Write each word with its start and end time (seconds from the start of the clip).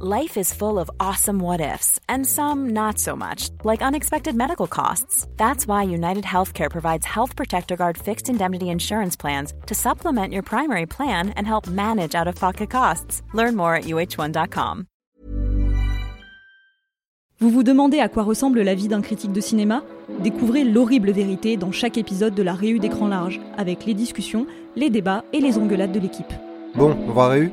Life 0.00 0.36
is 0.36 0.52
full 0.52 0.80
of 0.80 0.90
awesome 0.98 1.38
what 1.38 1.60
ifs, 1.60 2.00
and 2.08 2.26
some 2.26 2.70
not 2.70 2.98
so 2.98 3.14
much, 3.14 3.50
like 3.62 3.80
unexpected 3.80 4.34
medical 4.34 4.66
costs. 4.66 5.24
That's 5.36 5.68
why 5.68 5.84
United 5.84 6.24
Healthcare 6.24 6.68
provides 6.68 7.06
Health 7.06 7.36
Protector 7.36 7.76
Guard 7.76 7.96
fixed 7.96 8.28
indemnity 8.28 8.70
insurance 8.70 9.14
plans 9.14 9.52
to 9.66 9.74
supplement 9.76 10.32
your 10.32 10.42
primary 10.42 10.86
plan 10.86 11.28
and 11.36 11.46
help 11.46 11.68
manage 11.68 12.16
out 12.16 12.26
of 12.26 12.34
pocket 12.34 12.70
costs. 12.70 13.22
Learn 13.34 13.54
more 13.54 13.76
at 13.76 13.84
uh1.com. 13.84 14.86
Vous 17.38 17.50
vous 17.50 17.62
demandez 17.62 18.00
à 18.00 18.08
quoi 18.08 18.24
ressemble 18.24 18.62
la 18.62 18.74
vie 18.74 18.88
d'un 18.88 19.00
critique 19.00 19.32
de 19.32 19.40
cinéma? 19.40 19.84
Découvrez 20.24 20.64
l'horrible 20.64 21.12
vérité 21.12 21.56
dans 21.56 21.70
chaque 21.70 21.98
épisode 21.98 22.34
de 22.34 22.42
la 22.42 22.54
Réu 22.54 22.80
d'écran 22.80 23.06
large, 23.06 23.40
avec 23.56 23.86
les 23.86 23.94
discussions, 23.94 24.48
les 24.74 24.90
débats 24.90 25.22
et 25.32 25.40
les 25.40 25.56
engueulades 25.56 25.92
de 25.92 26.00
l'équipe. 26.00 26.32
Bon, 26.74 26.96
on 27.06 27.12
va 27.12 27.28
Réu 27.28 27.52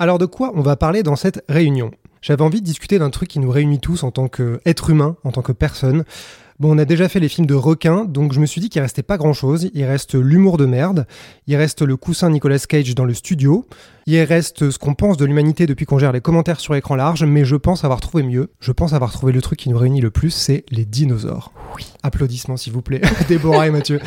Alors 0.00 0.16
de 0.16 0.24
quoi 0.24 0.52
on 0.54 0.62
va 0.62 0.76
parler 0.76 1.02
dans 1.02 1.14
cette 1.14 1.44
réunion? 1.46 1.90
J'avais 2.22 2.40
envie 2.40 2.62
de 2.62 2.64
discuter 2.64 2.98
d'un 2.98 3.10
truc 3.10 3.28
qui 3.28 3.38
nous 3.38 3.50
réunit 3.50 3.80
tous 3.80 4.02
en 4.02 4.10
tant 4.10 4.28
qu'être 4.28 4.88
humain, 4.88 5.16
en 5.24 5.30
tant 5.30 5.42
que 5.42 5.52
personne. 5.52 6.04
Bon, 6.58 6.74
on 6.74 6.78
a 6.78 6.86
déjà 6.86 7.06
fait 7.10 7.20
les 7.20 7.28
films 7.28 7.46
de 7.46 7.52
requins, 7.52 8.06
donc 8.06 8.32
je 8.32 8.40
me 8.40 8.46
suis 8.46 8.62
dit 8.62 8.70
qu'il 8.70 8.80
restait 8.80 9.02
pas 9.02 9.18
grand 9.18 9.34
chose. 9.34 9.68
Il 9.74 9.84
reste 9.84 10.14
l'humour 10.14 10.56
de 10.56 10.64
merde, 10.64 11.06
il 11.46 11.54
reste 11.56 11.82
le 11.82 11.98
coussin 11.98 12.30
Nicolas 12.30 12.60
Cage 12.60 12.94
dans 12.94 13.04
le 13.04 13.12
studio, 13.12 13.66
il 14.06 14.18
reste 14.22 14.70
ce 14.70 14.78
qu'on 14.78 14.94
pense 14.94 15.18
de 15.18 15.26
l'humanité 15.26 15.66
depuis 15.66 15.84
qu'on 15.84 15.98
gère 15.98 16.12
les 16.12 16.22
commentaires 16.22 16.60
sur 16.60 16.74
écran 16.74 16.96
large, 16.96 17.24
mais 17.24 17.44
je 17.44 17.56
pense 17.56 17.84
avoir 17.84 18.00
trouvé 18.00 18.22
mieux. 18.22 18.48
Je 18.58 18.72
pense 18.72 18.94
avoir 18.94 19.12
trouvé 19.12 19.34
le 19.34 19.42
truc 19.42 19.58
qui 19.58 19.68
nous 19.68 19.76
réunit 19.76 20.00
le 20.00 20.10
plus, 20.10 20.30
c'est 20.30 20.64
les 20.70 20.86
dinosaures. 20.86 21.52
Oui. 21.76 21.92
Applaudissements 22.02 22.56
s'il 22.56 22.72
vous 22.72 22.80
plaît, 22.80 23.02
Déborah 23.28 23.66
et 23.66 23.70
Mathieu. 23.70 24.00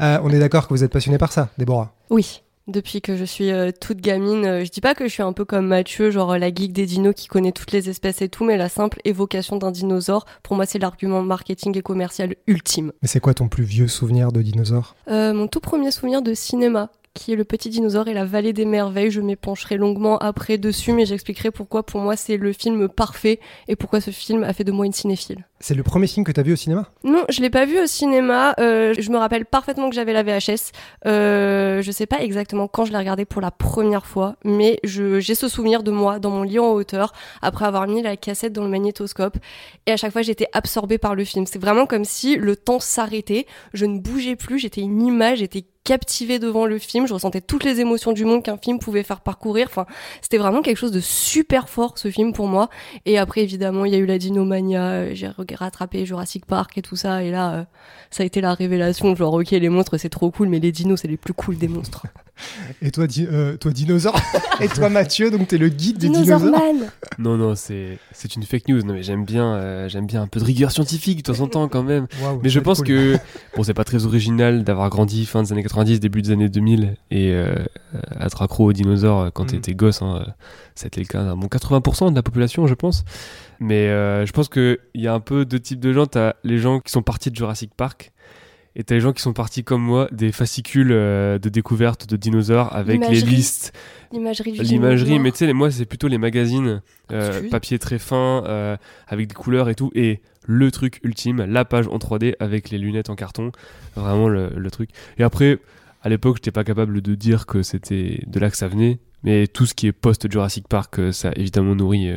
Euh, 0.00 0.18
on 0.24 0.30
est 0.30 0.40
d'accord 0.40 0.66
que 0.66 0.74
vous 0.74 0.82
êtes 0.82 0.92
passionnés 0.92 1.18
par 1.18 1.32
ça, 1.32 1.50
Déborah? 1.56 1.94
Oui 2.10 2.42
depuis 2.66 3.00
que 3.00 3.16
je 3.16 3.24
suis 3.24 3.50
euh, 3.50 3.70
toute 3.78 4.00
gamine. 4.00 4.44
Euh, 4.44 4.64
je 4.64 4.70
dis 4.70 4.80
pas 4.80 4.94
que 4.94 5.06
je 5.06 5.12
suis 5.12 5.22
un 5.22 5.32
peu 5.32 5.44
comme 5.44 5.66
Mathieu, 5.66 6.10
genre 6.10 6.32
euh, 6.32 6.38
la 6.38 6.52
geek 6.52 6.72
des 6.72 6.86
dinos 6.86 7.14
qui 7.14 7.28
connaît 7.28 7.52
toutes 7.52 7.72
les 7.72 7.88
espèces 7.88 8.22
et 8.22 8.28
tout, 8.28 8.44
mais 8.44 8.56
la 8.56 8.68
simple 8.68 9.00
évocation 9.04 9.56
d'un 9.56 9.70
dinosaure, 9.70 10.26
pour 10.42 10.56
moi, 10.56 10.66
c'est 10.66 10.78
l'argument 10.78 11.22
marketing 11.22 11.76
et 11.78 11.82
commercial 11.82 12.34
ultime. 12.46 12.92
Mais 13.02 13.08
c'est 13.08 13.20
quoi 13.20 13.34
ton 13.34 13.48
plus 13.48 13.64
vieux 13.64 13.88
souvenir 13.88 14.32
de 14.32 14.42
dinosaure? 14.42 14.94
Mon 15.08 15.46
tout 15.46 15.60
premier 15.60 15.90
souvenir 15.90 16.22
de 16.22 16.34
cinéma 16.34 16.90
qui 17.16 17.32
est 17.32 17.36
Le 17.36 17.44
Petit 17.44 17.70
Dinosaure 17.70 18.06
et 18.06 18.14
la 18.14 18.24
Vallée 18.24 18.52
des 18.52 18.66
Merveilles. 18.66 19.10
Je 19.10 19.20
m'épancherai 19.20 19.76
longuement 19.76 20.18
après 20.18 20.58
dessus, 20.58 20.92
mais 20.92 21.06
j'expliquerai 21.06 21.50
pourquoi 21.50 21.82
pour 21.82 22.00
moi 22.00 22.14
c'est 22.14 22.36
le 22.36 22.52
film 22.52 22.88
parfait 22.88 23.40
et 23.66 23.74
pourquoi 23.74 24.00
ce 24.00 24.10
film 24.10 24.44
a 24.44 24.52
fait 24.52 24.64
de 24.64 24.70
moi 24.70 24.86
une 24.86 24.92
cinéphile. 24.92 25.46
C'est 25.58 25.74
le 25.74 25.82
premier 25.82 26.06
film 26.06 26.24
que 26.24 26.32
tu 26.32 26.38
as 26.38 26.42
vu 26.42 26.52
au 26.52 26.56
cinéma? 26.56 26.90
Non, 27.02 27.24
je 27.30 27.40
l'ai 27.40 27.48
pas 27.48 27.64
vu 27.64 27.80
au 27.80 27.86
cinéma. 27.86 28.54
Euh, 28.60 28.92
je 28.98 29.10
me 29.10 29.16
rappelle 29.16 29.46
parfaitement 29.46 29.88
que 29.88 29.94
j'avais 29.94 30.12
la 30.12 30.22
VHS. 30.22 30.72
Euh, 31.06 31.80
je 31.80 31.90
sais 31.90 32.04
pas 32.04 32.20
exactement 32.20 32.68
quand 32.68 32.84
je 32.84 32.92
l'ai 32.92 32.98
regardé 32.98 33.24
pour 33.24 33.40
la 33.40 33.50
première 33.50 34.04
fois, 34.04 34.36
mais 34.44 34.78
j'ai 34.84 35.34
ce 35.34 35.48
souvenir 35.48 35.82
de 35.82 35.90
moi 35.90 36.18
dans 36.18 36.30
mon 36.30 36.42
lit 36.42 36.58
en 36.58 36.72
hauteur 36.72 37.14
après 37.40 37.64
avoir 37.64 37.86
mis 37.88 38.02
la 38.02 38.18
cassette 38.18 38.52
dans 38.52 38.64
le 38.64 38.70
magnétoscope. 38.70 39.38
Et 39.86 39.92
à 39.92 39.96
chaque 39.96 40.12
fois, 40.12 40.20
j'étais 40.22 40.48
absorbée 40.52 40.98
par 40.98 41.14
le 41.14 41.24
film. 41.24 41.46
C'est 41.46 41.58
vraiment 41.58 41.86
comme 41.86 42.04
si 42.04 42.36
le 42.36 42.54
temps 42.54 42.80
s'arrêtait. 42.80 43.46
Je 43.72 43.86
ne 43.86 43.98
bougeais 43.98 44.36
plus. 44.36 44.58
J'étais 44.58 44.82
une 44.82 45.00
image. 45.00 45.38
J'étais 45.38 45.64
captivée 45.86 46.38
devant 46.38 46.66
le 46.66 46.78
film. 46.78 47.06
Je 47.06 47.14
ressentais 47.14 47.40
toutes 47.40 47.64
les 47.64 47.80
émotions 47.80 48.12
du 48.12 48.24
monde 48.24 48.42
qu'un 48.42 48.58
film 48.58 48.78
pouvait 48.78 49.04
faire 49.04 49.20
parcourir. 49.20 49.68
Enfin, 49.70 49.86
c'était 50.20 50.36
vraiment 50.36 50.60
quelque 50.60 50.76
chose 50.76 50.90
de 50.90 51.00
super 51.00 51.68
fort 51.68 51.96
ce 51.96 52.10
film 52.10 52.32
pour 52.32 52.48
moi. 52.48 52.68
Et 53.06 53.18
après, 53.18 53.42
évidemment, 53.42 53.84
il 53.84 53.92
y 53.92 53.94
a 53.94 53.98
eu 53.98 54.06
la 54.06 54.18
Dinomania. 54.18 55.14
J'ai 55.14 55.30
rattrapé 55.54 56.04
Jurassic 56.04 56.44
Park 56.44 56.76
et 56.76 56.82
tout 56.82 56.96
ça. 56.96 57.22
Et 57.22 57.30
là, 57.30 57.54
euh, 57.54 57.64
ça 58.10 58.24
a 58.24 58.26
été 58.26 58.40
la 58.40 58.52
révélation. 58.52 59.14
Genre, 59.14 59.32
ok, 59.32 59.50
les 59.52 59.68
monstres 59.68 59.96
c'est 59.96 60.08
trop 60.08 60.30
cool, 60.30 60.48
mais 60.48 60.58
les 60.58 60.72
dinos 60.72 61.00
c'est 61.00 61.08
les 61.08 61.16
plus 61.16 61.34
cool 61.34 61.56
des 61.56 61.68
monstres. 61.68 62.02
Et 62.82 62.90
toi, 62.90 63.06
euh, 63.18 63.56
toi 63.56 63.70
dinosaure 63.70 64.20
Et 64.60 64.68
toi, 64.68 64.88
Mathieu, 64.88 65.30
donc 65.30 65.48
t'es 65.48 65.58
le 65.58 65.68
guide 65.68 65.98
des 65.98 66.08
dinosaures 66.08 66.40
Non, 67.18 67.36
non, 67.36 67.54
c'est 67.54 67.98
une 68.34 68.42
fake 68.42 68.68
news. 68.68 68.82
Non, 68.82 68.94
mais 68.94 69.02
j'aime 69.02 69.24
bien, 69.24 69.54
euh, 69.54 69.88
j'aime 69.88 70.06
bien 70.06 70.22
un 70.22 70.26
peu 70.26 70.40
de 70.40 70.44
rigueur 70.44 70.70
scientifique 70.70 71.18
de 71.18 71.32
temps 71.32 71.42
en 71.42 71.48
temps 71.48 71.68
quand 71.68 71.82
même. 71.82 72.06
mais 72.42 72.48
je 72.48 72.60
pense 72.60 72.82
que 72.82 73.16
bon, 73.56 73.62
c'est 73.62 73.74
pas 73.74 73.84
très 73.84 74.04
original 74.04 74.64
d'avoir 74.64 74.90
grandi 74.90 75.26
fin 75.26 75.42
des 75.42 75.52
années 75.52 75.62
90, 75.76 76.00
début 76.00 76.22
des 76.22 76.30
années 76.30 76.48
2000 76.48 76.96
et 77.10 77.32
euh, 77.32 77.54
être 78.20 78.42
accro 78.42 78.64
aux 78.66 78.72
dinosaures 78.72 79.32
quand 79.32 79.44
mm. 79.44 79.48
t'étais 79.48 79.74
gosse. 79.74 80.02
Hein, 80.02 80.26
C'était 80.74 81.00
le 81.00 81.06
cas 81.06 81.22
d'un 81.22 81.36
bon 81.36 81.46
80% 81.46 82.10
de 82.10 82.14
la 82.14 82.22
population, 82.22 82.66
je 82.66 82.74
pense. 82.74 83.04
Mais 83.60 83.88
je 83.88 84.32
pense 84.32 84.48
qu'il 84.48 84.78
y 84.94 85.06
a 85.06 85.14
un 85.14 85.20
peu 85.20 85.44
deux 85.44 85.60
types 85.60 85.80
de 85.80 85.92
gens. 85.92 86.06
T'as 86.06 86.34
les 86.44 86.58
gens 86.58 86.80
qui 86.80 86.92
sont 86.92 87.02
partis 87.02 87.30
de 87.30 87.36
Jurassic 87.36 87.72
Park 87.74 88.12
et 88.78 88.84
t'as 88.84 88.94
les 88.94 89.00
gens 89.00 89.14
qui 89.14 89.22
sont 89.22 89.32
partis 89.32 89.64
comme 89.64 89.80
moi 89.80 90.06
des 90.12 90.32
fascicules 90.32 90.92
euh, 90.92 91.38
de 91.38 91.48
découverte 91.48 92.06
de 92.06 92.16
dinosaures 92.16 92.76
avec 92.76 93.00
les 93.08 93.22
listes. 93.22 93.72
L'imagerie 94.12 94.52
L'imagerie, 94.52 95.18
mais 95.18 95.32
tu 95.32 95.38
sais, 95.38 95.52
moi, 95.54 95.70
c'est 95.70 95.86
plutôt 95.86 96.08
les 96.08 96.18
magazines, 96.18 96.82
euh, 97.10 97.48
papier 97.50 97.78
très 97.78 97.98
fin, 97.98 98.44
euh, 98.46 98.76
avec 99.08 99.28
des 99.28 99.34
couleurs 99.34 99.70
et 99.70 99.74
tout. 99.74 99.90
Et 99.94 100.20
le 100.44 100.70
truc 100.70 101.00
ultime, 101.02 101.42
la 101.42 101.64
page 101.64 101.88
en 101.88 101.96
3D 101.96 102.34
avec 102.38 102.68
les 102.68 102.76
lunettes 102.76 103.08
en 103.08 103.16
carton. 103.16 103.50
Vraiment 103.96 104.28
le, 104.28 104.50
le 104.54 104.70
truc. 104.70 104.90
Et 105.16 105.22
après, 105.22 105.58
à 106.02 106.10
l'époque, 106.10 106.36
j'étais 106.36 106.52
pas 106.52 106.62
capable 106.62 107.00
de 107.00 107.14
dire 107.14 107.46
que 107.46 107.62
c'était 107.62 108.20
de 108.26 108.38
là 108.38 108.50
que 108.50 108.58
ça 108.58 108.68
venait. 108.68 108.98
Mais 109.24 109.46
tout 109.46 109.64
ce 109.64 109.72
qui 109.72 109.86
est 109.86 109.92
post-Jurassic 109.92 110.68
Park, 110.68 111.00
ça 111.12 111.32
évidemment 111.34 111.74
nourrit 111.74 112.14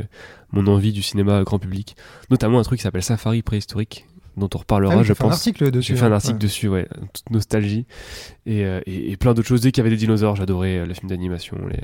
mon 0.52 0.68
envie 0.68 0.91
du 0.91 1.02
cinéma 1.02 1.41
grand 1.44 1.58
public. 1.58 1.96
Notamment 2.30 2.59
un 2.59 2.64
truc 2.64 2.80
qui 2.80 2.84
s'appelle 2.84 3.02
Safari 3.02 3.41
préhistorique, 3.41 4.06
dont 4.40 4.50
on 4.56 4.58
reparlera, 4.58 4.96
ah 5.00 5.04
je 5.04 5.14
pense. 5.14 5.32
Un 5.32 5.34
article 5.34 5.72
dessus. 5.72 5.94
J'ai 5.94 6.00
fait 6.00 6.06
un 6.06 6.12
article 6.12 6.38
dessus, 6.38 6.68
ouais, 6.68 6.88
toute 7.14 7.30
nostalgie 7.30 7.86
euh, 8.48 8.82
et, 8.86 9.12
et, 9.12 9.18
plein 9.18 9.34
d'autres 9.34 9.48
choses. 9.48 9.62
Dès 9.62 9.72
qu'il 9.72 9.84
y 9.84 9.86
avait 9.86 9.96
des 9.96 10.00
dinosaures, 10.00 10.36
j'adorais 10.36 10.80
euh, 10.80 10.86
le 10.86 10.94
film 10.94 11.10
d'animation. 11.10 11.58
Les... 11.70 11.80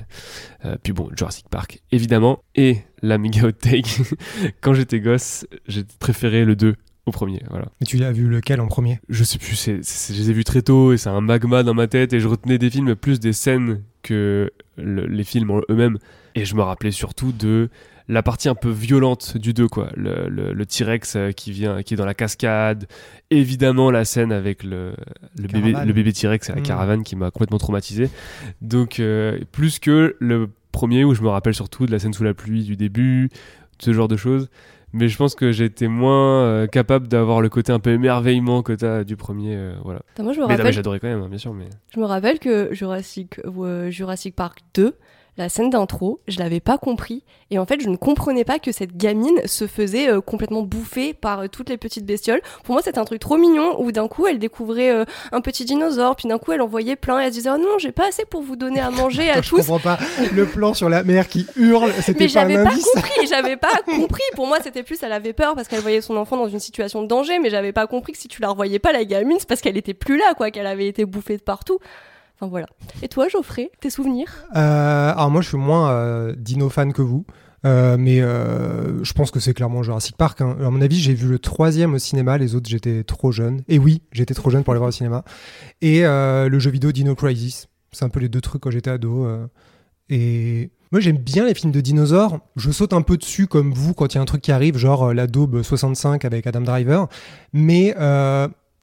Euh, 0.66 0.78
puis 0.82 0.94
bon, 0.94 1.10
Jurassic 1.16 1.48
Park, 1.50 1.82
évidemment. 1.92 2.40
Et 2.56 2.80
la 3.02 3.18
méga 3.18 3.46
hot 3.46 3.52
take, 3.52 3.90
quand 4.62 4.74
j'étais 4.74 5.00
gosse, 5.00 5.46
j'ai 5.68 5.84
préféré 6.00 6.46
le 6.46 6.56
2 6.56 6.76
au 7.06 7.12
premier. 7.12 7.42
Voilà. 7.50 7.68
Et 7.82 7.86
tu 7.86 7.98
l'as 7.98 8.12
vu 8.12 8.28
lequel 8.28 8.62
en 8.62 8.68
premier? 8.68 9.00
Je 9.10 9.24
sais 9.24 9.38
plus, 9.38 9.66
je 9.66 10.14
les 10.14 10.30
ai 10.30 10.34
vus 10.34 10.44
très 10.44 10.64
tôt 10.64 10.94
et 10.94 10.98
c'est 10.98 11.10
un 11.10 11.22
magma 11.22 11.62
dans 11.62 11.76
ma 11.76 11.88
tête 11.88 12.14
et 12.14 12.20
je 12.20 12.28
retenais 12.28 12.58
des 12.58 12.70
films 12.70 12.96
plus 12.96 13.20
des 13.20 13.34
scènes 13.34 13.84
que 14.02 14.52
les 14.78 15.24
films 15.24 15.62
eux-mêmes. 15.70 16.00
Et 16.34 16.46
je 16.46 16.56
me 16.56 16.62
rappelais 16.64 16.92
surtout 16.92 17.32
de 17.32 17.70
la 18.08 18.24
partie 18.24 18.50
un 18.50 18.56
peu 18.56 18.70
violente 18.70 19.38
du 19.38 19.54
2, 19.54 19.68
quoi. 19.68 19.90
Le, 19.96 20.30
le, 20.30 20.66
T-Rex 20.66 21.16
euh, 21.16 21.32
qui 21.32 21.52
vient, 21.52 21.82
qui 21.82 21.96
est 21.96 21.98
dans 21.98 22.06
la 22.06 22.14
cascade. 22.14 22.86
Évidemment, 23.32 23.90
la 23.90 24.06
scène 24.06 24.32
avec 24.32 24.64
le, 24.64 24.94
le 25.38 25.48
bébé, 25.48 25.74
le 25.74 25.94
bébé 25.94 26.14
T-Rex 26.14 26.50
à 26.50 26.56
la 26.56 26.62
hmm. 26.62 26.64
caravane 26.64 27.04
qui 27.04 27.16
m'a 27.16 27.32
complètement 27.32 27.58
traumatisé. 27.58 28.10
Donc, 28.62 29.00
euh, 29.00 29.40
plus 29.52 29.80
que 29.80 30.16
le 30.20 30.50
premier 30.72 31.04
où 31.04 31.16
je 31.16 31.22
me 31.22 31.30
rappelle 31.30 31.56
surtout 31.56 31.86
de 31.86 31.92
la 31.92 32.00
scène 32.00 32.14
sous 32.14 32.24
la 32.24 32.34
pluie 32.34 32.64
du 32.64 32.76
début, 32.76 33.30
ce 33.80 33.92
genre 33.92 34.08
de 34.08 34.18
choses. 34.18 34.50
Mais 34.94 35.10
je 35.10 35.18
pense 35.18 35.36
que 35.36 35.52
j'étais 35.52 35.90
moins 35.90 36.44
euh, 36.44 36.68
capable 36.68 37.08
d'avoir 37.10 37.42
le 37.42 37.50
côté 37.50 37.74
un 37.74 37.80
peu 37.80 37.90
émerveillement 37.90 38.62
que 38.62 38.72
t'as 38.72 39.04
du 39.04 39.18
premier, 39.18 39.74
voilà. 39.84 40.02
moi, 40.20 40.32
je 40.32 40.40
me 40.40 40.46
rappelle... 40.46 40.64
mais 40.64 40.72
j'adorais 40.72 41.00
quand 41.00 41.08
même, 41.08 41.22
hein, 41.22 41.28
bien 41.28 41.38
sûr. 41.38 41.54
Mais 41.54 41.66
je 41.94 42.00
me 42.00 42.06
rappelle 42.06 42.40
que 42.40 42.74
Jurassic, 42.74 43.42
Jurassic 43.90 44.36
Park 44.36 44.60
2, 44.76 44.96
la 45.38 45.50
scène 45.50 45.70
d'intro, 45.70 46.22
je 46.28 46.40
l'avais 46.40 46.62
pas 46.62 46.78
compris. 46.78 47.24
Et 47.52 47.60
en 47.60 47.66
fait, 47.66 47.82
je 47.82 47.90
ne 47.90 47.98
comprenais 47.98 48.46
pas 48.46 48.58
que 48.58 48.72
cette 48.72 48.96
gamine 48.96 49.40
se 49.46 49.68
faisait 49.68 50.10
euh, 50.10 50.22
complètement 50.22 50.62
bouffer 50.62 51.14
par 51.14 51.42
euh, 51.42 51.48
toutes 51.48 51.70
les 51.70 51.78
petites 51.78 52.06
bestioles. 52.06 52.42
Pour 52.64 52.74
moi, 52.74 52.82
c'était 52.82 53.00
un 53.00 53.06
truc 53.06 53.20
trop 53.20 53.38
mignon 53.38 53.80
où 53.82 53.92
d'un 53.92 54.08
coup, 54.08 54.28
elle 54.28 54.40
découvrait 54.40 54.92
euh, 54.92 55.04
un 55.34 55.42
petit 55.42 55.66
dinosaure, 55.66 56.16
puis 56.16 56.30
d'un 56.30 56.38
coup, 56.38 56.54
elle 56.54 56.62
en 56.62 56.68
voyait 56.68 56.96
plein 56.96 57.20
et 57.20 57.24
elle 57.26 57.32
se 57.34 57.38
disait 57.38 57.50
Oh 57.54 57.58
non, 57.58 57.78
j'ai 57.80 57.92
pas 57.92 58.08
assez 58.08 58.24
pour 58.26 58.42
vous 58.44 58.56
donner 58.56 58.80
à 58.80 58.90
manger 58.92 59.30
à 59.30 59.42
je 59.42 59.50
tous. 59.50 59.58
comprends 59.58 59.80
pas 59.80 60.00
le 60.34 60.46
plan 60.46 60.74
sur 60.74 60.88
la 60.90 61.04
mère 61.04 61.28
qui 61.28 61.46
hurle, 61.58 61.92
c'était 62.02 62.14
Mais 62.20 62.26
pas 62.28 62.32
j'avais 62.34 62.64
pas 62.64 62.70
indice. 62.72 62.86
compris, 62.94 63.28
j'avais 63.28 63.58
pas 63.58 63.82
compris. 63.86 64.24
Pour 64.36 64.48
moi, 64.48 64.60
c'était 64.64 64.84
plus, 64.84 65.04
elle 65.04 65.12
avait 65.12 65.34
peur 65.34 65.56
parce 65.56 65.68
qu'elle 65.68 65.82
voyait 65.82 66.02
son 66.02 66.16
enfant 66.16 66.38
dans 66.38 66.48
une 66.48 66.60
situation 66.62 67.02
de 67.04 67.08
danger, 67.08 67.40
mais 67.40 67.50
j'avais 67.50 67.74
pas 67.74 67.88
compris 67.88 68.14
que 68.14 68.20
si 68.20 68.30
tu 68.30 68.42
la 68.42 68.50
revoyais 68.50 68.80
pas, 68.80 68.94
la 68.94 69.04
gamine, 69.04 69.36
c'est 69.40 69.48
parce 69.50 69.60
qu'elle 69.62 69.78
était 69.78 69.94
plus 69.94 70.18
là, 70.18 70.34
quoi, 70.36 70.50
qu'elle 70.50 70.68
avait 70.68 70.88
été 70.88 71.04
bouffée 71.06 71.36
de 71.38 71.44
partout. 71.44 71.80
Enfin 72.36 72.50
voilà. 72.50 72.68
Et 73.02 73.08
toi, 73.08 73.28
Geoffrey, 73.30 73.72
tes 73.80 73.90
souvenirs? 73.90 74.46
Euh, 74.56 75.12
alors 75.14 75.32
moi, 75.32 75.42
je 75.42 75.48
suis 75.48 75.58
moins 75.58 75.92
euh, 75.92 76.36
dino 76.38 76.70
fan 76.70 76.92
que 76.92 77.02
vous. 77.02 77.26
Euh, 77.66 77.96
mais 77.98 78.20
je 78.20 79.14
pense 79.14 79.32
que 79.32 79.40
c'est 79.40 79.54
clairement 79.54 79.82
Jurassic 79.82 80.18
Park. 80.18 80.42
hein. 80.42 80.56
À 80.62 80.70
mon 80.70 80.82
avis, 80.82 81.00
j'ai 81.00 81.14
vu 81.14 81.28
le 81.28 81.40
troisième 81.40 81.94
au 81.96 81.98
cinéma, 81.98 82.38
les 82.38 82.54
autres 82.54 82.70
j'étais 82.70 83.04
trop 83.04 83.32
jeune. 83.32 83.64
Et 83.68 83.80
oui, 83.80 84.02
j'étais 84.12 84.34
trop 84.34 84.50
jeune 84.50 84.64
pour 84.64 84.74
aller 84.74 84.80
voir 84.80 84.90
au 84.90 84.92
cinéma. 84.92 85.24
Et 85.82 86.02
le 86.04 86.60
jeu 86.60 86.70
vidéo 86.70 86.92
Dino 86.92 87.16
Crisis, 87.16 87.68
c'est 87.92 88.06
un 88.06 88.10
peu 88.10 88.20
les 88.20 88.30
deux 88.30 88.42
trucs 88.42 88.62
quand 88.62 88.70
j'étais 88.72 88.92
ado. 88.92 89.28
Et 90.10 90.70
moi 90.92 91.00
j'aime 91.00 91.18
bien 91.18 91.46
les 91.46 91.56
films 91.56 91.72
de 91.72 91.82
dinosaures. 91.82 92.40
Je 92.56 92.70
saute 92.70 92.94
un 92.94 93.02
peu 93.02 93.18
dessus 93.18 93.48
comme 93.48 93.74
vous 93.74 93.96
quand 93.96 94.14
il 94.14 94.18
y 94.18 94.20
a 94.20 94.22
un 94.22 94.26
truc 94.26 94.42
qui 94.42 94.52
arrive, 94.52 94.78
genre 94.78 95.12
la 95.12 95.26
Daube 95.26 95.64
65 95.64 96.24
avec 96.24 96.46
Adam 96.46 96.62
Driver. 96.62 97.08
Mais 97.52 97.96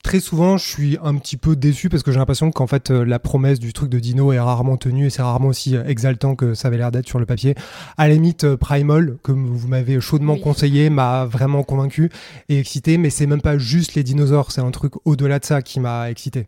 très 0.03 0.19
souvent, 0.19 0.57
je 0.57 0.67
suis 0.67 0.97
un 1.01 1.15
petit 1.15 1.37
peu 1.37 1.55
déçu 1.55 1.89
parce 1.89 2.03
que 2.03 2.11
j'ai 2.11 2.19
l'impression 2.19 2.51
qu'en 2.51 2.67
fait, 2.67 2.91
euh, 2.91 3.03
la 3.03 3.17
promesse 3.19 3.59
du 3.59 3.73
truc 3.73 3.89
de 3.89 3.99
Dino 3.99 4.31
est 4.31 4.39
rarement 4.39 4.77
tenue 4.77 5.07
et 5.07 5.09
c'est 5.09 5.21
rarement 5.23 5.47
aussi 5.47 5.75
euh, 5.75 5.83
exaltant 5.85 6.35
que 6.35 6.53
ça 6.53 6.67
avait 6.67 6.77
l'air 6.77 6.91
d'être 6.91 7.07
sur 7.07 7.19
le 7.19 7.25
papier. 7.25 7.55
À 7.97 8.07
la 8.07 8.13
limite, 8.13 8.43
euh, 8.43 8.57
Primal, 8.57 9.17
comme 9.23 9.47
vous 9.47 9.67
m'avez 9.67 9.99
chaudement 9.99 10.33
Oui. 10.33 10.41
conseillé, 10.41 10.89
m'a 10.89 11.25
vraiment 11.25 11.63
convaincu 11.63 12.11
et 12.49 12.59
excité, 12.59 12.97
mais 12.97 13.09
c'est 13.09 13.25
même 13.25 13.41
pas 13.41 13.57
juste 13.57 13.95
les 13.95 14.03
dinosaures, 14.03 14.51
c'est 14.51 14.61
un 14.61 14.71
truc 14.71 14.93
au-delà 15.05 15.39
de 15.39 15.45
ça 15.45 15.61
qui 15.61 15.79
m'a 15.79 16.11
excité. 16.11 16.47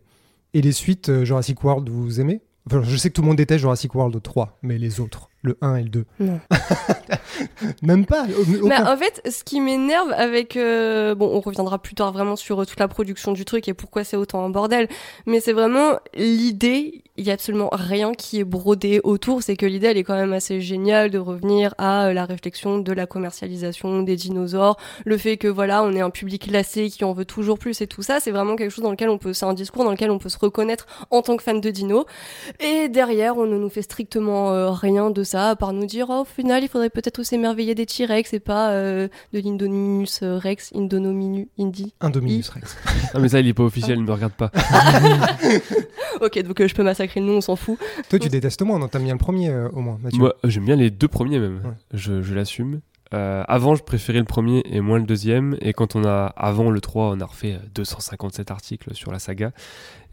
Et 0.54 0.62
les 0.62 0.72
suites, 0.72 1.24
Jurassic 1.24 1.62
World, 1.64 1.88
vous 1.88 2.20
aimez? 2.20 2.40
Enfin, 2.68 2.82
Je 2.82 2.96
sais 2.96 3.10
que 3.10 3.14
tout 3.14 3.22
le 3.22 3.28
monde 3.28 3.36
déteste 3.36 3.60
Jurassic 3.60 3.94
World 3.94 4.20
3, 4.22 4.58
mais 4.62 4.76
les 4.78 5.00
autres, 5.00 5.28
le 5.46 5.56
1 5.62 5.76
et 5.76 5.82
le 5.84 5.88
2. 5.88 6.04
Non. 6.20 6.40
même 7.82 8.04
pas 8.06 8.26
aucun- 8.62 8.92
en 8.92 8.96
fait, 8.96 9.22
ce 9.30 9.44
qui 9.44 9.60
m'énerve 9.60 10.12
avec. 10.12 10.56
euh, 10.56 11.14
bon, 11.14 11.28
on 11.32 11.40
reviendra 11.40 11.78
plus 11.78 11.94
tard 11.94 12.12
vraiment 12.12 12.36
sur 12.36 12.60
euh, 12.60 12.64
toute 12.64 12.80
la 12.80 12.88
production 12.88 13.32
du 13.32 13.44
truc 13.44 13.68
et 13.68 13.74
pourquoi 13.74 14.04
c'est 14.04 14.16
autant 14.16 14.44
un 14.44 14.50
bordel. 14.50 14.88
Mais 15.26 15.40
c'est 15.40 15.52
vraiment 15.52 15.98
l'idée. 16.14 17.02
Il 17.18 17.24
y 17.24 17.30
a 17.30 17.32
absolument 17.34 17.70
rien 17.72 18.12
qui 18.12 18.40
est 18.40 18.44
brodé 18.44 19.00
autour. 19.02 19.42
C'est 19.42 19.56
que 19.56 19.64
l'idée, 19.64 19.86
elle 19.86 19.96
est 19.96 20.04
quand 20.04 20.16
même 20.16 20.34
assez 20.34 20.60
géniale 20.60 21.10
de 21.10 21.18
revenir 21.18 21.74
à 21.78 22.08
euh, 22.08 22.12
la 22.12 22.26
réflexion 22.26 22.78
de 22.78 22.92
la 22.92 23.06
commercialisation 23.06 24.02
des 24.02 24.16
dinosaures. 24.16 24.76
Le 25.06 25.16
fait 25.16 25.38
que 25.38 25.48
voilà, 25.48 25.82
on 25.82 25.92
est 25.94 26.02
un 26.02 26.10
public 26.10 26.50
lassé 26.50 26.90
qui 26.90 27.04
en 27.04 27.14
veut 27.14 27.24
toujours 27.24 27.58
plus 27.58 27.80
et 27.80 27.86
tout 27.86 28.02
ça. 28.02 28.20
C'est 28.20 28.32
vraiment 28.32 28.54
quelque 28.56 28.70
chose 28.70 28.84
dans 28.84 28.90
lequel 28.90 29.08
on 29.08 29.16
peut. 29.18 29.32
C'est 29.32 29.46
un 29.46 29.54
discours 29.54 29.84
dans 29.84 29.92
lequel 29.92 30.10
on 30.10 30.18
peut 30.18 30.28
se 30.28 30.38
reconnaître 30.38 30.86
en 31.10 31.22
tant 31.22 31.36
que 31.38 31.42
fan 31.42 31.60
de 31.60 31.70
dino. 31.70 32.04
Et 32.60 32.88
derrière, 32.90 33.38
on 33.38 33.46
ne 33.46 33.56
nous 33.56 33.70
fait 33.70 33.82
strictement 33.82 34.52
euh, 34.52 34.70
rien 34.70 35.10
de 35.10 35.22
ça, 35.22 35.35
à 35.44 35.56
part 35.56 35.72
nous 35.72 35.86
dire, 35.86 36.06
oh, 36.10 36.20
au 36.20 36.24
final, 36.24 36.62
il 36.62 36.68
faudrait 36.68 36.90
peut-être 36.90 37.22
s'émerveiller 37.22 37.74
des 37.74 37.86
T-Rex 37.86 38.32
et 38.34 38.40
pas 38.40 38.70
euh, 38.70 39.08
de 39.32 39.40
l'Indominus 39.40 40.20
Rex, 40.22 40.72
Indonominu, 40.74 41.48
Indi. 41.58 41.94
Indominus 42.00 42.48
Rex. 42.48 42.76
Non, 43.14 43.20
mais 43.20 43.28
ça, 43.28 43.40
il 43.40 43.46
est 43.46 43.54
pas 43.54 43.62
officiel, 43.62 43.98
ne 43.98 44.04
me 44.04 44.12
regarde 44.12 44.34
pas. 44.34 44.50
Ok, 46.20 46.42
donc 46.42 46.60
euh, 46.60 46.66
je 46.66 46.74
peux 46.74 46.82
massacrer 46.82 47.20
le 47.20 47.26
nom, 47.26 47.34
on 47.34 47.40
s'en 47.42 47.56
fout. 47.56 47.78
Toi, 48.08 48.18
tu 48.18 48.30
détestes 48.30 48.62
moins, 48.62 48.78
non 48.78 48.88
T'aimes 48.88 49.04
bien 49.04 49.12
le 49.12 49.18
premier 49.18 49.50
euh, 49.50 49.68
au 49.74 49.80
moins, 49.80 49.98
Mathieu 50.02 50.18
Moi, 50.18 50.34
j'aime 50.44 50.64
bien 50.64 50.76
les 50.76 50.90
deux 50.90 51.08
premiers 51.08 51.38
même. 51.38 51.60
Ouais. 51.62 51.72
Je, 51.92 52.22
je 52.22 52.34
l'assume. 52.34 52.80
Euh, 53.14 53.44
avant, 53.46 53.74
je 53.74 53.82
préférais 53.82 54.18
le 54.18 54.24
premier 54.24 54.62
et 54.66 54.80
moins 54.80 54.98
le 54.98 55.04
deuxième. 55.04 55.56
Et 55.60 55.72
quand 55.72 55.96
on 55.96 56.04
a, 56.04 56.26
avant 56.36 56.70
le 56.70 56.80
3, 56.80 57.10
on 57.16 57.20
a 57.20 57.24
refait 57.24 57.54
euh, 57.54 57.68
257 57.74 58.50
articles 58.50 58.94
sur 58.94 59.12
la 59.12 59.18
saga. 59.18 59.52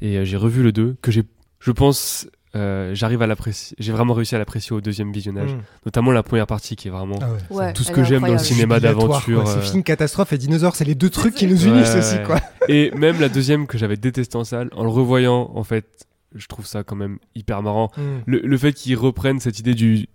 Et 0.01 0.17
euh, 0.17 0.25
j'ai 0.25 0.37
revu 0.37 0.63
le 0.63 0.71
2, 0.71 0.97
que 1.01 1.11
j'ai, 1.11 1.23
je 1.59 1.71
pense, 1.71 2.27
euh, 2.55 2.93
j'arrive 2.93 3.21
à 3.21 3.27
l'apprécier. 3.27 3.75
J'ai 3.79 3.91
vraiment 3.91 4.13
réussi 4.13 4.35
à 4.35 4.37
l'apprécier 4.37 4.75
au 4.75 4.81
deuxième 4.81 5.11
visionnage. 5.11 5.53
Mmh. 5.53 5.61
Notamment 5.85 6.11
la 6.11 6.21
première 6.23 6.45
partie 6.47 6.75
qui 6.75 6.87
est 6.87 6.91
vraiment. 6.91 7.17
Ah 7.21 7.29
ouais, 7.31 7.57
Ouais, 7.57 7.73
tout 7.73 7.83
ce 7.83 7.91
que 7.91 8.03
j'aime 8.03 8.21
dans 8.21 8.33
le 8.33 8.37
cinéma 8.37 8.79
d'aventure. 8.79 9.43
quoi. 9.43 9.51
euh, 9.51 9.61
C'est 9.61 9.71
film 9.71 9.83
catastrophe 9.83 10.33
et 10.33 10.37
dinosaures, 10.37 10.75
c'est 10.75 10.85
les 10.85 10.95
deux 10.95 11.09
trucs 11.09 11.33
qui 11.35 11.47
nous 11.47 11.63
Ouais, 11.63 11.69
unissent 11.69 11.95
aussi, 11.95 12.15
quoi. 12.25 12.39
Et 12.69 12.91
même 12.91 13.19
la 13.19 13.29
deuxième 13.29 13.67
que 13.67 13.77
j'avais 13.77 13.97
détesté 13.97 14.37
en 14.37 14.43
salle, 14.43 14.69
en 14.73 14.83
le 14.83 14.89
revoyant, 14.89 15.51
en 15.55 15.63
fait, 15.63 16.05
je 16.35 16.47
trouve 16.47 16.65
ça 16.65 16.83
quand 16.83 16.95
même 16.95 17.17
hyper 17.35 17.61
marrant. 17.61 17.91
Mm. 17.97 18.01
Le, 18.25 18.39
le 18.39 18.57
fait 18.57 18.73
qu'ils 18.73 18.95
reprennent 18.95 19.39
cette 19.39 19.59
idée 19.59 19.73
du 19.73 20.07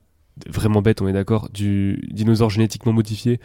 vraiment 0.48 0.80
bête, 0.82 1.02
on 1.02 1.08
est 1.08 1.12
d'accord, 1.12 1.48
du 1.52 2.00
dinosaure 2.12 2.50
génétiquement 2.50 2.92
modifié 2.92 3.40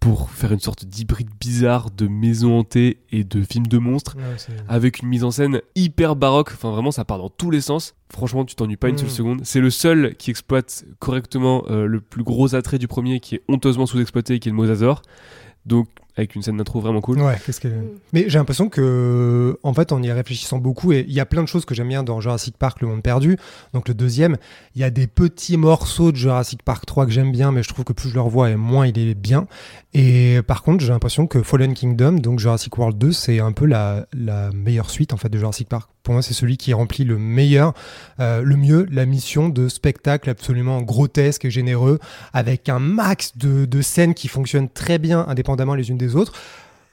pour 0.00 0.30
faire 0.30 0.52
une 0.52 0.60
sorte 0.60 0.84
d'hybride 0.84 1.30
bizarre 1.40 1.90
de 1.90 2.06
maison 2.06 2.58
hantée 2.58 2.98
et 3.10 3.24
de 3.24 3.42
film 3.42 3.66
de 3.66 3.78
monstres 3.78 4.16
Ouais, 4.16 4.22
avec 4.68 5.00
une 5.00 5.08
mise 5.08 5.24
en 5.24 5.30
scène 5.30 5.60
hyper 5.74 6.14
baroque. 6.14 6.50
Enfin, 6.52 6.70
vraiment, 6.70 6.90
ça 6.90 7.04
part 7.06 7.18
dans 7.18 7.30
tous 7.30 7.50
les 7.50 7.62
sens. 7.62 7.94
Franchement, 8.12 8.44
tu 8.44 8.54
t'ennuies 8.54 8.76
pas 8.76 8.88
une 8.90 8.96
Mm. 8.96 8.98
seule 8.98 9.10
seconde. 9.10 9.40
C'est 9.44 9.60
le 9.60 9.70
seul 9.70 10.14
qui 10.16 10.30
exploite 10.30 10.84
correctement 10.98 11.64
euh, 11.70 11.86
le 11.86 12.00
plus 12.00 12.22
gros 12.22 12.54
attrait 12.54 12.78
du 12.78 12.86
premier 12.86 13.18
qui 13.20 13.36
est 13.36 13.42
honteusement 13.48 13.86
sous-exploité, 13.86 14.38
qui 14.40 14.50
est 14.50 14.52
le. 14.52 15.00
Donc, 15.64 15.88
avec 16.16 16.34
une 16.34 16.42
scène 16.42 16.56
d'intro 16.56 16.80
vraiment 16.80 17.00
cool. 17.00 17.20
Ouais, 17.20 17.36
qu'est-ce 17.44 17.60
que. 17.60 17.68
Mm. 17.68 17.88
Mais 18.12 18.24
j'ai 18.28 18.38
l'impression 18.38 18.68
que, 18.68 19.58
en 19.62 19.74
fait, 19.74 19.92
en 19.92 20.02
y 20.02 20.10
réfléchissant 20.12 20.58
beaucoup, 20.58 20.92
et 20.92 21.04
il 21.08 21.14
y 21.14 21.20
a 21.20 21.26
plein 21.26 21.42
de 21.42 21.48
choses 21.48 21.64
que 21.64 21.74
j'aime 21.74 21.88
bien 21.88 22.02
dans 22.02 22.20
Jurassic 22.20 22.56
Park, 22.56 22.80
Le 22.80 22.88
Monde 22.88 23.02
Perdu. 23.02 23.36
Donc 23.72 23.88
le 23.88 23.94
deuxième, 23.94 24.36
il 24.74 24.80
y 24.80 24.84
a 24.84 24.90
des 24.90 25.06
petits 25.06 25.56
morceaux 25.56 26.12
de 26.12 26.16
Jurassic 26.16 26.62
Park 26.62 26.86
3 26.86 27.06
que 27.06 27.12
j'aime 27.12 27.32
bien, 27.32 27.52
mais 27.52 27.62
je 27.62 27.68
trouve 27.68 27.84
que 27.84 27.92
plus 27.92 28.10
je 28.10 28.14
le 28.14 28.20
revois 28.20 28.50
et 28.50 28.56
moins 28.56 28.86
il 28.86 28.98
est 28.98 29.14
bien. 29.14 29.46
Et 29.92 30.40
par 30.46 30.62
contre, 30.62 30.84
j'ai 30.84 30.92
l'impression 30.92 31.26
que 31.26 31.42
Fallen 31.42 31.74
Kingdom, 31.74 32.14
donc 32.14 32.38
Jurassic 32.38 32.76
World 32.76 32.98
2, 32.98 33.12
c'est 33.12 33.40
un 33.40 33.52
peu 33.52 33.64
la, 33.64 34.06
la 34.12 34.50
meilleure 34.50 34.90
suite 34.90 35.12
en 35.12 35.16
fait 35.16 35.28
de 35.28 35.38
Jurassic 35.38 35.68
Park. 35.68 35.90
Pour 36.04 36.12
moi, 36.12 36.20
c'est 36.20 36.34
celui 36.34 36.58
qui 36.58 36.74
remplit 36.74 37.04
le 37.04 37.16
meilleur, 37.16 37.72
euh, 38.20 38.42
le 38.42 38.56
mieux 38.56 38.86
la 38.90 39.06
mission 39.06 39.48
de 39.48 39.68
spectacle 39.68 40.28
absolument 40.28 40.82
grotesque 40.82 41.46
et 41.46 41.50
généreux, 41.50 41.98
avec 42.34 42.68
un 42.68 42.78
max 42.78 43.38
de, 43.38 43.64
de 43.64 43.80
scènes 43.80 44.12
qui 44.12 44.28
fonctionnent 44.28 44.68
très 44.68 44.98
bien 44.98 45.24
indépendamment 45.28 45.74
les 45.74 45.88
unes 45.88 45.96
des 45.96 46.03
autres. 46.10 46.32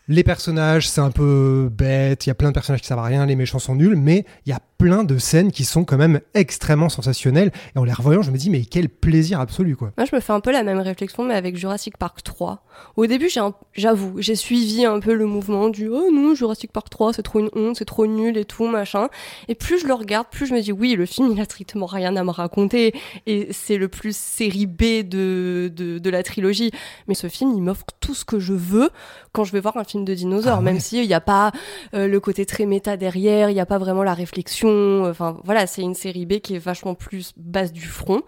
Les 0.08 0.24
personnages, 0.24 0.90
c'est 0.90 1.02
un 1.02 1.12
peu 1.12 1.69
bête, 1.72 2.25
il 2.25 2.30
y 2.30 2.31
a 2.31 2.36
plein 2.36 2.50
de 2.50 2.54
personnages 2.54 2.81
qui 2.81 2.88
servent 2.88 3.00
à 3.00 3.06
rien, 3.06 3.25
les 3.25 3.36
méchants 3.36 3.60
sont 3.60 3.75
nuls, 3.75 3.96
mais 3.96 4.25
il 4.46 4.50
y 4.50 4.54
a 4.54 4.60
plein 4.81 5.04
de 5.04 5.19
scènes 5.19 5.51
qui 5.51 5.63
sont 5.63 5.86
quand 5.86 5.98
même 5.98 6.22
extrêmement 6.33 6.89
sensationnelles. 6.89 7.51
Et 7.75 7.80
en 7.80 7.83
les 7.83 7.94
revoyant, 7.94 8.24
je 8.24 8.31
me 8.31 8.38
dis, 8.38 8.50
mais 8.50 8.66
quel 8.66 8.89
plaisir 8.89 9.39
absolu, 9.39 9.75
quoi. 9.75 9.92
Moi, 9.95 10.07
je 10.10 10.16
me 10.16 10.19
fais 10.19 10.33
un 10.33 10.39
peu 10.39 10.51
la 10.51 10.63
même 10.63 10.80
réflexion, 10.80 11.24
mais 11.24 11.36
avec 11.36 11.56
Jurassic 11.56 11.98
Park 11.98 12.24
3. 12.24 12.63
Au 12.95 13.06
début, 13.06 13.30
j'avoue, 13.74 14.16
j'ai 14.19 14.36
suivi 14.36 14.83
un 14.86 15.00
peu 15.00 15.13
le 15.13 15.28
mouvement 15.28 15.69
du 15.69 15.88
oh 15.88 16.10
non, 16.12 16.33
Jurassic 16.33 16.72
Park 16.72 16.89
3, 16.89 17.13
c'est 17.13 17.22
trop 17.22 17.39
une 17.39 17.50
honte, 17.54 17.75
c'est 17.75 17.86
trop 17.86 18.07
nul 18.07 18.38
et 18.38 18.45
tout, 18.45 18.66
machin. 18.68 19.10
Et 19.48 19.54
plus 19.54 19.80
je 19.80 19.86
le 19.88 19.94
regarde, 19.94 20.25
plus 20.31 20.48
je 20.48 20.56
me 20.56 20.62
dis 20.62 20.72
oui, 20.72 20.95
le 20.95 21.06
film, 21.06 21.31
il 21.31 21.39
a 21.39 21.44
strictement 21.45 21.86
rien 21.86 22.16
à 22.16 22.24
me 22.24 22.31
raconter. 22.31 22.95
Et 23.28 23.50
c'est 23.51 23.78
le 23.78 23.88
plus 23.88 24.16
série 24.18 24.66
B 24.66 25.07
de, 25.07 25.72
de, 25.75 26.00
de 26.00 26.10
la 26.10 26.24
trilogie. 26.24 26.72
Mais 27.07 27.13
ce 27.13 27.28
film, 27.28 27.54
il 27.56 27.62
m'offre 27.62 27.86
tout 28.00 28.16
ce 28.16 28.25
que 28.25 28.39
je 28.39 28.54
veux 28.54 28.89
quand 29.31 29.44
je 29.44 29.51
vais 29.51 29.60
voir 29.60 29.78
un 29.78 29.83
film 29.83 30.06
de 30.06 30.13
dinosaures, 30.16 30.56
Ah 30.56 30.57
ouais. 30.57 30.63
même 30.63 30.80
s'il 30.80 31.06
n'y 31.07 31.13
a 31.13 31.22
pas 31.22 31.51
euh, 31.94 32.07
le 32.07 32.19
côté 32.19 32.45
très 32.48 32.66
méta 32.66 32.98
derrière, 32.98 33.50
il 33.50 33.54
n'y 33.54 33.62
a 33.62 33.66
pas 33.68 33.78
vraiment 33.78 34.04
la 34.04 34.13
réflexion. 34.16 34.70
Enfin, 35.09 35.38
voilà, 35.44 35.68
c'est 35.68 35.81
une 35.81 35.95
série 35.95 36.25
B 36.25 36.39
qui 36.39 36.56
est 36.56 36.59
vachement 36.59 36.95
plus 36.95 37.33
basse 37.37 37.71
du 37.71 37.85
front. 37.85 38.21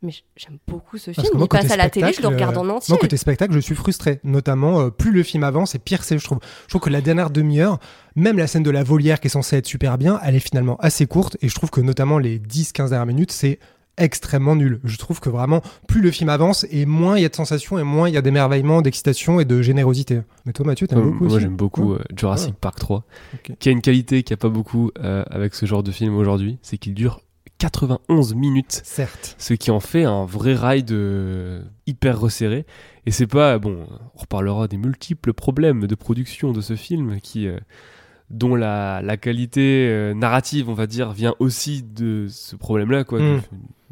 Mais 0.00 0.12
j'aime 0.36 0.58
beaucoup 0.68 0.96
ce 0.96 1.12
film. 1.12 1.26
Moi, 1.34 1.42
il 1.42 1.48
passe 1.48 1.72
à 1.72 1.76
la 1.76 1.90
télé, 1.90 2.12
je 2.12 2.22
le 2.22 2.28
regarde 2.28 2.56
en 2.56 2.64
euh, 2.66 2.74
entier. 2.74 2.92
Moi, 2.92 3.00
côté 3.00 3.16
spectacle, 3.16 3.52
je 3.52 3.58
suis 3.58 3.74
frustré. 3.74 4.20
Notamment, 4.22 4.80
euh, 4.80 4.90
plus 4.90 5.10
le 5.10 5.24
film 5.24 5.42
avance, 5.42 5.74
et 5.74 5.80
pire 5.80 6.04
c'est, 6.04 6.18
je 6.18 6.24
trouve. 6.24 6.38
Je 6.64 6.68
trouve 6.68 6.82
que 6.82 6.90
la 6.90 7.00
dernière 7.00 7.30
demi-heure, 7.30 7.80
même 8.14 8.38
la 8.38 8.46
scène 8.46 8.62
de 8.62 8.70
la 8.70 8.84
volière 8.84 9.18
qui 9.18 9.26
est 9.26 9.30
censée 9.30 9.56
être 9.56 9.66
super 9.66 9.98
bien, 9.98 10.20
elle 10.22 10.36
est 10.36 10.40
finalement 10.40 10.76
assez 10.76 11.06
courte. 11.06 11.36
Et 11.42 11.48
je 11.48 11.54
trouve 11.54 11.70
que 11.70 11.80
notamment 11.80 12.18
les 12.18 12.38
10-15 12.38 12.90
dernières 12.90 13.06
minutes, 13.06 13.32
c'est 13.32 13.58
extrêmement 13.98 14.56
nul. 14.56 14.80
Je 14.84 14.96
trouve 14.96 15.20
que 15.20 15.28
vraiment, 15.28 15.60
plus 15.86 16.00
le 16.00 16.10
film 16.10 16.28
avance, 16.30 16.66
et 16.70 16.86
moins 16.86 17.18
il 17.18 17.22
y 17.22 17.24
a 17.24 17.28
de 17.28 17.34
sensations, 17.36 17.78
et 17.78 17.82
moins 17.82 18.08
il 18.08 18.14
y 18.14 18.16
a 18.16 18.22
d'émerveillement, 18.22 18.80
d'excitation 18.82 19.40
et 19.40 19.44
de 19.44 19.60
générosité. 19.62 20.20
Mais 20.46 20.52
toi, 20.52 20.64
Mathieu, 20.66 20.86
t'aimes 20.86 20.98
Euh, 21.00 21.04
beaucoup 21.04 21.24
Moi 21.24 21.32
aussi 21.34 21.42
j'aime 21.42 21.56
beaucoup 21.56 21.92
Ouais. 21.94 21.98
euh, 22.00 22.16
Jurassic 22.16 22.50
Ouais. 22.50 22.56
Park 22.60 22.78
3, 22.78 23.04
Ok. 23.34 23.56
qui 23.58 23.68
a 23.68 23.72
une 23.72 23.80
qualité 23.82 24.22
qu'il 24.22 24.34
n'y 24.34 24.38
a 24.38 24.42
pas 24.42 24.48
beaucoup 24.48 24.90
euh, 25.02 25.24
avec 25.30 25.54
ce 25.54 25.66
genre 25.66 25.82
de 25.82 25.90
film 25.92 26.14
aujourd'hui, 26.16 26.58
c'est 26.62 26.78
qu'il 26.78 26.94
dure 26.94 27.20
91 27.58 28.34
minutes, 28.34 28.80
Certes. 28.84 29.34
ce 29.38 29.52
qui 29.54 29.70
en 29.72 29.80
fait 29.80 30.04
un 30.04 30.24
vrai 30.24 30.54
ride 30.54 30.92
euh, 30.92 31.60
hyper 31.86 32.20
resserré. 32.20 32.66
Et 33.06 33.10
c'est 33.10 33.26
pas, 33.26 33.58
bon, 33.58 33.86
on 34.14 34.18
reparlera 34.20 34.68
des 34.68 34.76
multiples 34.76 35.32
problèmes 35.32 35.86
de 35.86 35.94
production 35.94 36.52
de 36.52 36.60
ce 36.60 36.76
film 36.76 37.20
qui... 37.20 37.48
dont 38.30 38.54
la, 38.54 39.00
la 39.02 39.16
qualité 39.16 39.88
euh, 39.88 40.14
narrative, 40.14 40.68
on 40.68 40.74
va 40.74 40.86
dire, 40.86 41.12
vient 41.12 41.34
aussi 41.38 41.82
de 41.82 42.26
ce 42.28 42.56
problème-là, 42.56 43.04
quoi, 43.04 43.20
Mm. 43.20 43.40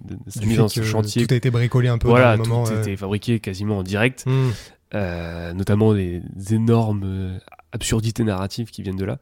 de, 0.05 0.15
de 0.15 0.19
sa 0.31 0.41
Du 0.41 0.47
mise 0.47 0.61
en 0.61 0.69
ce 0.69 0.83
chantier. 0.83 1.27
Tout 1.27 1.33
a 1.35 1.37
été 1.37 1.51
bricolé 1.51 1.89
un 1.89 1.99
peu 1.99 2.09
Voilà, 2.09 2.37
moment. 2.37 2.65
tout 2.65 2.73
euh, 2.73 2.81
était 2.81 2.97
fabriqué 2.97 3.41
quasiment 3.41 3.79
en 3.79 3.83
direct. 3.83 4.25
hmm. 4.27 4.51
Euh, 4.95 5.53
notamment 5.53 5.93
des 5.95 6.23
énormes 6.53 7.03
euh, 7.05 7.39
absurdités 7.73 8.23
narratives 8.23 8.71
qui 8.71 8.83
viennent 8.83 8.95
de 8.97 9.05
là. 9.05 9.19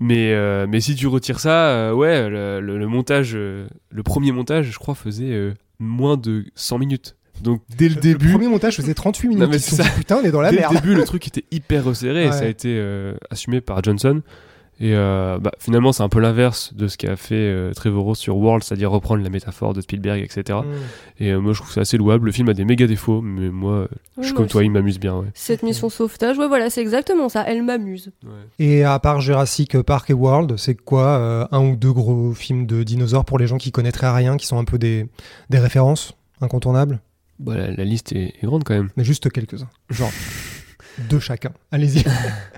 Mais, 0.00 0.32
euh, 0.32 0.66
mais 0.66 0.80
si 0.80 0.94
tu 0.94 1.06
retires 1.08 1.40
ça, 1.40 1.94
ouais, 1.94 2.30
le, 2.30 2.60
le- 2.60 2.78
le 2.78 2.86
montage, 2.86 3.34
le 3.34 4.02
premier 4.02 4.32
montage, 4.32 4.70
je 4.70 4.78
crois, 4.78 4.94
faisait 4.94 5.52
moins 5.78 6.16
de 6.16 6.46
100 6.54 6.78
minutes. 6.78 7.16
Donc 7.42 7.62
dès 7.76 7.88
le 7.88 7.94
Le 7.96 8.00
début, 8.00 8.30
premier 8.30 8.48
montage 8.48 8.76
faisait 8.76 8.94
38 8.94 9.28
minutes. 9.28 9.42
Non, 9.42 9.48
mais 9.48 9.58
sont 9.58 9.76
dit, 9.76 9.82
ça. 9.82 9.88
putain, 9.96 10.18
on 10.22 10.24
est 10.24 10.30
dans 10.30 10.40
la 10.40 10.50
dès 10.50 10.56
le 10.56 10.60
merde. 10.62 10.74
début, 10.74 10.94
le 10.94 11.04
truc 11.04 11.26
était 11.26 11.44
hyper 11.50 11.84
resserré 11.84 12.26
et 12.26 12.32
ça 12.32 12.44
a 12.44 12.46
été 12.46 12.76
euh, 12.78 13.14
assumé 13.30 13.60
par 13.60 13.82
Johnson. 13.82 14.22
Et 14.80 14.94
euh, 14.94 15.38
bah, 15.40 15.50
finalement, 15.58 15.90
c'est 15.90 16.04
un 16.04 16.08
peu 16.08 16.20
l'inverse 16.20 16.72
de 16.72 16.86
ce 16.86 16.96
qu'a 16.96 17.16
fait 17.16 17.34
euh, 17.34 17.72
Trevorrow 17.72 18.14
sur 18.14 18.36
World, 18.36 18.62
c'est-à-dire 18.62 18.92
reprendre 18.92 19.24
la 19.24 19.28
métaphore 19.28 19.74
de 19.74 19.80
Spielberg, 19.80 20.20
etc. 20.22 20.60
Et 21.18 21.32
euh, 21.32 21.40
moi, 21.40 21.52
je 21.52 21.58
trouve 21.62 21.72
ça 21.72 21.80
assez 21.80 21.96
louable. 21.96 22.26
Le 22.26 22.32
film 22.32 22.48
a 22.48 22.54
des 22.54 22.64
méga 22.64 22.86
défauts, 22.86 23.20
mais 23.20 23.48
moi, 23.48 23.88
je 24.20 24.26
suis 24.26 24.34
comme 24.34 24.46
toi, 24.46 24.62
il 24.62 24.70
m'amuse 24.70 25.00
bien. 25.00 25.16
Ouais. 25.16 25.26
Cette 25.34 25.64
mission 25.64 25.88
sauvetage, 25.88 26.38
ouais, 26.38 26.46
voilà, 26.46 26.70
c'est 26.70 26.80
exactement 26.80 27.28
ça. 27.28 27.42
Elle 27.48 27.64
m'amuse. 27.64 28.12
Et 28.60 28.84
à 28.84 28.96
part 29.00 29.20
Jurassic 29.20 29.82
Park 29.82 30.10
et 30.10 30.14
World, 30.14 30.56
c'est 30.56 30.76
quoi 30.76 31.06
euh, 31.06 31.46
un 31.50 31.70
ou 31.70 31.74
deux 31.74 31.92
gros 31.92 32.32
films 32.32 32.66
de 32.66 32.84
dinosaures 32.84 33.24
pour 33.24 33.38
les 33.40 33.48
gens 33.48 33.58
qui 33.58 33.72
connaîtraient 33.72 34.14
rien, 34.14 34.36
qui 34.36 34.46
sont 34.46 34.58
un 34.58 34.64
peu 34.64 34.78
des, 34.78 35.06
des 35.50 35.58
références 35.58 36.14
incontournables? 36.40 37.00
Bah, 37.38 37.56
la, 37.56 37.70
la 37.70 37.84
liste 37.84 38.12
est, 38.12 38.34
est 38.40 38.44
grande 38.46 38.64
quand 38.64 38.74
même. 38.74 38.90
Mais 38.96 39.04
juste 39.04 39.30
quelques-uns. 39.30 39.68
Genre 39.90 40.10
deux 41.10 41.20
chacun. 41.20 41.52
Allez-y. 41.72 42.04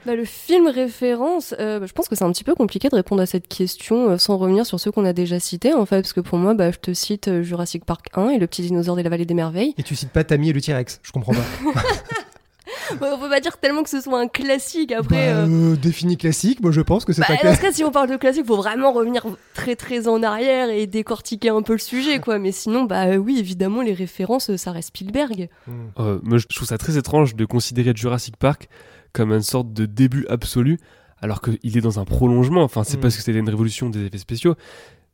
Bah, 0.07 0.15
le 0.15 0.25
film 0.25 0.67
référence, 0.67 1.55
euh, 1.61 1.79
bah, 1.79 1.85
je 1.87 1.93
pense 1.93 2.09
que 2.09 2.15
c'est 2.17 2.25
un 2.25 2.33
petit 2.33 2.43
peu 2.43 2.55
compliqué 2.55 2.89
de 2.89 2.95
répondre 2.95 3.21
à 3.21 3.27
cette 3.27 3.49
question 3.49 4.09
euh, 4.13 4.17
sans 4.17 4.39
revenir 4.39 4.65
sur 4.65 4.81
ceux 4.81 4.91
qu'on 4.91 5.05
a 5.05 5.13
déjà 5.13 5.39
cités, 5.39 5.75
en 5.75 5.85
fait, 5.85 6.01
parce 6.01 6.15
que 6.15 6.21
pour 6.21 6.39
moi, 6.39 6.55
bah, 6.55 6.71
je 6.71 6.79
te 6.79 6.95
cite 6.95 7.29
euh, 7.29 7.43
Jurassic 7.43 7.85
Park 7.85 8.07
1 8.15 8.31
et 8.31 8.39
le 8.39 8.47
petit 8.47 8.63
dinosaure 8.63 8.97
de 8.97 9.03
la 9.03 9.11
vallée 9.11 9.27
des 9.27 9.35
merveilles. 9.35 9.75
Et 9.77 9.83
tu 9.83 9.95
cites 9.95 10.09
pas 10.09 10.25
Tammy 10.25 10.49
et 10.49 10.53
le 10.55 10.61
T-Rex, 10.63 11.01
je 11.03 11.13
comprends 11.13 11.35
pas. 11.35 11.45
On 13.01 13.19
peut 13.19 13.29
pas 13.29 13.41
dire 13.41 13.59
tellement 13.59 13.83
que 13.83 13.91
ce 13.91 14.01
soit 14.01 14.19
un 14.21 14.29
classique 14.29 14.93
après. 14.93 15.33
bah, 15.33 15.39
euh, 15.41 15.73
euh, 15.73 15.77
défini 15.77 16.17
classique, 16.17 16.61
moi 16.63 16.71
je 16.73 16.81
pense 16.81 17.05
que 17.05 17.13
c'est 17.13 17.21
bah, 17.23 17.27
pas 17.29 17.35
dans 17.35 17.41
clair. 17.41 17.57
ce 17.57 17.61
cas, 17.61 17.73
si 17.73 17.85
on 17.85 17.91
parle 17.91 18.09
de 18.11 18.17
classique, 18.17 18.47
faut 18.47 18.57
vraiment 18.57 18.93
revenir 18.93 19.27
très 19.55 19.77
très 19.77 20.09
en 20.09 20.23
arrière 20.23 20.71
et 20.71 20.87
décortiquer 20.87 21.51
un 21.51 21.63
peu 21.63 21.73
le 21.73 21.79
sujet, 21.79 22.19
quoi. 22.21 22.39
Mais 22.39 22.53
sinon, 22.53 22.85
bah 22.85 23.07
euh, 23.07 23.17
oui, 23.17 23.39
évidemment, 23.39 23.83
les 23.83 23.95
références, 23.95 24.55
ça 24.57 24.73
reste 24.73 24.89
Spielberg. 24.89 25.49
Euh, 25.99 26.19
moi, 26.23 26.39
je 26.39 26.47
trouve 26.47 26.67
ça 26.69 26.79
très 26.79 26.97
étrange 26.97 27.35
de 27.37 27.45
considérer 27.45 27.93
Jurassic 27.95 28.37
Park 28.37 28.69
comme 29.13 29.33
une 29.33 29.43
sorte 29.43 29.73
de 29.73 29.87
début 29.87 30.27
absolu, 30.29 30.79
alors 31.21 31.41
qu'il 31.43 31.77
est 31.77 31.81
dans 31.81 31.99
un 31.99 32.05
prolongement. 32.05 32.63
Enfin, 32.63 32.85
c'est 32.85 32.97
Mm. 32.97 33.01
parce 33.01 33.17
que 33.17 33.23
c'était 33.23 33.39
une 33.39 33.49
révolution 33.51 33.91
des 33.91 34.07
effets 34.07 34.19
spéciaux. 34.19 34.55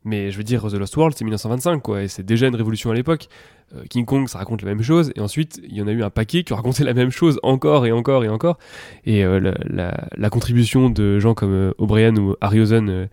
Mais 0.07 0.31
je 0.31 0.37
veux 0.37 0.43
dire, 0.43 0.65
The 0.67 0.73
Lost 0.75 0.95
World, 0.95 1.15
c'est 1.17 1.25
1925, 1.25 1.81
quoi, 1.81 2.01
et 2.03 2.07
c'est 2.07 2.23
déjà 2.23 2.47
une 2.47 2.55
révolution 2.55 2.91
à 2.91 2.93
l'époque. 2.95 3.27
Euh, 3.75 3.83
King 3.89 4.05
Kong, 4.05 4.27
ça 4.29 4.37
raconte 4.37 4.61
la 4.61 4.69
même 4.69 4.81
chose, 4.81 5.11
et 5.15 5.19
ensuite, 5.19 5.59
il 5.67 5.75
y 5.75 5.81
en 5.81 5.87
a 5.87 5.91
eu 5.91 6.01
un 6.01 6.09
paquet 6.09 6.43
qui 6.43 6.53
ont 6.53 6.55
raconté 6.55 6.83
la 6.85 6.93
même 6.93 7.11
chose 7.11 7.39
encore 7.43 7.85
et 7.85 7.91
encore 7.91 8.23
et 8.23 8.29
encore. 8.29 8.57
Et 9.05 9.25
euh, 9.25 9.39
la, 9.39 9.53
la- 9.65 10.07
la 10.15 10.29
contribution 10.29 10.89
de 10.89 11.19
gens 11.19 11.33
comme 11.33 11.51
euh, 11.53 11.71
O'Brien 11.77 12.15
ou 12.15 12.35
Harryhausen 12.39 12.89
euh, 12.89 13.05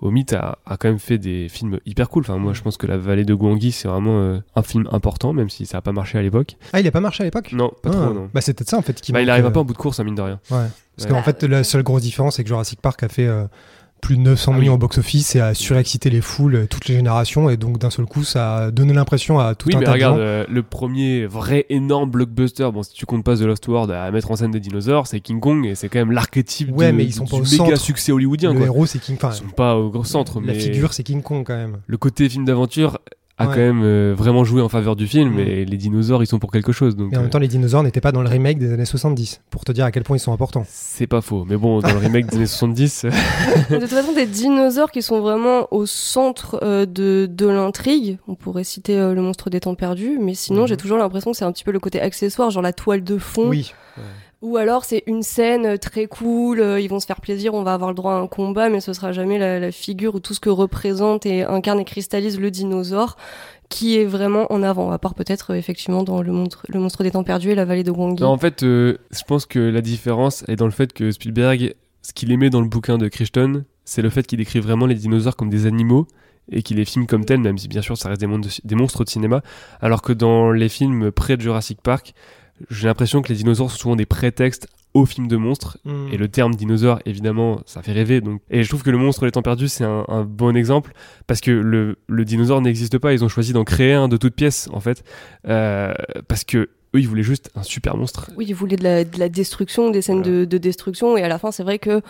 au 0.00 0.10
mythe 0.10 0.32
a, 0.34 0.58
a 0.66 0.76
quand 0.76 0.88
même 0.88 0.98
fait 0.98 1.16
des 1.16 1.48
films 1.48 1.78
hyper 1.86 2.10
cool. 2.10 2.22
Enfin, 2.24 2.36
moi, 2.36 2.52
je 2.52 2.60
pense 2.60 2.76
que 2.76 2.86
La 2.88 2.98
Vallée 2.98 3.24
de 3.24 3.32
Gouangui, 3.34 3.70
c'est 3.72 3.86
vraiment 3.88 4.18
euh, 4.20 4.38
un 4.56 4.62
film 4.62 4.86
important, 4.92 5.32
même 5.32 5.48
si 5.48 5.64
ça 5.64 5.78
n'a 5.78 5.80
pas 5.82 5.92
marché 5.92 6.18
à 6.18 6.22
l'époque. 6.22 6.56
Ah, 6.74 6.80
il 6.80 6.86
a 6.86 6.90
pas 6.90 7.00
marché 7.00 7.22
à 7.22 7.24
l'époque? 7.24 7.52
Non, 7.52 7.70
pas 7.82 7.90
Ah. 7.94 7.96
trop, 8.06 8.12
non. 8.12 8.28
Bah 8.34 8.40
c'est 8.42 8.52
peut-être 8.52 8.68
ça 8.68 8.76
en 8.78 8.82
fait 8.82 9.00
qui 9.00 9.12
Bah, 9.12 9.20
il 9.20 9.26
manque, 9.26 9.30
arrive 9.32 9.46
euh, 9.46 9.50
pas 9.50 9.60
en 9.60 9.64
bout 9.64 9.72
de 9.74 9.78
course, 9.78 10.00
hein, 10.00 10.04
mine 10.04 10.16
de 10.16 10.22
rien. 10.22 10.40
Ouais. 10.50 10.58
Parce 10.96 11.08
Ouais. 11.08 11.10
qu'en 11.16 11.22
fait, 11.22 11.42
la 11.44 11.62
seule 11.64 11.84
grosse 11.84 12.02
différence, 12.02 12.36
c'est 12.36 12.42
que 12.42 12.48
Jurassic 12.48 12.80
Park 12.82 13.02
a 13.04 13.08
fait 13.08 13.26
euh, 13.28 13.44
plus 14.02 14.16
de 14.16 14.22
900 14.22 14.52
Ah 14.54 14.58
millions 14.58 14.72
oui. 14.72 14.74
au 14.74 14.78
box-office 14.78 15.36
et 15.36 15.40
a 15.40 15.54
surexcité 15.54 16.10
les 16.10 16.20
foules, 16.20 16.56
euh, 16.56 16.66
toutes 16.68 16.88
les 16.88 16.96
générations, 16.96 17.48
et 17.48 17.56
donc 17.56 17.78
d'un 17.78 17.88
seul 17.88 18.04
coup, 18.04 18.24
ça 18.24 18.56
a 18.56 18.70
donné 18.72 18.92
l'impression 18.92 19.38
à 19.38 19.54
tout 19.54 19.68
Oui, 19.68 19.76
un 19.76 19.78
mais 19.78 19.84
tas 19.86 19.92
regarde, 19.92 20.16
de 20.16 20.20
gens. 20.20 20.26
euh, 20.26 20.44
le 20.50 20.62
premier 20.64 21.24
vrai 21.24 21.66
énorme 21.70 22.10
blockbuster, 22.10 22.68
bon, 22.74 22.82
si 22.82 22.92
tu 22.92 23.06
comptes 23.06 23.24
pas 23.24 23.36
The 23.36 23.42
Lost 23.42 23.66
World 23.68 23.90
à 23.92 24.10
mettre 24.10 24.30
en 24.32 24.36
scène 24.36 24.50
des 24.50 24.60
dinosaures, 24.60 25.06
c'est 25.06 25.20
King 25.20 25.38
Kong 25.40 25.64
et 25.64 25.74
c'est 25.76 25.88
quand 25.88 26.00
même 26.00 26.10
l'archétype 26.12 26.70
Ouais, 26.76 26.90
de- 26.90 26.96
mais 26.96 27.04
ils 27.04 27.12
sont 27.14 27.24
du 27.24 27.30
pas 27.30 27.36
au 27.36 27.42
méga 27.42 27.56
centre. 27.56 27.76
succès 27.76 28.10
hollywoodien. 28.12 28.52
le 28.52 28.58
Quoi. 28.58 28.66
héros, 28.66 28.86
c'est 28.86 28.98
King 28.98 29.16
Kong. 29.16 29.30
Ils 29.32 29.38
sont 29.38 29.54
pas 29.54 29.76
au 29.76 29.88
gros 29.88 30.04
centre, 30.04 30.40
la 30.40 30.46
mais 30.52 30.58
figure, 30.58 30.92
c'est 30.92 31.04
King 31.04 31.22
Kong 31.22 31.44
quand 31.46 31.56
même. 31.56 31.78
le 31.86 31.96
côté 31.96 32.28
film 32.28 32.44
d'aventure 32.44 32.98
a 33.38 33.46
Ouais. 33.48 33.54
quand 33.54 33.60
même 33.60 33.82
euh, 33.82 34.14
vraiment 34.16 34.44
joué 34.44 34.60
en 34.62 34.68
faveur 34.68 34.94
du 34.94 35.06
film 35.06 35.38
et 35.38 35.64
les 35.64 35.76
dinosaures 35.78 36.22
ils 36.22 36.26
sont 36.26 36.38
pour 36.38 36.52
quelque 36.52 36.70
chose. 36.70 36.94
Donc 36.96 37.12
Et 37.12 37.16
en 37.16 37.20
euh, 37.20 37.22
même 37.22 37.30
temps, 37.30 37.38
les 37.38 37.48
dinosaures 37.48 37.82
n'étaient 37.82 38.00
pas 38.02 38.12
dans 38.12 38.20
le 38.22 38.28
remake 38.28 38.58
des 38.58 38.72
années 38.72 38.84
70, 38.84 39.40
pour 39.50 39.64
te 39.64 39.72
dire 39.72 39.84
à 39.86 39.90
quel 39.90 40.02
point 40.02 40.16
ils 40.16 40.20
sont 40.20 40.32
importants. 40.34 40.64
c'est 40.68 41.06
pas 41.06 41.22
faux. 41.22 41.44
Mais 41.48 41.56
bon, 41.56 41.80
dans 41.80 41.90
le 41.92 41.98
remake 41.98 42.26
des 42.26 42.36
années 42.36 42.46
70, 42.46 43.06
euh, 43.06 43.10
de 43.70 43.78
toute 43.80 43.88
façon, 43.88 44.12
des 44.12 44.26
dinosaures 44.26 44.90
qui 44.90 45.02
sont 45.02 45.20
vraiment 45.20 45.66
au 45.70 45.86
centre 45.86 46.60
euh, 46.62 46.84
de, 46.86 47.26
de 47.30 47.46
l'intrigue. 47.46 48.18
On 48.28 48.34
pourrait 48.34 48.64
citer 48.64 48.98
euh, 48.98 49.14
le 49.14 49.22
monstre 49.22 49.48
des 49.50 49.60
temps 49.60 49.74
perdus, 49.74 50.18
mais 50.20 50.34
sinon, 50.34 50.62
Mhm. 50.62 50.68
j'ai 50.68 50.76
toujours 50.76 50.98
l'impression 50.98 51.30
que 51.32 51.36
c'est 51.36 51.44
un 51.46 51.52
petit 51.52 51.64
peu 51.64 51.72
le 51.72 51.80
côté 51.80 52.00
accessoire, 52.00 52.50
genre 52.50 52.62
la 52.62 52.72
toile 52.74 53.02
de 53.02 53.16
fond. 53.18 53.48
Oui. 53.48 53.72
Ou 54.42 54.56
alors 54.56 54.84
c'est 54.84 55.04
une 55.06 55.22
scène 55.22 55.66
euh, 55.66 55.76
très 55.76 56.06
cool, 56.06 56.60
euh, 56.60 56.80
ils 56.80 56.88
vont 56.88 56.98
se 56.98 57.06
faire 57.06 57.20
plaisir, 57.20 57.54
on 57.54 57.62
va 57.62 57.74
avoir 57.74 57.90
le 57.90 57.94
droit 57.94 58.14
à 58.14 58.16
un 58.16 58.26
combat, 58.26 58.68
mais 58.68 58.80
ce 58.80 58.92
sera 58.92 59.12
jamais 59.12 59.38
la, 59.38 59.70
figure 59.70 60.16
ou 60.16 60.20
tout 60.20 60.34
ce 60.34 60.40
que 60.40 60.50
représente 60.50 61.24
et 61.26 61.44
incarne 61.44 61.78
et 61.78 61.84
cristallise 61.84 62.40
le 62.40 62.50
dinosaure 62.50 63.16
qui 63.68 63.96
est 63.96 64.04
vraiment 64.04 64.52
en 64.52 64.62
avant, 64.62 64.90
à 64.90 64.98
part 64.98 65.14
peut-être 65.14 65.52
euh, 65.52 65.56
effectivement 65.56 66.02
dans 66.02 66.22
le 66.22 66.32
monstre, 66.32 66.66
le 66.68 66.80
monstre 66.80 67.04
des 67.04 67.12
temps 67.12 67.22
perdus 67.22 67.50
et 67.50 67.54
la 67.54 67.64
vallée 67.64 67.84
de 67.84 67.92
non, 67.92 68.26
en 68.26 68.38
fait, 68.38 68.62
je 68.62 68.96
pense 69.26 69.46
que 69.46 69.60
la 69.60 69.80
différence 69.80 70.44
est 70.48 70.56
dans 70.56 70.64
le 70.64 70.72
fait 70.72 70.92
que 70.92 71.10
Spielberg, 71.12 71.74
ce 72.02 72.12
qu'il 72.12 72.32
aimait 72.32 72.50
dans 72.50 72.60
le 72.60 72.68
bouquin 72.68 72.98
de 72.98 73.06
Crichton, 73.08 73.64
c'est 73.84 74.02
le 74.02 74.10
fait 74.10 74.26
qu'il 74.26 74.38
décrit 74.38 74.60
vraiment 74.60 74.86
les 74.86 74.94
dinosaures 74.96 75.36
comme 75.36 75.50
des 75.50 75.66
animaux 75.66 76.06
et 76.50 76.62
qu'il 76.62 76.78
les 76.78 76.84
filme 76.84 77.06
comme 77.06 77.24
tels, 77.24 77.40
même 77.40 77.58
si 77.58 77.68
bien 77.68 77.82
sûr 77.82 77.96
ça 77.96 78.08
reste 78.08 78.20
des, 78.20 78.26
mon- 78.26 78.40
des 78.40 78.74
monstres 78.74 79.04
de 79.04 79.08
cinéma, 79.08 79.42
alors 79.80 80.02
que 80.02 80.12
dans 80.12 80.50
les 80.50 80.68
films 80.68 81.12
près 81.12 81.36
de 81.36 81.42
Jurassic 81.42 81.80
Park, 81.80 82.14
j'ai 82.70 82.86
l'impression 82.88 83.22
que 83.22 83.28
les 83.28 83.36
dinosaures 83.36 83.70
sont 83.70 83.78
souvent 83.78 83.96
des 83.96 84.06
prétextes 84.06 84.68
aux 84.94 85.06
films 85.06 85.26
de 85.26 85.36
monstres. 85.36 85.78
Mm. 85.84 86.08
Et 86.12 86.16
le 86.18 86.28
terme 86.28 86.54
dinosaure, 86.54 86.98
évidemment, 87.06 87.60
ça 87.64 87.82
fait 87.82 87.92
rêver. 87.92 88.20
Donc. 88.20 88.42
Et 88.50 88.62
je 88.62 88.68
trouve 88.68 88.82
que 88.82 88.90
le 88.90 88.98
monstre 88.98 89.24
des 89.24 89.30
temps 89.32 89.42
perdus, 89.42 89.68
c'est 89.68 89.84
un, 89.84 90.04
un 90.08 90.22
bon 90.24 90.54
exemple 90.54 90.92
parce 91.26 91.40
que 91.40 91.50
le, 91.50 91.96
le 92.08 92.24
dinosaure 92.24 92.60
n'existe 92.60 92.98
pas. 92.98 93.12
Ils 93.14 93.24
ont 93.24 93.28
choisi 93.28 93.52
d'en 93.54 93.64
créer 93.64 93.94
un 93.94 94.08
de 94.08 94.16
toutes 94.18 94.34
pièces, 94.34 94.68
en 94.72 94.80
fait, 94.80 95.02
Euh, 95.48 95.94
parce 96.28 96.44
que 96.44 96.58
eux, 96.94 97.00
ils 97.00 97.08
voulaient 97.08 97.22
juste 97.22 97.50
un 97.54 97.62
super 97.62 97.96
monstre. 97.96 98.30
Oui, 98.36 98.44
ils 98.48 98.54
voulaient 98.54 98.76
de 98.76 98.84
la, 98.84 99.02
de 99.04 99.18
la 99.18 99.30
destruction, 99.30 99.90
des 99.90 100.02
scènes 100.02 100.20
Voilà. 100.22 100.40
de, 100.40 100.44
de 100.44 100.58
destruction, 100.58 101.16
et 101.16 101.22
à 101.22 101.28
la 101.28 101.38
fin, 101.38 101.50
c'est 101.50 101.62
vrai 101.62 101.78
que 101.78 102.02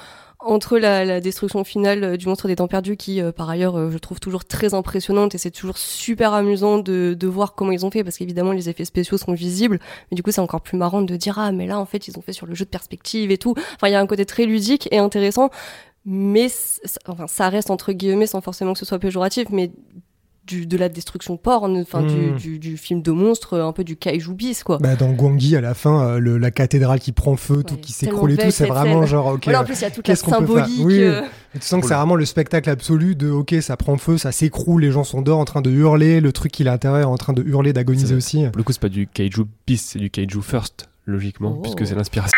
entre 0.44 0.78
la, 0.78 1.04
la 1.04 1.20
destruction 1.20 1.64
finale 1.64 2.04
euh, 2.04 2.16
du 2.16 2.26
monstre 2.26 2.48
des 2.48 2.56
temps 2.56 2.68
perdus, 2.68 2.96
qui 2.96 3.20
euh, 3.20 3.32
par 3.32 3.48
ailleurs 3.48 3.76
euh, 3.78 3.90
je 3.90 3.98
trouve 3.98 4.20
toujours 4.20 4.44
très 4.44 4.74
impressionnante, 4.74 5.34
et 5.34 5.38
c'est 5.38 5.50
toujours 5.50 5.78
super 5.78 6.32
amusant 6.32 6.78
de, 6.78 7.14
de 7.18 7.26
voir 7.26 7.54
comment 7.54 7.72
ils 7.72 7.86
ont 7.86 7.90
fait, 7.90 8.04
parce 8.04 8.16
qu'évidemment 8.16 8.52
les 8.52 8.68
effets 8.68 8.84
spéciaux 8.84 9.18
sont 9.18 9.32
visibles, 9.32 9.78
mais 10.10 10.14
du 10.16 10.22
coup 10.22 10.30
c'est 10.30 10.40
encore 10.40 10.60
plus 10.60 10.76
marrant 10.76 11.02
de 11.02 11.16
dire 11.16 11.38
ah 11.38 11.52
mais 11.52 11.66
là 11.66 11.78
en 11.78 11.86
fait 11.86 12.08
ils 12.08 12.18
ont 12.18 12.22
fait 12.22 12.32
sur 12.32 12.46
le 12.46 12.54
jeu 12.54 12.64
de 12.64 12.70
perspective 12.70 13.30
et 13.30 13.38
tout. 13.38 13.54
Enfin 13.74 13.88
il 13.88 13.92
y 13.92 13.94
a 13.94 14.00
un 14.00 14.06
côté 14.06 14.26
très 14.26 14.46
ludique 14.46 14.88
et 14.90 14.98
intéressant, 14.98 15.50
mais 16.04 16.48
enfin 17.06 17.26
ça 17.26 17.48
reste 17.48 17.70
entre 17.70 17.92
guillemets 17.92 18.26
sans 18.26 18.40
forcément 18.40 18.72
que 18.72 18.78
ce 18.78 18.84
soit 18.84 18.98
péjoratif, 18.98 19.48
mais 19.50 19.70
du, 20.46 20.66
de 20.66 20.76
la 20.76 20.88
destruction 20.88 21.36
porn, 21.36 21.76
enfin 21.80 22.02
du, 22.02 22.32
du, 22.32 22.58
du 22.58 22.76
film 22.76 23.00
de 23.00 23.10
monstre, 23.12 23.58
un 23.60 23.72
peu 23.72 23.84
du 23.84 23.96
kaiju 23.96 24.34
bis 24.34 24.64
quoi. 24.64 24.78
Bah, 24.78 24.96
dans 24.96 25.12
Gwangi, 25.12 25.54
à 25.56 25.60
la 25.60 25.74
fin, 25.74 26.04
euh, 26.06 26.18
le- 26.18 26.36
la 26.38 26.50
cathédrale 26.50 26.98
qui 26.98 27.12
prend 27.12 27.36
feu, 27.36 27.62
tout 27.62 27.76
qui 27.76 27.92
s'écroule 27.92 28.32
et 28.32 28.36
tout, 28.36 28.50
c'est 28.50 28.66
vraiment 28.66 29.00
scène. 29.02 29.06
genre, 29.08 29.26
ok. 29.34 29.44
Voilà, 29.44 29.60
en 29.60 29.64
plus, 29.64 29.78
il 29.78 29.82
y 29.82 29.84
a 29.84 29.90
toute 29.90 30.08
la 30.08 30.16
symbolique. 30.16 30.80
Oui. 30.84 31.00
euh, 31.00 31.22
tu 31.54 31.60
sens 31.60 31.80
que 31.80 31.86
c'est 31.86 31.94
vraiment 31.94 32.16
le 32.16 32.24
spectacle 32.24 32.68
absolu 32.70 33.14
de 33.14 33.30
ok 33.30 33.54
ça 33.60 33.76
prend 33.76 33.96
feu, 33.98 34.18
ça 34.18 34.32
s'écroule, 34.32 34.80
les 34.82 34.90
gens 34.90 35.04
sont 35.04 35.22
dehors 35.22 35.38
en 35.38 35.44
train 35.44 35.60
de 35.62 35.70
hurler, 35.70 36.20
le 36.20 36.32
truc 36.32 36.50
qui 36.52 36.62
est 36.62 36.66
à 36.66 36.72
l'intérieur 36.72 37.10
en 37.10 37.16
train 37.18 37.32
de 37.34 37.42
hurler, 37.42 37.72
d'agoniser 37.72 38.14
aussi. 38.14 38.44
Pour 38.48 38.56
le 38.58 38.62
coup, 38.64 38.72
c'est 38.72 38.80
pas 38.80 38.88
du 38.88 39.06
kaiju 39.06 39.44
beast, 39.66 39.90
c'est 39.90 39.98
du 39.98 40.10
kaiju 40.10 40.40
first, 40.42 40.88
logiquement, 41.06 41.54
Oh. 41.58 41.62
puisque 41.62 41.86
c'est 41.86 41.94
l'inspiration. 41.94 42.32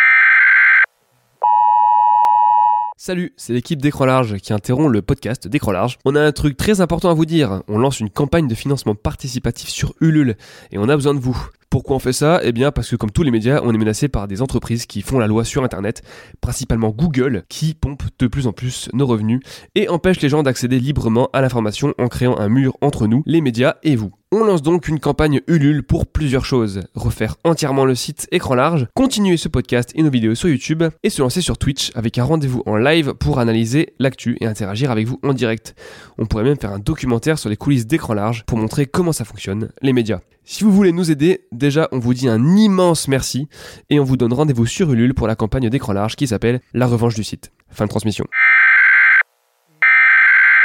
Salut, 3.06 3.34
c'est 3.36 3.52
l'équipe 3.52 3.82
d'Écran 3.82 4.06
Large 4.06 4.38
qui 4.38 4.54
interrompt 4.54 4.90
le 4.90 5.02
podcast 5.02 5.46
d'Écran 5.46 5.72
Large. 5.72 5.98
On 6.06 6.16
a 6.16 6.22
un 6.22 6.32
truc 6.32 6.56
très 6.56 6.80
important 6.80 7.10
à 7.10 7.12
vous 7.12 7.26
dire. 7.26 7.62
On 7.68 7.76
lance 7.76 8.00
une 8.00 8.08
campagne 8.08 8.48
de 8.48 8.54
financement 8.54 8.94
participatif 8.94 9.68
sur 9.68 9.92
Ulule 10.00 10.38
et 10.72 10.78
on 10.78 10.88
a 10.88 10.96
besoin 10.96 11.12
de 11.12 11.18
vous. 11.18 11.36
Pourquoi 11.74 11.96
on 11.96 11.98
fait 11.98 12.12
ça? 12.12 12.38
Eh 12.44 12.52
bien 12.52 12.70
parce 12.70 12.88
que 12.88 12.94
comme 12.94 13.10
tous 13.10 13.24
les 13.24 13.32
médias, 13.32 13.60
on 13.64 13.74
est 13.74 13.78
menacé 13.78 14.06
par 14.06 14.28
des 14.28 14.42
entreprises 14.42 14.86
qui 14.86 15.02
font 15.02 15.18
la 15.18 15.26
loi 15.26 15.42
sur 15.42 15.64
Internet, 15.64 16.02
principalement 16.40 16.90
Google, 16.90 17.42
qui 17.48 17.74
pompe 17.74 18.04
de 18.20 18.28
plus 18.28 18.46
en 18.46 18.52
plus 18.52 18.88
nos 18.92 19.08
revenus 19.08 19.40
et 19.74 19.88
empêche 19.88 20.20
les 20.20 20.28
gens 20.28 20.44
d'accéder 20.44 20.78
librement 20.78 21.30
à 21.32 21.40
l'information 21.40 21.92
en 21.98 22.06
créant 22.06 22.38
un 22.38 22.48
mur 22.48 22.76
entre 22.80 23.08
nous, 23.08 23.24
les 23.26 23.40
médias 23.40 23.74
et 23.82 23.96
vous. 23.96 24.12
On 24.30 24.44
lance 24.44 24.62
donc 24.62 24.86
une 24.86 25.00
campagne 25.00 25.40
Ulule 25.48 25.82
pour 25.82 26.06
plusieurs 26.06 26.44
choses. 26.44 26.82
Refaire 26.94 27.34
entièrement 27.42 27.86
le 27.86 27.96
site 27.96 28.28
écran 28.30 28.54
large, 28.54 28.86
continuer 28.94 29.36
ce 29.36 29.48
podcast 29.48 29.90
et 29.96 30.04
nos 30.04 30.10
vidéos 30.10 30.36
sur 30.36 30.48
YouTube, 30.48 30.84
et 31.02 31.10
se 31.10 31.22
lancer 31.22 31.40
sur 31.40 31.58
Twitch 31.58 31.90
avec 31.96 32.18
un 32.18 32.24
rendez-vous 32.24 32.62
en 32.66 32.76
live 32.76 33.14
pour 33.14 33.40
analyser 33.40 33.94
l'actu 33.98 34.36
et 34.40 34.46
interagir 34.46 34.92
avec 34.92 35.08
vous 35.08 35.18
en 35.24 35.32
direct. 35.32 35.74
On 36.18 36.26
pourrait 36.26 36.44
même 36.44 36.58
faire 36.58 36.72
un 36.72 36.78
documentaire 36.78 37.36
sur 37.36 37.50
les 37.50 37.56
coulisses 37.56 37.88
d'écran 37.88 38.14
large 38.14 38.44
pour 38.46 38.58
montrer 38.58 38.86
comment 38.86 39.12
ça 39.12 39.24
fonctionne, 39.24 39.70
les 39.82 39.92
médias. 39.92 40.20
Si 40.46 40.62
vous 40.62 40.70
voulez 40.70 40.92
nous 40.92 41.10
aider, 41.10 41.46
déjà 41.52 41.88
on 41.90 41.98
vous 41.98 42.12
dit 42.12 42.28
un 42.28 42.56
immense 42.56 43.08
merci, 43.08 43.48
et 43.88 43.98
on 43.98 44.04
vous 44.04 44.18
donne 44.18 44.34
rendez-vous 44.34 44.66
sur 44.66 44.92
Ulule 44.92 45.14
pour 45.14 45.26
la 45.26 45.36
campagne 45.36 45.70
d'écran 45.70 45.94
large 45.94 46.16
qui 46.16 46.26
s'appelle 46.26 46.60
La 46.74 46.86
revanche 46.86 47.14
du 47.14 47.24
site. 47.24 47.50
Fin 47.70 47.86
de 47.86 47.88
transmission. 47.88 48.26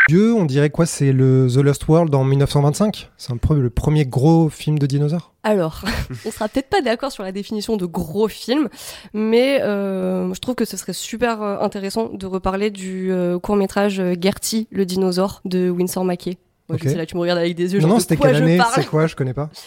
Dieu, 0.09 0.33
on 0.33 0.43
dirait 0.43 0.69
quoi 0.69 0.85
C'est 0.85 1.13
le 1.13 1.47
The 1.49 1.59
Lost 1.59 1.87
World 1.87 2.13
en 2.13 2.25
1925 2.25 3.09
C'est 3.15 3.31
le 3.31 3.69
premier 3.69 4.05
gros 4.05 4.49
film 4.49 4.77
de 4.79 4.85
dinosaures? 4.85 5.33
Alors, 5.43 5.85
on 6.25 6.31
sera 6.31 6.49
peut-être 6.49 6.69
pas 6.69 6.81
d'accord 6.81 7.13
sur 7.13 7.23
la 7.23 7.31
définition 7.31 7.77
de 7.77 7.85
gros 7.85 8.27
film, 8.27 8.67
mais 9.13 9.61
euh, 9.61 10.33
je 10.33 10.39
trouve 10.41 10.55
que 10.55 10.65
ce 10.65 10.75
serait 10.75 10.93
super 10.93 11.41
euh, 11.41 11.59
intéressant 11.61 12.09
de 12.11 12.25
reparler 12.25 12.69
du 12.69 13.13
court 13.41 13.55
métrage 13.55 14.01
Gertie, 14.19 14.67
le 14.71 14.85
dinosaure 14.85 15.41
de 15.45 15.69
Winsor 15.69 16.03
Mackey. 16.03 16.37
Moi, 16.69 16.77
je 16.81 16.87
sais, 16.87 16.95
là, 16.95 17.05
tu 17.05 17.15
me 17.15 17.21
regardes 17.21 17.39
avec 17.39 17.55
des 17.55 17.73
yeux. 17.73 17.79
Non, 17.79 17.87
genre, 17.87 17.95
non, 17.95 17.99
c'était 17.99 18.15
quelle 18.15 18.35
année 18.35 18.59
C'est 18.75 18.85
quoi 18.85 19.07
Je 19.07 19.15
connais 19.15 19.33
pas. 19.33 19.49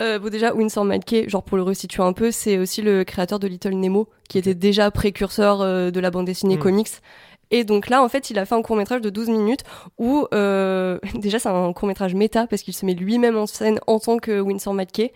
Euh, 0.00 0.18
bon, 0.20 0.30
déjà, 0.30 0.54
Winsor 0.54 0.84
McKay, 0.84 1.28
genre 1.28 1.42
pour 1.42 1.56
le 1.56 1.62
resituer 1.64 2.02
un 2.02 2.12
peu, 2.12 2.30
c'est 2.30 2.58
aussi 2.58 2.80
le 2.80 3.02
créateur 3.04 3.38
de 3.40 3.48
Little 3.48 3.74
Nemo, 3.74 4.08
qui 4.28 4.38
était 4.38 4.54
déjà 4.54 4.90
précurseur 4.90 5.60
euh, 5.60 5.90
de 5.90 5.98
la 6.00 6.10
bande 6.12 6.26
dessinée 6.26 6.56
Mm. 6.56 6.60
comics. 6.60 6.88
Et 7.50 7.64
donc 7.64 7.88
là, 7.88 8.02
en 8.02 8.08
fait, 8.08 8.30
il 8.30 8.38
a 8.38 8.46
fait 8.46 8.54
un 8.54 8.62
court 8.62 8.76
métrage 8.76 9.00
de 9.00 9.10
12 9.10 9.28
minutes 9.28 9.62
où, 9.98 10.26
euh, 10.32 10.98
déjà, 11.14 11.38
c'est 11.38 11.48
un 11.48 11.72
court 11.72 11.88
métrage 11.88 12.14
méta 12.14 12.46
parce 12.46 12.62
qu'il 12.62 12.74
se 12.74 12.86
met 12.86 12.94
lui-même 12.94 13.36
en 13.36 13.46
scène 13.46 13.80
en 13.86 13.98
tant 13.98 14.18
que 14.18 14.40
Winsor 14.40 14.74
McKay, 14.74 15.12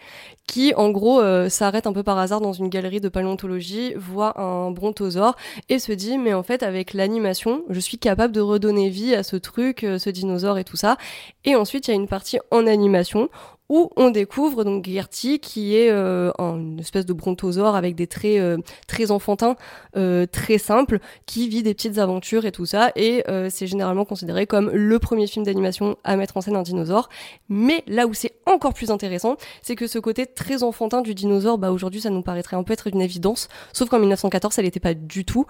qui, 0.47 0.75
en 0.75 0.91
gros, 0.91 1.21
euh, 1.21 1.49
s'arrête 1.49 1.87
un 1.87 1.93
peu 1.93 2.03
par 2.03 2.19
hasard 2.19 2.41
dans 2.41 2.53
une 2.53 2.69
galerie 2.69 3.01
de 3.01 3.09
paléontologie, 3.09 3.95
voit 3.97 4.41
un 4.41 4.71
brontosaure 4.71 5.37
et 5.69 5.79
se 5.79 5.93
dit, 5.93 6.19
mais 6.19 6.35
en 6.35 6.43
fait, 6.43 6.63
avec 6.63 6.93
l'animation, 6.93 7.63
je 7.71 7.81
suis 7.81 7.99
capable 7.99 8.35
de 8.35 8.41
redonner 8.41 8.91
vie 8.91 9.15
à 9.15 9.23
ce 9.23 9.37
truc, 9.37 9.85
euh, 9.85 9.99
ce 9.99 10.11
dinosaure 10.11 10.59
et 10.59 10.65
tout 10.65 10.77
ça. 10.77 10.97
Et 11.45 11.55
ensuite, 11.57 11.89
il 11.89 11.93
y 11.93 11.95
a 11.95 11.97
une 11.97 12.09
partie 12.09 12.39
en 12.51 12.67
animation 12.67 13.29
où 13.75 13.91
on 13.97 14.11
découvre 14.11 14.63
donc 14.63 14.87
Gertie 14.89 15.41
qui 15.41 15.75
est 15.75 15.91
euh, 15.91 16.31
un- 16.39 16.59
une 16.59 16.79
espèce 16.79 17.05
de 17.07 17.13
brontosaure 17.13 17.75
avec 17.75 17.97
des 17.97 18.07
traits 18.07 18.39
euh, 18.39 18.59
très 18.87 19.11
enfantins, 19.11 19.57
euh, 19.97 20.27
très 20.27 20.59
simples, 20.59 21.01
qui 21.27 21.49
vit 21.49 21.65
des 21.65 21.75
petites 21.75 21.99
aventures 21.99 22.45
et 22.47 22.53
tout 22.53 22.67
ça. 22.67 22.93
Et 22.95 23.25
c'est 23.51 23.67
généralement 23.67 24.05
considéré 24.05 24.47
comme 24.47 24.71
le 24.71 24.99
premier 25.01 25.27
film 25.27 25.45
d'animation 25.45 25.97
à 26.05 26.15
mettre 26.17 26.37
en 26.37 26.41
scène 26.41 26.55
un 26.55 26.63
dinosaure. 26.63 27.09
Mais 27.49 27.83
là 27.89 28.07
où 28.07 28.15
c'est 28.15 28.33
encore 28.47 28.75
plus 28.75 28.91
intéressant, 28.93 29.37
c'est 29.63 29.75
que 29.75 29.89
ce 29.89 29.99
côté 29.99 30.25
très 30.27 30.63
enfantin 30.63 31.01
du 31.03 31.15
dinosaure, 31.15 31.59
bah 31.59 31.73
aujourd'hui 31.73 32.01
ça 32.01 32.11
nous 32.11 32.23
paraîtrait 32.23 32.57
un 32.57 32.63
peu 32.63 32.73
être 32.75 32.87
une 32.87 33.01
évidence, 33.01 33.49
sauf 33.73 33.89
qu'en 33.89 33.99
1914 33.99 34.55
ça 34.55 34.63
l'était 34.63 34.79
pas 34.81 34.95
du 34.95 35.25
tout. 35.25 35.47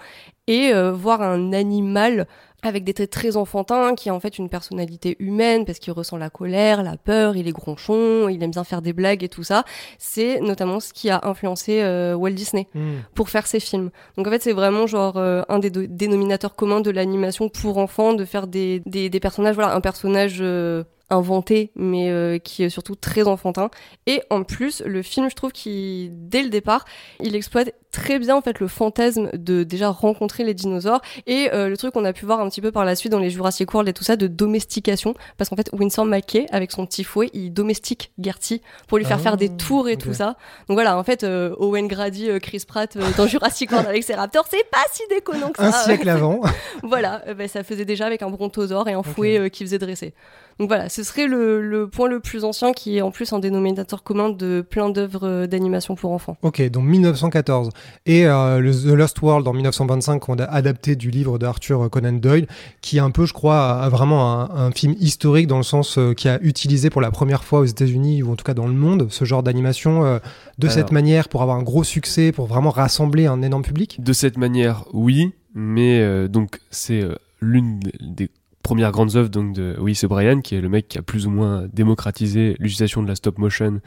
Et 0.47 0.73
voir 0.93 1.21
un 1.23 1.53
animal 1.53 2.27
avec 2.65 2.83
des 2.85 2.95
traits 2.95 3.11
très 3.11 3.37
enfantins, 3.37 3.95
qui 3.95 4.09
a 4.09 4.15
en 4.15 4.21
fait 4.21 4.39
une 4.39 4.49
personnalité 4.49 5.17
humaine, 5.19 5.65
parce 5.65 5.79
qu'il 5.79 5.93
ressent 5.93 6.17
la 6.17 6.31
colère, 6.31 6.83
la 6.83 6.97
peur, 6.97 7.37
il 7.37 7.47
est 7.47 7.53
gronchon, 7.53 8.29
il 8.29 8.43
aime 8.43 8.51
bien 8.51 8.65
faire 8.65 8.83
des 8.83 8.93
blagues 8.93 9.23
et 9.23 9.29
tout 9.29 9.45
ça. 9.45 9.65
C'est 9.99 10.41
notamment 10.41 10.81
ce 10.81 10.93
qui 10.93 11.11
a 11.11 11.21
influencé 11.25 11.83
euh, 11.83 12.15
Walt 12.15 12.31
Disney 12.31 12.67
pour 13.15 13.29
faire 13.29 13.47
ses 13.47 13.61
films. 13.61 13.91
Donc 14.17 14.27
en 14.27 14.31
fait, 14.31 14.43
c'est 14.43 14.53
vraiment 14.53 14.87
genre 14.87 15.17
euh, 15.17 15.43
un 15.49 15.59
des 15.59 15.71
dénominateurs 15.71 16.57
communs 16.57 16.81
de 16.81 16.91
l'animation 16.91 17.49
pour 17.49 17.79
enfants, 17.79 18.15
de 18.15 18.25
faire 18.25 18.47
des, 18.47 18.83
des, 18.87 19.11
des 19.11 19.21
personnages, 19.21 19.55
voilà, 19.55 19.75
un 19.75 19.81
personnage 19.81 20.39
euh, 20.41 20.85
inventé, 21.11 21.71
mais 21.77 22.11
euh, 22.11 22.39
qui 22.39 22.63
est 22.63 22.69
surtout 22.71 22.95
très 22.95 23.27
enfantin. 23.27 23.71
Et 24.07 24.23
en 24.31 24.43
plus, 24.43 24.83
le 24.85 25.03
film, 25.03 25.29
je 25.31 25.35
trouve 25.35 25.53
qu'il, 25.53 26.11
dès 26.29 26.43
le 26.43 26.49
départ, 26.49 26.85
il 27.21 27.37
exploite 27.37 27.73
très 27.91 28.19
bien 28.19 28.35
en 28.35 28.41
fait 28.43 28.59
le 28.59 28.67
fantasme 28.67 29.31
de 29.35 29.63
déjà 29.63 29.89
rencontrer 29.89 30.43
les 30.43 30.53
dinosaures 30.53 31.01
et 31.29 31.49
euh, 31.53 31.69
le 31.69 31.77
truc 31.77 31.95
qu'on 31.95 32.05
a 32.05 32.13
pu 32.13 32.27
voir 32.27 32.41
un 32.41 32.49
petit 32.49 32.61
peu 32.61 32.73
par 32.73 32.85
la 32.85 32.97
suite 32.97 33.13
dans 33.13 33.21
les 33.21 33.31
Jurassic 33.31 33.73
World 33.73 33.89
et 33.89 33.93
tout 33.93 34.03
ça 34.03 34.17
de 34.17 34.27
domestication 34.27 35.15
parce 35.37 35.49
qu'en 35.49 35.55
fait 35.55 35.71
Winsor 35.73 36.05
McKay 36.05 36.47
avec 36.51 36.73
son 36.73 36.87
petit 36.87 37.05
fouet 37.05 37.31
il 37.35 37.53
domestique 37.53 38.11
Gertie 38.21 38.63
pour 38.89 38.99
lui 38.99 39.05
faire 39.05 39.19
Ah, 39.21 39.23
faire 39.23 39.37
des 39.37 39.49
tours 39.49 39.89
et 39.89 39.97
tout 39.97 40.13
ça 40.13 40.37
donc 40.67 40.75
voilà 40.75 40.99
en 40.99 41.05
fait 41.05 41.23
euh, 41.23 41.55
Owen 41.59 41.87
Grady 41.87 42.31
Chris 42.41 42.65
Pratt 42.67 42.99
dans 43.17 43.29
Jurassic 43.29 43.71
World 43.71 43.89
avec 43.89 44.03
ses 44.03 44.15
raptors 44.15 44.47
c'est 44.51 44.69
pas 44.73 44.85
si 44.93 45.05
déconnant 45.09 45.51
que 45.51 45.59
ça 45.63 45.69
Un 45.69 45.73
siècle 45.85 46.09
avant. 46.09 46.41
voilà, 46.83 47.23
bah, 47.39 47.47
ça 47.47 47.63
faisait 47.63 47.85
déjà 47.85 48.07
avec 48.07 48.23
un 48.23 48.31
brontosaure 48.31 48.89
et 48.89 48.95
un 48.95 49.05
fouet 49.05 49.51
qui 49.51 49.63
faisait 49.65 49.79
dresser. 49.79 50.15
Donc 50.59 50.69
voilà, 50.69 50.89
ce 50.95 51.03
serait 51.03 51.27
le, 51.27 51.61
le 51.61 51.89
point 51.89 52.09
le 52.09 52.21
plus 52.21 52.45
ancien 52.45 52.73
qui 52.73 52.97
est 52.97 53.01
en 53.03 53.11
plus 53.11 53.33
un 53.33 53.41
dénominateur 53.41 54.03
commun 54.05 54.29
de 54.31 54.65
plein 54.69 54.91
d'œuvres 54.91 55.27
euh, 55.27 55.47
d'animation 55.49 55.97
pour 55.97 56.13
enfants. 56.13 56.37
Ok, 56.43 56.63
donc 56.71 56.85
1914. 56.85 57.71
Et 58.07 58.27
euh, 58.27 58.61
le 58.61 58.71
The 58.73 58.95
Lost 58.97 59.21
World 59.23 59.49
en 59.49 59.53
1925, 59.53 60.21
qu'on 60.21 60.37
a 60.39 60.45
adapté 60.45 60.95
du 60.95 61.11
livre 61.11 61.39
d'Arthur 61.39 61.91
Conan 61.91 62.13
Doyle, 62.13 62.47
qui 62.81 62.99
est 62.99 63.01
un 63.01 63.11
peu, 63.11 63.27
je 63.27 63.33
crois, 63.33 63.59
a- 63.59 63.85
a 63.85 63.89
vraiment 63.89 64.33
un, 64.41 64.67
un 64.67 64.71
film 64.71 64.95
historique 65.01 65.47
dans 65.49 65.57
le 65.57 65.63
sens 65.65 65.99
euh, 65.99 66.13
qui 66.15 66.29
a 66.29 66.39
utilisé 66.43 66.91
pour 66.91 67.01
la 67.01 67.11
première 67.11 67.43
fois 67.45 67.61
aux 67.61 67.65
États-Unis 67.65 68.23
ou 68.23 68.31
en 68.33 68.37
tout 68.37 68.45
cas 68.45 68.55
dans 68.55 68.67
le 68.69 68.73
monde 68.75 69.09
ce 69.11 69.25
genre 69.25 69.43
d'animation 69.43 70.05
euh, 70.05 70.19
de 70.59 70.67
Alors. 70.69 70.75
cette 70.75 70.93
manière 70.93 71.29
pour 71.29 71.43
avoir 71.43 71.57
un 71.57 71.63
gros 71.63 71.83
succès, 71.85 72.31
pour 72.31 72.47
vraiment 72.47 72.71
rassembler 72.71 73.27
un 73.27 73.43
énorme 73.43 73.63
public? 73.65 74.03
De 74.03 74.13
cette 74.13 74.39
manière, 74.39 74.85
oui, 74.93 75.33
mais 75.55 76.01
euh, 76.01 76.29
donc 76.29 76.61
c'est 76.71 77.01
euh, 77.03 77.15
l'une 77.41 77.81
des 78.01 78.31
premières 78.65 78.91
grandes 78.91 79.15
œuvres 79.15 79.29
donc 79.29 79.55
de 79.55 79.77
Willis 79.79 80.01
O'Brien, 80.05 80.41
qui 80.41 80.57
est 80.57 80.61
le 80.61 80.69
mec 80.69 80.89
qui 80.89 80.99
a 80.99 81.03
plus 81.03 81.27
ou 81.27 81.31
moins 81.31 81.69
démocratisé 81.73 82.57
l'utilisation 82.59 83.03
de 83.03 83.09
la 83.09 83.15
stop 83.15 83.39
motion 83.39 83.81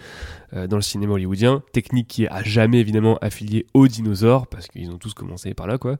dans 0.53 0.77
le 0.77 0.81
cinéma 0.81 1.13
hollywoodien. 1.13 1.61
Technique 1.73 2.07
qui 2.07 2.23
est 2.23 2.29
à 2.29 2.43
jamais 2.43 2.79
évidemment 2.79 3.17
affiliée 3.21 3.65
aux 3.73 3.87
dinosaures, 3.87 4.47
parce 4.47 4.67
qu'ils 4.67 4.89
ont 4.91 4.97
tous 4.97 5.13
commencé 5.13 5.53
par 5.53 5.67
là, 5.67 5.77
quoi. 5.77 5.97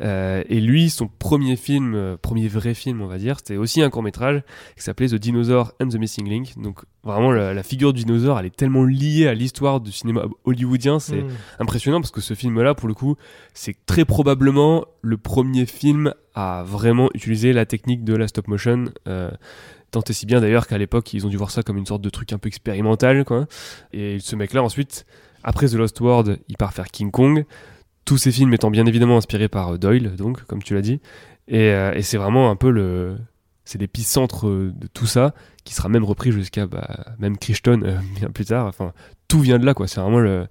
Euh, 0.00 0.42
et 0.48 0.60
lui, 0.60 0.90
son 0.90 1.08
premier 1.08 1.56
film, 1.56 1.94
euh, 1.94 2.16
premier 2.16 2.48
vrai 2.48 2.74
film, 2.74 3.00
on 3.00 3.06
va 3.06 3.18
dire, 3.18 3.38
c'était 3.38 3.56
aussi 3.56 3.82
un 3.82 3.90
court 3.90 4.02
métrage 4.02 4.42
qui 4.76 4.82
s'appelait 4.82 5.08
The 5.08 5.14
Dinosaur 5.16 5.72
and 5.80 5.88
the 5.88 5.96
Missing 5.96 6.28
Link. 6.28 6.58
Donc 6.58 6.80
vraiment, 7.02 7.32
la, 7.32 7.54
la 7.54 7.62
figure 7.62 7.92
du 7.92 8.04
dinosaure, 8.04 8.38
elle 8.38 8.46
est 8.46 8.54
tellement 8.56 8.84
liée 8.84 9.26
à 9.26 9.34
l'histoire 9.34 9.80
du 9.80 9.92
cinéma 9.92 10.24
hollywoodien, 10.44 10.98
c'est 11.00 11.22
Mm. 11.22 11.28
impressionnant 11.58 12.00
parce 12.00 12.10
que 12.10 12.20
ce 12.20 12.34
film-là, 12.34 12.74
pour 12.74 12.86
le 12.88 12.94
coup, 12.94 13.16
c'est 13.54 13.74
très 13.86 14.04
probablement 14.04 14.84
le 15.02 15.16
premier 15.16 15.66
film 15.66 16.12
à 16.34 16.62
vraiment 16.64 17.08
utiliser 17.14 17.52
la 17.52 17.66
technique 17.66 18.04
de 18.04 18.14
la 18.14 18.28
stop 18.28 18.46
motion. 18.46 18.84
Euh, 19.08 19.30
tant 19.90 20.02
et 20.02 20.12
si 20.12 20.26
bien 20.26 20.40
d'ailleurs 20.40 20.66
qu'à 20.66 20.78
l'époque, 20.78 21.12
ils 21.14 21.26
ont 21.26 21.28
dû 21.28 21.36
voir 21.36 21.50
ça 21.50 21.62
comme 21.62 21.76
une 21.78 21.86
sorte 21.86 22.02
de 22.02 22.10
truc 22.10 22.32
un 22.32 22.38
peu 22.38 22.48
expérimental, 22.48 23.24
quoi. 23.24 23.46
Et 23.92 24.18
ce 24.20 24.36
mec-là, 24.36 24.62
ensuite, 24.62 25.06
après 25.42 25.68
The 25.68 25.74
Lost 25.74 26.00
World, 26.00 26.38
il 26.48 26.56
part 26.56 26.72
faire 26.72 26.88
King 26.88 27.10
Kong. 27.10 27.44
Tous 28.04 28.18
ces 28.18 28.32
films 28.32 28.54
étant 28.54 28.70
bien 28.70 28.86
évidemment 28.86 29.16
inspirés 29.18 29.48
par 29.48 29.74
euh, 29.74 29.78
Doyle, 29.78 30.16
donc, 30.16 30.44
comme 30.44 30.62
tu 30.62 30.74
l'as 30.74 30.82
dit. 30.82 31.00
Et, 31.46 31.70
euh, 31.70 31.92
et 31.94 32.02
c'est 32.02 32.16
vraiment 32.18 32.50
un 32.50 32.56
peu 32.56 32.70
le. 32.70 33.18
C'est 33.64 33.78
l'épicentre 33.78 34.46
euh, 34.48 34.72
de 34.74 34.86
tout 34.86 35.06
ça, 35.06 35.34
qui 35.64 35.74
sera 35.74 35.90
même 35.90 36.04
repris 36.04 36.32
jusqu'à 36.32 36.66
bah, 36.66 37.04
même 37.18 37.36
Crichton 37.36 37.82
euh, 37.84 37.98
bien 38.16 38.30
plus 38.30 38.46
tard. 38.46 38.66
Enfin, 38.66 38.92
tout 39.28 39.40
vient 39.40 39.58
de 39.58 39.66
là, 39.66 39.74
quoi. 39.74 39.86
C'est 39.86 40.00
vraiment 40.00 40.20
le. 40.20 40.46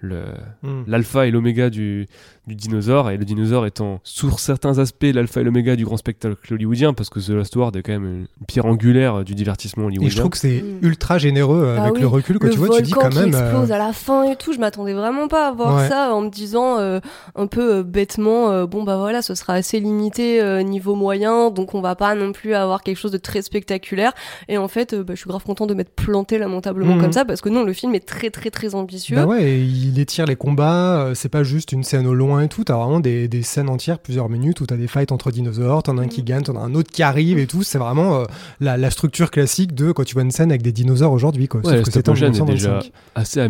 le 0.00 0.24
Mm. 0.62 0.82
l'alpha 0.86 1.26
et 1.26 1.30
l'oméga 1.30 1.70
du, 1.70 2.06
du 2.48 2.56
dinosaure, 2.56 3.10
et 3.10 3.16
le 3.16 3.24
dinosaure 3.24 3.66
étant, 3.66 4.00
sur 4.02 4.40
certains 4.40 4.78
aspects, 4.78 5.04
l'alpha 5.12 5.40
et 5.40 5.44
l'oméga 5.44 5.76
du 5.76 5.84
grand 5.84 5.96
spectacle 5.96 6.36
hollywoodien, 6.52 6.94
parce 6.94 7.10
que 7.10 7.20
The 7.20 7.28
Lost 7.30 7.54
World 7.54 7.76
est 7.76 7.82
quand 7.82 7.92
même 7.92 8.26
une 8.40 8.46
pierre 8.46 8.66
angulaire 8.66 9.22
du 9.24 9.34
divertissement 9.36 9.84
Et 9.84 9.86
hollywoodien. 9.86 10.10
je 10.10 10.16
trouve 10.18 10.30
que 10.30 10.38
c'est 10.38 10.62
Mm. 10.62 10.78
ultra 10.82 11.18
généreux 11.18 11.62
euh, 11.64 11.76
Ah 11.78 11.82
avec 11.82 11.94
oui, 11.94 12.00
le 12.00 12.06
recul 12.08 12.38
que 12.38 12.46
le 12.46 12.52
tu 12.52 12.58
vois, 12.58 12.76
tu 12.76 12.82
dis 12.82 12.90
quand 12.92 13.14
même. 13.14 13.30
qui 13.30 13.36
euh, 13.36 13.40
explose 13.50 13.70
à 13.72 13.78
la 13.78 13.92
fin 13.92 14.24
et 14.24 14.34
tout, 14.36 14.52
je 14.52 14.58
m'attendais 14.58 14.94
vraiment 14.94 15.28
pas 15.28 15.48
à 15.48 15.52
voir 15.52 15.76
Ouais. 15.76 15.88
ça 15.88 16.12
en 16.14 16.22
me 16.22 16.30
disant 16.30 16.78
euh, 16.78 16.98
un 17.36 17.46
peu 17.46 17.76
euh, 17.76 17.82
bêtement, 17.82 18.50
euh, 18.50 18.66
bon 18.66 18.82
bah 18.82 18.96
voilà, 18.96 19.22
ce 19.22 19.34
sera 19.34 19.52
assez 19.54 19.78
limité 19.80 20.40
euh, 20.40 20.62
niveau 20.62 20.94
moyen, 20.94 21.50
donc 21.50 21.74
on 21.74 21.80
va 21.80 21.94
pas 21.94 22.14
non 22.14 22.32
plus 22.32 22.54
avoir 22.54 22.82
quelque 22.82 22.96
chose 22.98 23.12
de 23.12 23.18
très 23.18 23.42
spectaculaire. 23.42 24.12
Et 24.48 24.56
en 24.58 24.68
fait, 24.68 24.92
euh, 24.94 25.02
bah, 25.04 25.14
je 25.14 25.20
suis 25.20 25.28
grave 25.28 25.44
content 25.44 25.66
de 25.66 25.74
m'être 25.74 25.90
planté 25.94 26.38
lamentablement 26.38 26.94
Mhm. 26.94 27.00
comme 27.02 27.12
ça, 27.12 27.24
parce 27.24 27.40
que 27.40 27.48
non, 27.48 27.64
le 27.64 27.72
film 27.72 27.94
est 27.94 28.06
très 28.06 28.30
très 28.30 28.50
très 28.50 28.74
ambitieux. 28.74 29.16
Bah 29.16 29.26
ouais, 29.26 29.42
et 29.44 29.60
il 29.60 29.98
étire 29.98 30.24
les 30.26 30.36
combats, 30.36 31.02
euh, 31.06 31.14
c'est 31.14 31.28
pas 31.28 31.42
juste 31.42 31.72
une 31.72 31.82
scène 31.82 32.06
au 32.06 32.14
loin 32.14 32.37
et 32.40 32.48
tout, 32.48 32.64
t'as 32.64 32.76
vraiment 32.76 33.00
des, 33.00 33.28
des 33.28 33.42
scènes 33.42 33.68
entières, 33.68 33.98
plusieurs 33.98 34.28
minutes, 34.28 34.60
où 34.60 34.66
t'as 34.66 34.76
des 34.76 34.86
fights 34.88 35.12
entre 35.12 35.30
dinosaures, 35.30 35.82
t'en 35.82 35.98
as 35.98 36.02
un 36.02 36.08
qui 36.08 36.20
Mhm. 36.20 36.26
gagne, 36.26 36.42
t'en 36.42 36.56
as 36.56 36.60
un 36.60 36.74
autre 36.74 36.90
qui 36.90 37.02
arrive 37.02 37.38
et 37.38 37.46
tout, 37.46 37.62
c'est 37.62 37.78
vraiment 37.78 38.16
euh, 38.20 38.24
la, 38.60 38.76
la 38.76 38.90
structure 38.90 39.30
classique 39.30 39.74
de 39.74 39.92
quand 39.92 40.04
tu 40.04 40.14
vois 40.14 40.22
une 40.22 40.30
scène 40.30 40.50
avec 40.50 40.62
des 40.62 40.72
dinosaures 40.72 41.12
aujourd'hui, 41.12 41.48
quoi. 41.48 41.60
Ouais, 41.60 41.66
Sauf 41.76 41.82
que 41.84 41.90
stop 41.90 41.94
c'était 41.94 42.08
en 42.08 42.12
motion 42.12 42.26
est 42.46 42.52
1925. 42.52 42.80
déjà 42.80 42.90
assez 43.14 43.40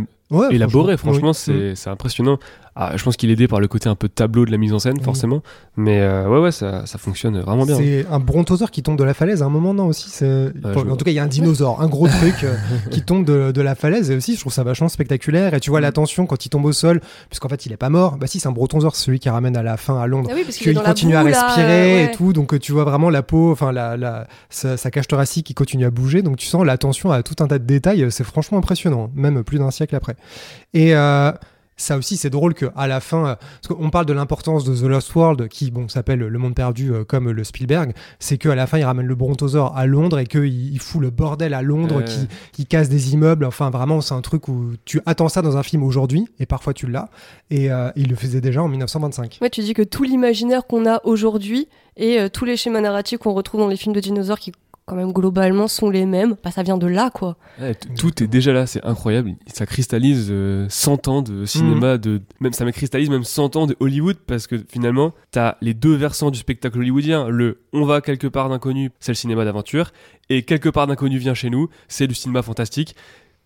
élaboré, 0.50 0.96
franchement, 0.96 1.28
oui. 1.30 1.34
c'est 1.34 1.74
c'est 1.74 1.90
impressionnant. 1.90 2.38
Ah, 2.80 2.92
je 2.94 3.02
pense 3.02 3.16
qu'il 3.16 3.28
est 3.30 3.32
aidé 3.32 3.48
par 3.48 3.58
le 3.58 3.66
côté 3.66 3.88
un 3.88 3.96
peu 3.96 4.08
tableau 4.08 4.44
de 4.44 4.52
la 4.52 4.56
mise 4.56 4.72
en 4.72 4.78
scène, 4.78 5.00
forcément. 5.00 5.42
Mais 5.76 6.00
euh, 6.00 6.28
ouais, 6.28 6.38
ouais, 6.38 6.52
ça, 6.52 6.86
ça 6.86 6.96
fonctionne 6.96 7.40
vraiment 7.40 7.66
bien. 7.66 7.76
C'est 7.76 8.06
un 8.08 8.20
brontosaure 8.20 8.70
qui 8.70 8.84
tombe 8.84 8.96
de 8.96 9.02
la 9.02 9.14
falaise 9.14 9.42
à 9.42 9.46
un 9.46 9.48
moment, 9.48 9.74
non 9.74 9.86
aussi 9.86 10.08
enfin, 10.64 10.88
en 10.88 10.96
tout 10.96 11.04
cas, 11.04 11.10
il 11.10 11.14
y 11.14 11.18
a 11.18 11.24
un 11.24 11.28
dinosaure, 11.28 11.80
un 11.80 11.88
gros 11.88 12.06
truc 12.20 12.44
euh, 12.44 12.54
qui 12.90 13.02
tombe 13.02 13.24
de, 13.24 13.50
de 13.50 13.60
la 13.60 13.74
falaise. 13.74 14.12
Et 14.12 14.16
aussi, 14.16 14.36
je 14.36 14.40
trouve 14.40 14.52
ça 14.52 14.62
vachement 14.62 14.88
spectaculaire. 14.88 15.54
Et 15.54 15.60
tu 15.60 15.70
vois 15.70 15.80
la 15.80 15.92
tension 15.92 16.26
quand 16.26 16.46
il 16.46 16.50
tombe 16.50 16.64
au 16.66 16.72
sol, 16.72 17.00
puisqu'en 17.28 17.48
fait, 17.48 17.66
il 17.66 17.72
est 17.72 17.76
pas 17.76 17.90
mort. 17.90 18.16
Bah 18.16 18.28
si, 18.28 18.38
c'est 18.38 18.48
un 18.48 18.52
brontosaure, 18.52 18.94
celui 18.94 19.18
qui 19.18 19.28
ramène 19.28 19.56
à 19.56 19.62
la 19.62 19.76
fin 19.76 20.00
à 20.00 20.06
Londres. 20.06 20.30
Ah 20.32 20.34
oui, 20.36 20.44
parce 20.44 20.56
qu'il 20.56 20.72
la 20.72 20.82
continue 20.82 21.16
à 21.16 21.22
boue, 21.22 21.28
respirer 21.28 21.62
euh, 21.62 22.04
ouais. 22.06 22.12
et 22.12 22.16
tout, 22.16 22.32
donc 22.32 22.54
euh, 22.54 22.58
tu 22.58 22.72
vois 22.72 22.84
vraiment 22.84 23.10
la 23.10 23.22
peau, 23.22 23.50
enfin 23.52 23.72
la, 23.72 23.96
la, 23.96 24.26
sa, 24.50 24.76
sa 24.76 24.90
cage 24.90 25.08
thoracique 25.08 25.46
qui 25.46 25.54
continue 25.54 25.84
à 25.84 25.90
bouger, 25.90 26.22
donc 26.22 26.36
tu 26.36 26.46
sens 26.46 26.64
l'attention 26.64 27.10
à 27.10 27.22
tout 27.22 27.42
un 27.42 27.48
tas 27.48 27.58
de 27.58 27.64
détails, 27.64 28.04
euh, 28.04 28.10
c'est 28.10 28.24
franchement 28.24 28.58
impressionnant, 28.58 29.10
même 29.14 29.42
plus 29.42 29.58
d'un 29.58 29.70
siècle 29.70 29.94
après. 29.96 30.16
Et 30.74 30.94
euh, 30.94 31.32
ça 31.78 31.96
aussi, 31.96 32.18
c'est 32.18 32.28
drôle 32.28 32.52
que 32.52 32.66
à 32.76 32.86
la 32.86 33.00
fin, 33.00 33.26
euh, 33.28 33.34
parce 33.62 33.74
qu'on 33.74 33.88
parle 33.88 34.04
de 34.04 34.12
l'importance 34.12 34.64
de 34.64 34.74
The 34.76 34.82
Lost 34.90 35.14
World, 35.14 35.48
qui 35.48 35.70
bon 35.70 35.88
s'appelle 35.88 36.18
Le 36.18 36.38
Monde 36.38 36.54
Perdu 36.54 36.92
euh, 36.92 37.04
comme 37.04 37.30
le 37.30 37.44
Spielberg, 37.44 37.92
c'est 38.18 38.36
qu'à 38.36 38.54
la 38.54 38.66
fin, 38.66 38.76
il 38.78 38.84
ramène 38.84 39.06
le 39.06 39.14
brontosaure 39.14 39.74
à 39.76 39.86
Londres 39.86 40.18
et 40.18 40.26
qu'il 40.26 40.44
il 40.74 40.78
fout 40.80 41.00
le 41.00 41.08
bordel 41.10 41.54
à 41.54 41.62
Londres, 41.62 41.96
Ouais. 41.98 42.04
qui, 42.04 42.28
qui 42.52 42.66
casse 42.66 42.88
des 42.90 43.14
immeubles. 43.14 43.44
Enfin, 43.46 43.70
vraiment, 43.70 44.00
c'est 44.02 44.14
un 44.14 44.20
truc 44.20 44.48
où 44.48 44.72
tu 44.84 45.00
attends 45.06 45.28
ça 45.30 45.40
dans 45.40 45.56
un 45.56 45.62
film 45.62 45.82
aujourd'hui, 45.84 46.26
et 46.38 46.44
parfois 46.46 46.74
tu 46.74 46.86
l'as. 46.86 47.08
Et 47.50 47.70
euh, 47.72 47.90
il 47.96 48.08
le 48.08 48.16
faisait 48.16 48.40
déjà 48.42 48.62
en 48.62 48.68
1925. 48.68 49.38
Ouais, 49.40 49.48
tu 49.48 49.60
dis 49.62 49.72
que 49.72 49.82
tout 49.82 50.02
l'imaginaire 50.02 50.66
qu'on 50.66 50.84
a 50.86 51.00
aujourd'hui 51.04 51.68
et 51.96 52.20
euh, 52.20 52.28
tous 52.28 52.44
les 52.44 52.56
schémas 52.56 52.80
narratifs 52.80 53.18
qu'on 53.18 53.32
retrouve 53.32 53.60
dans 53.60 53.68
les 53.68 53.76
films 53.76 53.94
de 53.94 54.00
dinosaures 54.00 54.38
qui 54.38 54.52
quand 54.88 54.96
même 54.96 55.12
globalement 55.12 55.68
sont 55.68 55.90
les 55.90 56.06
mêmes, 56.06 56.34
bah 56.42 56.50
ça 56.50 56.62
vient 56.62 56.78
de 56.78 56.86
là 56.86 57.10
quoi. 57.10 57.36
Ouais, 57.60 57.74
tout 57.96 58.22
est 58.22 58.26
déjà 58.26 58.52
là, 58.52 58.66
c'est 58.66 58.84
incroyable. 58.84 59.34
Ça 59.46 59.66
cristallise 59.66 60.28
euh, 60.30 60.66
100 60.68 61.08
ans 61.08 61.22
de 61.22 61.44
cinéma, 61.44 61.98
de 61.98 62.22
même 62.40 62.52
ça 62.52 62.64
me 62.64 62.72
cristallise 62.72 63.10
même 63.10 63.24
100 63.24 63.56
ans 63.56 63.66
de 63.66 63.76
Hollywood 63.80 64.16
parce 64.26 64.46
que 64.46 64.56
finalement, 64.68 65.12
t'as 65.30 65.56
les 65.60 65.74
deux 65.74 65.94
versants 65.94 66.30
du 66.30 66.38
spectacle 66.38 66.78
hollywoodien. 66.78 67.28
Le 67.28 67.60
on 67.72 67.84
va 67.84 68.00
quelque 68.00 68.26
part 68.26 68.48
d'inconnu, 68.48 68.90
c'est 68.98 69.12
le 69.12 69.16
cinéma 69.16 69.44
d'aventure, 69.44 69.92
et 70.30 70.42
quelque 70.42 70.68
part 70.68 70.86
d'inconnu 70.86 71.18
vient 71.18 71.34
chez 71.34 71.50
nous, 71.50 71.68
c'est 71.86 72.06
du 72.06 72.14
cinéma 72.14 72.42
fantastique. 72.42 72.96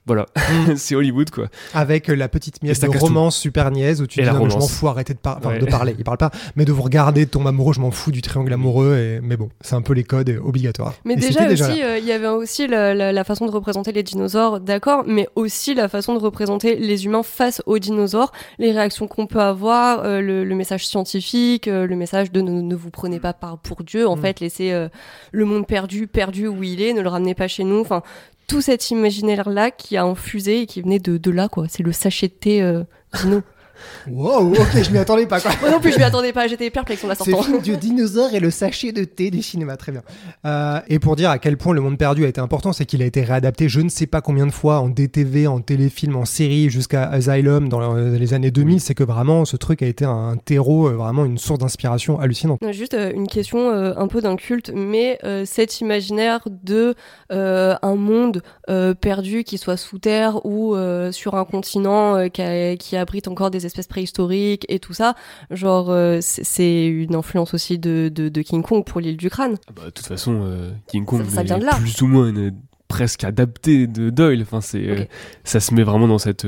Voilà, 0.05 0.27
c'est 0.77 0.97
Hollywood 0.97 1.31
quoi. 1.31 1.47
Avec 1.75 2.11
euh, 2.11 2.15
la 2.17 2.29
petite 2.29 2.57
Et 2.63 2.67
miette 2.67 2.81
de 2.83 2.87
tout. 2.89 2.99
romance 2.99 3.37
super 3.37 3.71
niaise 3.71 4.03
où 4.03 4.07
tu 4.09 4.19
Et 4.19 4.23
dis 4.23 4.27
la 4.27 4.33
non, 4.33 4.45
mais 4.45 4.51
je 4.51 4.57
m'en 4.59 4.67
fous, 4.67 4.89
arrêtez 4.89 5.15
de, 5.15 5.19
par- 5.21 5.39
enfin, 5.39 5.51
Ouais. 5.51 5.59
de 5.61 5.67
parler, 5.67 5.95
il 5.97 6.03
parle 6.05 6.19
pas, 6.19 6.33
mais 6.57 6.65
de 6.65 6.73
vous 6.73 6.83
regarder, 6.83 7.25
de 7.25 7.31
tomber 7.31 7.51
amoureux, 7.51 7.73
je 7.73 7.81
m'en 7.81 7.93
fous 7.93 8.11
du 8.11 8.21
triangle 8.21 8.53
amoureux, 8.53 8.97
et... 8.97 9.21
mais 9.23 9.37
bon, 9.37 9.49
c'est 9.61 9.75
un 9.77 9.83
peu 9.83 9.93
les 9.93 10.03
codes 10.03 10.37
obligatoires. 10.45 10.95
Mais 11.05 11.15
Et 11.15 11.17
déjà 11.19 11.49
c'était 11.49 11.53
aussi, 11.63 11.83
euh, 11.85 11.99
il 11.99 12.05
y 12.05 12.11
avait 12.11 12.27
aussi 12.27 12.67
la, 12.67 12.95
la- 12.95 13.13
la 13.13 13.25
façon 13.25 13.47
de 13.47 13.53
représenter 13.53 13.93
les 13.93 14.03
dinosaures, 14.03 14.59
d'accord, 14.59 15.05
mais 15.07 15.29
aussi 15.37 15.75
la 15.75 15.89
façon 15.89 16.15
de 16.15 16.19
représenter 16.19 16.75
les 16.75 17.05
humains 17.05 17.23
face 17.23 17.63
aux 17.67 17.79
dinosaures, 17.79 18.33
les 18.59 18.73
réactions 18.73 19.07
qu'on 19.07 19.27
peut 19.29 19.41
avoir, 19.41 20.05
euh, 20.05 20.21
le, 20.21 20.43
le 20.45 20.55
message 20.57 20.85
scientifique, 20.85 21.69
euh, 21.69 21.87
le 21.87 21.95
message 21.95 22.33
de 22.33 22.41
ne, 22.41 22.61
ne 22.61 22.75
vous 22.75 22.91
prenez 22.91 23.21
pas 23.21 23.33
par 23.35 23.59
pour 23.59 23.85
Dieu, 23.85 24.09
en 24.09 24.17
Mm. 24.17 24.21
fait, 24.21 24.41
laissez 24.41 24.73
euh, 24.73 24.89
le 25.31 25.45
monde 25.45 25.67
perdu, 25.67 26.07
perdu 26.09 26.49
où 26.49 26.63
il 26.65 26.83
est, 26.83 26.93
ne 26.93 27.03
le 27.03 27.09
ramenez 27.09 27.35
pas 27.35 27.47
chez 27.49 27.63
nous, 27.65 27.79
enfin, 27.81 28.03
tout 28.47 28.61
cet 28.61 28.91
imaginaire-là 28.91 29.71
qui 29.71 29.97
a 29.97 30.05
infusé 30.05 30.63
et 30.63 30.67
qui 30.67 30.83
venait 30.83 30.99
de, 30.99 31.17
de 31.17 31.31
là, 31.31 31.49
quoi. 31.49 31.67
C'est 31.69 31.83
le 31.83 31.93
sachet 31.93 32.29
de 32.29 32.33
thé 32.33 32.63
euh, 32.63 32.85
dino. 33.15 33.43
Wow, 34.11 34.53
ok, 34.53 34.83
je 34.83 34.91
m'y 34.91 34.99
attendais 34.99 35.27
pas, 35.27 35.41
quoi. 35.41 35.51
Moi 35.61 35.71
non 35.71 35.81
plus, 35.81 35.93
je 35.93 35.99
m'y 35.99 36.03
attendais 36.05 36.33
pas, 36.33 36.47
j'étais 36.49 36.71
perplexe 36.71 37.05
en 37.05 37.09
la 37.09 37.15
C'est 37.15 37.31
sortant. 37.31 37.45
film 37.47 37.61
du 37.61 37.77
dinosaure 37.77 38.35
et 38.35 38.41
le 38.41 38.51
sachet 38.51 38.93
de 38.93 39.05
thé 39.05 39.31
du 39.31 39.43
cinéma, 39.43 39.77
très 39.77 39.93
bien. 39.93 40.03
Euh, 40.47 40.81
et 40.89 40.99
pour 40.99 41.17
dire 41.17 41.31
à 41.31 41.39
quel 41.39 41.57
point 41.57 41.75
Le 41.75 41.81
Monde 41.81 41.99
Perdu 41.99 42.25
a 42.25 42.29
été 42.29 42.41
important, 42.41 42.73
c'est 42.73 42.85
qu'il 42.85 43.03
a 43.03 43.07
été 43.07 43.23
réadapté 43.23 43.69
je 43.69 43.81
ne 43.81 43.89
sais 43.89 44.07
pas 44.07 44.21
combien 44.21 44.47
de 44.47 44.51
fois 44.53 44.81
en 44.81 44.89
DTV, 44.89 45.47
en 45.47 45.61
téléfilm, 45.61 46.17
en 46.17 46.25
série, 46.25 46.69
jusqu'à 46.71 47.05
Asylum 47.09 47.69
dans 47.69 47.95
les 47.95 48.35
années 48.35 48.51
2000. 48.51 48.81
C'est 48.81 48.95
que 48.95 49.05
vraiment, 49.05 49.45
ce 49.45 49.57
truc 49.57 49.83
a 49.83 49.87
été 49.87 50.05
un 50.05 50.37
terreau, 50.45 50.89
euh, 50.89 50.93
vraiment 50.93 51.25
une 51.25 51.39
source 51.39 51.59
d'inspiration 51.61 52.19
hallucinante. 52.19 52.61
Juste 52.73 52.95
euh, 52.95 53.13
une 53.15 53.27
question 53.29 53.71
euh, 53.71 53.95
un 53.97 54.09
peu 54.09 54.21
d'un 54.21 54.37
culte, 54.37 54.73
mais 54.75 55.19
euh, 55.25 55.45
cet 55.45 55.81
imaginaire 55.81 56.41
de 56.65 56.95
euh, 57.33 57.75
un 57.83 57.95
monde 57.95 58.43
euh, 58.69 58.95
perdu 58.95 59.45
qui 59.45 59.59
soit 59.59 59.77
sous 59.77 59.99
terre 59.99 60.45
ou 60.45 60.75
euh, 60.75 61.13
sur 61.13 61.35
un 61.35 61.45
continent 61.45 62.17
euh, 62.17 62.29
qui, 62.29 62.43
a- 62.43 62.77
qui 62.77 62.97
abrite 62.97 63.29
encore 63.29 63.51
des 63.51 63.65
espèces 63.67 63.72
préhistoriques 63.89 64.67
et 64.69 64.79
tout 64.79 64.93
ça, 64.93 65.15
genre 65.51 65.91
euh, 65.91 66.19
c'est- 66.21 66.87
une 66.87 67.15
influence 67.15 67.55
aussi 67.55 67.79
de, 67.79 68.11
de, 68.15 68.29
de 68.29 68.43
King 68.43 68.63
Kong 68.63 68.85
pour 68.85 69.01
l'île 69.01 69.17
du 69.17 69.31
crâne. 69.31 69.57
Ah 69.69 69.73
bah, 69.75 69.83
de 69.87 69.91
toute 69.91 70.07
façon, 70.07 70.41
euh, 70.45 70.71
King 70.89 71.05
Kong 71.05 71.25
Ça- 71.25 71.37
ça 71.37 71.43
vient 71.43 71.57
est 71.57 71.61
de 71.61 71.65
là. 71.67 71.75
plus 71.77 72.01
ou 72.03 72.07
moins 72.07 72.29
une- 72.29 72.53
presque 72.89 73.25
adapté 73.25 73.87
de 73.87 74.11
Doyle. 74.11 74.43
Enfin, 74.43 74.61
c'est, 74.61 74.87
euh, 74.87 75.05
ça 75.45 75.61
se 75.61 75.73
met 75.73 75.83
vraiment 75.83 76.07
dans 76.07 76.19
cette, 76.19 76.45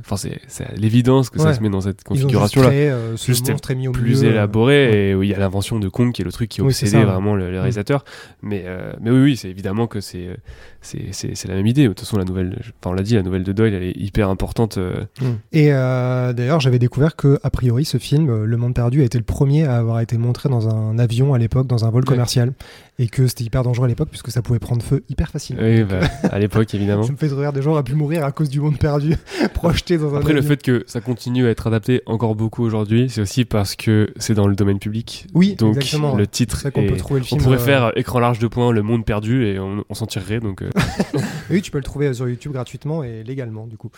enfin, 0.00 0.16
c'est, 0.18 0.38
l'évidence 0.76 1.30
que 1.30 1.38
ça 1.38 1.46
Ouais. 1.46 1.54
se 1.54 1.60
met 1.62 1.70
dans 1.70 1.80
cette 1.80 2.02
Ils 2.10 2.12
ont 2.12 2.14
juste 2.14 2.24
configuration 2.24 2.60
là. 2.60 2.66
créé 2.68 2.90
euh, 2.90 3.16
ce 3.16 3.24
Juste 3.24 3.48
monstre 3.48 3.70
est 3.70 3.74
mis 3.74 3.88
au 3.88 3.92
plus 3.92 4.16
milieu. 4.16 4.28
élaboré 4.32 5.08
et 5.10 5.14
où 5.14 5.22
il 5.22 5.30
y 5.30 5.34
a 5.34 5.38
l'invention 5.38 5.78
de 5.78 5.88
Kong 5.88 6.12
qui 6.12 6.20
est 6.20 6.26
le 6.26 6.32
truc 6.32 6.50
qui 6.50 6.60
Oui, 6.60 6.66
obsédait 6.68 6.90
ça, 6.90 6.98
ouais. 6.98 7.04
vraiment 7.06 7.34
le, 7.34 7.50
le 7.50 7.58
réalisateur 7.58 8.04
mais 8.42 8.64
euh, 8.66 8.92
mais 9.00 9.10
oui 9.10 9.18
oui 9.22 9.36
c'est 9.38 9.48
évidemment 9.48 9.86
que 9.86 10.02
c'est 10.02 10.26
euh, 10.26 10.36
c'est 10.80 11.48
la 11.48 11.54
même 11.54 11.66
idée 11.66 11.82
de 11.82 11.88
toute 11.88 12.00
façon 12.00 12.16
la 12.18 12.24
nouvelle 12.24 12.56
enfin 12.60 12.90
on 12.90 12.92
l'a 12.92 13.02
dit 13.02 13.14
la 13.14 13.22
nouvelle 13.22 13.42
de 13.42 13.52
Doyle 13.52 13.74
elle 13.74 13.82
est 13.82 13.96
hyper 13.96 14.28
importante 14.30 14.78
euh, 14.78 15.04
Et 15.52 15.72
euh, 15.72 16.32
d'ailleurs, 16.32 16.60
j'avais 16.60 16.78
découvert 16.78 17.16
que, 17.16 17.38
a 17.42 17.50
priori, 17.50 17.84
ce 17.84 17.98
film, 17.98 18.28
euh, 18.30 18.44
Le 18.46 18.56
Monde 18.56 18.74
Perdu, 18.74 19.02
a 19.02 19.04
été 19.04 19.18
le 19.18 19.24
premier 19.24 19.64
à 19.64 19.76
avoir 19.76 20.00
été 20.00 20.16
montré 20.18 20.48
dans 20.48 20.68
un 20.68 20.98
avion 20.98 21.34
à 21.34 21.38
l'époque, 21.38 21.66
dans 21.66 21.84
un 21.84 21.90
vol 21.90 22.02
Ouais. 22.02 22.06
commercial, 22.06 22.52
et 23.00 23.08
que 23.08 23.26
c'était 23.26 23.44
hyper 23.44 23.62
dangereux 23.64 23.84
à 23.86 23.88
l'époque 23.88 24.08
puisque 24.10 24.30
ça 24.30 24.40
pouvait 24.42 24.58
prendre 24.60 24.82
feu 24.82 25.02
hyper 25.08 25.28
facilement. 25.30 25.62
oui, 25.62 25.82
bah, 25.84 26.00
à 26.30 26.38
l'époque 26.38 26.72
évidemment 26.74 27.02
Ça 27.02 27.12
me 27.12 27.16
fait 27.16 27.26
rire, 27.32 27.52
des 27.52 27.62
gens 27.62 27.72
auraient 27.72 27.82
pu 27.82 27.94
mourir 27.94 28.24
à 28.24 28.32
cause 28.32 28.48
du 28.48 28.60
Monde 28.60 28.78
Perdu, 28.78 29.14
projeté 29.54 29.98
dans 29.98 30.14
un 30.14 30.18
après 30.18 30.32
le 30.32 30.42
fait 30.42 30.62
que 30.62 30.84
ça 30.86 31.00
continue 31.00 31.46
à 31.46 31.50
être 31.50 31.66
adapté 31.66 32.02
encore 32.06 32.34
beaucoup 32.34 32.62
aujourd'hui 32.64 33.08
c'est 33.10 33.20
aussi 33.20 33.44
parce 33.44 33.76
que 33.76 34.10
c'est 34.16 34.34
dans 34.34 34.46
le 34.46 34.54
domaine 34.56 34.78
public 34.78 35.26
Oui, 35.34 35.54
donc 35.56 35.76
exactement. 35.76 36.14
le 36.16 36.26
titre 36.26 36.66
est- 36.66 36.70
peut 36.70 36.96
trouver 36.96 37.20
le 37.20 37.24
on 37.24 37.28
film. 37.28 37.42
pourrait 37.42 37.56
euh, 37.56 37.60
faire 37.60 37.92
écran 37.96 38.18
large 38.20 38.38
de 38.38 38.46
points 38.48 38.72
le 38.72 38.82
monde 38.82 39.04
perdu 39.04 39.44
et 39.46 39.58
on, 39.58 39.84
on 39.88 39.94
s'en 39.94 40.06
tirerait 40.06 40.40
donc 40.40 40.62
Oui, 41.50 41.62
tu 41.62 41.70
peux 41.70 41.78
le 41.78 41.84
trouver 41.84 42.12
sur 42.12 42.28
YouTube 42.28 42.52
gratuitement 42.52 43.02
et 43.02 43.22
légalement, 43.24 43.66
du 43.66 43.76
coup. 43.76 43.90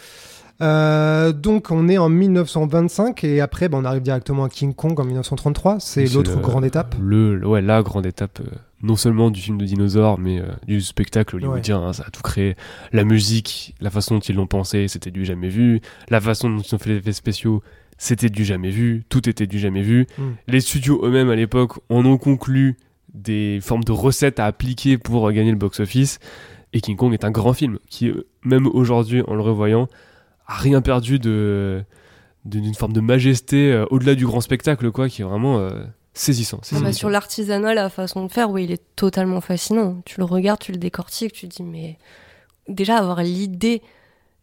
Euh, 0.62 1.32
donc, 1.32 1.70
on 1.70 1.88
est 1.88 1.98
en 1.98 2.08
1925 2.08 3.24
et 3.24 3.40
après, 3.40 3.68
ben, 3.68 3.78
on 3.78 3.84
arrive 3.84 4.02
directement 4.02 4.44
à 4.44 4.48
King 4.48 4.74
Kong 4.74 4.98
en 5.00 5.04
1933. 5.04 5.80
C'est 5.80 6.04
l'autre 6.12 6.38
grande 6.40 6.64
étape. 6.64 6.94
le, 7.00 7.44
ouais, 7.46 7.62
la 7.62 7.82
grande 7.82 8.06
étape, 8.06 8.40
euh, 8.40 8.56
non 8.82 8.96
seulement 8.96 9.30
du 9.30 9.40
film 9.40 9.58
de 9.58 9.64
dinosaures, 9.64 10.18
mais 10.18 10.40
euh, 10.40 10.46
du 10.66 10.80
spectacle 10.80 11.36
hollywoodien. 11.36 11.82
hein, 11.82 11.92
ça 11.92 12.04
a 12.06 12.10
tout 12.10 12.22
créé. 12.22 12.56
La 12.92 13.04
musique, 13.04 13.74
la 13.80 13.90
façon 13.90 14.16
dont 14.16 14.20
ils 14.20 14.36
l'ont 14.36 14.46
pensé, 14.46 14.86
c'était 14.88 15.10
du 15.10 15.24
jamais 15.24 15.48
vu. 15.48 15.80
La 16.08 16.20
façon 16.20 16.50
dont 16.50 16.60
ils 16.60 16.74
ont 16.74 16.78
fait 16.78 16.90
les 16.90 16.96
effets 16.96 17.12
spéciaux, 17.12 17.62
c'était 17.96 18.28
du 18.28 18.44
jamais 18.44 18.70
vu. 18.70 19.04
Tout 19.08 19.28
était 19.28 19.46
du 19.46 19.58
jamais 19.58 19.82
vu. 19.82 20.06
Mm. 20.18 20.22
Les 20.48 20.60
studios 20.60 21.00
eux-mêmes, 21.04 21.30
à 21.30 21.36
l'époque, 21.36 21.72
en 21.88 22.04
ont 22.04 22.18
conclu 22.18 22.76
des 23.14 23.58
formes 23.62 23.84
de 23.84 23.92
recettes 23.92 24.38
à 24.40 24.46
appliquer 24.46 24.98
pour 24.98 25.28
euh, 25.28 25.32
gagner 25.32 25.50
le 25.50 25.56
box-office. 25.56 26.18
Et 26.72 26.80
King 26.80 26.96
Kong 26.96 27.12
est 27.12 27.24
un 27.24 27.30
grand 27.30 27.52
film 27.52 27.78
qui, 27.88 28.08
euh, 28.08 28.26
même 28.44 28.66
aujourd'hui, 28.66 29.22
en 29.26 29.34
le 29.34 29.42
revoyant, 29.42 29.88
a 30.46 30.54
rien 30.54 30.80
perdu 30.80 31.18
de 31.18 31.84
d'une 32.46 32.74
forme 32.74 32.94
de 32.94 33.00
majesté 33.00 33.70
euh, 33.70 33.84
au-delà 33.90 34.14
du 34.14 34.24
grand 34.24 34.40
spectacle, 34.40 34.90
quoi, 34.90 35.10
qui 35.10 35.20
est 35.20 35.24
vraiment 35.24 35.58
euh, 35.58 35.84
saisissant. 36.14 36.58
Ah 36.58 36.60
bah, 36.60 36.78
saisissant. 36.78 36.98
sur 36.98 37.10
l'artisanat, 37.10 37.74
la 37.74 37.90
façon 37.90 38.24
de 38.24 38.32
faire, 38.32 38.50
oui, 38.50 38.64
il 38.64 38.72
est 38.72 38.82
totalement 38.96 39.42
fascinant. 39.42 40.00
Tu 40.06 40.18
le 40.18 40.24
regardes, 40.24 40.60
tu 40.60 40.72
le 40.72 40.78
décortiques, 40.78 41.32
tu 41.32 41.48
te 41.48 41.56
dis, 41.56 41.62
mais 41.62 41.98
déjà 42.68 42.96
avoir 42.96 43.22
l'idée 43.22 43.82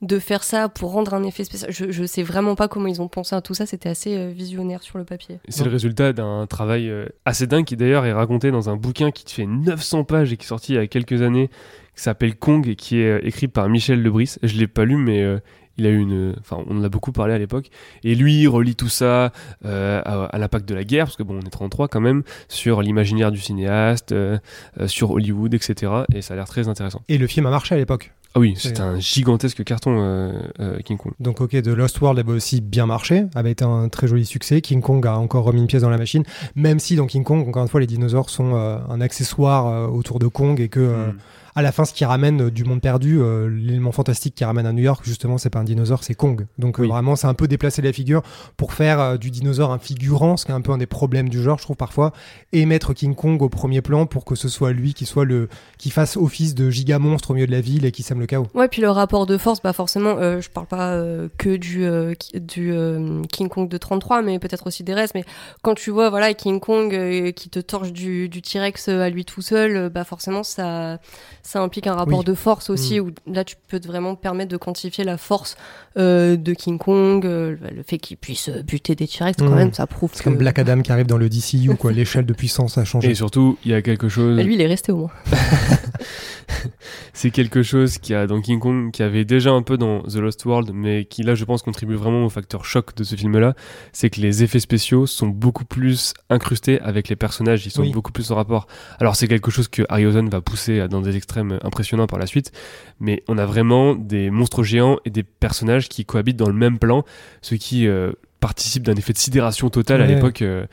de 0.02 0.20
faire 0.20 0.44
ça 0.44 0.70
pour 0.70 0.92
rendre 0.92 1.14
un 1.14 1.24
effet 1.24 1.44
spécial, 1.44 1.72
je, 1.72 1.92
je 1.92 2.04
sais 2.06 2.24
vraiment 2.24 2.56
pas 2.56 2.68
comment 2.68 2.88
ils 2.88 3.02
ont 3.02 3.08
pensé 3.08 3.36
à 3.36 3.42
tout 3.42 3.54
ça, 3.54 3.66
c'était 3.66 3.90
assez 3.90 4.16
euh, 4.16 4.30
visionnaire 4.30 4.84
sur 4.84 4.98
le 4.98 5.04
papier. 5.06 5.40
C'est 5.50 5.64
le 5.64 5.72
résultat 5.72 6.14
d'un 6.14 6.46
travail 6.46 6.90
euh, 6.90 7.08
assez 7.26 7.48
dingue 7.48 7.66
qui 7.66 7.76
d'ailleurs 7.78 8.06
est 8.06 8.14
raconté 8.14 8.52
dans 8.52 8.70
un 8.70 8.76
bouquin 8.76 9.12
qui 9.12 9.34
fait 9.34 9.46
900 9.48 10.04
pages 10.04 10.32
et 10.32 10.38
qui 10.38 10.46
est 10.46 10.48
sorti 10.48 10.74
il 10.74 10.76
y 10.76 10.80
a 10.80 10.88
quelques 10.88 11.22
années, 11.22 11.50
qui 11.96 12.04
s'appelle 12.04 12.36
Kong 12.36 12.68
et 12.68 12.76
qui 12.76 13.00
est 13.00 13.10
euh, 13.10 13.28
écrit 13.28 13.48
par 13.48 13.70
Michel 13.70 14.04
Lebris. 14.04 14.36
Je 14.44 14.58
l'ai 14.58 14.68
pas 14.68 14.86
lu 14.86 14.98
mais 14.98 15.24
euh, 15.24 15.40
il 15.78 15.86
a 15.86 15.90
eu 15.90 16.00
une, 16.00 16.36
enfin 16.40 16.64
on 16.68 16.80
en 16.80 16.84
a 16.84 16.90
beaucoup 16.90 17.12
parlé 17.12 17.34
à 17.34 17.38
l'époque. 17.38 17.70
Et 18.04 18.16
lui 18.16 18.42
il 18.42 18.48
relie 18.48 18.76
tout 18.76 18.90
ça 18.90 19.32
euh, 19.66 20.02
à, 20.04 20.26
à 20.26 20.38
l'impact 20.38 20.68
de 20.68 20.76
la 20.76 20.84
guerre 20.84 21.06
parce 21.06 21.16
que 21.16 21.24
bon 21.24 21.40
on 21.42 21.46
est 21.46 21.50
33 21.50 21.88
quand 21.88 22.02
même 22.02 22.24
sur 22.48 22.82
l'imaginaire 22.82 23.32
du 23.32 23.40
cinéaste, 23.40 24.12
euh, 24.12 24.38
euh, 24.80 24.88
sur 24.88 25.12
Hollywood 25.12 25.54
etc. 25.54 25.92
Et 26.14 26.22
ça 26.22 26.34
a 26.34 26.38
l'air 26.38 26.48
très 26.48 26.68
intéressant. 26.68 27.02
Et 27.10 27.18
le 27.18 27.28
film 27.28 27.46
a 27.46 27.50
marché 27.50 27.76
à 27.76 27.78
l'époque. 27.78 28.12
Ah 28.38 28.40
oui 28.40 28.54
C'est- 28.56 28.80
un 28.80 29.00
gigantesque 29.00 29.64
carton 29.64 29.98
euh, 30.00 30.32
euh, 30.60 30.78
King 30.86 30.98
Kong. 30.98 31.12
Donc 31.20 31.42
ok, 31.42 31.50
The 31.60 31.68
Lost 31.70 32.00
World 32.02 32.20
avait 32.20 32.32
aussi 32.34 32.62
bien 32.62 32.86
marché, 32.86 33.26
avait 33.34 33.50
été 33.50 33.66
un 33.66 33.90
très 33.90 34.08
joli 34.08 34.26
succès. 34.28 34.62
King 34.62 34.80
Kong 34.82 35.06
a 35.08 35.18
encore 35.18 35.44
remis 35.44 35.60
une 35.60 35.66
pièce 35.66 35.82
dans 35.82 35.90
la 35.90 35.98
machine, 35.98 36.24
même 36.56 36.78
si 36.80 36.96
dans 36.96 37.08
King 37.08 37.24
Kong, 37.24 37.48
encore 37.50 37.64
une 37.64 37.68
fois, 37.68 37.80
les 37.80 37.88
dinosaures 37.88 38.30
sont 38.30 38.54
euh, 38.54 38.78
un 38.90 39.02
accessoire 39.02 39.66
euh, 39.68 39.88
autour 39.88 40.20
de 40.20 40.28
Kong 40.28 40.60
et 40.62 40.70
que 40.70 40.80
euh, 40.80 41.08
Mm. 41.08 41.18
À 41.58 41.64
la 41.64 41.72
fin, 41.72 41.86
ce 41.86 41.94
qui 41.94 42.06
ramène 42.06 42.44
euh, 42.44 42.52
du 42.52 42.64
monde 42.64 42.82
perdu, 42.82 43.20
euh, 43.20 43.48
l'élément 43.50 43.92
fantastique 43.92 44.36
qui 44.36 44.46
ramène 44.46 44.68
à 44.68 44.74
New 44.74 44.84
York, 44.84 45.02
justement, 45.04 45.40
c'est 45.40 45.50
pas 45.50 45.58
un 45.60 45.64
dinosaure, 45.64 46.04
c'est 46.04 46.14
Kong. 46.14 46.46
Donc 46.60 46.80
euh, 46.80 46.84
Oui. 46.84 46.88
vraiment, 46.88 47.16
c'est 47.16 47.26
un 47.26 47.34
peu 47.34 47.48
déplacer 47.48 47.82
la 47.82 47.92
figure 47.92 48.22
pour 48.58 48.74
faire 48.74 49.00
euh, 49.00 49.18
du 49.18 49.32
dinosaure 49.32 49.72
un 49.72 49.80
figurant, 49.80 50.38
ce 50.38 50.46
qui 50.46 50.52
est 50.52 50.56
un 50.56 50.62
peu 50.62 50.72
un 50.72 50.78
des 50.78 50.86
problèmes 50.86 51.30
du 51.30 51.42
genre, 51.42 51.58
je 51.58 51.64
trouve 51.64 51.76
parfois, 51.76 52.14
et 52.54 52.66
mettre 52.68 52.94
King 52.94 53.16
Kong 53.16 53.42
au 53.42 53.50
premier 53.50 53.82
plan 53.82 54.06
pour 54.06 54.24
que 54.24 54.36
ce 54.36 54.50
soit 54.50 54.72
lui 54.72 54.94
qui 54.94 55.06
soit 55.08 55.26
le 55.26 55.50
qui 55.80 55.90
fasse 55.90 56.16
office 56.16 56.54
de 56.54 56.70
giga 56.70 57.00
monstre 57.00 57.32
au 57.32 57.34
milieu 57.34 57.48
de 57.48 57.52
la 57.52 57.62
ville 57.62 57.86
et 57.86 57.92
qui 57.92 58.04
sème 58.04 58.20
le 58.20 58.28
chaos. 58.28 58.48
Ouais, 58.54 58.68
puis 58.68 58.82
le 58.84 58.92
rapport 58.92 59.26
de 59.26 59.38
force, 59.38 59.60
bah 59.62 59.74
forcément, 59.74 60.16
euh, 60.20 60.42
je 60.42 60.50
parle 60.52 60.68
pas 60.68 60.92
euh, 60.94 61.28
que 61.40 61.56
du, 61.56 61.86
euh, 61.86 62.14
du 62.36 62.72
euh, 62.72 63.24
King 63.32 63.50
Kong 63.50 63.68
de 63.68 63.78
33, 63.80 64.22
mais 64.22 64.38
peut-être 64.38 64.68
aussi 64.68 64.84
des 64.84 64.94
restes. 64.94 65.16
Mais 65.16 65.26
quand 65.64 65.74
tu 65.74 65.90
vois, 65.90 66.12
voilà, 66.12 66.34
King 66.36 66.60
Kong 66.60 66.94
euh, 66.94 67.32
qui 67.32 67.50
te 67.50 67.60
torche 67.60 67.92
du, 67.94 68.30
du 68.30 68.44
T-Rex 68.44 68.90
à 68.90 69.10
lui 69.10 69.26
tout 69.26 69.42
seul, 69.42 69.90
bah 69.90 70.04
forcément, 70.04 70.44
ça, 70.44 71.00
ça 71.48 71.62
implique 71.62 71.88
un 71.88 71.94
rapport 71.94 72.20
Oui. 72.20 72.26
de 72.26 72.34
force 72.34 72.70
aussi, 72.70 73.00
où 73.00 73.12
là, 73.26 73.46
tu 73.46 73.56
peux 73.70 73.80
te 73.80 73.88
vraiment 73.88 74.16
te 74.16 74.22
permettre 74.22 74.52
de 74.52 74.58
quantifier 74.58 75.06
la 75.06 75.18
force 75.18 75.56
euh, 75.98 76.36
de 76.36 76.54
King 76.54 76.78
Kong, 76.78 77.26
euh, 77.26 77.56
le 77.74 77.84
fait 77.84 77.98
qu'il 78.00 78.18
puisse 78.18 78.50
euh, 78.50 78.62
buter 78.64 78.96
des 78.96 79.08
T-Rex, 79.08 79.38
quand 79.40 79.50
Mm. 79.50 79.56
même, 79.56 79.74
ça 79.74 79.88
prouve 79.88 80.10
C'est 80.14 80.20
que... 80.20 80.24
comme 80.26 80.38
Black 80.38 80.60
Adam 80.60 80.82
qui 80.82 80.92
arrive 80.92 81.06
dans 81.08 81.18
le 81.18 81.30
DCU, 81.30 81.74
quoi. 81.78 81.92
L'échelle 81.94 82.26
de 82.26 82.34
puissance 82.34 82.78
a 82.78 82.84
changé. 82.84 83.12
Et 83.12 83.16
surtout 83.16 83.58
il 83.64 83.72
y 83.72 83.74
a 83.74 83.82
quelque 83.82 84.10
chose. 84.10 84.36
Bah, 84.36 84.44
lui, 84.44 84.56
il 84.56 84.62
est 84.62 84.68
resté 84.68 84.92
au 84.92 84.98
moins. 84.98 85.12
c'est 87.14 87.32
quelque 87.32 87.64
chose 87.64 87.98
qui 87.98 88.14
a 88.14 88.28
dans 88.28 88.42
King 88.42 88.60
Kong, 88.60 88.92
qui 88.92 89.04
avait 89.04 89.26
déjà 89.26 89.52
un 89.52 89.62
peu 89.62 89.78
dans 89.78 90.02
The 90.04 90.16
Lost 90.16 90.46
World, 90.46 90.72
mais 90.74 91.06
qui 91.06 91.24
là 91.24 91.36
je 91.36 91.46
pense 91.46 91.62
contribue 91.62 91.96
vraiment 91.96 92.26
au 92.26 92.30
facteur 92.30 92.66
choc 92.66 92.96
de 92.96 93.04
ce 93.04 93.16
film-là, 93.16 93.54
c'est 93.92 94.10
que 94.10 94.22
les 94.22 94.44
effets 94.44 94.60
spéciaux 94.60 95.06
sont 95.08 95.28
beaucoup 95.28 95.66
plus 95.66 96.14
incrustés 96.30 96.80
avec 96.82 97.10
les 97.10 97.16
personnages, 97.16 97.66
ils 97.66 97.70
sont 97.72 97.82
Oui. 97.82 97.92
beaucoup 97.92 98.12
plus 98.12 98.32
en 98.32 98.36
rapport. 98.36 98.68
Alors 99.00 99.16
c'est 99.16 99.28
quelque 99.28 99.52
chose 99.52 99.68
que 99.68 99.84
Harryhausen 99.90 100.30
va 100.30 100.42
pousser 100.42 100.88
dans 100.88 101.02
des 101.02 101.16
extrêmes 101.18 101.60
impressionnants 101.64 102.08
par 102.08 102.20
la 102.20 102.28
suite, 102.28 102.52
mais 103.00 103.24
on 103.28 103.38
a 103.38 103.46
vraiment 103.46 103.96
des 103.96 104.30
monstres 104.30 104.64
géants 104.64 104.98
et 105.06 105.10
des 105.10 105.24
personnages 105.24 105.90
qui 105.90 106.06
cohabitent 106.06 106.38
dans 106.38 106.48
le 106.48 106.54
même 106.54 106.80
plan, 106.80 107.04
ce 107.42 107.56
qui 107.56 107.88
euh, 107.88 108.12
participe 108.40 108.84
d'un 108.84 108.96
effet 108.96 109.14
de 109.14 109.18
sidération 109.18 109.70
totale 109.70 110.02
à 110.02 110.06
l'époque. 110.08 110.42
euh, 110.42 110.66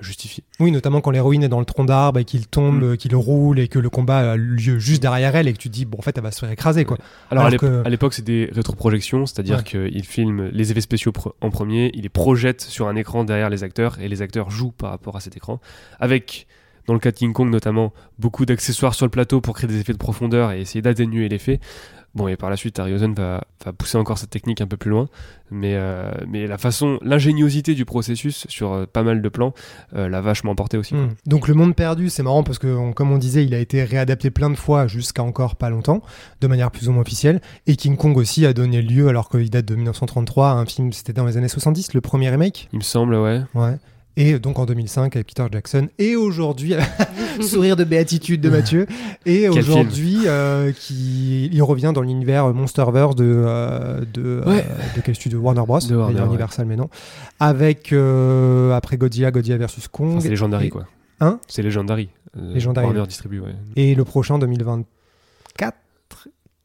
justifié. 0.00 0.44
Oui, 0.60 0.70
notamment 0.70 1.00
quand 1.00 1.10
l'héroïne 1.10 1.42
est 1.44 1.48
dans 1.48 1.60
le 1.60 1.64
tronc 1.64 1.84
d'arbre 1.84 2.18
et 2.18 2.24
qu'il 2.24 2.46
tombe, 2.46 2.82
Mm. 2.92 2.96
qu'il 2.96 3.14
roule 3.16 3.58
et 3.58 3.68
que 3.68 3.78
le 3.78 3.88
combat 3.90 4.32
a 4.32 4.36
lieu 4.36 4.78
juste 4.78 5.00
derrière 5.02 5.34
elle 5.36 5.48
et 5.48 5.52
que 5.52 5.58
tu 5.58 5.68
te 5.68 5.74
dis, 5.74 5.84
bon, 5.84 5.98
en 5.98 6.02
fait, 6.02 6.16
elle 6.16 6.22
va 6.24 6.30
se 6.30 6.40
faire 6.40 6.50
écraser, 6.50 6.84
quoi. 6.84 6.98
Alors, 7.30 7.44
à 7.44 7.48
Alors 7.48 7.88
l'époque, 7.88 8.14
c'est 8.14 8.24
des 8.24 8.48
rétroprojections, 8.52 9.26
c'est-à-dire 9.26 9.58
Ouais. 9.58 9.62
qu'il 9.90 10.04
filme 10.04 10.48
les 10.52 10.70
effets 10.72 10.80
spéciaux 10.80 11.12
en 11.40 11.50
premier, 11.50 11.90
il 11.94 12.02
les 12.02 12.08
projette 12.08 12.60
sur 12.60 12.88
un 12.88 12.96
écran 12.96 13.24
derrière 13.24 13.50
les 13.50 13.62
acteurs 13.64 13.98
et 14.00 14.08
les 14.08 14.20
acteurs 14.22 14.50
jouent 14.50 14.72
par 14.72 14.90
rapport 14.90 15.16
à 15.16 15.20
cet 15.20 15.36
écran, 15.36 15.60
avec, 16.00 16.46
dans 16.86 16.92
le 16.94 16.98
cas 17.00 17.10
de 17.12 17.16
King 17.16 17.32
Kong 17.32 17.50
notamment, 17.50 17.92
beaucoup 18.18 18.44
d'accessoires 18.46 18.94
sur 18.94 19.06
le 19.06 19.10
plateau 19.10 19.40
pour 19.40 19.54
créer 19.54 19.68
des 19.68 19.78
effets 19.80 19.92
de 19.92 19.98
profondeur 19.98 20.52
et 20.52 20.60
essayer 20.60 20.82
d'atténuer 20.82 21.28
l'effet. 21.28 21.60
Bon, 22.14 22.28
et 22.28 22.36
par 22.36 22.48
la 22.48 22.56
suite, 22.56 22.78
Harryhausen 22.78 23.12
va, 23.12 23.42
va 23.64 23.72
pousser 23.72 23.98
encore 23.98 24.18
cette 24.18 24.30
technique 24.30 24.60
un 24.60 24.68
peu 24.68 24.76
plus 24.76 24.90
loin, 24.90 25.08
mais, 25.50 25.74
euh, 25.74 26.12
mais 26.28 26.46
la 26.46 26.58
façon, 26.58 26.98
l'ingéniosité 27.02 27.74
du 27.74 27.84
processus 27.84 28.46
sur 28.48 28.72
euh, 28.72 28.86
pas 28.86 29.02
mal 29.02 29.20
de 29.20 29.28
plans 29.28 29.52
euh, 29.96 30.08
l'a 30.08 30.20
vachement 30.20 30.52
emporté 30.52 30.76
aussi. 30.78 30.94
quoi. 30.94 31.02
Mm. 31.06 31.14
Donc 31.26 31.48
le 31.48 31.54
monde 31.54 31.74
perdu, 31.74 32.10
c'est 32.10 32.22
marrant 32.22 32.44
parce 32.44 32.60
que, 32.60 32.68
on- 32.68 32.92
comme 32.92 33.10
on 33.10 33.18
disait, 33.18 33.44
il 33.44 33.52
a 33.52 33.58
été 33.58 33.82
réadapté 33.82 34.30
plein 34.30 34.48
de 34.50 34.54
fois 34.54 34.86
jusqu'à 34.86 35.24
encore 35.24 35.56
pas 35.56 35.70
longtemps, 35.70 36.02
de 36.40 36.46
manière 36.46 36.70
plus 36.70 36.88
ou 36.88 36.92
moins 36.92 37.02
officielle. 37.02 37.40
Et 37.66 37.74
King 37.74 37.96
Kong 37.96 38.16
aussi 38.16 38.46
a 38.46 38.52
donné 38.52 38.80
lieu, 38.80 39.08
alors 39.08 39.28
qu'il 39.28 39.50
date 39.50 39.64
de 39.66 39.74
1933, 39.74 40.50
à 40.50 40.52
un 40.52 40.66
film, 40.66 40.92
c'était 40.92 41.12
dans 41.12 41.26
les 41.26 41.36
années 41.36 41.48
70, 41.48 41.94
le 41.94 42.00
premier 42.00 42.30
remake? 42.30 42.68
Il 42.72 42.78
me 42.78 42.84
semble, 42.84 43.16
ouais. 43.16 43.40
Ouais. 43.54 43.76
Et 44.16 44.38
donc 44.38 44.58
en 44.60 44.64
2005 44.66 45.16
avec 45.16 45.26
Peter 45.26 45.44
Jackson. 45.50 45.88
Et 45.98 46.14
aujourd'hui, 46.14 46.74
sourire 47.40 47.74
de 47.74 47.82
béatitude 47.84 48.40
de 48.40 48.48
Mathieu. 48.48 48.86
Et 49.26 49.48
aujourd'hui, 49.48 50.18
euh, 50.26 50.70
qui 50.72 51.46
il 51.52 51.62
revient 51.62 51.90
dans 51.94 52.02
l'univers 52.02 52.52
Monsterverse 52.54 53.16
de 53.16 53.24
euh, 53.24 54.00
de, 54.12 54.22
euh, 54.22 54.44
Ouais. 54.46 54.64
de 54.96 55.00
quel 55.00 55.14
studio? 55.16 55.40
Warner 55.40 55.62
Bros. 55.66 55.80
De 55.80 55.96
Warner, 55.96 56.20
ouais. 56.20 56.26
Universal, 56.26 56.66
mais 56.66 56.76
non. 56.76 56.88
Avec 57.40 57.92
euh, 57.92 58.72
après 58.72 58.96
Godzilla, 58.96 59.32
Godzilla 59.32 59.56
versus 59.56 59.88
Kong. 59.88 60.10
Enfin, 60.12 60.20
c'est 60.20 60.28
Legendary, 60.30 60.66
et, 60.66 60.70
quoi. 60.70 60.86
Hein? 61.20 61.40
C'est 61.48 61.62
Legendary. 61.62 62.08
Euh, 62.36 62.54
Legendary, 62.54 62.86
Warner 62.86 63.06
distribue, 63.08 63.40
ouais. 63.40 63.54
Et 63.74 63.94
le 63.96 64.04
prochain 64.04 64.38
2024 64.38 65.74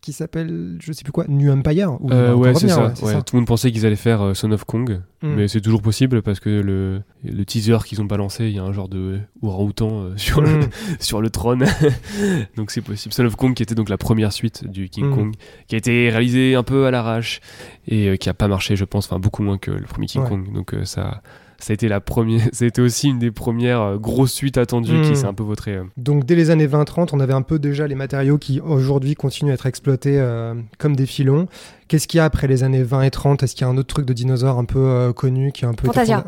qui 0.10 0.14
s'appelle, 0.18 0.78
je 0.82 0.92
sais 0.92 1.04
plus 1.04 1.12
quoi, 1.12 1.26
New 1.28 1.52
Empire. 1.52 1.98
il 2.04 2.14
Euh, 2.14 2.34
ouais, 2.34 2.56
c'est 2.56 2.68
ça. 2.68 2.88
ouais, 2.88 3.04
ouais. 3.16 3.22
Tout 3.22 3.36
le 3.36 3.42
monde 3.42 3.48
pensait 3.48 3.72
qu'ils 3.72 3.86
allaient 3.86 3.96
faire 3.96 4.22
euh, 4.22 4.34
Son 4.34 4.52
of 4.52 4.64
Kong, 4.66 5.02
Mm. 5.22 5.34
mais 5.36 5.48
c'est 5.50 5.60
toujours 5.62 5.82
possible 5.82 6.22
parce 6.22 6.40
que 6.40 6.50
le, 6.50 7.02
le 7.26 7.44
teaser 7.46 7.78
qu'ils 7.86 8.02
ont 8.02 8.06
balancé, 8.06 8.46
il 8.48 8.56
y 8.56 8.60
a 8.60 8.64
un 8.64 8.72
genre 8.72 8.88
de 8.90 9.20
orang-outan 9.42 9.90
euh, 9.92 10.14
sur, 10.18 10.42
le, 10.42 10.60
Mm. 10.60 10.70
sur 11.00 11.22
le 11.22 11.30
trône. 11.30 11.66
donc 12.56 12.72
c'est 12.72 12.82
possible. 12.82 13.14
Son 13.14 13.26
of 13.26 13.36
Kong 13.36 13.54
qui 13.54 13.64
était 13.64 13.76
donc 13.76 13.90
la 13.90 13.98
première 13.98 14.32
suite 14.34 14.66
du 14.68 14.90
King 14.90 15.06
Mm. 15.10 15.16
Kong, 15.16 15.34
qui 15.68 15.76
a 15.76 15.78
été 15.78 16.10
réalisé 16.10 16.56
un 16.56 16.64
peu 16.64 16.86
à 16.88 16.92
l'arrache 16.92 17.40
et 17.88 18.08
euh, 18.10 18.16
qui 18.16 18.30
a 18.30 18.34
pas 18.34 18.48
marché, 18.48 18.76
je 18.76 18.86
pense, 18.86 19.06
enfin 19.06 19.20
beaucoup 19.20 19.44
moins 19.44 19.58
que 19.58 19.72
le 19.72 19.84
premier 19.86 20.08
King 20.08 20.24
Ouais. 20.24 20.30
Kong. 20.30 20.54
Donc 20.54 20.76
ça. 20.86 21.22
Ça 21.60 21.72
a 21.72 21.74
été 21.74 21.88
la 21.88 22.00
première, 22.00 22.48
ça 22.54 22.66
a 22.66 22.68
été 22.68 22.82
aussi 22.82 23.10
une 23.10 23.20
des 23.20 23.32
premières 23.32 23.82
euh, 23.82 23.98
grosses 23.98 24.34
suites 24.34 24.58
attendues 24.58 25.02
qui 25.02 25.16
s'est 25.16 25.26
un 25.26 25.34
peu 25.34 25.44
vautrée. 25.44 25.76
euh. 25.76 25.84
Donc 25.98 26.26
dès 26.26 26.36
les 26.36 26.50
années 26.50 26.68
20-30, 26.68 27.10
on 27.14 27.20
avait 27.20 27.34
un 27.34 27.42
peu 27.42 27.60
déjà 27.60 27.88
les 27.88 27.96
matériaux 27.96 28.38
qui 28.38 28.60
aujourd'hui 28.62 29.16
continuent 29.16 29.52
à 29.52 29.54
être 29.56 29.66
exploités 29.66 30.20
euh, 30.20 30.54
comme 30.78 30.96
des 30.96 31.06
filons. 31.06 31.48
Qu'est-ce 31.88 32.08
qu'il 32.08 32.20
y 32.20 32.22
a 32.22 32.26
après 32.26 32.48
les 32.48 32.64
années 32.64 32.84
20 32.84 33.02
et 33.02 33.12
30 33.12 33.44
Est-ce 33.44 33.56
qu'il 33.56 33.66
y 33.66 33.70
a 33.70 33.72
un 33.72 33.78
autre 33.78 33.88
truc 33.94 34.06
de 34.06 34.14
dinosaure 34.14 34.60
un 34.60 34.66
peu 34.66 34.80
euh, 34.80 35.12
connu 35.12 35.52
qui 35.52 35.66
est 35.66 35.68
un 35.68 35.74
peu... 35.74 35.88
Fantasia. 35.88 36.24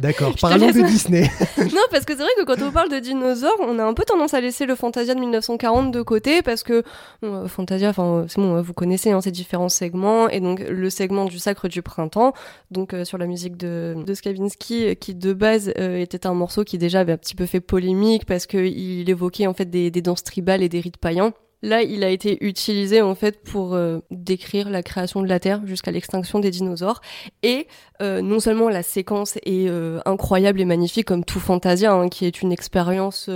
D'accord, 0.00 0.34
parlons 0.40 0.70
de 0.70 0.86
Disney. 0.86 1.30
non, 1.58 1.82
parce 1.90 2.04
que 2.04 2.14
c'est 2.14 2.22
vrai 2.22 2.30
que 2.38 2.44
quand 2.44 2.60
on 2.62 2.70
parle 2.70 2.90
de 2.90 2.98
dinosaures, 2.98 3.56
on 3.60 3.78
a 3.78 3.84
un 3.84 3.94
peu 3.94 4.04
tendance 4.04 4.34
à 4.34 4.40
laisser 4.40 4.66
le 4.66 4.74
Fantasia 4.74 5.14
de 5.14 5.20
1940 5.20 5.90
de 5.90 6.02
côté 6.02 6.42
parce 6.42 6.62
que 6.62 6.82
bon, 7.22 7.44
euh, 7.44 7.48
Fantasia, 7.48 7.90
enfin 7.90 8.04
euh, 8.04 8.24
c'est 8.28 8.40
bon, 8.40 8.56
euh, 8.56 8.62
vous 8.62 8.74
connaissez 8.74 9.10
hein, 9.10 9.20
ces 9.20 9.30
différents 9.30 9.68
segments 9.68 10.28
et 10.28 10.40
donc 10.40 10.60
le 10.60 10.90
segment 10.90 11.24
du 11.24 11.38
Sacre 11.38 11.68
du 11.68 11.82
printemps, 11.82 12.32
donc 12.70 12.94
euh, 12.94 13.04
sur 13.04 13.18
la 13.18 13.26
musique 13.26 13.56
de, 13.56 13.94
de 14.04 14.14
Skavinsky, 14.14 14.96
qui 14.96 15.14
de 15.14 15.32
base 15.32 15.72
euh, 15.78 15.98
était 15.98 16.26
un 16.26 16.34
morceau 16.34 16.64
qui 16.64 16.78
déjà 16.78 17.00
avait 17.00 17.12
un 17.12 17.16
petit 17.16 17.34
peu 17.34 17.46
fait 17.46 17.60
polémique 17.60 18.26
parce 18.26 18.46
que 18.46 18.58
il 18.58 19.08
évoquait 19.08 19.46
en 19.46 19.54
fait 19.54 19.66
des, 19.66 19.90
des 19.90 20.02
danses 20.02 20.24
tribales 20.24 20.62
et 20.62 20.68
des 20.68 20.80
rites 20.80 20.96
païens. 20.96 21.32
Là, 21.64 21.82
il 21.82 22.04
a 22.04 22.10
été 22.10 22.44
utilisé 22.44 23.00
en 23.00 23.14
fait 23.14 23.42
pour 23.42 23.72
euh, 23.72 24.00
décrire 24.10 24.68
la 24.68 24.82
création 24.82 25.22
de 25.22 25.28
la 25.28 25.40
Terre 25.40 25.66
jusqu'à 25.66 25.90
l'extinction 25.90 26.38
des 26.38 26.50
dinosaures. 26.50 27.00
Et 27.42 27.68
euh, 28.02 28.20
non 28.20 28.38
seulement 28.38 28.68
la 28.68 28.82
séquence 28.82 29.38
est 29.38 29.66
euh, 29.70 29.98
incroyable 30.04 30.60
et 30.60 30.66
magnifique 30.66 31.06
comme 31.06 31.24
tout 31.24 31.40
Fantasia, 31.40 31.90
hein, 31.94 32.10
qui 32.10 32.26
est 32.26 32.42
une 32.42 32.52
expérience 32.52 33.30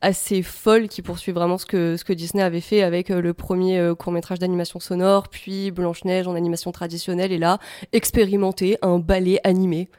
assez 0.00 0.42
folle 0.42 0.88
qui 0.88 1.02
poursuit 1.02 1.32
vraiment 1.32 1.58
ce 1.58 1.66
que, 1.66 2.12
Disney 2.14 2.42
avait 2.42 2.62
fait 2.62 2.82
avec 2.82 3.10
le 3.10 3.34
premier 3.34 3.92
court 3.98 4.12
métrage 4.12 4.38
d'animation 4.38 4.80
sonore, 4.80 5.28
puis 5.28 5.70
Blanche-Neige 5.70 6.26
en 6.26 6.34
animation 6.34 6.72
traditionnelle, 6.72 7.32
et 7.32 7.38
là, 7.38 7.58
expérimenter 7.92 8.78
un 8.80 8.98
ballet 8.98 9.40
animé. 9.44 9.90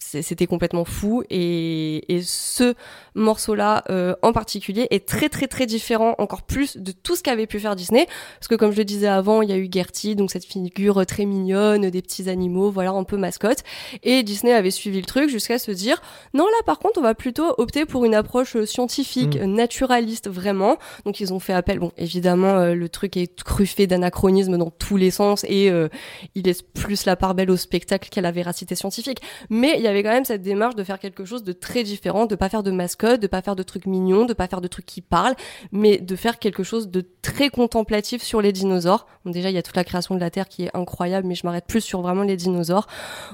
C'était 0.00 0.46
complètement 0.46 0.84
fou. 0.84 1.22
Et, 1.30 2.14
et 2.14 2.22
ce 2.22 2.74
morceau-là 3.14 3.84
euh, 3.90 4.14
en 4.22 4.32
particulier 4.32 4.86
est 4.90 5.06
très 5.06 5.28
très 5.28 5.46
très 5.46 5.66
différent 5.66 6.14
encore 6.18 6.42
plus 6.42 6.76
de 6.76 6.92
tout 6.92 7.16
ce 7.16 7.22
qu'avait 7.22 7.46
pu 7.46 7.60
faire 7.60 7.76
Disney. 7.76 8.06
Parce 8.38 8.48
que 8.48 8.54
comme 8.54 8.72
je 8.72 8.78
le 8.78 8.84
disais 8.84 9.06
avant 9.06 9.42
il 9.42 9.50
y 9.50 9.52
a 9.52 9.56
eu 9.56 9.68
Gertie 9.70 10.16
donc 10.16 10.30
cette 10.30 10.44
figure 10.44 11.04
très 11.06 11.26
mignonne 11.26 11.90
des 11.90 12.02
petits 12.02 12.28
animaux 12.28 12.70
voilà 12.70 12.90
un 12.90 13.04
peu 13.04 13.16
mascotte. 13.16 13.62
Et 14.02 14.22
Disney 14.22 14.52
avait 14.52 14.70
suivi 14.70 15.00
le 15.00 15.06
truc 15.06 15.28
jusqu'à 15.28 15.58
se 15.58 15.70
dire 15.70 16.02
non 16.34 16.44
là 16.46 16.62
par 16.66 16.78
contre 16.78 16.98
on 16.98 17.02
va 17.02 17.14
plutôt 17.14 17.54
opter 17.58 17.84
pour 17.84 18.04
une 18.04 18.14
approche 18.14 18.56
euh, 18.56 18.66
scientifique 18.66 19.36
Mm. 19.36 19.42
euh, 19.42 19.46
naturaliste 19.46 20.28
vraiment. 20.28 20.78
Donc 21.04 21.20
ils 21.20 21.32
ont 21.32 21.40
fait 21.40 21.52
appel 21.52 21.78
bon 21.78 21.92
évidemment 21.96 22.58
euh, 22.58 22.74
le 22.74 22.88
truc 22.88 23.16
est 23.16 23.36
truffé 23.36 23.86
d'anachronismes 23.86 24.56
dans 24.56 24.70
tous 24.70 24.96
les 24.96 25.10
sens 25.10 25.44
et 25.48 25.70
euh, 25.70 25.88
il 26.34 26.44
laisse 26.44 26.62
plus 26.62 27.04
la 27.04 27.16
part 27.16 27.34
belle 27.34 27.50
au 27.50 27.56
spectacle 27.56 28.08
qu'à 28.08 28.20
la 28.20 28.30
véracité 28.32 28.74
scientifique. 28.74 29.20
Mais 29.48 29.74
il 29.76 29.82
y 29.82 29.86
avait 29.90 30.02
quand 30.02 30.10
même 30.12 30.24
cette 30.24 30.42
démarche 30.42 30.74
de 30.74 30.84
faire 30.84 30.98
quelque 30.98 31.24
chose 31.24 31.44
de 31.44 31.52
très 31.52 31.82
différent, 31.82 32.26
de 32.26 32.34
pas 32.34 32.48
faire 32.48 32.62
de 32.62 32.70
mascotte, 32.70 33.20
de 33.20 33.26
pas 33.26 33.42
faire 33.42 33.56
de 33.56 33.62
trucs 33.62 33.86
mignons, 33.86 34.24
de 34.24 34.32
pas 34.32 34.46
faire 34.48 34.60
de 34.60 34.68
trucs 34.68 34.86
qui 34.86 35.00
parlent, 35.02 35.34
mais 35.72 35.98
de 35.98 36.16
faire 36.16 36.38
quelque 36.38 36.62
chose 36.62 36.88
de 36.88 37.04
très 37.22 37.50
contemplatif 37.50 38.22
sur 38.22 38.40
les 38.40 38.52
dinosaures. 38.52 39.06
Donc 39.24 39.34
déjà, 39.34 39.50
il 39.50 39.54
y 39.54 39.58
a 39.58 39.62
toute 39.62 39.76
la 39.76 39.84
création 39.84 40.14
de 40.14 40.20
la 40.20 40.30
Terre 40.30 40.48
qui 40.48 40.64
est 40.64 40.70
incroyable, 40.74 41.26
mais 41.26 41.34
je 41.34 41.46
m'arrête 41.46 41.66
plus 41.66 41.80
sur 41.80 42.00
vraiment 42.00 42.22
les 42.22 42.36
dinosaures, 42.36 42.86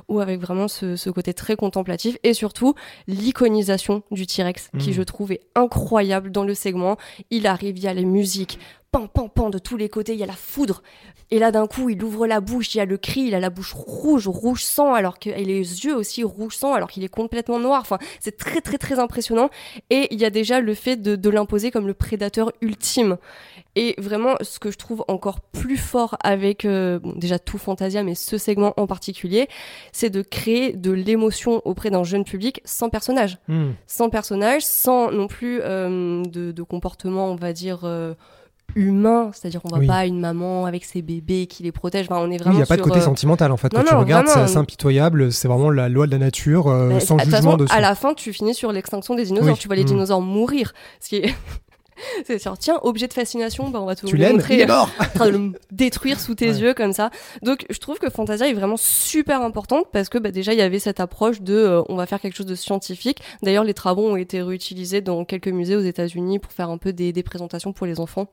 ou 0.08 0.20
avec 0.20 0.40
vraiment 0.40 0.68
ce, 0.68 0.96
ce 0.96 1.10
côté 1.10 1.34
très 1.34 1.56
contemplatif, 1.56 2.16
et 2.22 2.34
surtout 2.34 2.74
l'iconisation 3.06 4.02
du 4.10 4.26
T-Rex, 4.26 4.70
qui 4.78 4.90
Mhm. 4.90 4.94
je 4.94 5.02
trouve 5.02 5.32
est 5.32 5.40
incroyable 5.54 6.30
dans 6.30 6.44
le 6.44 6.54
segment. 6.54 6.96
Il 7.30 7.46
arrive, 7.46 7.78
il 7.78 7.84
y 7.84 7.88
a 7.88 7.94
les 7.94 8.04
musiques, 8.04 8.58
pan, 8.96 9.08
pan, 9.08 9.28
pan, 9.28 9.50
de 9.50 9.58
tous 9.58 9.76
les 9.76 9.90
côtés, 9.90 10.14
il 10.14 10.18
y 10.18 10.22
a 10.22 10.26
la 10.26 10.32
foudre. 10.32 10.82
Et 11.30 11.38
là, 11.38 11.50
d'un 11.50 11.66
coup, 11.66 11.90
il 11.90 12.02
ouvre 12.02 12.26
la 12.26 12.40
bouche, 12.40 12.74
il 12.74 12.78
y 12.78 12.80
a 12.80 12.84
le 12.84 12.96
cri, 12.96 13.22
il 13.22 13.34
a 13.34 13.40
la 13.40 13.50
bouche 13.50 13.72
rouge, 13.74 14.26
rouge 14.28 14.62
sang, 14.62 14.94
alors 14.94 15.18
que, 15.18 15.28
et 15.28 15.44
les 15.44 15.84
yeux 15.84 15.94
aussi 15.94 16.22
rouge 16.22 16.56
sang, 16.56 16.72
alors 16.72 16.88
qu'il 16.88 17.04
est 17.04 17.08
complètement 17.08 17.58
noir. 17.58 17.80
Enfin, 17.80 17.98
c'est 18.20 18.36
très, 18.38 18.60
très, 18.60 18.78
très 18.78 18.98
impressionnant. 18.98 19.50
Et 19.90 20.06
il 20.12 20.20
y 20.20 20.24
a 20.24 20.30
déjà 20.30 20.60
le 20.60 20.72
fait 20.72 20.96
de, 20.96 21.16
de 21.16 21.30
l'imposer 21.30 21.70
comme 21.70 21.86
le 21.86 21.94
prédateur 21.94 22.52
ultime. 22.62 23.18
Et 23.74 23.94
vraiment, 23.98 24.36
ce 24.40 24.58
que 24.58 24.70
je 24.70 24.78
trouve 24.78 25.04
encore 25.08 25.40
plus 25.40 25.76
fort 25.76 26.16
avec, 26.22 26.64
euh, 26.64 26.98
bon, 26.98 27.12
déjà 27.16 27.38
tout 27.38 27.58
Fantasia, 27.58 28.02
mais 28.02 28.14
ce 28.14 28.38
segment 28.38 28.72
en 28.78 28.86
particulier, 28.86 29.48
c'est 29.92 30.08
de 30.08 30.22
créer 30.22 30.72
de 30.72 30.92
l'émotion 30.92 31.60
auprès 31.66 31.90
d'un 31.90 32.04
jeune 32.04 32.24
public 32.24 32.62
sans 32.64 32.88
personnage 32.88 33.36
Hmm. 33.48 33.72
sans 33.86 34.08
personnage, 34.10 34.62
sans 34.62 35.10
non 35.10 35.26
plus 35.26 35.60
euh, 35.62 36.22
de, 36.24 36.52
de 36.52 36.62
comportement, 36.62 37.30
on 37.30 37.36
va 37.36 37.52
dire, 37.52 37.80
euh, 37.84 38.14
humain. 38.74 39.30
C'est-à-dire, 39.32 39.60
on 39.64 39.68
voit 39.68 39.78
Oui. 39.78 39.86
pas 39.86 40.06
une 40.06 40.20
maman 40.20 40.66
avec 40.66 40.84
ses 40.84 41.02
bébés 41.02 41.46
qui 41.46 41.62
les 41.62 41.72
protège. 41.72 42.06
Enfin, 42.10 42.20
on 42.22 42.30
est 42.30 42.36
vraiment 42.38 42.54
il 42.54 42.56
n'y 42.58 42.62
a 42.62 42.66
pas 42.66 42.76
de 42.76 42.82
côté 42.82 42.98
euh, 42.98 43.02
sentimental 43.02 43.52
en 43.52 43.56
fait. 43.56 43.72
non, 43.72 43.80
Quand 43.82 43.88
tu 43.88 43.94
regardes, 43.94 44.26
c'est 44.28 44.56
impitoyable. 44.56 45.32
C'est 45.32 45.48
vraiment 45.48 45.70
la 45.70 45.88
loi 45.88 46.06
de 46.06 46.12
la 46.12 46.18
nature 46.18 46.68
euh, 46.68 46.90
bah, 46.90 47.00
sans 47.00 47.18
jugement 47.18 47.36
façon, 47.36 47.56
dessus. 47.56 47.72
à 47.74 47.80
la 47.80 47.94
fin, 47.94 48.14
tu 48.14 48.32
finis 48.32 48.54
sur 48.54 48.72
l'extinction 48.72 49.14
des 49.14 49.24
dinosaures. 49.24 49.54
Oui. 49.54 49.58
Tu 49.58 49.66
vois 49.68 49.76
les 49.76 49.82
Mm. 49.84 49.86
dinosaures 49.86 50.20
mourir. 50.20 50.72
Ce 51.00 51.08
qui 51.08 51.16
est... 51.16 51.34
C'est 52.26 52.42
genre, 52.42 52.58
tiens, 52.58 52.78
objet 52.82 53.08
de 53.08 53.12
fascination, 53.12 53.68
bah 53.70 53.80
on 53.80 53.86
va 53.86 53.94
te 53.96 54.06
Tu 54.06 54.16
le 54.16 54.22
l'aimes 54.22 54.32
montrer 54.36 54.60
Il 54.60 54.66
mort 54.66 54.90
de 55.24 55.28
le 55.28 55.52
détruire 55.72 56.20
sous 56.20 56.34
tes 56.34 56.50
Ouais. 56.50 56.58
yeux 56.58 56.74
comme 56.74 56.92
ça. 56.92 57.10
Donc 57.42 57.66
je 57.70 57.78
trouve 57.78 57.98
que 57.98 58.08
Fantasia 58.10 58.48
est 58.48 58.52
vraiment 58.54 58.76
super 58.76 59.42
importante 59.42 59.86
parce 59.92 60.08
que 60.08 60.18
bah, 60.18 60.30
déjà 60.30 60.52
il 60.52 60.58
y 60.58 60.62
avait 60.62 60.78
cette 60.78 61.00
approche 61.00 61.40
de 61.42 61.54
euh, 61.54 61.82
on 61.88 61.96
va 61.96 62.06
faire 62.06 62.20
quelque 62.20 62.36
chose 62.36 62.46
de 62.46 62.54
scientifique. 62.54 63.20
D'ailleurs 63.42 63.64
les 63.64 63.74
travaux 63.74 64.08
ont 64.08 64.16
été 64.16 64.42
réutilisés 64.42 65.00
dans 65.00 65.24
quelques 65.24 65.48
musées 65.48 65.76
aux 65.76 65.80
États-Unis 65.80 66.38
pour 66.38 66.52
faire 66.52 66.70
un 66.70 66.78
peu 66.78 66.92
des, 66.92 67.12
des 67.12 67.22
présentations 67.22 67.72
pour 67.72 67.86
les 67.86 68.00
enfants. 68.00 68.28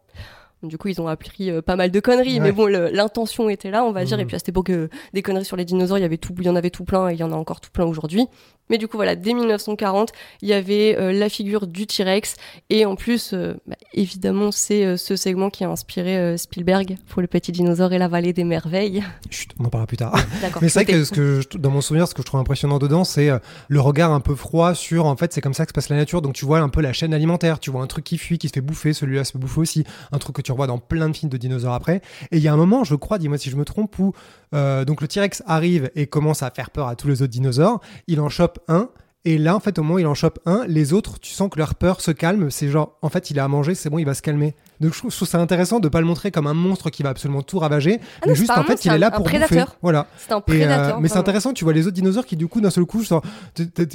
Du 0.63 0.77
coup, 0.77 0.87
ils 0.87 1.01
ont 1.01 1.07
appris 1.07 1.51
euh, 1.51 1.61
pas 1.61 1.75
mal 1.75 1.91
de 1.91 1.99
conneries, 1.99 2.35
Ouais. 2.35 2.39
mais 2.39 2.51
bon, 2.51 2.67
l'intention 2.67 3.49
était 3.49 3.69
là, 3.71 3.83
on 3.83 3.91
va 3.91 4.05
dire. 4.05 4.19
Et 4.19 4.25
puis 4.25 4.35
à 4.35 4.39
cette 4.39 4.49
époque, 4.49 4.69
euh, 4.69 4.87
des 5.13 5.21
conneries 5.21 5.45
sur 5.45 5.57
les 5.57 5.65
dinosaures, 5.65 5.97
il 5.97 6.01
y 6.01 6.05
avait 6.05 6.17
tout, 6.17 6.33
il 6.39 6.45
y 6.45 6.49
en 6.49 6.55
avait 6.55 6.69
tout 6.69 6.83
plein, 6.85 7.09
et 7.09 7.13
il 7.13 7.19
y 7.19 7.23
en 7.23 7.31
a 7.31 7.35
encore 7.35 7.59
tout 7.61 7.69
plein 7.71 7.85
aujourd'hui. 7.85 8.27
Mais 8.69 8.77
du 8.77 8.87
coup, 8.87 8.95
voilà, 8.95 9.17
dès 9.17 9.33
1940, 9.33 10.11
il 10.41 10.47
y 10.47 10.53
avait 10.53 10.95
euh, 10.97 11.11
la 11.11 11.27
figure 11.27 11.67
du 11.67 11.85
T-Rex, 11.85 12.35
et 12.69 12.85
en 12.85 12.95
plus, 12.95 13.33
bah, 13.67 13.75
évidemment, 13.93 14.51
c'est 14.51 14.95
ce 14.95 15.15
segment 15.17 15.49
qui 15.49 15.65
a 15.65 15.69
inspiré 15.69 16.37
Spielberg 16.37 16.95
pour 17.09 17.21
le 17.21 17.27
petit 17.27 17.51
dinosaure 17.51 17.91
et 17.91 17.97
la 17.97 18.07
vallée 18.07 18.31
des 18.31 18.45
merveilles. 18.45 19.03
Chut, 19.29 19.51
on 19.59 19.65
en 19.65 19.69
parlera 19.69 19.87
plus 19.87 19.97
tard. 19.97 20.13
Mais 20.61 20.69
c'est 20.69 20.83
vrai 20.83 20.85
que, 20.85 21.03
ce 21.03 21.11
que 21.11 21.41
je- 21.41 21.57
dans 21.57 21.71
mon 21.71 21.81
souvenir, 21.81 22.07
ce 22.07 22.13
que 22.13 22.21
je 22.21 22.25
trouve 22.25 22.39
impressionnant 22.39 22.79
dedans, 22.79 23.03
c'est 23.03 23.29
le 23.67 23.81
regard 23.81 24.11
un 24.13 24.21
peu 24.21 24.33
froid 24.33 24.73
sur, 24.73 25.05
en 25.07 25.15
fait, 25.17 25.33
c'est 25.33 25.41
comme 25.41 25.53
ça 25.53 25.65
que 25.65 25.71
se 25.71 25.73
passe 25.73 25.89
la 25.89 25.97
nature. 25.97 26.21
Donc 26.21 26.33
tu 26.33 26.45
vois 26.45 26.59
un 26.59 26.69
peu 26.69 26.79
la 26.81 26.93
chaîne 26.93 27.13
alimentaire. 27.13 27.59
Tu 27.59 27.69
vois 27.69 27.81
un 27.83 27.87
truc 27.87 28.05
qui 28.05 28.17
fuit, 28.17 28.37
qui 28.37 28.47
se 28.47 28.53
fait 28.53 28.61
bouffer, 28.61 28.93
celui-là 28.93 29.25
se 29.25 29.33
fait 29.33 29.39
bouffer 29.39 29.59
aussi. 29.59 29.83
Un 30.13 30.19
truc 30.19 30.37
que 30.37 30.41
tu 30.41 30.51
revois 30.53 30.67
dans 30.67 30.79
plein 30.79 31.09
de 31.09 31.15
films 31.15 31.29
de 31.29 31.37
dinosaures 31.37 31.73
après. 31.73 32.01
Et 32.31 32.37
il 32.37 32.43
y 32.43 32.47
a 32.47 32.53
un 32.53 32.57
moment, 32.57 32.83
je 32.83 32.95
crois, 32.95 33.17
dis-moi 33.17 33.37
si 33.37 33.49
je 33.49 33.55
me 33.55 33.65
trompe, 33.65 33.97
où 33.99 34.13
euh, 34.53 34.85
donc 34.85 35.01
le 35.01 35.07
T-Rex 35.07 35.43
arrive 35.45 35.91
et 35.95 36.07
commence 36.07 36.43
à 36.43 36.51
faire 36.51 36.69
peur 36.69 36.87
à 36.87 36.95
tous 36.95 37.07
les 37.07 37.21
autres 37.21 37.31
dinosaures. 37.31 37.81
Il 38.07 38.21
en 38.21 38.29
chope 38.29 38.59
un. 38.67 38.89
Et 39.25 39.37
là, 39.37 39.55
en 39.55 39.59
fait, 39.59 39.79
au 39.79 39.83
moment 39.83 39.95
où 39.95 39.99
il 39.99 40.07
en 40.07 40.15
chope 40.15 40.39
un, 40.45 40.65
les 40.67 40.91
autres, 40.91 41.19
tu 41.19 41.31
sens 41.31 41.49
que 41.49 41.57
leur 41.57 41.75
peur 41.75 42.01
se 42.01 42.11
calme. 42.11 42.51
C'est 42.51 42.67
genre, 42.67 42.97
en 43.01 43.09
fait, 43.09 43.31
il 43.31 43.39
a 43.39 43.45
à 43.45 43.47
manger, 43.47 43.73
c'est 43.73 43.89
bon, 43.89 43.97
il 43.97 44.05
va 44.05 44.13
se 44.13 44.21
calmer. 44.21 44.53
Donc 44.83 44.93
je 44.93 44.99
trouve, 44.99 45.11
je 45.11 45.15
trouve 45.15 45.27
ça 45.27 45.39
intéressant 45.39 45.79
de 45.79 45.87
pas 45.87 45.99
le 46.01 46.05
montrer 46.05 46.31
comme 46.31 46.47
un 46.47 46.53
monstre 46.53 46.89
qui 46.89 47.03
va 47.03 47.09
absolument 47.09 47.41
tout 47.41 47.59
ravager, 47.59 47.99
Ah 48.01 48.25
mais 48.25 48.31
non, 48.31 48.35
juste 48.35 48.51
en 48.51 48.55
fait, 48.63 48.71
monstre, 48.71 48.85
il 48.85 48.89
c'est 48.89 48.95
est 48.95 48.99
là 48.99 49.11
pour 49.11 49.25
bouffer. 49.25 49.63
Voilà. 49.81 50.07
C'est 50.17 50.31
un 50.31 50.37
euh, 50.37 50.41
prédateur. 50.41 51.01
mais 51.01 51.07
c'est 51.07 51.17
intéressant, 51.17 51.53
tu 51.53 51.63
vois 51.63 51.73
les 51.73 51.87
autres 51.87 51.95
dinosaures 51.95 52.25
qui 52.25 52.35
du 52.35 52.47
coup 52.47 52.61
d'un 52.61 52.69
seul 52.69 52.85
coup, 52.85 53.01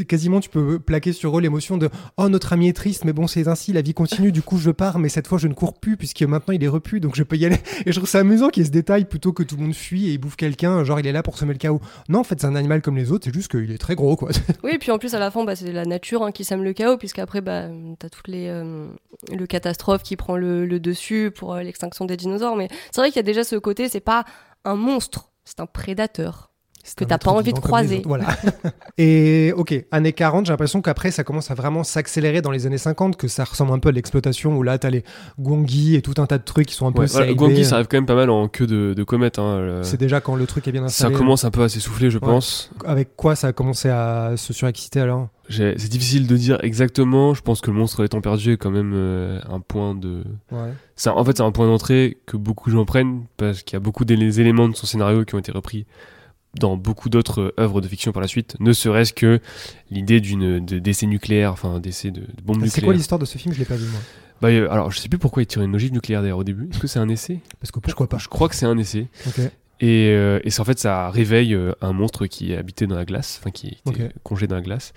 quasiment 0.06 0.40
tu 0.40 0.48
peux 0.48 0.78
plaquer 0.78 1.12
sur 1.12 1.36
eux 1.36 1.40
l'émotion 1.40 1.76
de 1.76 1.90
oh 2.16 2.28
notre 2.28 2.52
ami 2.52 2.68
est 2.68 2.72
triste, 2.72 3.04
mais 3.04 3.12
bon 3.12 3.26
c'est 3.26 3.48
ainsi, 3.48 3.72
la 3.72 3.82
vie 3.82 3.94
continue, 3.94 4.32
du 4.32 4.42
coup 4.42 4.58
je 4.58 4.70
pars, 4.70 4.98
mais 4.98 5.08
cette 5.08 5.26
fois 5.26 5.38
je 5.38 5.48
ne 5.48 5.54
cours 5.54 5.74
plus 5.74 5.96
puisque 5.96 6.22
maintenant 6.22 6.54
il 6.54 6.64
est 6.64 6.68
repu, 6.68 7.00
donc 7.00 7.16
je 7.16 7.22
peux 7.22 7.36
y 7.36 7.44
aller. 7.44 7.58
Et 7.86 7.92
je 7.92 7.98
trouve 7.98 8.08
ça 8.08 8.20
amusant 8.20 8.48
qu'il 8.48 8.62
y 8.62 8.64
ait 8.64 8.66
ce 8.66 8.72
détail 8.72 9.04
plutôt 9.04 9.32
que 9.32 9.42
tout 9.42 9.56
le 9.56 9.62
monde 9.62 9.74
fuit 9.74 10.08
et 10.08 10.12
il 10.12 10.18
bouffe 10.18 10.36
quelqu'un, 10.36 10.84
genre 10.84 10.98
il 11.00 11.06
est 11.06 11.12
là 11.12 11.22
pour 11.22 11.38
semer 11.38 11.52
le 11.52 11.58
chaos. 11.58 11.80
Non 12.08 12.20
en 12.20 12.24
fait 12.24 12.40
c'est 12.40 12.46
un 12.46 12.56
animal 12.56 12.82
comme 12.82 12.96
les 12.96 13.12
autres, 13.12 13.24
c'est 13.26 13.34
juste 13.34 13.50
qu'il 13.50 13.70
est 13.70 13.78
très 13.78 13.94
gros 13.94 14.16
quoi. 14.16 14.30
Oui, 14.64 14.72
et 14.74 14.78
puis 14.78 14.90
en 14.90 14.98
plus 14.98 15.14
à 15.14 15.18
la 15.18 15.30
fin, 15.30 15.44
bah, 15.44 15.56
c'est 15.56 15.72
la 15.72 15.84
nature 15.84 16.22
hein, 16.22 16.32
qui 16.32 16.44
sème 16.44 16.64
le 16.64 16.72
chaos, 16.72 16.96
puisqu'après, 16.96 17.40
bah, 17.40 17.68
t'as 17.98 18.08
toutes 18.08 18.28
les 18.28 18.48
euh, 18.48 18.88
le 19.32 19.46
catastrophe 19.46 20.02
qui 20.02 20.16
prend 20.16 20.36
le, 20.36 20.66
le 20.66 20.77
dessus 20.78 21.30
pour 21.30 21.54
euh, 21.54 21.62
l'extinction 21.62 22.04
des 22.04 22.16
dinosaures. 22.16 22.56
Mais 22.56 22.68
c'est 22.90 23.00
vrai 23.00 23.08
qu'il 23.08 23.16
y 23.16 23.20
a 23.20 23.22
déjà 23.24 23.44
ce 23.44 23.56
côté, 23.56 23.88
c'est 23.88 24.00
pas 24.00 24.24
un 24.64 24.74
monstre, 24.74 25.32
c'est 25.44 25.60
un 25.60 25.66
prédateur. 25.66 26.52
Que 26.96 27.04
t'as 27.04 27.18
pas 27.18 27.30
envie 27.30 27.52
de 27.52 27.58
croiser. 27.58 27.98
autres, 27.98 28.08
Voilà. 28.08 28.26
et 28.98 29.52
ok, 29.56 29.84
années 29.90 30.12
40, 30.12 30.46
j'ai 30.46 30.52
l'impression 30.52 30.80
qu'après 30.82 31.10
ça 31.10 31.24
commence 31.24 31.50
à 31.50 31.54
vraiment 31.54 31.84
s'accélérer 31.84 32.42
dans 32.42 32.50
les 32.50 32.66
années 32.66 32.78
50, 32.78 33.16
que 33.16 33.28
ça 33.28 33.44
ressemble 33.44 33.72
un 33.72 33.78
peu 33.78 33.88
à 33.90 33.92
l'exploitation 33.92 34.56
où 34.56 34.62
là 34.62 34.78
t'as 34.78 34.90
les 34.90 35.04
Gwangi 35.38 35.94
et 35.96 36.02
tout 36.02 36.14
un 36.18 36.26
tas 36.26 36.38
de 36.38 36.44
trucs 36.44 36.66
qui 36.66 36.74
sont 36.74 36.86
un 36.86 36.92
peu 36.92 37.02
Ouais, 37.02 37.06
voilà. 37.08 37.32
Gwangi, 37.34 37.64
ça 37.64 37.76
arrive 37.76 37.86
quand 37.88 37.96
même 37.96 38.06
pas 38.06 38.14
mal 38.14 38.30
en 38.30 38.48
queue 38.48 38.66
de, 38.66 38.94
de 38.96 39.04
comète. 39.04 39.38
hein, 39.38 39.60
le- 39.60 39.82
C'est 39.82 39.98
déjà 40.00 40.20
quand 40.20 40.34
le 40.36 40.46
truc 40.46 40.66
est 40.68 40.72
bien 40.72 40.82
Ça 40.88 41.06
installé. 41.06 41.14
commence 41.14 41.44
un 41.44 41.50
peu 41.50 41.62
à 41.62 41.68
s'essouffler, 41.68 42.10
je 42.10 42.18
pense. 42.18 42.70
Avec 42.84 43.16
quoi 43.16 43.36
ça 43.36 43.48
a 43.48 43.52
commencé 43.52 43.88
à 43.88 44.32
se 44.36 44.52
surexciter 44.52 45.00
alors? 45.00 45.28
C'est 45.50 45.74
difficile 45.88 46.26
de 46.26 46.36
dire 46.36 46.58
exactement. 46.62 47.32
Je 47.32 47.40
pense 47.40 47.62
que 47.62 47.70
le 47.70 47.76
monstre 47.78 48.02
des 48.02 48.08
temps 48.10 48.20
perdus 48.20 48.52
est 48.52 48.56
quand 48.58 48.70
même 48.70 48.92
euh, 48.94 49.40
un 49.48 49.60
point 49.60 49.94
de. 49.94 50.22
Ouais. 50.52 50.72
C'est 50.94 51.08
un- 51.08 51.14
en 51.14 51.24
fait, 51.24 51.38
c'est 51.38 51.42
un 51.42 51.52
point 51.52 51.66
d'entrée 51.66 52.18
que 52.26 52.36
beaucoup 52.36 52.68
de 52.70 52.74
gens 52.76 52.84
prennent 52.84 53.22
parce 53.38 53.62
qu'il 53.62 53.72
y 53.74 53.76
a 53.76 53.80
beaucoup 53.80 54.04
d'éléments 54.04 54.68
de 54.68 54.76
son 54.76 54.86
scénario 54.86 55.24
qui 55.24 55.34
ont 55.34 55.38
été 55.38 55.50
repris 55.50 55.86
dans 56.54 56.76
beaucoup 56.76 57.08
d'autres 57.08 57.40
euh, 57.58 57.60
œuvres 57.60 57.80
de 57.80 57.88
fiction 57.88 58.12
par 58.12 58.22
la 58.22 58.28
suite. 58.28 58.56
Ne 58.60 58.72
serait-ce 58.72 59.12
que 59.12 59.40
l'idée 59.90 60.20
d'une 60.20 60.64
de- 60.64 60.78
d'essai 60.78 61.06
nucléaire, 61.06 61.52
enfin 61.52 61.78
d'essai 61.80 62.10
de, 62.10 62.20
de 62.20 62.26
bombe 62.44 62.58
C'est 62.60 62.64
nucléaire. 62.64 62.84
quoi 62.86 62.94
l'histoire 62.94 63.18
de 63.18 63.24
ce 63.26 63.38
film? 63.38 63.54
Je 63.54 63.58
l'ai 63.58 63.64
pas 63.64 63.76
vu 63.76 63.86
moi. 63.86 64.00
Bah, 64.40 64.48
euh, 64.48 64.70
alors, 64.70 64.90
je 64.92 64.98
sais 65.00 65.08
plus 65.08 65.18
pourquoi 65.18 65.42
il 65.42 65.46
tire 65.46 65.62
une 65.62 65.74
ogive 65.74 65.92
nucléaire 65.92 66.22
d'ailleurs 66.22 66.38
au 66.38 66.44
début. 66.44 66.68
Est-ce 66.70 66.78
que 66.78 66.86
c'est 66.86 67.00
un 67.00 67.08
essai? 67.08 67.40
Parce 67.60 67.70
que 67.72 67.80
pourquoi 67.80 68.08
pas 68.08 68.18
Je 68.18 68.28
crois 68.28 68.48
que 68.48 68.54
c'est 68.54 68.66
un 68.66 68.78
essai. 68.78 69.08
Ok. 69.26 69.40
Et, 69.80 70.08
euh, 70.10 70.40
et 70.42 70.50
c'est 70.50 70.60
en 70.60 70.64
fait, 70.64 70.78
ça 70.78 71.08
réveille 71.10 71.54
euh, 71.54 71.72
un 71.80 71.92
monstre 71.92 72.26
qui 72.26 72.52
est 72.52 72.56
habité 72.56 72.86
dans 72.88 72.96
la 72.96 73.04
glace, 73.04 73.38
enfin 73.40 73.50
qui 73.50 73.68
était 73.86 74.04
Ok. 74.04 74.10
congelé 74.24 74.46
dans 74.48 74.56
la 74.56 74.60
glace. 74.62 74.92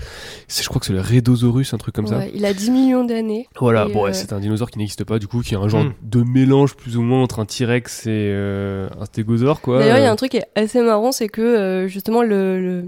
C'est- 0.48 0.64
Je 0.64 0.70
crois 0.70 0.80
que 0.80 0.88
c'est 0.88 0.94
le 0.94 1.02
Rhédosaurus, 1.02 1.74
un 1.74 1.78
truc 1.78 1.94
comme 1.94 2.08
ça. 2.08 2.26
Il 2.34 2.44
a 2.46 2.54
10 2.54 2.72
millions 2.72 3.04
d'années. 3.04 3.48
Voilà, 3.60 3.86
bon, 3.88 4.04
ouais, 4.04 4.10
euh, 4.10 4.14
c'est 4.14 4.34
un 4.34 4.40
dinosaure 4.40 4.72
qui 4.72 4.80
n'existe 4.80 5.04
pas, 5.04 5.20
du 5.20 5.28
coup, 5.28 5.42
qui 5.42 5.54
est 5.54 5.58
un 5.58 5.68
genre 5.68 5.84
Hmm. 5.84 5.94
de 6.02 6.24
mélange 6.24 6.76
plus 6.76 6.98
ou 6.98 7.02
moins 7.04 7.22
entre 7.22 7.40
un 7.40 7.46
T-Rex 7.46 8.08
et 8.08 8.10
euh, 8.10 8.90
un 9.00 9.06
stégosaure, 9.06 9.62
quoi. 9.62 9.80
D'ailleurs, 9.80 9.98
il 9.98 10.04
y 10.04 10.06
a 10.08 10.12
un 10.12 10.16
truc 10.16 10.32
qui 10.32 10.38
est 10.38 10.48
assez 10.56 10.82
marrant, 10.82 11.12
c'est 11.12 11.28
que 11.30 11.42
euh, 11.42 11.88
justement, 11.88 12.24
le, 12.24 12.60
le- 12.60 12.86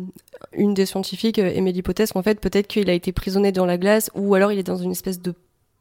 une 0.58 0.73
des 0.73 0.86
scientifiques 0.88 1.38
émet 1.38 1.71
l'hypothèse 1.71 2.12
qu'en 2.12 2.23
fait, 2.23 2.39
peut-être 2.39 2.67
qu'il 2.67 2.89
a 2.89 2.93
été 2.93 3.12
prisonnier 3.12 3.51
dans 3.51 3.65
la 3.65 3.77
glace, 3.77 4.10
ou 4.15 4.34
alors 4.36 4.51
il 4.51 4.58
est 4.60 4.63
dans 4.63 4.77
une 4.77 4.91
espèce 4.91 5.21
de 5.21 5.34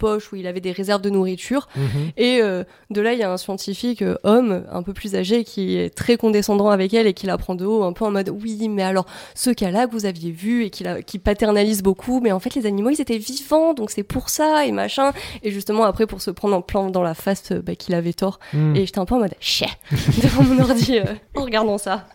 poche 0.02 0.32
où 0.32 0.36
il 0.36 0.48
avait 0.48 0.60
des 0.60 0.72
réserves 0.72 1.00
de 1.00 1.10
nourriture. 1.10 1.68
Mhm. 1.76 2.10
Et 2.16 2.40
euh, 2.42 2.64
de 2.90 3.00
là, 3.00 3.12
il 3.12 3.20
y 3.20 3.22
a 3.22 3.30
un 3.30 3.36
scientifique 3.36 4.02
euh, 4.02 4.16
homme, 4.24 4.64
un 4.70 4.82
peu 4.82 4.92
plus 4.92 5.14
âgé, 5.14 5.44
qui 5.44 5.76
est 5.76 5.94
très 5.94 6.16
condescendant 6.16 6.70
avec 6.70 6.92
elle 6.92 7.06
et 7.06 7.14
qui 7.14 7.26
la 7.26 7.38
prend 7.38 7.54
de 7.54 7.64
haut, 7.64 7.84
un 7.84 7.92
peu 7.92 8.04
en 8.04 8.10
mode 8.10 8.28
oui, 8.30 8.68
mais 8.68 8.82
alors 8.82 9.06
ce 9.36 9.50
cas-là 9.50 9.86
que 9.86 9.92
vous 9.92 10.04
aviez 10.06 10.32
vu 10.32 10.64
et 10.64 10.70
qui, 10.70 10.82
la- 10.82 11.02
qui 11.02 11.20
paternalise 11.20 11.82
beaucoup, 11.82 12.20
mais 12.20 12.32
en 12.32 12.40
fait 12.40 12.54
les 12.56 12.66
animaux 12.66 12.90
ils 12.90 13.00
étaient 13.00 13.18
vivants, 13.18 13.74
donc 13.74 13.90
c'est 13.92 14.02
pour 14.02 14.28
ça 14.28 14.66
et 14.66 14.72
machin. 14.72 15.12
Et 15.44 15.50
justement 15.52 15.84
après 15.84 16.06
pour 16.06 16.20
se 16.20 16.30
prendre 16.32 16.56
en 16.56 16.62
plan 16.62 16.90
dans 16.90 17.02
la 17.04 17.14
face, 17.14 17.52
euh, 17.52 17.62
bah, 17.62 17.76
qu'il 17.76 17.94
avait 17.94 18.12
tort. 18.12 18.40
Hmm. 18.52 18.74
Et 18.74 18.84
j'étais 18.86 18.98
un 18.98 19.04
peu 19.04 19.14
en 19.14 19.20
mode 19.20 19.34
chais 19.40 19.70
devant 20.22 20.42
mon 20.42 20.58
ordi 20.60 20.98
euh, 20.98 21.04
en 21.36 21.44
regardant 21.44 21.78
ça. 21.78 22.06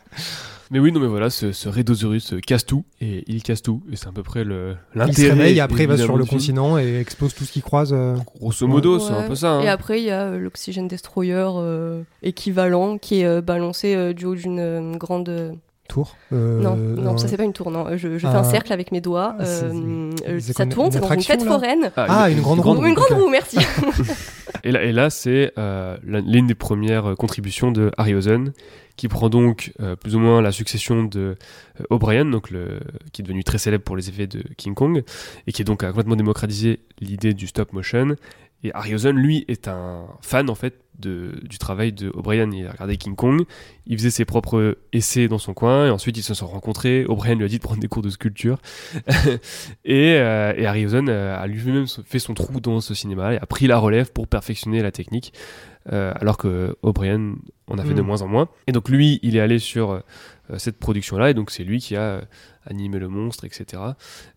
Mais 0.72 0.80
oui, 0.80 0.92
non, 0.92 1.00
mais 1.00 1.08
voilà, 1.08 1.30
ce, 1.30 1.52
ce 1.52 1.70
Rhédosaurus 1.70 2.34
euh, 2.34 2.40
casse 2.40 2.66
tout, 2.66 2.84
et 3.00 3.24
il 3.28 3.42
casse 3.42 3.62
tout, 3.62 3.82
et 3.92 3.96
c'est 3.96 4.08
à 4.08 4.12
peu 4.12 4.24
près 4.24 4.44
le- 4.44 4.76
Il 4.96 5.00
l'intérêt. 5.00 5.30
se 5.30 5.34
réveille, 5.34 5.60
après 5.62 5.84
il 5.84 5.88
va 5.88 5.98
sur 5.98 6.18
le 6.18 6.26
continent 6.26 6.78
et 6.78 7.00
explose 7.00 7.34
tout 7.34 7.46
ce 7.46 7.52
qu'il 7.54 7.62
croise. 7.62 7.94
euh. 7.94 8.16
Grosso 8.40 8.68
modo, 8.68 9.00
c'est 9.00 9.14
un 9.14 9.28
peu 9.28 9.36
ça. 9.36 9.52
hein. 9.54 9.62
Et 9.62 9.68
après 9.70 10.02
il 10.02 10.06
y 10.06 10.12
a 10.12 10.24
euh, 10.24 10.38
l'oxygène 10.40 10.88
destroyer 10.88 11.34
euh, 11.56 12.02
équivalent 12.24 12.98
qui 12.98 13.22
est 13.22 13.26
euh, 13.26 13.42
balancé 13.42 13.96
euh, 13.96 14.14
du 14.14 14.26
haut 14.26 14.36
d'une 14.36 14.60
euh, 14.60 14.96
grande 14.98 15.30
euh, 15.30 15.52
Tour. 15.88 16.16
Euh, 16.34 16.62
Non, 16.62 16.76
non, 16.76 17.18
ça 17.18 17.28
c'est 17.28 17.38
pas 17.38 17.44
une 17.44 17.54
tour, 17.54 17.72
non. 17.72 17.98
Je, 17.98 18.14
je 18.18 18.28
fais 18.28 18.34
Ah. 18.34 18.40
un 18.40 18.44
cercle 18.44 18.72
avec 18.74 18.92
mes 18.92 19.02
doigts. 19.02 19.36
Ah, 19.40 19.44
euh, 19.44 20.12
euh, 20.28 20.40
ça 20.40 20.66
tourne, 20.66 20.92
c'est 20.92 21.00
dans 21.00 21.10
une 21.12 21.22
fête 21.22 21.44
foraine. 21.44 21.92
Ah, 21.96 22.30
une 22.30 22.42
grande 22.42 22.60
roue. 22.60 22.76
Ou 22.82 22.86
une 22.86 22.94
grande 22.94 23.20
roue, 23.20 23.30
merci. 23.30 23.58
Et 24.64 24.72
là, 24.72 24.84
et 24.84 24.92
là 24.92 25.10
c'est 25.10 25.52
euh, 25.58 25.98
l'une 26.04 26.48
des 26.48 26.56
premières 26.56 27.16
contributions 27.18 27.72
de 27.72 27.92
Harryhausen, 27.98 28.54
qui 28.96 29.08
prend 29.08 29.30
donc 29.30 29.72
euh, 29.82 29.96
plus 29.96 30.16
ou 30.16 30.20
moins 30.20 30.42
la 30.42 30.52
succession 30.52 31.04
de 31.04 31.36
euh, 31.80 31.84
O'Brien, 31.90 32.26
donc 32.26 32.50
le, 32.50 32.80
qui 33.14 33.22
est 33.22 33.24
devenu 33.26 33.44
très 33.44 33.60
célèbre 33.60 33.84
pour 33.84 33.96
les 33.96 34.10
effets 34.10 34.26
de 34.28 34.44
King 34.58 34.74
Kong, 34.74 35.04
et 35.46 35.52
qui 35.52 35.62
est 35.62 35.66
donc 35.66 35.84
a 35.84 35.88
complètement 35.90 36.16
démocratisé 36.16 36.80
l'idée 37.00 37.34
du 37.34 37.48
stop 37.48 37.72
motion. 37.72 38.16
Et 38.64 38.74
Harryhausen, 38.74 39.16
lui, 39.16 39.46
est 39.48 39.68
un 39.68 40.08
fan 40.22 40.50
en 40.50 40.56
fait 40.56 40.82
de, 40.98 41.40
du 41.44 41.60
travail 41.60 41.94
de 41.94 42.10
O'Brien. 42.10 42.50
Il 42.52 42.66
a 42.66 42.72
regardé 42.72 42.98
King 42.98 43.16
Kong, 43.16 43.44
il 43.86 43.98
faisait 43.98 44.10
ses 44.10 44.26
propres 44.26 44.78
essais 44.94 45.28
dans 45.28 45.38
son 45.38 45.54
coin, 45.54 45.88
et 45.88 45.90
ensuite 45.90 46.18
ils 46.18 46.24
se 46.24 46.34
sont 46.34 46.48
rencontrés. 46.48 47.06
O'Brien 47.06 47.36
lui 47.36 47.46
a 47.46 47.48
dit 47.48 47.58
de 47.58 47.64
prendre 47.64 47.80
des 47.80 47.88
cours 47.88 48.02
de 48.02 48.10
sculpture, 48.10 48.60
et, 49.86 50.16
euh, 50.16 50.54
et 50.56 50.66
Harryhausen 50.66 51.08
euh, 51.08 51.38
a 51.38 51.46
lui-même 51.48 51.86
fait 52.06 52.20
son 52.20 52.34
trou 52.34 52.60
dans 52.60 52.82
ce 52.82 52.94
cinéma 52.94 53.34
et 53.36 53.38
a 53.38 53.46
pris 53.46 53.68
la 53.68 53.78
relève 53.78 54.12
pour 54.12 54.28
perfectionner 54.28 54.82
la 54.82 54.92
technique, 54.92 55.34
euh, 55.92 56.14
alors 56.20 56.38
que 56.38 56.76
O'Brien 56.82 57.36
en 57.68 57.78
a 57.78 57.84
fait 57.84 57.94
de 57.94 58.02
Mm. 58.02 58.06
moins 58.06 58.22
en 58.22 58.28
moins. 58.28 58.50
Et 58.66 58.72
donc 58.72 58.90
lui, 58.90 59.20
il 59.22 59.36
est 59.36 59.40
allé 59.40 59.60
sur 59.60 59.92
euh, 59.92 60.02
cette 60.58 60.78
production-là, 60.80 61.30
et 61.30 61.34
donc 61.34 61.52
c'est 61.52 61.64
lui 61.64 61.80
qui 61.80 61.96
a 61.96 62.02
euh, 62.02 62.22
animé 62.66 63.00
le 63.00 63.08
monstre, 63.08 63.46
etc. 63.46 63.82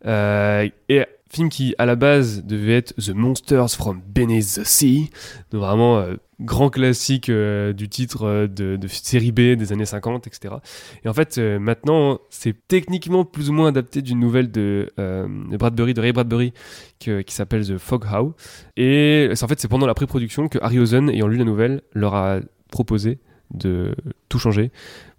Euh, 0.06 0.68
et 0.88 1.06
film 1.30 1.48
qui 1.48 1.74
à 1.78 1.86
la 1.86 1.96
base 1.96 2.44
devait 2.44 2.74
être 2.74 2.94
The 2.96 3.10
Monsters 3.10 3.70
from 3.76 4.02
Beneath 4.06 4.56
the 4.56 4.64
Sea, 4.64 5.10
donc 5.50 5.62
vraiment 5.62 5.98
euh, 5.98 6.16
grand 6.40 6.70
classique 6.70 7.28
euh, 7.28 7.72
du 7.72 7.88
titre 7.88 8.24
euh, 8.24 8.46
de, 8.48 8.78
série 8.88 9.30
B 9.30 9.56
des 9.56 9.72
années 9.72 9.86
50, 9.86 10.26
etc. 10.26 10.56
Et 11.04 11.08
en 11.08 11.14
fait, 11.14 11.38
maintenant, 11.38 12.18
c'est 12.30 12.56
techniquement 12.66 13.24
plus 13.24 13.48
ou 13.48 13.52
moins 13.52 13.68
adapté 13.68 14.02
d'une 14.02 14.18
nouvelle 14.18 14.50
de, 14.50 14.92
Bradbury, 14.96 15.94
de 15.94 16.00
Ray 16.00 16.12
Bradbury, 16.12 16.52
qui 16.98 17.24
s'appelle 17.28 17.66
The 17.66 17.78
Fog 17.78 18.04
How. 18.12 18.34
Et 18.76 19.30
en 19.40 19.48
fait, 19.48 19.60
c'est 19.60 19.68
pendant 19.68 19.86
la 19.86 19.94
pré-production 19.94 20.48
que 20.48 20.58
Harryhausen, 20.60 21.10
ayant 21.10 21.28
lu 21.28 21.36
la 21.36 21.44
nouvelle, 21.44 21.82
leur 21.94 22.14
a 22.14 22.40
proposé 22.70 23.18
de 23.52 23.94
tout 24.28 24.38
changer 24.38 24.70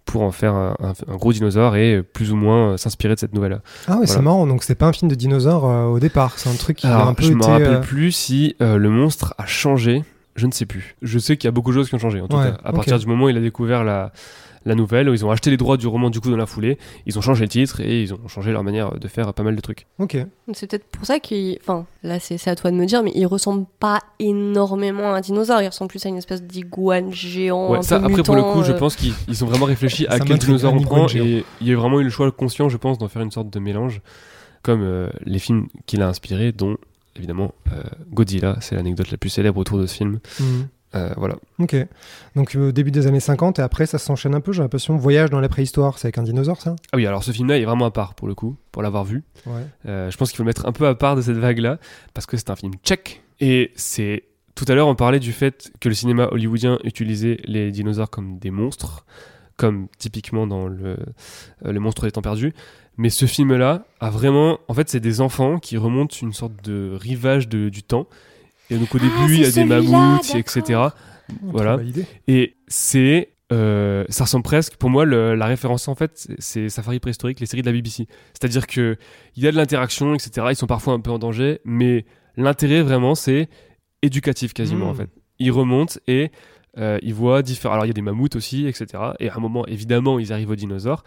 pour 0.04 0.22
en 0.22 0.32
faire 0.32 0.54
un, 0.54 0.74
gros 1.16 1.32
dinosaure 1.32 1.76
et 1.76 2.02
plus 2.02 2.32
ou 2.32 2.36
moins 2.36 2.72
euh, 2.72 2.76
s'inspirer 2.76 3.14
de 3.14 3.20
cette 3.20 3.34
nouvelle-là. 3.34 3.60
Ah 3.88 3.98
ouais, 3.98 4.06
c'est 4.06 4.20
marrant. 4.20 4.46
Donc 4.46 4.62
c'est 4.62 4.74
pas 4.74 4.86
un 4.86 4.92
film 4.92 5.10
de 5.10 5.14
dinosaures 5.14 5.64
euh, 5.68 5.84
au 5.84 6.00
départ. 6.00 6.34
C'est 6.38 6.48
un 6.50 6.54
truc 6.54 6.78
qui 6.78 6.86
a 6.86 7.04
un 7.06 7.14
peu 7.14 7.22
je 7.24 7.32
me 7.32 7.38
été. 7.42 7.50
rappelle 7.50 7.74
euh, 7.74 7.80
plus 7.80 8.12
si 8.12 8.56
euh, 8.60 8.76
le 8.76 8.90
monstre 8.90 9.34
a 9.38 9.46
changé. 9.46 10.04
Je 10.34 10.46
ne 10.46 10.52
sais 10.52 10.66
plus. 10.66 10.96
Je 11.02 11.18
sais 11.18 11.36
qu'il 11.36 11.46
y 11.46 11.48
a 11.48 11.52
beaucoup 11.52 11.70
de 11.70 11.76
choses 11.76 11.88
qui 11.88 11.94
ont 11.94 11.98
changé. 11.98 12.20
En 12.20 12.26
tout 12.26 12.36
Ouais, 12.36 12.50
cas, 12.50 12.58
à 12.64 12.72
partir 12.72 12.98
du 12.98 13.06
moment 13.06 13.26
où 13.26 13.28
il 13.28 13.36
a 13.36 13.40
découvert 13.40 13.84
la, 13.84 14.12
la 14.64 14.74
nouvelle, 14.74 15.08
où 15.08 15.14
ils 15.14 15.24
ont 15.24 15.30
acheté 15.30 15.50
les 15.50 15.56
droits 15.56 15.76
du 15.76 15.86
roman 15.86 16.10
du 16.10 16.20
coup 16.20 16.30
dans 16.30 16.36
la 16.36 16.46
foulée, 16.46 16.78
ils 17.06 17.18
ont 17.18 17.20
changé 17.20 17.42
le 17.44 17.48
titre 17.48 17.80
et 17.80 18.02
ils 18.02 18.14
ont 18.14 18.28
changé 18.28 18.52
leur 18.52 18.62
manière 18.62 18.98
de 18.98 19.08
faire 19.08 19.32
pas 19.34 19.42
mal 19.42 19.56
de 19.56 19.60
trucs. 19.60 19.86
Ok. 19.98 20.16
C'est 20.52 20.70
peut-être 20.70 20.86
pour 20.86 21.04
ça 21.04 21.18
qu'il. 21.18 21.58
Enfin, 21.60 21.86
là, 22.02 22.20
c'est 22.20 22.38
c'est 22.38 22.50
à 22.50 22.56
toi 22.56 22.70
de 22.70 22.76
me 22.76 22.86
dire, 22.86 23.02
mais 23.02 23.12
il 23.14 23.26
ressemble 23.26 23.66
pas 23.80 24.00
énormément 24.18 25.12
à 25.14 25.18
un 25.18 25.20
dinosaure. 25.20 25.62
Il 25.62 25.68
ressemble 25.68 25.88
plus 25.88 26.04
à 26.06 26.08
une 26.08 26.16
espèce 26.16 26.42
d'iguane 26.42 27.12
géant. 27.12 27.70
Ouais, 27.70 27.78
un 27.78 27.82
ça 27.82 27.98
peu 27.98 28.06
après 28.06 28.22
pour 28.22 28.34
le 28.36 28.42
coup, 28.42 28.62
je 28.62 28.72
euh, 28.72 28.78
pense 28.78 28.96
qu'ils 28.96 29.14
ils 29.28 29.44
ont 29.44 29.46
vraiment 29.46 29.66
réfléchi 29.66 30.06
à 30.06 30.18
Ça 30.18 30.24
quel 30.24 30.38
dinosaure 30.38 30.74
on 30.74 30.80
prend 30.80 31.08
géant. 31.08 31.24
et 31.24 31.44
il 31.60 31.66
y 31.68 31.72
a 31.72 31.76
vraiment 31.76 32.00
eu 32.00 32.04
le 32.04 32.10
choix 32.10 32.30
conscient, 32.30 32.68
je 32.68 32.76
pense, 32.76 32.98
d'en 32.98 33.08
faire 33.08 33.22
une 33.22 33.30
sorte 33.30 33.50
de 33.50 33.58
mélange, 33.58 34.00
comme 34.62 34.82
euh, 34.82 35.08
les 35.24 35.38
films 35.38 35.66
qu'il 35.86 36.02
a 36.02 36.08
inspirés, 36.08 36.52
dont 36.52 36.76
évidemment 37.16 37.52
euh, 37.72 37.82
Godzilla, 38.12 38.56
c'est 38.60 38.74
l'anecdote 38.74 39.10
la 39.10 39.16
plus 39.18 39.30
célèbre 39.30 39.58
autour 39.58 39.78
de 39.78 39.86
ce 39.86 39.94
film. 39.96 40.20
Mhm. 40.40 40.68
Euh, 40.94 41.12
voilà. 41.16 41.36
Ok. 41.58 41.74
Donc 42.36 42.54
euh, 42.54 42.70
début 42.72 42.90
des 42.90 43.06
années 43.06 43.20
50 43.20 43.58
et 43.58 43.62
après 43.62 43.86
ça 43.86 43.98
s'enchaîne 43.98 44.34
un 44.34 44.40
peu. 44.40 44.52
J'ai 44.52 44.62
l'impression 44.62 44.96
voyage 44.96 45.30
dans 45.30 45.40
la 45.40 45.48
préhistoire. 45.48 45.98
C'est 45.98 46.06
avec 46.08 46.18
un 46.18 46.22
dinosaure 46.22 46.60
ça? 46.60 46.76
Ah 46.92 46.96
oui, 46.96 47.06
alors 47.06 47.24
ce 47.24 47.32
film-là 47.32 47.58
est 47.58 47.64
vraiment 47.64 47.86
à 47.86 47.90
part 47.90 48.14
pour 48.14 48.28
le 48.28 48.34
coup, 48.34 48.56
pour 48.72 48.82
l'avoir 48.82 49.04
vu. 49.04 49.22
Ouais. 49.46 49.62
Euh, 49.86 50.10
je 50.10 50.16
pense 50.16 50.30
qu'il 50.30 50.36
faut 50.36 50.42
le 50.42 50.48
mettre 50.48 50.66
un 50.66 50.72
peu 50.72 50.86
à 50.86 50.94
part 50.94 51.16
de 51.16 51.22
cette 51.22 51.36
vague-là, 51.38 51.78
parce 52.14 52.26
que 52.26 52.36
c'est 52.36 52.50
un 52.50 52.56
film 52.56 52.72
tchèque. 52.84 53.22
Et 53.40 53.72
c'est. 53.74 54.24
Tout 54.54 54.66
à 54.68 54.74
l'heure, 54.74 54.86
on 54.86 54.94
parlait 54.94 55.18
du 55.18 55.32
fait 55.32 55.72
que 55.80 55.88
le 55.88 55.94
cinéma 55.94 56.28
hollywoodien 56.30 56.78
utilisait 56.84 57.38
les 57.44 57.70
dinosaures 57.70 58.10
comme 58.10 58.38
des 58.38 58.50
monstres, 58.50 59.06
comme 59.56 59.88
typiquement 59.98 60.46
dans 60.46 60.68
le, 60.68 60.98
euh, 61.64 61.72
Le 61.72 61.80
monstre 61.80 62.04
des 62.04 62.12
temps 62.12 62.20
perdus. 62.20 62.52
Mais 62.98 63.08
ce 63.08 63.24
film-là 63.24 63.86
a 64.00 64.10
vraiment. 64.10 64.58
En 64.68 64.74
fait, 64.74 64.90
c'est 64.90 65.00
des 65.00 65.22
enfants 65.22 65.58
qui 65.58 65.78
remontent 65.78 66.14
une 66.20 66.34
sorte 66.34 66.62
de 66.62 66.94
rivage 67.00 67.48
de- 67.48 67.70
du 67.70 67.82
temps. 67.82 68.06
Et 68.70 68.76
donc, 68.76 68.94
au 68.94 68.98
Ah, 69.00 69.04
début, 69.04 69.34
il 69.34 69.40
y 69.40 69.44
a 69.44 69.50
des 69.50 69.64
mammouths, 69.64 70.34
etc. 70.34 70.80
voilà. 71.42 71.76
Et 72.28 72.56
c'est. 72.68 73.28
euh, 73.52 74.04
ça 74.08 74.24
ressemble 74.24 74.44
presque, 74.44 74.76
pour 74.76 74.88
moi, 74.88 75.04
le- 75.04 75.34
la 75.34 75.44
référence 75.44 75.86
en 75.88 75.94
fait, 75.94 76.26
c'est- 76.38 76.70
Safari 76.70 77.00
préhistorique, 77.00 77.38
les 77.38 77.44
séries 77.44 77.60
de 77.62 77.66
la 77.66 77.72
BBC. 77.72 78.06
C'est-à-dire 78.32 78.66
que 78.66 78.96
il 79.36 79.42
y 79.42 79.46
a 79.46 79.52
de 79.52 79.56
l'interaction, 79.56 80.14
etc. 80.14 80.46
Ils 80.50 80.56
sont 80.56 80.66
parfois 80.66 80.94
un 80.94 81.00
peu 81.00 81.10
en 81.10 81.18
danger, 81.18 81.60
mais 81.66 82.06
l'intérêt 82.38 82.80
vraiment, 82.80 83.14
c'est 83.14 83.50
éducatif 84.00 84.54
quasiment 84.54 84.88
en 84.88 84.94
fait. 84.94 85.10
Ils 85.38 85.50
remontent 85.52 85.96
et 86.06 86.30
euh, 86.78 86.98
ils 87.02 87.12
voient 87.12 87.42
différents. 87.42 87.74
Alors 87.74 87.84
il 87.84 87.88
y 87.88 87.90
a 87.90 87.94
des 87.94 88.00
mammouths 88.00 88.36
aussi, 88.36 88.66
etc. 88.66 88.86
Et 89.20 89.28
à 89.28 89.36
un 89.36 89.40
moment, 89.40 89.66
évidemment, 89.66 90.18
ils 90.18 90.32
arrivent 90.32 90.50
aux 90.50 90.56
dinosaures. 90.56 91.04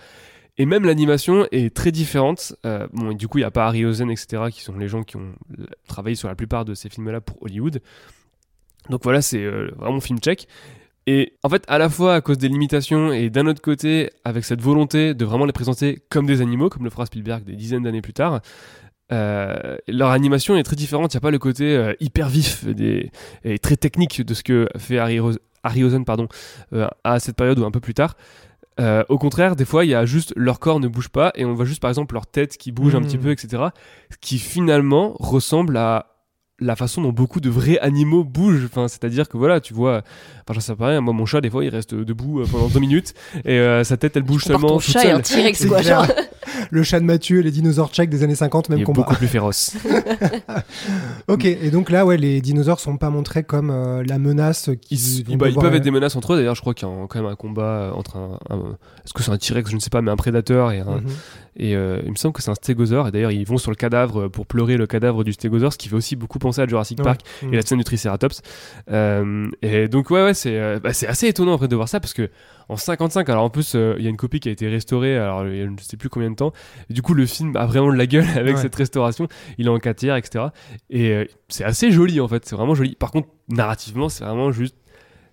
Et 0.58 0.66
même 0.66 0.86
l'animation 0.86 1.46
est 1.52 1.76
très 1.76 1.92
différente. 1.92 2.56
Euh, 2.66 2.88
bon, 2.94 3.12
du 3.14 3.28
coup, 3.28 3.40
il 3.40 3.42
n'y 3.42 3.46
a 3.46 3.52
pas 3.52 3.68
Harry 3.68 3.86
Rosen, 3.86 4.10
etc., 4.10 4.44
qui 4.52 4.62
sont 4.62 4.78
les 4.78 4.88
gens 4.88 5.04
qui 5.04 5.18
ont 5.18 5.34
travaillé 5.88 6.16
sur 6.16 6.30
la 6.30 6.36
plupart 6.36 6.64
de 6.64 6.74
ces 6.74 6.90
films-là 6.90 7.20
pour 7.20 7.42
Hollywood. 7.44 7.82
Donc 8.90 9.04
voilà, 9.04 9.22
c'est 9.22 9.44
euh, 9.44 9.72
vraiment 9.78 10.00
film 10.00 10.20
check. 10.20 10.48
Et 11.08 11.34
en 11.44 11.50
fait, 11.50 11.64
à 11.68 11.78
la 11.78 11.90
fois 11.90 12.16
à 12.16 12.22
cause 12.22 12.38
des 12.38 12.48
limitations 12.48 13.12
et 13.12 13.30
d'un 13.30 13.46
autre 13.48 13.62
côté, 13.62 14.10
avec 14.24 14.44
cette 14.46 14.62
volonté 14.62 15.14
de 15.14 15.26
vraiment 15.26 15.46
les 15.46 15.52
présenter 15.52 16.00
comme 16.10 16.26
des 16.26 16.42
animaux, 16.42 16.70
comme 16.70 16.84
le 16.84 16.90
fera 16.90 17.06
Spielberg 17.06 17.44
des 17.44 17.56
dizaines 17.56 17.84
d'années 17.84 18.02
plus 18.02 18.14
tard, 18.14 18.40
euh, 19.12 19.78
leur 19.88 20.10
animation 20.10 20.56
est 20.56 20.64
très 20.64 20.76
différente. 20.76 21.14
Il 21.14 21.18
n'y 21.18 21.20
a 21.20 21.22
pas 21.22 21.32
le 21.32 21.38
côté 21.38 21.76
euh, 21.76 21.94
hyper 22.00 22.28
vif 22.30 22.66
et 23.44 23.60
très 23.60 23.76
technique 23.76 24.22
de 24.26 24.34
ce 24.34 24.42
que 24.42 24.68
fait 24.78 24.98
Harry, 24.98 25.20
Ros- 25.20 25.38
Harry 25.64 25.84
Rosen 25.84 26.06
pardon, 26.06 26.28
à 27.04 27.20
cette 27.20 27.36
période 27.36 27.60
ou 27.60 27.66
un 27.66 27.72
peu 27.72 27.80
plus 27.82 27.94
tard. 27.94 28.16
Euh, 28.80 29.04
au 29.08 29.18
contraire, 29.18 29.56
des 29.56 29.66
fois, 29.66 29.86
il 29.86 29.90
y 29.90 29.96
a 29.96 30.06
juste 30.06 30.34
leur 30.36 30.60
corps 30.60 30.80
ne 30.80 30.88
bouge 30.88 31.10
pas 31.10 31.32
et 31.36 31.46
on 31.46 31.54
voit 31.54 31.66
juste 31.66 31.82
par 31.82 31.90
exemple 31.90 32.14
leur 32.14 32.28
tête 32.28 32.58
qui 32.58 32.72
bouge 32.72 32.96
un 32.96 33.02
petit 33.02 33.18
peu, 33.18 33.32
etc. 33.32 33.64
Ce 34.12 34.18
qui 34.20 34.38
finalement 34.38 35.16
ressemble 35.20 35.78
à 35.78 36.15
la 36.60 36.76
façon 36.76 37.02
dont 37.02 37.12
beaucoup 37.12 37.40
de 37.42 37.50
vrais 37.50 37.78
animaux 37.80 38.24
bougent. 38.24 38.66
Enfin, 38.66 38.88
c'est-à-dire 38.88 39.28
que 39.28 39.38
voilà, 39.38 39.60
tu 39.60 39.74
vois, 39.74 40.04
enfin, 40.44 40.54
j'en 40.54 40.60
sais 40.62 40.76
pas 40.76 40.88
rien. 40.88 41.02
Moi, 41.02 41.14
mon 41.14 41.26
chat, 41.26 41.42
des 41.42 41.50
fois, 41.50 41.64
il 41.66 41.70
reste 41.70 41.94
debout 41.94 42.40
euh, 42.42 42.46
pendant 42.50 42.68
deux 42.68 42.80
minutes 42.80 43.14
et 43.44 43.60
euh, 43.60 43.84
sa 43.84 43.98
tête, 43.98 44.16
elle 44.16 44.24
bouge 44.24 44.44
seulement 44.46 44.68
ton 44.70 44.78
toute 44.80 44.92
chat 44.94 45.06
et 45.06 45.12
un. 45.12 45.20
T-Rex, 45.20 45.66
quoi. 45.66 45.82
Genre. 45.82 46.06
Le 46.72 46.84
chat 46.84 47.00
de 47.00 47.06
Mathieu, 47.06 47.42
les 47.42 47.52
dinosaures 47.52 47.90
tchèques 47.92 48.10
des 48.10 48.24
années 48.24 48.36
50, 48.36 48.70
même 48.70 48.78
Il 48.80 48.82
est 48.82 48.86
combat. 48.86 49.02
beaucoup 49.02 49.16
plus 49.16 49.28
féroce. 49.28 49.76
Ok, 51.28 51.46
et 51.46 51.72
donc 51.72 51.90
là, 51.90 52.06
ouais, 52.06 52.18
les 52.18 52.40
dinosaures 52.42 52.80
sont 52.80 52.98
pas 52.98 53.10
montrés 53.10 53.44
comme 53.44 53.72
euh, 53.72 54.04
la 54.06 54.20
menace 54.20 54.70
qu'ils 54.82 55.20
Ils, 55.30 55.38
bah, 55.38 55.50
ils 55.50 55.56
peuvent 55.56 55.74
être 55.74 55.84
des 55.84 55.92
menaces 55.92 56.16
entre 56.16 56.34
eux. 56.34 56.38
D'ailleurs, 56.38 56.56
je 56.56 56.62
crois 56.62 56.74
qu'il 56.74 56.88
y 56.88 56.92
a 56.92 56.96
quand 57.08 57.20
même 57.22 57.32
un 57.32 57.36
combat 57.36 57.92
entre 57.96 58.18
un. 58.18 58.38
un- 58.50 58.78
Est-ce 59.04 59.14
que 59.14 59.24
c'est 59.24 59.32
un 59.32 59.38
T-Rex 59.38 59.70
Je 59.72 59.76
ne 59.76 59.80
sais 59.82 59.90
pas, 59.90 60.02
mais 60.02 60.12
un 60.12 60.16
prédateur 60.16 60.72
et 60.72 60.80
un. 60.80 60.98
Mhm. 60.98 61.08
Et 61.58 61.76
euh, 61.76 62.02
il 62.06 62.12
me 62.12 62.16
semble 62.16 62.34
que 62.34 62.42
c'est 62.44 62.52
un 62.52 62.56
stégosaure. 62.56 63.08
Et 63.08 63.12
d'ailleurs, 63.12 63.32
ils 63.32 63.46
vont 63.46 63.58
sur 63.58 63.72
le 63.72 63.76
cadavre 63.76 64.28
pour 64.28 64.46
pleurer 64.46 64.78
le 64.78 64.88
cadavre 64.88 65.24
du 65.24 65.34
stégosaure, 65.34 65.74
ce 65.74 65.78
qui 65.78 65.90
fait 65.90 65.96
aussi 65.96 66.16
beaucoup 66.16 66.38
penser 66.46 66.62
à 66.62 66.68
Jurassic 66.68 67.02
Park 67.02 67.22
Ouais. 67.44 67.50
et 67.52 67.56
la 67.56 67.62
scène 67.62 67.78
du 67.80 67.84
Triceratops. 67.84 68.42
Euh, 68.92 69.48
et 69.62 69.88
donc, 69.88 70.10
ouais, 70.10 70.24
ouais, 70.24 70.34
c'est 70.34 70.58
euh, 70.60 70.80
bah, 70.80 70.90
assez 70.90 71.28
étonnant 71.28 71.54
en 71.54 71.58
fait 71.58 71.68
de 71.68 71.76
voir 71.76 71.90
ça 71.90 72.00
parce 72.00 72.14
que 72.14 72.30
en 72.68 72.78
55, 72.78 73.30
alors 73.30 73.44
en 73.44 73.50
plus, 73.52 73.74
euh, 73.76 73.96
il 74.00 74.04
y 74.04 74.08
a 74.08 74.10
une 74.10 74.18
copie 74.18 74.40
qui 74.40 74.50
a 74.50 74.52
été 74.52 74.68
restaurée, 74.68 75.16
alors 75.18 75.46
il 75.48 75.56
y 75.58 75.62
a 75.62 75.66
je 75.66 75.70
ne 75.70 75.78
sais 75.78 75.98
plus 75.98 76.10
combien 76.10 76.32
de 76.32 76.36
temps. 76.36 76.52
Et 76.90 76.94
du 76.94 77.02
coup, 77.02 77.14
le 77.14 77.26
film 77.26 77.56
a 77.56 77.66
vraiment 77.66 77.92
de 77.92 77.98
la 77.98 78.08
gueule 78.08 78.26
avec 78.36 78.56
Ouais. 78.56 78.62
cette 78.62 78.76
restauration. 78.76 79.28
Il 79.58 79.68
est 79.68 79.70
en 79.70 79.78
4 79.80 79.96
tiers, 79.98 80.16
etc. 80.16 80.46
Et 80.90 81.12
euh, 81.12 81.26
c'est 81.48 81.64
assez 81.64 81.92
joli 81.92 82.20
en 82.22 82.28
fait, 82.28 82.46
c'est 82.46 82.56
vraiment 82.56 82.74
joli. 82.76 82.96
Par 82.96 83.12
contre, 83.12 83.28
narrativement, 83.50 84.10
c'est 84.10 84.24
vraiment 84.24 84.52
juste 84.52 84.76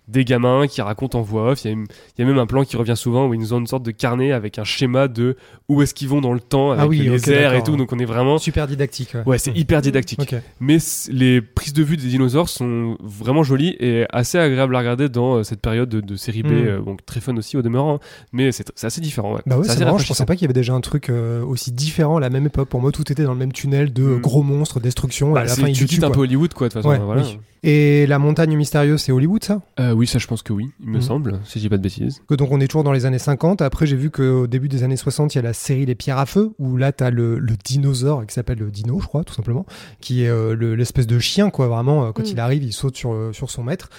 des 0.07 0.25
gamins 0.25 0.67
qui 0.67 0.81
racontent 0.81 1.17
en 1.19 1.21
voix 1.21 1.51
off. 1.51 1.63
Il 1.65 1.71
y, 1.71 1.73
a 1.73 1.77
y 2.23 2.25
même 2.25 2.37
un 2.37 2.45
plan 2.45 2.63
qui 2.65 2.75
revient 2.75 2.95
souvent 2.97 3.27
où 3.27 3.33
ils 3.33 3.39
nous 3.39 3.53
ont 3.53 3.59
une 3.59 3.67
sorte 3.67 3.83
de 3.83 3.91
carnet 3.91 4.31
avec 4.33 4.59
un 4.59 4.63
schéma 4.65 5.07
de 5.07 5.37
où 5.69 5.81
est-ce 5.81 5.93
qu'ils 5.93 6.09
vont 6.09 6.19
dans 6.19 6.33
le 6.33 6.39
temps 6.41 6.71
avec 6.71 6.83
Ah 6.83 6.87
oui, 6.87 6.99
les 6.99 7.31
airs 7.31 7.53
et 7.53 7.63
tout. 7.63 7.77
Donc 7.77 7.93
on 7.93 7.99
est 7.99 8.05
vraiment. 8.05 8.37
Super 8.37 8.67
didactique. 8.67 9.13
Ouais, 9.15 9.21
Ouais, 9.25 9.37
c'est 9.37 9.55
hyper 9.57 9.81
didactique. 9.81 10.35
Mais 10.59 10.77
les 11.09 11.41
prises 11.41 11.73
de 11.73 11.83
vue 11.83 11.95
des 11.97 12.07
dinosaures 12.07 12.49
sont 12.49 12.97
vraiment 13.01 13.43
jolies 13.43 13.75
et 13.79 14.05
assez 14.11 14.37
agréables 14.37 14.75
à 14.75 14.79
regarder 14.79 15.09
dans 15.09 15.35
euh, 15.35 15.43
cette 15.43 15.61
période 15.61 15.87
de, 15.89 16.01
de 16.01 16.15
série 16.15 16.43
B. 16.43 16.47
Mm. 16.47 16.51
euh, 16.51 16.81
donc 16.81 17.05
très 17.05 17.21
fun 17.21 17.35
aussi 17.37 17.55
au 17.57 17.61
demeurant. 17.61 17.95
hein. 17.95 17.99
Mais 18.33 18.51
c'est 18.51 18.83
assez 18.83 19.01
différent. 19.01 19.35
Ouais. 19.35 19.41
Bah 19.45 19.57
ouais, 19.57 19.67
c'est 19.67 19.79
marrant, 19.85 19.97
je 19.97 20.07
pensais 20.07 20.25
pas 20.25 20.35
qu'il 20.35 20.43
y 20.43 20.45
avait 20.45 20.53
déjà 20.53 20.73
un 20.73 20.81
truc 20.81 21.09
euh, 21.09 21.43
aussi 21.43 21.71
différent 21.71 22.17
à 22.17 22.19
la 22.19 22.29
même 22.29 22.45
époque. 22.45 22.67
Pour 22.69 22.81
moi, 22.81 22.91
tout 22.91 23.09
était 23.11 23.23
dans 23.23 23.33
le 23.33 23.39
même 23.39 23.53
tunnel 23.53 23.93
de 23.93 24.03
euh, 24.03 24.17
Mm. 24.17 24.21
gros 24.21 24.43
monstres, 24.43 24.79
destruction, 24.79 25.31
et 25.31 25.33
Bah, 25.33 25.39
à 25.39 25.43
la 25.45 25.49
c'est- 25.49 25.61
fin 25.61 25.71
tu 25.71 25.85
quittes 25.85 26.03
un 26.03 26.11
peu 26.11 26.19
Hollywood, 26.21 26.53
quoi, 26.53 26.67
de 26.67 26.73
toute 26.73 26.81
façon. 26.83 26.89
Ouais, 26.89 26.99
voilà. 27.03 27.21
oui. 27.21 27.37
Et 27.63 28.05
la 28.07 28.19
montagne 28.19 28.55
mystérieuse, 28.57 29.01
c'est 29.01 29.11
Hollywood, 29.13 29.43
ça? 29.43 29.61
Euh, 29.79 29.93
oui, 29.93 30.05
ça, 30.05 30.19
je 30.19 30.27
pense 30.27 30.41
que 30.41 30.51
oui, 30.51 30.69
il 30.81 30.89
me 30.89 30.97
Mm. 30.97 31.01
semble, 31.01 31.39
si 31.45 31.59
je 31.59 31.63
dis 31.63 31.69
pas 31.69 31.77
de 31.77 31.81
bêtises. 31.83 32.21
Que 32.27 32.35
Donc 32.35 32.51
on 32.51 32.59
est 32.59 32.67
toujours 32.67 32.83
dans 32.83 32.91
les 32.91 33.05
années 33.05 33.19
50. 33.19 33.61
Après, 33.61 33.85
j'ai 33.85 33.95
vu 33.95 34.09
qu'au 34.11 34.47
début 34.47 34.67
des 34.67 34.83
années 34.83 34.97
60, 34.97 35.33
il 35.33 35.37
y 35.37 35.39
a 35.39 35.43
la 35.43 35.53
série 35.53 35.85
Les 35.85 35.95
Pierres 35.95 36.17
à 36.17 36.25
Feu, 36.25 36.51
où 36.59 36.75
là, 36.75 36.91
t'as 36.91 37.09
le, 37.09 37.39
le 37.39 37.53
dinosaure 37.63 38.25
qui 38.25 38.33
s'appelle 38.33 38.59
le 38.59 38.69
Dino, 38.69 38.99
je 38.99 39.07
crois, 39.07 39.23
tout 39.23 39.33
simplement, 39.33 39.65
qui 40.01 40.23
est 40.25 40.29
euh, 40.29 40.55
le- 40.55 40.75
l'espèce 40.75 41.07
de 41.07 41.19
chien, 41.19 41.49
quoi, 41.49 41.67
vraiment. 41.67 42.05
euh, 42.07 42.11
quand 42.11 42.23
Mm. 42.23 42.31
il 42.31 42.39
arrive, 42.41 42.63
il 42.63 42.73
saute 42.73 42.97
sur, 42.97 43.13
euh, 43.13 43.31
sur 43.31 43.49
son 43.49 43.63
maître. 43.63 43.89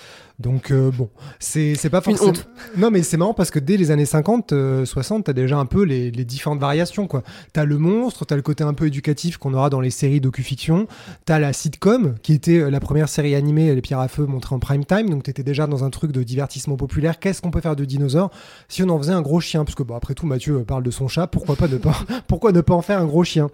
Donc, 0.40 0.72
euh, 0.72 0.90
bon, 0.90 1.10
c'est 1.38 1.76
c'est 1.76 1.90
pas 1.90 1.98
Une 1.98 2.16
forcément. 2.16 2.30
honte. 2.30 2.48
Non, 2.76 2.90
mais 2.90 3.04
c'est 3.04 3.16
marrant 3.16 3.34
parce 3.34 3.52
que 3.52 3.60
dès 3.60 3.76
les 3.76 3.92
années 3.92 4.04
50, 4.04 4.52
euh, 4.52 4.84
60, 4.84 5.24
t'as 5.26 5.32
déjà 5.32 5.56
un 5.58 5.64
peu 5.66 5.84
les, 5.84 6.10
les 6.10 6.24
différentes 6.24 6.58
variations, 6.58 7.06
quoi. 7.06 7.22
T'as 7.52 7.64
le 7.64 7.78
monstre, 7.78 8.24
t'as 8.24 8.34
le 8.34 8.42
côté 8.42 8.64
un 8.64 8.74
peu 8.74 8.88
éducatif 8.88 9.36
qu'on 9.36 9.54
aura 9.54 9.70
dans 9.70 9.80
les 9.80 9.90
séries 9.90 10.20
docu-fiction, 10.20 10.88
t'as 11.24 11.38
la 11.38 11.52
sitcom, 11.52 12.16
qui 12.24 12.32
était 12.32 12.68
la 12.68 12.80
première 12.80 13.08
série 13.08 13.36
animée, 13.36 13.53
Les 13.54 13.80
Pierres 13.80 14.00
à 14.00 14.08
Feu, 14.08 14.26
montrée 14.26 14.54
en 14.54 14.58
prime 14.58 14.84
time, 14.84 15.08
donc 15.08 15.22
t'étais 15.22 15.42
déjà 15.42 15.66
dans 15.66 15.84
un 15.84 15.90
truc 15.90 16.12
de 16.12 16.22
divertissement 16.22 16.76
populaire. 16.76 17.18
Qu'est-ce 17.18 17.40
qu'on 17.40 17.50
peut 17.50 17.60
faire 17.60 17.76
de 17.76 17.84
dinosaures 17.84 18.30
si 18.68 18.82
on 18.82 18.88
en 18.88 18.98
faisait 18.98 19.12
un 19.12 19.22
gros 19.22 19.40
chien? 19.40 19.64
Parce 19.64 19.74
que, 19.74 19.82
bon, 19.82 19.94
après 19.94 20.14
tout, 20.14 20.26
Mathieu 20.26 20.56
euh, 20.56 20.64
parle 20.64 20.82
de 20.82 20.90
son 20.90 21.08
chat, 21.08 21.26
pourquoi 21.26 21.56
pas 21.56 21.68
ne 21.68 21.78
pas, 21.78 21.96
pourquoi 22.26 22.52
ne 22.52 22.60
pas 22.60 22.74
en 22.74 22.82
faire 22.82 22.98
un 22.98 23.04
gros 23.06 23.24
chien? 23.24 23.48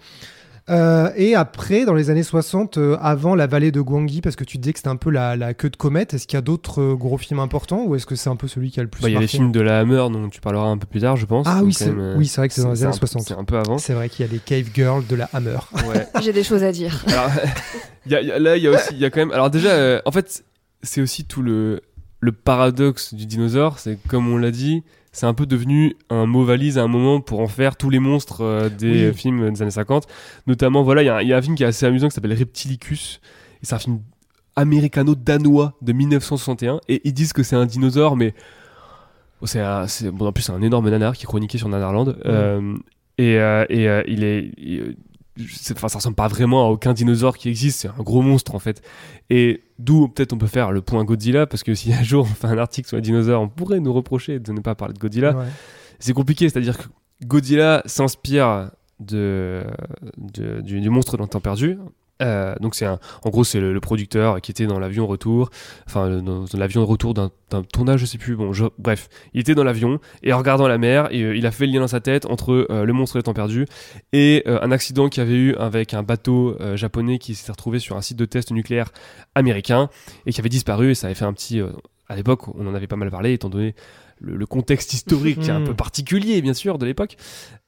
Euh, 0.71 1.11
et 1.17 1.35
après, 1.35 1.85
dans 1.85 1.95
les 1.95 2.11
années 2.11 2.23
60, 2.23 2.79
euh, 2.79 2.97
avant 3.01 3.35
la 3.35 3.47
vallée 3.47 3.73
de 3.73 3.81
Gwangi, 3.81 4.21
parce 4.21 4.37
que 4.37 4.45
tu 4.45 4.59
disais 4.59 4.73
que 4.73 4.79
c'était 4.79 4.89
un 4.89 4.97
peu 4.97 5.11
la, 5.11 5.35
la 5.37 5.53
queue 5.55 5.71
de 5.71 5.77
comète, 5.77 6.15
est-ce 6.15 6.27
qu'il 6.27 6.37
y 6.37 6.39
a 6.39 6.43
d'autres 6.43 6.81
euh, 6.81 6.95
gros 6.95 7.19
films 7.19 7.41
importants 7.41 7.83
ou 7.85 7.97
est-ce 7.97 8.07
que 8.07 8.15
c'est 8.15 8.31
un 8.31 8.37
peu 8.37 8.47
celui 8.47 8.71
qui 8.71 8.79
a 8.79 8.83
le 8.85 8.89
plus 8.89 9.03
Bah, 9.03 9.09
Il 9.09 9.13
y 9.15 9.17
a 9.17 9.21
les 9.21 9.27
films 9.27 9.51
de 9.53 9.61
la 9.61 9.81
Hammer 9.81 10.07
dont 10.13 10.29
tu 10.29 10.41
parleras 10.41 10.67
un 10.69 10.79
peu 10.79 10.87
plus 10.87 11.01
tard, 11.01 11.17
je 11.17 11.27
pense. 11.27 11.47
Ah 11.49 11.61
oui, 11.65 11.73
c'est 11.75 11.89
euh, 11.89 12.15
oui, 12.17 12.31
vrai 12.37 12.49
que 12.49 12.55
c'est 12.55 12.63
dans 12.63 12.71
les 12.71 12.85
années 12.85 12.93
peu- 12.93 13.07
60. 13.07 13.23
C'est 13.29 13.35
un 13.35 13.45
peu 13.45 13.57
avant. 13.59 13.79
C'est 13.79 13.95
vrai 13.95 14.09
qu'il 14.09 14.25
y 14.25 14.29
a 14.29 14.33
les 14.33 14.39
Cave 14.39 14.67
Girls 14.73 15.07
de 15.09 15.17
la 15.17 15.29
Hammer. 15.33 15.59
Ouais. 15.89 16.07
J'ai 16.23 16.33
des 16.33 16.45
choses 16.45 16.63
à 16.63 16.71
dire. 16.73 17.05
Alors, 17.09 17.31
il 18.07 18.13
y 18.13 18.15
a- 18.15 18.21
il 18.21 18.29
y 18.29 18.33
a- 18.33 18.39
là, 18.39 18.57
il 18.57 18.63
y 18.63 18.67
a 18.69 18.71
aussi, 18.71 18.89
il 18.93 18.99
y 18.99 19.05
a 19.05 19.11
quand 19.11 19.21
même. 19.21 19.33
Alors 19.33 19.51
déjà, 19.51 19.71
euh, 19.71 20.01
en 20.05 20.13
fait, 20.13 20.45
c'est 20.83 21.01
aussi 21.01 21.25
tout 21.25 21.43
le 21.43 21.81
le 22.23 22.33
paradoxe 22.33 23.15
du 23.15 23.25
dinosaure, 23.25 23.79
c'est 23.79 23.99
comme 24.09 24.29
on 24.31 24.37
l'a 24.37 24.51
dit, 24.51 24.83
c'est 25.13 25.27
un 25.27 25.35
peu 25.35 25.45
devenu 25.47 25.97
un 26.09 26.27
mot 26.27 26.45
valise 26.45 26.79
à 26.79 26.83
un 26.83 26.89
moment 26.89 27.21
pour 27.21 27.41
en 27.41 27.49
faire 27.49 27.77
tous 27.77 27.91
les 27.91 27.99
monstres 27.99 28.43
euh, 28.43 28.69
des 28.69 29.09
Oui. 29.09 29.15
films 29.15 29.51
des 29.53 29.63
années 29.63 29.71
50. 29.71 30.07
Notamment, 30.47 30.83
voilà, 30.83 31.03
il 31.03 31.07
y, 31.07 31.09
a 31.09 31.17
un- 31.17 31.23
il 31.23 31.29
y 31.29 31.33
a 31.33 31.37
un 31.37 31.43
film 31.43 31.57
qui 31.57 31.63
est 31.65 31.67
assez 31.67 31.85
amusant 31.87 32.09
qui 32.09 32.15
s'appelle 32.15 32.33
Reptilicus. 32.33 33.21
C'est 33.63 33.75
un 33.75 33.79
film 33.79 34.01
américano-danois 34.57 35.75
de 35.83 35.93
1961. 35.93 36.81
Et 36.89 37.01
ils 37.05 37.13
disent 37.13 37.33
que 37.33 37.43
c'est 37.43 37.57
un 37.57 37.67
dinosaure, 37.67 38.17
mais 38.17 38.35
oh, 39.41 39.47
c'est 39.47 40.11
bon, 40.11 40.27
en 40.27 40.33
plus 40.33 40.43
c'est 40.43 40.53
un 40.53 40.63
énorme 40.63 40.89
nanar 40.91 41.15
qui 41.17 41.25
est 41.25 41.27
chroniqué 41.27 41.59
sur 41.59 41.69
Nanarland. 41.69 42.17
Euh, 42.27 42.77
et 43.19 43.39
euh, 43.39 43.65
et 43.69 43.85
il 44.11 44.25
est, 44.25 44.53
il- 44.59 44.97
enfin, 45.73 45.89
ça 45.89 45.99
ressemble 45.99 46.17
pas 46.17 46.29
vraiment 46.29 46.67
à 46.67 46.71
aucun 46.71 46.93
dinosaure 46.93 47.37
qui 47.37 47.49
existe. 47.49 47.81
C'est 47.81 47.89
un 47.89 48.03
gros 48.03 48.23
monstre 48.23 48.55
en 48.55 48.59
fait. 48.59 48.83
Et 49.31 49.63
d'où 49.79 50.09
peut-être 50.09 50.33
on 50.33 50.39
peut 50.39 50.47
faire 50.47 50.73
le 50.73 50.81
point 50.83 51.05
Godzilla 51.05 51.47
parce 51.47 51.63
que 51.63 51.75
si 51.75 51.93
un 51.93 52.03
jour 52.03 52.23
on 52.31 52.35
fait 52.35 52.47
un 52.49 52.59
article 52.59 52.89
sur 52.89 52.97
les 52.97 53.03
dinosaures, 53.03 53.43
on 53.43 53.49
pourrait 53.49 53.81
nous 53.81 53.93
reprocher 53.93 54.39
de 54.39 54.53
ne 54.53 54.61
pas 54.61 54.75
parler 54.75 54.95
de 54.95 54.99
Godzilla. 54.99 55.37
Ouais. 55.37 55.45
C'est 55.99 56.13
compliqué, 56.13 56.49
c'est-à-dire 56.49 56.79
que 56.79 56.85
Godzilla 57.25 57.83
s'inspire 57.87 58.71
de, 59.01 59.65
de- 60.19 60.61
du, 60.63 60.81
du 60.81 60.91
monstre 60.91 61.17
dans 61.17 61.25
le 61.25 61.29
temps 61.31 61.41
perdu. 61.41 61.79
Euh, 62.21 62.55
donc 62.61 62.75
c'est 62.75 62.87
un, 62.87 62.99
en 63.25 63.31
gros 63.31 63.45
c'est 63.45 63.61
le, 63.61 63.81
producteur 63.81 64.41
qui 64.41 64.51
était 64.51 64.67
dans 64.67 64.79
l'avion 64.79 65.07
retour, 65.07 65.51
enfin 65.87 66.09
dans, 66.21 66.45
dans 66.45 66.59
l'avion 66.59 66.85
retour 66.85 67.15
d'un 67.15 67.31
tournage 67.73 68.01
je 68.01 68.07
sais 68.07 68.19
plus, 68.19 68.37
bon 68.37 68.53
bref, 68.79 69.09
il 69.35 69.41
était 69.41 69.55
dans 69.55 69.65
l'avion 69.65 69.99
et 70.23 70.33
en 70.33 70.39
regardant 70.39 70.69
la 70.69 70.79
mer, 70.79 71.09
et, 71.11 71.23
euh, 71.23 71.37
il 71.37 71.47
a 71.47 71.51
fait 71.51 71.67
le 71.67 71.73
lien 71.73 71.81
dans 71.81 71.89
sa 71.89 72.01
tête 72.01 72.27
entre 72.27 72.67
euh, 72.71 72.85
le 72.85 72.93
monstre 72.93 73.17
et 73.17 73.19
le 73.19 73.23
temps 73.23 73.35
perdu 73.35 73.67
et 74.13 74.43
euh, 74.47 74.59
un 74.63 74.71
accident 74.71 75.09
qu'il 75.09 75.23
avait 75.23 75.35
eu 75.35 75.55
avec 75.57 75.95
un 75.95 76.03
bateau 76.03 76.57
euh, 76.61 76.77
japonais 76.77 77.19
qui 77.19 77.35
s'était 77.35 77.53
retrouvé 77.53 77.79
sur 77.79 77.97
un 77.97 78.03
site 78.03 78.19
de 78.19 78.25
test 78.25 78.51
nucléaire 78.51 78.93
américain 79.35 79.89
et 80.27 80.33
qui 80.33 80.41
avait 80.41 80.49
disparu 80.49 80.91
et 80.91 80.95
ça 80.95 81.07
avait 81.07 81.15
fait 81.15 81.25
un 81.25 81.33
petit 81.33 81.61
euh, 81.61 81.69
à 82.09 82.17
l'époque 82.17 82.49
on 82.49 82.67
en 82.67 82.75
avait 82.75 82.87
pas 82.87 82.97
mal 82.97 83.11
parlé 83.11 83.33
étant 83.33 83.49
donné 83.49 83.75
le, 84.21 84.37
le 84.37 84.47
contexte 84.47 84.93
historique 84.95 85.41
qui 85.41 85.49
est 85.49 85.53
un 85.53 85.61
Mm. 85.61 85.65
peu 85.65 85.75
particulier 85.75 86.41
bien 86.43 86.55
sûr 86.55 86.79
de 86.79 86.87
l'époque 86.87 87.17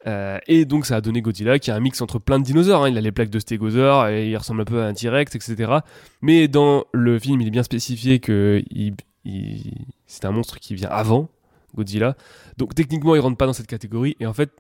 euh, 0.07 0.39
et 0.47 0.65
donc 0.65 0.87
ça 0.87 0.97
a 0.97 1.01
donné 1.01 1.21
Godzilla 1.23 1.59
qui 1.59 1.71
est 1.71 1.73
un 1.73 1.81
mix 1.81 2.01
entre 2.01 2.19
plein 2.19 2.39
de 2.39 2.45
dinosaures. 2.45 2.85
hein. 2.85 2.89
Il 2.91 2.99
a 2.99 3.01
les 3.01 3.13
plaques 3.13 3.31
de 3.31 3.39
stégosaures 3.39 4.09
et 4.09 4.29
il 4.29 4.37
ressemble 4.37 4.63
un 4.63 4.65
peu 4.65 4.83
à 4.83 4.87
un 4.87 4.93
T-Rex, 4.95 5.35
etc. 5.37 5.73
Mais 6.23 6.49
dans 6.49 6.85
le 6.93 7.19
film, 7.19 7.41
il 7.41 7.47
est 7.49 7.51
bien 7.51 7.63
spécifié 7.63 8.19
que 8.19 8.63
il, 8.71 8.95
il- 9.25 9.75
c'est 10.07 10.25
un 10.25 10.33
monstre 10.33 10.59
qui 10.59 10.75
vient 10.75 10.89
avant 10.91 11.29
Godzilla. 11.75 12.17
Donc 12.59 12.75
techniquement, 12.75 13.15
il 13.15 13.21
rentre 13.21 13.37
pas 13.37 13.47
dans 13.47 13.53
cette 13.53 13.67
catégorie. 13.69 14.17
Et 14.21 14.27
en 14.27 14.33
fait, 14.35 14.51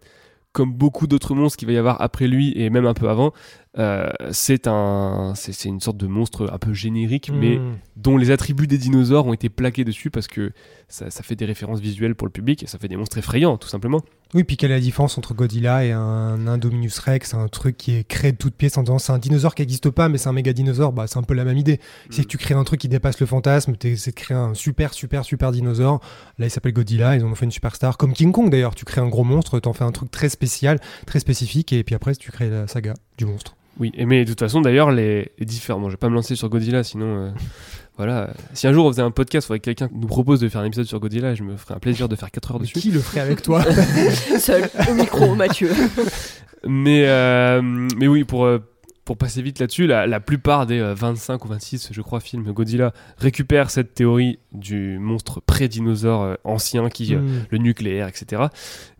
comme 0.52 0.72
beaucoup 0.72 1.06
d'autres 1.06 1.34
monstres 1.34 1.58
qu'il 1.58 1.66
va 1.66 1.72
y 1.74 1.78
avoir 1.78 2.00
après 2.00 2.26
lui 2.28 2.52
et 2.56 2.70
même 2.70 2.86
un 2.86 2.94
peu 2.94 3.08
avant, 3.08 3.32
euh, 3.78 4.10
c'est 4.32 4.66
un, 4.66 5.32
c'est 5.34 5.52
c'est 5.52 5.68
une 5.68 5.80
sorte 5.80 5.96
de 5.96 6.06
monstre 6.06 6.50
un 6.52 6.58
peu 6.58 6.72
générique, 6.74 7.30
mais 7.32 7.58
Hmm. 7.58 7.76
dont 7.96 8.16
les 8.18 8.30
attributs 8.30 8.66
des 8.66 8.78
dinosaures 8.78 9.26
ont 9.26 9.32
été 9.32 9.48
plaqués 9.48 9.84
dessus 9.84 10.10
parce 10.10 10.26
que 10.26 10.52
ça, 10.88 11.10
ça 11.10 11.22
fait 11.22 11.36
des 11.36 11.44
références 11.46 11.80
visuelles 11.80 12.14
pour 12.14 12.26
le 12.26 12.32
public 12.32 12.62
et 12.62 12.66
ça 12.66 12.78
fait 12.78 12.88
des 12.88 12.96
monstres 12.96 13.18
effrayants, 13.18 13.56
tout 13.56 13.68
simplement. 13.68 14.00
Oui, 14.34 14.44
puis 14.44 14.56
quelle 14.56 14.70
est 14.70 14.74
la 14.74 14.80
différence 14.80 15.16
entre 15.18 15.34
Godzilla 15.34 15.84
et 15.84 15.92
un 15.92 16.46
Indominus 16.46 16.98
Rex, 16.98 17.34
un 17.34 17.48
truc 17.48 17.76
qui 17.76 17.94
est 17.94 18.04
créé 18.04 18.32
de 18.32 18.36
toutes 18.36 18.54
pièces 18.54 18.78
en 18.78 18.82
disant 18.82 18.98
c'est 18.98 19.12
un 19.12 19.18
dinosaure 19.18 19.54
qui 19.54 19.62
n'existe 19.62 19.90
pas, 19.90 20.08
mais 20.08 20.18
c'est 20.18 20.28
un 20.28 20.32
méga 20.32 20.52
dinosaure, 20.52 20.92
bah, 20.92 21.06
c'est 21.06 21.18
un 21.18 21.22
peu 21.22 21.34
la 21.34 21.44
même 21.44 21.58
idée. 21.58 21.80
C'est 22.10 22.22
que 22.22 22.28
tu 22.28 22.38
crées 22.38 22.54
un 22.54 22.64
truc 22.64 22.80
qui 22.80 22.88
dépasse 22.88 23.20
le 23.20 23.26
fantasme, 23.26 23.76
tu 23.78 23.88
essaies 23.88 24.10
de 24.10 24.16
créer 24.16 24.36
un 24.36 24.54
super, 24.54 24.92
super, 24.94 25.24
super 25.24 25.52
dinosaure. 25.52 26.00
Là, 26.38 26.46
il 26.46 26.50
s'appelle 26.50 26.72
Godzilla, 26.72 27.16
ils 27.16 27.24
en 27.24 27.30
ont 27.30 27.34
fait 27.34 27.44
une 27.44 27.50
superstar. 27.50 27.96
Comme 27.98 28.12
King 28.12 28.32
Kong 28.32 28.50
d'ailleurs, 28.50 28.74
tu 28.74 28.84
crées 28.84 29.00
un 29.00 29.08
gros 29.08 29.24
monstre, 29.24 29.60
t'en 29.60 29.72
fais 29.74 29.84
un 29.84 29.92
truc 29.92 30.10
très 30.10 30.28
spécial, 30.30 30.78
très 31.06 31.20
spécifique, 31.20 31.72
et 31.72 31.84
puis 31.84 31.94
après, 31.94 32.14
tu 32.14 32.30
crées 32.32 32.50
la 32.50 32.66
saga 32.66 32.94
du 33.18 33.26
monstre. 33.26 33.54
Oui, 33.80 33.90
et 33.96 34.04
mais 34.06 34.24
de 34.24 34.30
toute 34.30 34.40
façon, 34.40 34.60
d'ailleurs, 34.60 34.90
les, 34.90 35.32
les 35.38 35.46
différents. 35.46 35.80
Bon, 35.80 35.88
je 35.88 35.92
vais 35.94 35.98
pas 35.98 36.08
me 36.08 36.14
lancer 36.14 36.36
sur 36.36 36.48
Godzilla, 36.48 36.84
sinon. 36.84 37.06
euh, 37.26 37.30
voilà. 37.96 38.30
Si 38.52 38.66
un 38.66 38.72
jour 38.72 38.86
on 38.86 38.90
faisait 38.90 39.02
un 39.02 39.10
podcast, 39.10 39.44
il 39.44 39.48
faudrait 39.48 39.58
que 39.60 39.64
quelqu'un 39.64 39.88
nous 39.94 40.06
propose 40.06 40.40
de 40.40 40.48
faire 40.48 40.60
un 40.60 40.64
épisode 40.66 40.86
sur 40.86 41.00
Godzilla, 41.00 41.34
je 41.34 41.42
me 41.42 41.56
ferais 41.56 41.74
un 41.74 41.78
plaisir 41.78 42.08
de 42.08 42.16
faire 42.16 42.30
4 42.30 42.50
heures 42.52 42.58
Mais 42.60 42.66
dessus. 42.66 42.80
qui 42.80 42.90
le 42.90 43.00
ferait 43.00 43.20
avec 43.20 43.42
toi 43.42 43.62
Seul, 44.38 44.68
au 44.90 44.94
micro, 44.94 45.34
Mathieu. 45.34 45.70
Mais, 46.64 47.06
euh, 47.08 47.60
mais 47.60 48.06
oui, 48.06 48.22
pour, 48.22 48.44
euh, 48.44 48.60
pour 49.04 49.16
passer 49.16 49.42
vite 49.42 49.58
là-dessus, 49.58 49.86
la, 49.88 50.06
la 50.06 50.20
plupart 50.20 50.66
des 50.66 50.78
euh, 50.78 50.94
25 50.94 51.44
ou 51.44 51.48
26, 51.48 51.88
je 51.90 52.00
crois, 52.02 52.20
films 52.20 52.52
Godzilla 52.52 52.92
récupèrent 53.18 53.70
cette 53.70 53.94
théorie 53.94 54.38
du 54.52 54.98
monstre 55.00 55.40
pré-dinosaure 55.44 56.22
euh, 56.22 56.34
ancien 56.44 56.88
qui, 56.88 57.14
euh, 57.14 57.18
Hmm. 57.18 57.44
le 57.50 57.58
nucléaire, 57.58 58.06
etc. 58.08 58.42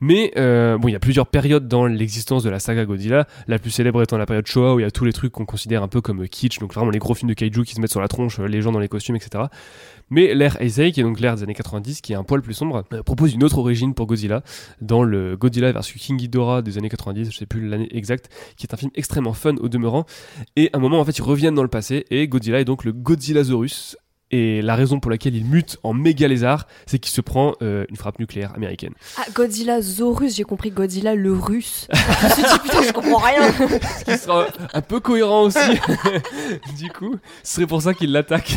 Mais 0.01 0.33
euh, 0.37 0.77
bon, 0.79 0.89
il 0.89 0.93
y 0.93 0.97
a 0.97 1.01
plusieurs 1.01 1.27
périodes 1.27 1.69
dans 1.69 1.87
l'existence 1.87 2.43
de 2.43 2.51
la 2.51 2.59
saga 2.59 2.85
Godzilla. 2.85 3.27
La 3.47 3.59
plus 3.59 3.71
célèbre 3.71 4.03
étant 4.03 4.19
la 4.19 4.27
période 4.27 4.47
Showa 4.47 4.75
où 4.75 4.81
il 4.81 4.83
y 4.83 4.87
a 4.87 4.91
tous 4.91 5.05
les 5.05 5.13
trucs 5.13 5.33
qu'on 5.33 5.45
considère 5.47 5.83
un 5.83 5.89
peu 5.89 6.01
comme 6.01 6.23
euh, 6.23 6.27
kitsch, 6.27 6.59
donc 6.59 6.75
vraiment 6.75 6.91
les 6.91 6.99
gros 6.99 7.15
films 7.15 7.29
de 7.29 7.35
kaiju 7.35 7.65
qui 7.65 7.75
se 7.75 7.81
mettent 7.81 7.91
sur 7.91 8.01
la 8.01 8.09
tronche, 8.09 8.41
euh, 8.41 8.47
les 8.47 8.61
gens 8.61 8.73
dans 8.73 8.81
les 8.81 8.89
costumes, 8.89 9.17
etc. 9.17 9.45
Mais 10.13 10.35
l'ère 10.35 10.61
Heisei, 10.61 10.93
qui 10.93 11.01
est 11.01 11.05
donc 11.05 11.21
l'ère 11.21 11.37
des 11.37 11.43
années 11.43 11.55
90, 11.55 12.03
qui 12.03 12.13
est 12.13 12.17
un 12.17 12.23
poil 12.23 12.43
plus 12.43 12.53
sombre, 12.53 12.85
euh, 12.93 13.03
propose 13.03 13.33
une 13.33 13.43
autre 13.45 13.57
origine 13.57 13.95
pour 13.95 14.05
Godzilla 14.07 14.43
dans 14.83 15.05
le 15.05 15.39
Godzilla 15.39 15.73
vs 15.73 15.81
King 15.97 16.19
Ghidorah 16.19 16.61
des 16.61 16.77
années 16.77 16.91
90, 16.91 17.33
je 17.33 17.39
sais 17.39 17.47
plus 17.47 17.67
l'année 17.67 17.89
exacte, 17.97 18.29
qui 18.59 18.67
est 18.67 18.75
un 18.75 18.77
film 18.77 18.91
extrêmement 18.95 19.33
fun 19.33 19.57
au 19.57 19.71
demeurant. 19.71 20.05
Et 20.55 20.69
à 20.75 20.77
un 20.77 20.81
moment, 20.81 21.01
en 21.01 21.05
fait, 21.07 21.17
ils 21.17 21.23
reviennent 21.23 21.55
dans 21.55 21.63
le 21.63 21.71
passé 21.71 22.05
et 22.11 22.29
Godzilla 22.29 22.61
est 22.61 22.67
donc 22.67 22.85
le 22.85 22.93
Godzillasaurus. 22.93 23.97
Et 24.33 24.63
la 24.63 24.75
raison 24.77 24.99
pour 24.99 25.11
laquelle 25.11 25.37
il 25.37 25.45
mute 25.45 25.79
en 25.83 25.93
méga 25.93 26.27
lézard, 26.27 26.67
c'est 26.87 26.99
qu'il 26.99 27.13
se 27.13 27.21
prend 27.21 27.55
euh, 27.61 27.85
une 27.91 27.97
frappe 27.97 28.19
nucléaire 28.19 28.53
américaine. 28.57 28.95
Ah, 29.19 29.25
Godzilla 29.35 29.83
Zorus, 29.83 30.35
j'ai 30.37 30.45
compris 30.45 30.71
Godzilla 30.71 31.15
le 31.15 31.33
russe. 31.33 31.87
je 31.93 32.27
me 32.27 32.31
suis 32.33 32.43
dit, 32.43 32.59
putain, 32.63 32.83
je 32.83 32.93
comprends 32.93 33.19
rien. 33.19 33.53
Ce 33.99 34.05
qui 34.05 34.19
sera 34.19 34.47
un 34.73 34.81
peu 34.81 35.01
cohérent 35.01 35.43
aussi. 35.45 35.59
du 36.79 36.89
coup, 36.91 37.17
ce 37.43 37.55
serait 37.57 37.67
pour 37.67 37.83
ça 37.83 37.93
qu'il 37.95 38.11
l'attaque. 38.13 38.57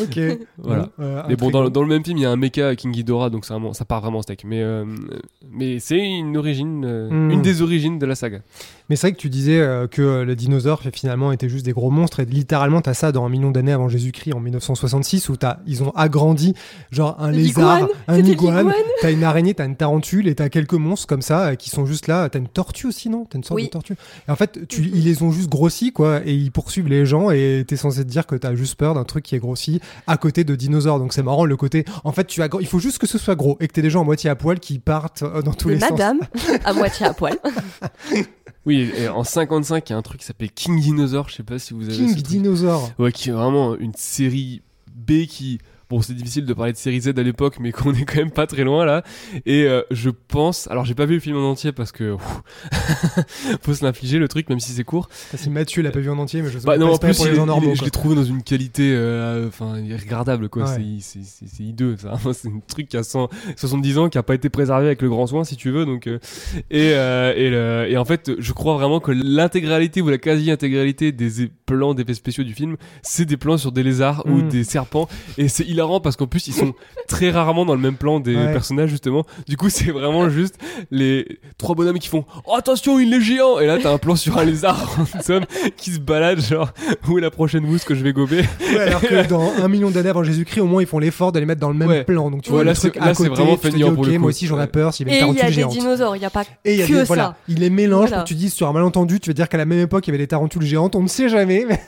Ok. 0.00 0.20
Voilà. 0.58 0.88
Euh, 1.00 1.22
Mais 1.28 1.36
bon, 1.36 1.50
dans, 1.50 1.68
dans 1.68 1.82
le 1.82 1.88
même 1.88 2.04
film, 2.04 2.18
il 2.18 2.22
y 2.22 2.26
a 2.26 2.30
un 2.30 2.36
mecha 2.36 2.76
King 2.76 2.92
Ghidorah, 2.92 3.30
donc 3.30 3.44
ça 3.44 3.58
part 3.86 4.00
vraiment 4.00 4.18
en 4.18 4.22
steak. 4.22 4.44
Mais, 4.44 4.62
euh, 4.62 4.84
mais 5.50 5.78
c'est 5.80 5.98
une 5.98 6.36
origine, 6.36 6.84
euh, 6.84 7.06
Hmm. 7.16 7.30
une 7.30 7.42
des 7.42 7.62
origines 7.62 7.98
de 7.98 8.06
la 8.06 8.14
saga. 8.14 8.40
Mais 8.88 8.96
c'est 8.96 9.08
vrai 9.08 9.12
que 9.16 9.20
tu 9.20 9.28
disais 9.28 9.58
euh, 9.60 9.86
que 9.86 10.22
les 10.22 10.36
dinosaures 10.36 10.82
finalement 10.92 11.32
étaient 11.32 11.48
juste 11.48 11.64
des 11.64 11.72
gros 11.72 11.90
monstres 11.90 12.20
et 12.20 12.24
littéralement 12.24 12.80
t'as 12.80 12.94
ça 12.94 13.12
dans 13.12 13.24
un 13.24 13.28
million 13.28 13.50
d'années 13.56 13.72
avant 13.72 13.88
Jésus-Christ 13.88 14.32
en 14.32 14.40
1966 14.40 15.28
où 15.28 15.34
ils 15.66 15.82
ont 15.82 15.90
agrandi 15.90 16.54
genre 16.90 17.16
un 17.18 17.30
lézard, 17.30 17.88
un 18.08 18.18
iguane, 18.18 18.72
t'as 19.00 19.10
une 19.10 19.24
araignée, 19.24 19.54
t'as 19.54 19.66
une 19.66 19.76
tarentule 19.76 20.28
et 20.28 20.34
t'as 20.34 20.48
quelques 20.48 20.74
monstres 20.74 21.06
comme 21.06 21.22
ça 21.22 21.48
euh, 21.48 21.54
qui 21.54 21.70
sont 21.70 21.86
juste 21.86 22.06
là. 22.06 22.28
T'as 22.28 22.38
une 22.38 22.48
tortue 22.48 22.86
aussi 22.86 23.08
non? 23.08 23.24
T'as 23.28 23.38
une 23.38 23.44
sorte 23.44 23.56
Oui. 23.56 23.64
de 23.64 23.70
tortue. 23.70 23.94
Et 24.28 24.30
en 24.30 24.36
fait 24.36 24.66
tu, 24.68 24.82
ils 24.82 25.04
les 25.04 25.22
ont 25.22 25.30
juste 25.32 25.48
grossis 25.48 25.92
quoi 25.92 26.20
et 26.24 26.32
ils 26.34 26.52
poursuivent 26.52 26.88
les 26.88 27.06
gens 27.06 27.30
et 27.30 27.64
t'es 27.66 27.76
censé 27.76 28.04
te 28.04 28.08
dire 28.10 28.26
que 28.26 28.36
t'as 28.36 28.54
juste 28.54 28.76
peur 28.76 28.94
d'un 28.94 29.04
truc 29.04 29.24
qui 29.24 29.34
est 29.34 29.40
grossi 29.40 29.80
à 30.06 30.16
côté 30.16 30.44
de 30.44 30.54
dinosaures. 30.54 30.98
Donc 30.98 31.12
c'est 31.12 31.22
marrant 31.22 31.44
le 31.44 31.56
côté. 31.56 31.84
En 32.04 32.12
fait 32.12 32.26
tu 32.26 32.42
as 32.42 32.48
il 32.60 32.66
faut 32.66 32.78
juste 32.78 32.98
que 32.98 33.06
ce 33.06 33.18
soit 33.18 33.34
gros 33.34 33.56
et 33.60 33.68
que 33.68 33.72
t'aies 33.72 33.82
des 33.82 33.90
gens 33.90 34.02
à 34.02 34.04
moitié 34.04 34.30
à 34.30 34.36
poil 34.36 34.60
qui 34.60 34.78
partent 34.78 35.22
euh, 35.22 35.42
dans 35.42 35.52
tous 35.54 35.68
Mais 35.68 35.74
les 35.74 35.80
sens. 35.80 35.90
madame, 35.92 36.20
à 36.64 36.72
moitié 36.72 37.06
à 37.06 37.14
poil. 37.14 37.36
Oui, 38.66 38.90
et 38.98 39.08
en 39.08 39.22
55, 39.22 39.88
il 39.88 39.92
y 39.92 39.94
a 39.94 39.96
un 39.96 40.02
truc 40.02 40.20
qui 40.20 40.26
s'appelle 40.26 40.50
King 40.50 40.80
Dinosaur, 40.80 41.28
je 41.28 41.36
sais 41.36 41.42
pas 41.44 41.58
si 41.58 41.72
vous 41.72 41.88
avez 41.88 41.96
King 41.96 42.14
dinosaure. 42.16 42.90
Ouais, 42.98 43.12
qui 43.12 43.28
est 43.30 43.32
vraiment 43.32 43.76
une 43.76 43.94
série 43.94 44.62
B 44.94 45.26
qui. 45.26 45.58
Bon, 45.88 46.02
c'est 46.02 46.14
difficile 46.14 46.46
de 46.46 46.52
parler 46.52 46.72
de 46.72 46.76
série 46.76 47.00
Z 47.00 47.08
à 47.16 47.22
l'époque, 47.22 47.56
mais 47.60 47.70
qu'on 47.72 47.92
est 47.94 48.04
quand 48.04 48.16
même 48.16 48.30
pas 48.32 48.46
très 48.46 48.64
loin 48.64 48.84
là. 48.84 49.04
Et 49.46 49.64
euh, 49.64 49.82
je 49.90 50.10
pense. 50.10 50.68
Alors, 50.70 50.84
j'ai 50.84 50.94
pas 50.94 51.06
vu 51.06 51.14
le 51.14 51.20
film 51.20 51.36
en 51.36 51.50
entier 51.50 51.72
parce 51.72 51.92
que. 51.92 52.16
faut 53.62 53.74
se 53.74 53.84
l'infliger 53.84 54.18
le 54.18 54.28
truc, 54.28 54.48
même 54.48 54.60
si 54.60 54.72
c'est 54.72 54.84
court. 54.84 55.08
Si 55.34 55.50
Mathieu 55.50 55.82
l'a 55.82 55.90
pas 55.90 56.00
vu 56.00 56.10
en 56.10 56.18
entier, 56.18 56.42
mais 56.42 56.50
je 56.50 56.58
sais 56.58 56.66
Bah 56.66 56.72
pas 56.72 56.78
non, 56.78 56.92
en 56.92 56.98
plus, 56.98 57.16
pour 57.16 57.26
les 57.26 57.34
gens 57.34 57.46
normaux. 57.46 57.74
je 57.74 57.84
l'ai 57.84 57.90
trouvé 57.90 58.14
dans 58.16 58.24
une 58.24 58.42
qualité. 58.42 58.92
euh, 58.94 59.48
Enfin, 59.48 59.74
regardable 59.74 60.48
quoi. 60.48 60.64
Ouais. 60.64 61.00
C'est- 61.00 61.20
C'est 61.20 61.24
c'est- 61.24 61.46
c'est 61.56 61.62
hideux. 61.62 61.96
ça. 61.96 62.14
C'est 62.32 62.48
un 62.48 62.60
truc 62.66 62.88
qui 62.88 62.96
a 62.96 63.02
100 63.02 63.28
70 63.56 63.98
ans, 63.98 64.08
qui 64.08 64.18
a 64.18 64.22
pas 64.22 64.34
été 64.34 64.48
préservé 64.48 64.86
avec 64.86 65.02
le 65.02 65.08
grand 65.08 65.26
soin, 65.26 65.44
si 65.44 65.56
tu 65.56 65.70
veux. 65.70 65.86
Donc, 65.86 66.06
euh, 66.06 66.18
et, 66.70 66.92
euh, 66.94 67.32
et, 67.36 67.50
le- 67.50 67.86
et 67.92 67.96
en 67.96 68.04
fait, 68.04 68.30
je 68.38 68.52
crois 68.52 68.74
vraiment 68.74 69.00
que 69.00 69.12
l'intégralité 69.12 70.02
ou 70.02 70.08
la 70.08 70.18
quasi-intégralité 70.18 71.12
des 71.12 71.50
plans 71.66 71.94
d'effets 71.94 72.14
spéciaux 72.14 72.44
du 72.44 72.54
film, 72.54 72.76
c'est 73.02 73.24
des 73.24 73.36
plans 73.36 73.56
sur 73.58 73.72
des 73.72 73.82
lézards 73.82 74.24
ou 74.26 74.38
Mm. 74.42 74.48
des 74.48 74.64
serpents. 74.64 75.08
Et 75.38 75.48
c'est 75.48 75.64
hilarant 75.76 76.00
parce 76.00 76.16
qu'en 76.16 76.26
plus, 76.26 76.46
ils 76.48 76.54
sont 76.54 76.72
très 77.08 77.30
rarement 77.30 77.64
dans 77.64 77.74
le 77.74 77.80
même 77.80 77.96
plan 77.96 78.18
des 78.20 78.34
Ouais. 78.36 78.52
personnages, 78.52 78.90
justement. 78.90 79.24
Du 79.46 79.56
coup, 79.56 79.68
c'est 79.70 79.90
vraiment 79.92 80.28
juste 80.28 80.56
les 80.90 81.38
trois 81.58 81.74
bonhommes 81.74 81.98
qui 81.98 82.08
font 82.08 82.24
oh, 82.46 82.54
attention, 82.56 82.98
il 82.98 83.12
est 83.12 83.20
géant. 83.20 83.58
Et 83.60 83.66
là, 83.66 83.78
t'as 83.80 83.92
un 83.92 83.98
plan 83.98 84.16
sur 84.16 84.36
un 84.38 84.44
lézard 84.44 84.96
en 85.16 85.22
somme 85.22 85.44
qui 85.76 85.90
se 85.92 86.00
balade, 86.00 86.40
genre 86.40 86.70
où 87.08 87.18
est 87.18 87.20
la 87.20 87.30
prochaine 87.30 87.64
mousse 87.64 87.84
que 87.84 87.94
je 87.94 88.02
vais 88.02 88.12
gober. 88.12 88.42
Ouais, 88.72 88.78
alors 88.80 89.00
que 89.00 89.26
dans 89.28 89.52
un 89.62 89.68
million 89.68 89.90
d'années 89.90 90.08
avant 90.08 90.24
Jésus-Christ, 90.24 90.60
au 90.60 90.66
moins 90.66 90.82
ils 90.82 90.86
font 90.88 90.98
l'effort 90.98 91.32
de 91.32 91.38
les 91.38 91.46
mettre 91.46 91.60
dans 91.60 91.68
le 91.68 91.74
même 91.74 91.88
Ouais. 91.88 92.04
plan. 92.04 92.30
Donc 92.30 92.42
tu 92.42 92.50
Ouais, 92.50 92.56
vois 92.56 92.64
là, 92.64 92.74
c'est- 92.74 92.88
vraiment 92.96 93.12
tu 93.56 93.70
te 93.70 93.74
dis, 93.76 93.82
pour 93.82 93.92
ok, 94.00 94.06
le 94.06 94.12
coup. 94.14 94.18
moi 94.20 94.28
aussi 94.30 94.46
j'aurais 94.46 94.66
peur 94.66 94.92
s'il 94.94 95.06
y 95.06 95.10
avait 95.10 95.18
Et 95.18 95.22
une 95.22 95.28
il 95.28 95.34
y 95.34 95.36
tarentule 95.38 95.44
a 95.44 95.48
des 95.48 95.54
géante. 95.72 95.72
dinosaures, 95.72 96.16
il 96.16 96.20
n'y 96.20 96.24
a 96.24 96.30
pas 96.30 96.44
Et 96.64 96.74
il 96.74 96.78
y 96.80 96.82
a 96.82 96.86
que 96.86 96.92
des, 96.92 96.98
ça. 97.00 97.04
voilà, 97.04 97.36
il 97.48 97.60
les 97.60 97.70
mélange 97.70 98.08
Voilà. 98.08 98.16
pour 98.16 98.24
que 98.24 98.28
tu 98.28 98.34
dises 98.34 98.52
sur 98.54 98.68
un 98.68 98.72
malentendu, 98.72 99.20
tu 99.20 99.30
veux 99.30 99.34
dire 99.34 99.48
qu'à 99.48 99.58
la 99.58 99.64
même 99.64 99.80
époque 99.80 100.06
il 100.06 100.10
y 100.10 100.14
avait 100.14 100.22
des 100.22 100.26
tarentules 100.28 100.62
géantes, 100.62 100.96
on 100.96 101.02
ne 101.02 101.08
sait 101.08 101.28
jamais. 101.28 101.64
Mais... 101.68 101.80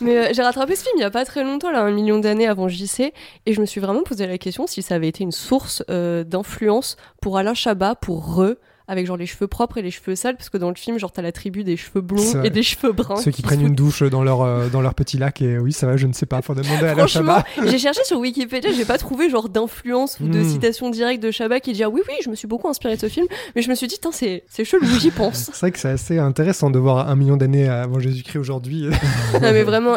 Mais 0.00 0.16
euh, 0.16 0.28
j'ai 0.34 0.42
rattrapé 0.42 0.74
ce 0.76 0.82
film 0.82 0.94
il 0.96 1.00
y 1.00 1.04
a 1.04 1.10
pas 1.10 1.24
très 1.24 1.44
longtemps, 1.44 1.70
là, 1.70 1.82
un 1.82 1.90
million 1.90 2.18
d'années 2.18 2.46
avant 2.48 2.68
JC, 2.68 3.12
et 3.46 3.52
je 3.52 3.60
me 3.60 3.66
suis 3.66 3.80
vraiment 3.80 4.02
posé 4.02 4.26
la 4.26 4.38
question 4.38 4.66
si 4.66 4.82
ça 4.82 4.94
avait 4.94 5.08
été 5.08 5.24
une 5.24 5.32
source 5.32 5.82
euh, 5.90 6.24
d'influence 6.24 6.96
pour 7.20 7.38
Alain 7.38 7.54
Chabat, 7.54 7.94
pour 7.94 8.36
Re, 8.36 8.54
avec 8.92 9.06
genre 9.06 9.16
les 9.16 9.26
cheveux 9.26 9.46
propres 9.48 9.78
et 9.78 9.82
les 9.82 9.90
cheveux 9.90 10.14
sales, 10.14 10.36
parce 10.36 10.50
que 10.50 10.58
dans 10.58 10.68
le 10.68 10.74
film, 10.76 10.98
genre 10.98 11.10
t'as 11.10 11.22
la 11.22 11.32
tribu 11.32 11.64
des 11.64 11.76
cheveux 11.76 12.00
blonds 12.02 12.42
et 12.44 12.50
des 12.50 12.62
cheveux 12.62 12.92
bruns. 12.92 13.16
Ceux 13.16 13.30
qui 13.30 13.42
prennent 13.42 13.60
foutent 13.60 13.68
une 13.68 13.74
douche 13.74 14.02
dans 14.02 14.22
leur, 14.22 14.42
euh, 14.42 14.68
dans 14.68 14.80
leur 14.80 14.94
petit 14.94 15.18
lac, 15.18 15.42
et 15.42 15.58
oui, 15.58 15.72
ça 15.72 15.86
va, 15.86 15.96
je 15.96 16.06
ne 16.06 16.12
sais 16.12 16.26
pas, 16.26 16.42
faut 16.42 16.54
demander 16.54 16.86
à 16.86 17.06
Chabat. 17.06 17.44
j'ai 17.66 17.78
cherché 17.78 18.04
sur 18.04 18.18
Wikipédia, 18.18 18.70
j'ai 18.72 18.84
pas 18.84 18.98
trouvé 18.98 19.30
genre 19.30 19.48
d'influence 19.48 20.18
ou 20.20 20.28
de 20.28 20.40
Hmm. 20.42 20.48
citation 20.48 20.90
directe 20.90 21.22
de 21.22 21.30
Chabat 21.30 21.60
qui 21.60 21.72
dit 21.72 21.82
ah 21.82 21.88
oui 21.88 22.00
oui, 22.08 22.14
je 22.24 22.28
me 22.30 22.34
suis 22.34 22.46
beaucoup 22.48 22.68
inspiré 22.68 22.96
de 22.96 23.00
ce 23.00 23.08
film, 23.08 23.26
mais 23.56 23.62
je 23.62 23.70
me 23.70 23.74
suis 23.74 23.86
dit 23.86 23.96
c'est 24.12 24.44
c'est 24.48 24.64
chelou, 24.64 24.86
j'y 25.00 25.10
pense. 25.22 25.50
C'est 25.52 25.58
vrai 25.60 25.70
que 25.72 25.78
c'est 25.78 25.88
assez 25.90 26.18
intéressant 26.18 26.70
de 26.70 26.78
voir 26.78 27.08
un 27.08 27.16
million 27.16 27.36
d'années 27.36 27.68
avant 27.68 27.98
Jésus-Christ 27.98 28.38
aujourd'hui. 28.38 28.84
non 29.34 29.40
mais 29.40 29.62
vraiment, 29.62 29.96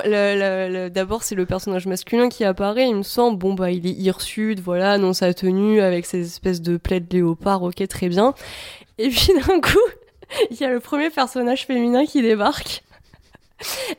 d'abord 0.89 1.23
c'est 1.23 1.35
le 1.35 1.45
personnage 1.45 1.85
masculin 1.87 2.29
qui 2.29 2.43
apparaît, 2.43 2.87
il 2.87 2.95
me 2.95 3.03
semble, 3.03 3.37
bon 3.37 3.53
bah 3.53 3.71
il 3.71 3.85
est 3.87 3.91
hirsute, 3.91 4.59
voilà, 4.59 4.97
dans 4.97 5.13
sa 5.13 5.33
tenue, 5.33 5.81
avec 5.81 6.05
ses 6.05 6.21
espèces 6.21 6.61
de 6.61 6.77
plaid 6.77 7.11
léopard, 7.11 7.63
ok 7.63 7.87
très 7.87 8.09
bien. 8.09 8.33
Et 8.97 9.09
puis 9.09 9.29
d'un 9.33 9.59
coup, 9.59 9.77
il 10.51 10.57
y 10.57 10.63
a 10.63 10.69
le 10.69 10.79
premier 10.79 11.09
personnage 11.09 11.65
féminin 11.65 12.05
qui 12.05 12.21
débarque. 12.21 12.83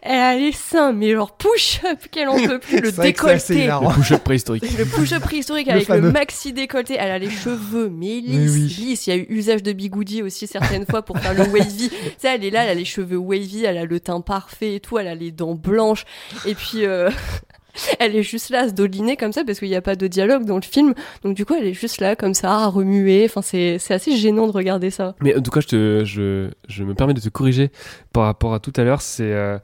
Elle 0.03 0.21
a 0.21 0.37
les 0.37 0.53
seins, 0.53 0.93
mais 0.93 1.13
genre 1.13 1.35
push-up, 1.35 1.99
qu'elle 2.11 2.29
en 2.29 2.37
peut 2.37 2.59
plus, 2.59 2.81
le 2.81 2.93
décolleté. 2.93 3.67
Le 3.67 3.95
push-up 3.95 4.23
préhistorique. 4.23 4.65
Le 4.79 4.85
push-up 4.85 5.23
préhistorique 5.23 5.69
avec 5.69 5.89
le 5.89 6.13
maxi 6.13 6.53
décolleté, 6.53 6.97
elle 6.99 7.11
a 7.11 7.19
les 7.19 7.31
cheveux 7.31 7.89
mais 7.89 8.21
lisses, 8.21 8.37
Mais 8.39 8.49
oui. 8.51 8.77
lisses. 8.79 9.07
Il 9.07 9.11
y 9.11 9.13
a 9.15 9.17
eu 9.17 9.27
usage 9.31 9.63
de 9.63 9.73
bigoudi 9.73 10.23
aussi 10.23 10.47
certaines 10.47 10.85
fois 10.85 11.03
pour 11.03 11.19
faire 11.19 11.33
le 11.33 11.45
wavy. 11.51 11.89
tu 11.91 11.97
sais, 12.19 12.35
elle 12.35 12.45
est 12.45 12.51
là, 12.51 12.65
elle 12.65 12.71
a 12.71 12.75
les 12.75 12.85
cheveux 12.85 13.17
wavy, 13.17 13.65
elle 13.65 13.79
a 13.79 13.87
le 13.87 13.99
teint 13.99 14.21
parfait 14.21 14.75
et 14.75 14.81
tout, 14.81 14.99
elle 14.99 15.09
a 15.09 15.15
les 15.15 15.31
dents 15.33 15.55
blanches. 15.55 16.05
Et 16.45 16.55
puis, 16.55 16.85
euh, 16.85 17.11
elle 17.99 18.17
est 18.17 18.23
juste 18.23 18.51
là 18.51 18.61
à 18.61 18.69
se 18.69 18.75
doliner 18.75 19.17
comme 19.17 19.33
ça 19.33 19.45
parce 19.45 19.59
qu'il 19.59 19.69
n'y 19.69 19.77
a 19.77 19.83
pas 19.83 19.97
de 19.97 20.07
dialogue 20.07 20.45
dans 20.45 20.57
le 20.57 20.63
film. 20.63 20.95
Donc 21.23 21.35
du 21.35 21.45
coup, 21.45 21.55
elle 21.55 21.67
est 21.67 21.75
juste 21.75 22.01
là 22.01 22.17
comme 22.17 22.35
ça 22.35 22.53
à 22.53 22.67
remuer. 22.67 23.25
Enfin, 23.25 23.43
c'est 23.43 23.79
assez 23.91 24.17
gênant 24.17 24.47
de 24.47 24.53
regarder 24.53 24.91
ça. 24.91 25.15
Mais 25.21 25.37
en 25.37 25.41
tout 25.41 25.51
cas, 25.51 25.61
je, 25.61 25.69
te, 25.69 26.05
je, 26.05 26.51
je 26.69 26.85
me 26.85 26.95
permets 26.95 27.15
de 27.15 27.21
te 27.21 27.29
corriger 27.29 27.71
par 28.13 28.25
rapport 28.25 28.55
à 28.55 28.61
tout 28.61 28.73
à 28.77 28.85
l'heure. 28.85 29.03
C'est 29.03 29.33
euh, 29.33 29.59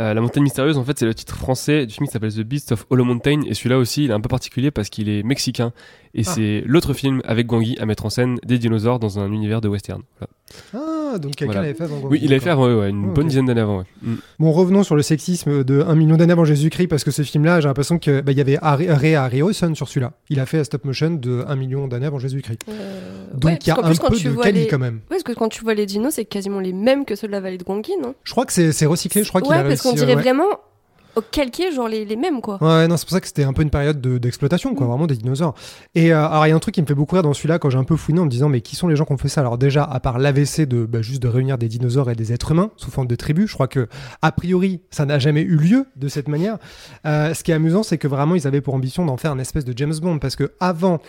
euh, 0.00 0.14
La 0.14 0.20
montagne 0.20 0.42
mystérieuse, 0.42 0.78
en 0.78 0.84
fait, 0.84 0.98
c'est 0.98 1.06
le 1.06 1.14
titre 1.14 1.36
français 1.36 1.86
du 1.86 1.94
film 1.94 2.06
qui 2.06 2.12
s'appelle 2.12 2.34
The 2.34 2.40
Beast 2.40 2.72
of 2.72 2.86
Hollow 2.90 3.04
Mountain. 3.04 3.42
Et 3.46 3.54
celui-là 3.54 3.78
aussi, 3.78 4.04
il 4.04 4.10
est 4.10 4.14
un 4.14 4.20
peu 4.20 4.28
particulier 4.28 4.70
parce 4.70 4.88
qu'il 4.88 5.08
est 5.08 5.22
mexicain. 5.22 5.72
Et 6.16 6.22
Ah. 6.26 6.30
c'est 6.34 6.62
l'autre 6.66 6.94
film 6.94 7.20
avec 7.24 7.46
Guangui 7.46 7.76
à 7.80 7.86
mettre 7.86 8.06
en 8.06 8.10
scène 8.10 8.36
des 8.44 8.58
dinosaures 8.58 8.98
dans 9.00 9.18
un 9.18 9.32
univers 9.32 9.60
de 9.60 9.68
western. 9.68 10.02
Voilà. 10.18 10.30
Ah, 11.14 11.18
donc 11.18 11.34
quelqu'un 11.34 11.54
Voilà. 11.54 11.62
l'avait 11.68 11.74
fait 11.74 11.84
avant. 11.84 12.00
Oui, 12.08 12.20
il 12.22 12.32
avait 12.32 12.40
fait 12.40 12.50
avant, 12.50 12.66
ouais, 12.72 12.90
une 12.90 13.06
Oh, 13.10 13.12
bonne 13.12 13.26
dizaine 13.26 13.46
d'années 13.46 13.60
avant. 13.62 13.78
ouais. 13.78 13.84
Mm. 14.02 14.14
Bon, 14.38 14.52
revenons 14.52 14.84
sur 14.84 14.94
le 14.94 15.02
sexisme 15.02 15.64
de 15.64 15.80
un 15.82 15.94
million 15.96 16.16
d'années 16.16 16.32
avant 16.32 16.44
Jésus-Christ, 16.44 16.86
parce 16.86 17.02
que 17.02 17.10
ce 17.10 17.22
film-là, 17.22 17.60
j'ai 17.60 17.66
l'impression 17.66 17.98
que 17.98 18.20
bah, 18.20 18.30
y 18.32 18.40
avait 18.40 18.58
Harry- 18.62 18.88
Ray 18.90 19.14
Harryhausen 19.16 19.74
sur 19.74 19.88
celui-là. 19.88 20.12
Il 20.30 20.38
a 20.38 20.46
fait 20.46 20.58
un 20.58 20.64
stop 20.64 20.84
motion 20.84 21.10
de 21.10 21.44
un 21.48 21.56
million 21.56 21.88
d'années 21.88 22.06
avant 22.06 22.18
Jésus-Christ. 22.20 22.60
Euh, 22.68 23.30
Donc 23.34 23.44
ouais, 23.44 23.58
il 23.60 23.66
y 23.66 23.70
a 23.70 23.74
un 23.74 23.76
peu 23.82 23.88
de 23.94 24.52
les- 24.52 24.66
quand 24.68 24.78
même. 24.78 24.94
Ouais, 24.94 25.00
parce 25.10 25.22
que 25.24 25.32
quand 25.32 25.48
tu 25.48 25.62
vois 25.64 25.74
les 25.74 25.86
dinos, 25.86 26.14
c'est 26.14 26.24
quasiment 26.24 26.60
les 26.60 26.72
mêmes 26.72 27.04
que 27.04 27.16
ceux 27.16 27.26
de 27.26 27.32
la 27.32 27.40
vallée 27.40 27.58
de 27.58 27.64
Guangui, 27.64 27.92
non? 28.00 28.14
Je 28.22 28.30
crois 28.30 28.46
que 28.46 28.52
c'est 28.52 28.86
recyclé, 28.86 29.24
je 29.24 29.28
crois 29.30 29.40
qu'il 29.40 29.50
Ouais, 29.50 29.58
a 29.58 29.64
parce 29.64 29.82
qu'on 29.82 29.94
dirait 29.94 30.14
ouais. 30.14 30.22
vraiment 30.22 30.46
Calqué, 31.30 31.72
genre 31.72 31.88
les, 31.88 32.04
les 32.04 32.16
mêmes, 32.16 32.40
quoi. 32.40 32.58
Ouais, 32.62 32.86
non, 32.88 32.96
c'est 32.96 33.04
pour 33.06 33.12
ça 33.12 33.20
que 33.20 33.26
c'était 33.26 33.44
un 33.44 33.52
peu 33.52 33.62
une 33.62 33.70
période 33.70 34.00
de- 34.00 34.18
d'exploitation, 34.18 34.74
quoi, 34.74 34.86
Mm. 34.86 34.90
vraiment 34.90 35.06
des 35.06 35.16
dinosaures. 35.16 35.54
Et 35.94 36.12
euh, 36.12 36.26
alors, 36.26 36.46
il 36.46 36.50
y 36.50 36.52
a 36.52 36.56
un 36.56 36.58
truc 36.60 36.74
qui 36.74 36.82
me 36.82 36.86
fait 36.86 36.94
beaucoup 36.94 37.14
rire 37.14 37.22
dans 37.22 37.32
celui-là 37.34 37.58
quand 37.58 37.70
j'ai 37.70 37.78
un 37.78 37.84
peu 37.84 37.96
fouiné 37.96 38.20
en 38.20 38.24
me 38.24 38.30
disant, 38.30 38.48
mais 38.48 38.60
qui 38.60 38.76
sont 38.76 38.88
les 38.88 38.96
gens 38.96 39.04
qui 39.04 39.12
ont 39.12 39.18
fait 39.18 39.28
ça? 39.28 39.40
Alors, 39.40 39.58
déjà, 39.58 39.84
à 39.84 40.00
part 40.00 40.18
l'AVC 40.18 40.66
de 40.66 40.84
bah, 40.86 41.02
juste 41.02 41.22
de 41.22 41.28
réunir 41.28 41.58
des 41.58 41.68
dinosaures 41.68 42.10
et 42.10 42.14
des 42.14 42.32
êtres 42.32 42.52
humains 42.52 42.70
sous 42.76 42.90
forme 42.90 43.06
de 43.06 43.14
tribus, 43.16 43.48
je 43.48 43.54
crois 43.54 43.68
que, 43.68 43.88
a 44.22 44.32
priori, 44.32 44.80
ça 44.90 45.04
n'a 45.06 45.18
jamais 45.18 45.42
eu 45.42 45.56
lieu 45.56 45.86
de 45.96 46.08
cette 46.08 46.28
manière. 46.28 46.58
Euh, 47.06 47.34
ce 47.34 47.42
qui 47.44 47.50
est 47.50 47.54
amusant, 47.54 47.82
c'est 47.82 47.98
que 47.98 48.08
vraiment, 48.08 48.34
ils 48.34 48.46
avaient 48.46 48.60
pour 48.60 48.74
ambition 48.74 49.04
d'en 49.04 49.16
faire 49.16 49.32
un 49.32 49.38
espèce 49.38 49.64
de 49.64 49.72
James 49.76 49.94
Bond 50.00 50.18
parce 50.18 50.36
que 50.36 50.52
avant 50.60 51.00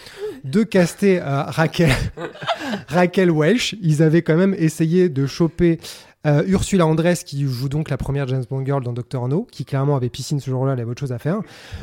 de 0.44 0.64
caster 0.64 1.20
euh, 1.22 1.44
Raquel, 1.44 1.92
Raquel 2.88 3.32
Welch, 3.32 3.76
ils 3.82 4.02
avaient 4.04 4.22
quand 4.22 4.36
même 4.36 4.56
essayé 4.58 5.10
de 5.10 5.26
choper 5.26 5.80
euh, 6.26 6.44
Ursula 6.48 6.86
Andress, 6.86 7.24
qui 7.24 7.44
joue 7.46 7.70
donc 7.70 7.90
la 7.90 7.98
première 7.98 8.28
James 8.28 8.44
Bond 8.50 8.66
girl 8.66 8.84
dans 8.84 8.94
Doctor 8.94 9.28
No, 9.28 9.48
qui 9.52 9.66
clairement 9.66 9.96
avait 9.96 10.10
piscine 10.10 10.40
ce 10.40 10.50
jour-là, 10.50 10.74
elle 10.74 10.80
avait 10.80 10.90
autre 10.92 11.00
chose 11.00 11.12
à 11.12 11.20
faire. 11.20 11.40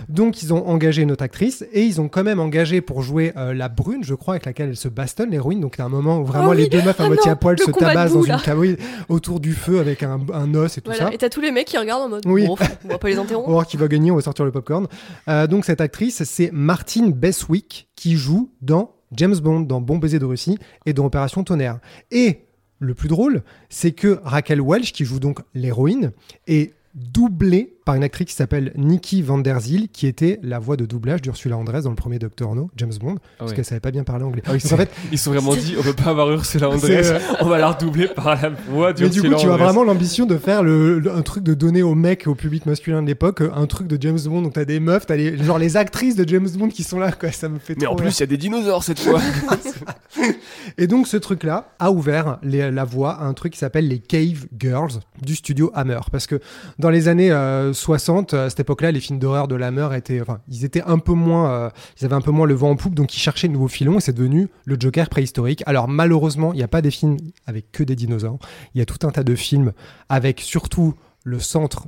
Donc 0.08 0.42
ils 0.42 0.52
ont 0.52 0.66
engagé 0.68 1.02
une 1.02 1.12
autre 1.12 1.24
actrice 1.24 1.64
et 1.72 1.82
ils 1.84 2.00
ont 2.00 2.08
quand 2.08 2.24
même 2.24 2.40
engagé 2.40 2.80
pour 2.80 3.02
jouer 3.02 3.32
euh, 3.36 3.54
la 3.54 3.68
brune, 3.68 4.02
je 4.04 4.14
crois, 4.14 4.34
avec 4.34 4.46
laquelle 4.46 4.70
elle 4.70 4.76
se 4.76 4.88
bastonne, 4.88 5.30
l'héroïne. 5.30 5.60
Donc 5.60 5.78
a 5.80 5.84
un 5.84 5.88
moment 5.88 6.18
où 6.18 6.24
vraiment 6.24 6.48
Oh 6.48 6.50
oui. 6.52 6.56
les 6.62 6.68
deux 6.68 6.82
meufs 6.82 7.00
à 7.00 7.04
Ah 7.04 7.08
moitié 7.08 7.30
à 7.30 7.36
poil 7.36 7.58
se 7.58 7.70
tabassent 7.70 8.12
dans 8.14 8.22
une 8.22 8.28
là. 8.32 8.40
cabane 8.44 8.76
autour 9.08 9.38
du 9.40 9.52
feu 9.52 9.78
avec 9.80 10.02
un, 10.02 10.20
un 10.32 10.54
os 10.54 10.76
et 10.76 10.80
tout 10.80 10.90
Voilà. 10.90 11.06
ça. 11.06 11.14
Et 11.14 11.18
t'as 11.18 11.28
tous 11.28 11.40
les 11.40 11.52
mecs 11.52 11.68
qui 11.68 11.78
regardent 11.78 12.02
en 12.02 12.08
mode. 12.08 12.22
Oui. 12.26 12.46
Bon, 12.46 12.56
on 12.84 12.88
va 12.88 12.98
pas 12.98 13.08
les 13.08 13.14
On 13.14 13.16
va 13.18 13.22
interrompre. 13.24 13.50
voir 13.50 13.66
qui 13.66 13.76
va 13.76 13.88
gagner, 13.88 14.10
on 14.10 14.16
va 14.16 14.22
sortir 14.22 14.44
le 14.44 14.50
popcorn. 14.50 14.86
Euh, 15.28 15.46
donc 15.46 15.64
cette 15.64 15.80
actrice, 15.80 16.22
c'est 16.24 16.50
Martine 16.52 17.12
Beswick 17.12 17.88
qui 17.96 18.16
joue 18.16 18.50
dans 18.60 18.92
James 19.12 19.36
Bond, 19.36 19.60
dans 19.60 19.80
Bon 19.80 19.98
baiser 19.98 20.18
de 20.18 20.24
Russie 20.24 20.58
et 20.86 20.92
dans 20.92 21.04
Opération 21.04 21.44
Tonnerre. 21.44 21.78
Et 22.10 22.46
le 22.82 22.94
plus 22.94 23.08
drôle, 23.08 23.42
c'est 23.68 23.92
que 23.92 24.20
Raquel 24.24 24.60
Welch, 24.60 24.92
qui 24.92 25.04
joue 25.04 25.20
donc 25.20 25.40
l'héroïne, 25.54 26.12
est 26.46 26.74
doublée 26.94 27.74
par 27.84 27.94
une 27.96 28.04
actrice 28.04 28.28
qui 28.28 28.34
s'appelle 28.34 28.72
Nikki 28.76 29.22
Van 29.22 29.38
Der 29.38 29.58
qui 29.92 30.06
était 30.06 30.38
la 30.42 30.58
voix 30.58 30.76
de 30.76 30.86
doublage 30.86 31.20
d'Ursula 31.22 31.56
Andress 31.56 31.84
dans 31.84 31.90
le 31.90 31.96
premier 31.96 32.18
Doctor 32.18 32.54
No, 32.54 32.70
James 32.76 32.92
Bond, 33.00 33.16
parce 33.38 33.50
ouais. 33.50 33.56
qu'elle 33.56 33.64
savait 33.64 33.80
pas 33.80 33.90
bien 33.90 34.04
parler 34.04 34.24
anglais. 34.24 34.42
Ah 34.46 34.52
oui, 34.52 34.58
Donc, 34.62 34.72
en 34.72 34.76
fait, 34.76 34.90
Ils 35.10 35.18
se 35.18 35.24
sont 35.24 35.32
vraiment 35.32 35.54
dit, 35.54 35.74
on 35.78 35.82
peut 35.82 35.92
pas 35.92 36.10
avoir 36.10 36.30
Ursula 36.30 36.68
Andress, 36.70 37.10
euh, 37.10 37.18
on 37.40 37.46
va 37.48 37.58
la 37.58 37.70
redoubler 37.72 38.08
par 38.08 38.40
la 38.40 38.50
voix 38.68 38.92
mais 38.98 39.08
du 39.08 39.20
coup, 39.20 39.28
d'Ursula 39.28 39.36
tu 39.36 39.46
as 39.46 39.52
Andress. 39.52 39.64
vraiment 39.66 39.84
l'ambition 39.84 40.26
de 40.26 40.36
faire 40.36 40.62
le, 40.62 40.98
le- 41.00 41.12
un 41.12 41.22
truc 41.22 41.42
de 41.44 41.54
donner 41.54 41.82
aux 41.82 41.94
mecs 41.94 42.26
au 42.26 42.34
public 42.34 42.66
masculin 42.66 43.02
de 43.02 43.06
l'époque 43.08 43.40
euh, 43.42 43.50
un 43.54 43.66
truc 43.66 43.86
de 43.88 43.98
James 44.00 44.18
Bond. 44.24 44.42
Donc 44.42 44.52
t'as 44.54 44.64
des 44.64 44.80
meufs, 44.80 45.06
t'as 45.06 45.16
les, 45.16 45.36
genre 45.42 45.58
les 45.58 45.76
actrices 45.76 46.16
de 46.16 46.28
James 46.28 46.48
Bond 46.56 46.68
qui 46.68 46.82
sont 46.84 46.98
là, 46.98 47.10
quoi. 47.12 47.32
Ça 47.32 47.48
me 47.48 47.58
fait 47.58 47.74
Mais 47.78 47.84
trop 47.86 47.94
en 47.94 47.96
plus, 47.96 48.16
il 48.16 48.20
y 48.20 48.22
a 48.22 48.26
des 48.26 48.36
dinosaures 48.36 48.84
cette 48.84 49.00
fois. 49.00 49.20
Et 50.78 50.86
donc 50.86 51.06
ce 51.06 51.16
truc-là 51.16 51.74
a 51.78 51.90
ouvert 51.90 52.38
les- 52.42 52.70
la 52.70 52.84
voie 52.84 53.12
à 53.12 53.24
un 53.24 53.34
truc 53.34 53.52
qui 53.54 53.58
s'appelle 53.58 53.88
les 53.88 53.98
Cave 53.98 54.46
Girls 54.58 55.00
du 55.20 55.34
studio 55.34 55.70
Hammer. 55.74 56.00
Parce 56.10 56.26
que 56.26 56.40
dans 56.78 56.90
les 56.90 57.08
années 57.08 57.30
euh, 57.32 57.71
60, 57.72 58.34
à 58.34 58.50
cette 58.50 58.60
époque-là, 58.60 58.92
les 58.92 59.00
films 59.00 59.18
d'horreur 59.18 59.48
de 59.48 59.60
Hammer 59.60 59.88
étaient, 59.96 60.20
enfin, 60.20 60.40
ils 60.48 60.64
étaient 60.64 60.82
un 60.82 60.98
peu 60.98 61.12
moins, 61.12 61.50
euh, 61.50 61.70
ils 62.00 62.04
avaient 62.04 62.14
un 62.14 62.20
peu 62.20 62.30
moins 62.30 62.46
le 62.46 62.54
vent 62.54 62.70
en 62.70 62.76
poupe, 62.76 62.94
donc 62.94 63.14
ils 63.14 63.20
cherchaient 63.20 63.48
de 63.48 63.52
nouveaux 63.52 63.68
filons 63.68 63.98
et 63.98 64.00
c'est 64.00 64.12
devenu 64.12 64.48
le 64.64 64.76
Joker 64.78 65.08
préhistorique. 65.08 65.62
Alors 65.66 65.88
malheureusement, 65.88 66.52
il 66.52 66.56
n'y 66.56 66.62
a 66.62 66.68
pas 66.68 66.82
des 66.82 66.90
films 66.90 67.16
avec 67.46 67.72
que 67.72 67.82
des 67.82 67.96
dinosaures. 67.96 68.38
Il 68.74 68.78
y 68.78 68.82
a 68.82 68.86
tout 68.86 69.06
un 69.06 69.10
tas 69.10 69.24
de 69.24 69.34
films 69.34 69.72
avec 70.08 70.40
surtout 70.40 70.94
le 71.24 71.38
centre, 71.38 71.86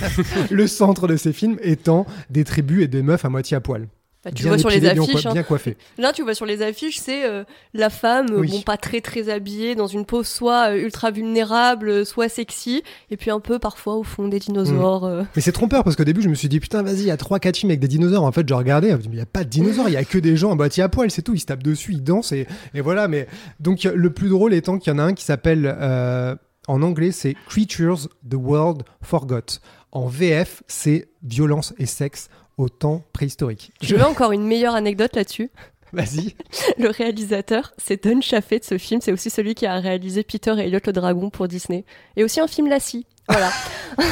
le 0.50 0.66
centre 0.66 1.08
de 1.08 1.16
ces 1.16 1.32
films 1.32 1.58
étant 1.62 2.06
des 2.30 2.44
tribus 2.44 2.84
et 2.84 2.88
des 2.88 3.02
meufs 3.02 3.24
à 3.24 3.28
moitié 3.28 3.56
à 3.56 3.60
poil. 3.60 3.88
Bah, 4.24 4.30
tu 4.32 4.42
Bien 4.44 4.52
vois 4.52 4.58
sur 4.58 4.70
les 4.70 4.80
bien 4.80 4.90
affiches. 4.90 5.22
coi- 5.24 5.58
hein. 5.68 5.72
Là, 5.98 6.12
tu 6.14 6.22
vois 6.22 6.34
sur 6.34 6.46
les 6.46 6.62
affiches, 6.62 6.96
c'est 6.98 7.26
euh, 7.26 7.44
la 7.74 7.90
femme, 7.90 8.26
euh, 8.30 8.38
Oui. 8.40 8.48
bon, 8.50 8.60
pas 8.62 8.76
très 8.78 9.00
très 9.02 9.28
habillée, 9.28 9.74
dans 9.74 9.86
une 9.86 10.06
peau 10.06 10.22
soit 10.22 10.70
euh, 10.70 10.76
ultra 10.82 11.10
vulnérable, 11.10 12.06
soit 12.06 12.28
sexy, 12.28 12.82
et 13.10 13.16
puis 13.16 13.30
un 13.30 13.40
peu 13.40 13.58
parfois 13.58 13.96
au 13.96 14.02
fond 14.02 14.28
des 14.28 14.38
dinosaures. 14.38 15.04
euh. 15.04 15.22
Mais 15.36 15.42
c'est 15.42 15.52
trompeur 15.52 15.84
parce 15.84 15.94
qu'au 15.96 16.04
début 16.04 16.22
je 16.22 16.28
me 16.28 16.34
suis 16.34 16.48
dit 16.48 16.58
putain 16.60 16.82
vas-y 16.82 17.00
il 17.00 17.06
y 17.06 17.10
a 17.10 17.16
3-4 17.16 17.56
films 17.58 17.70
avec 17.70 17.80
des 17.80 17.88
dinosaures 17.88 18.24
en 18.24 18.32
fait 18.32 18.48
je 18.48 18.54
regardais 18.54 18.96
il 19.04 19.10
n'y 19.10 19.20
a 19.20 19.26
pas 19.26 19.44
de 19.44 19.50
dinosaures 19.50 19.88
il 19.88 19.92
y 19.92 19.96
a 19.96 20.04
que 20.04 20.18
des 20.18 20.36
gens 20.36 20.52
à 20.52 20.54
moitié 20.54 20.82
à 20.82 20.88
poil 20.88 21.10
c'est 21.10 21.22
tout 21.22 21.34
ils 21.34 21.40
se 21.40 21.46
tapent 21.46 21.62
dessus 21.62 21.92
ils 21.92 22.02
dansent 22.02 22.32
et, 22.32 22.46
et 22.74 22.80
voilà 22.80 23.08
mais 23.08 23.26
donc 23.60 23.84
le 23.84 24.10
plus 24.10 24.28
drôle 24.28 24.54
étant 24.54 24.78
qu'il 24.78 24.92
y 24.92 24.96
en 24.96 24.98
a 24.98 25.02
un 25.02 25.12
qui 25.12 25.24
s'appelle 25.24 25.76
euh, 25.80 26.34
en 26.68 26.80
anglais 26.82 27.12
c'est 27.12 27.34
Creatures 27.48 28.08
the 28.28 28.34
World 28.34 28.82
Forgot 29.02 29.58
en 29.92 30.06
VF 30.06 30.62
c'est 30.66 31.08
violence 31.22 31.74
et 31.78 31.86
sexe 31.86 32.28
au 32.56 32.68
temps 32.68 33.02
préhistorique 33.12 33.72
Je 33.82 33.96
veux 33.96 34.04
encore 34.04 34.32
une 34.32 34.44
meilleure 34.44 34.74
anecdote 34.74 35.14
là-dessus. 35.16 35.50
vas-y 35.92 36.34
Le 36.78 36.88
réalisateur, 36.90 37.72
c'est 37.78 38.04
Don 38.04 38.20
Chaffee 38.20 38.60
de 38.60 38.64
ce 38.64 38.78
film. 38.78 39.00
C'est 39.00 39.12
aussi 39.12 39.30
celui 39.30 39.54
qui 39.54 39.66
a 39.66 39.78
réalisé 39.80 40.22
Peter 40.22 40.54
et 40.58 40.66
Elliot 40.66 40.80
le 40.86 40.92
dragon 40.92 41.30
pour 41.30 41.48
Disney. 41.48 41.84
Et 42.16 42.24
aussi 42.24 42.40
un 42.40 42.46
film 42.46 42.68
Lassie. 42.68 43.06
Voilà. 43.28 43.50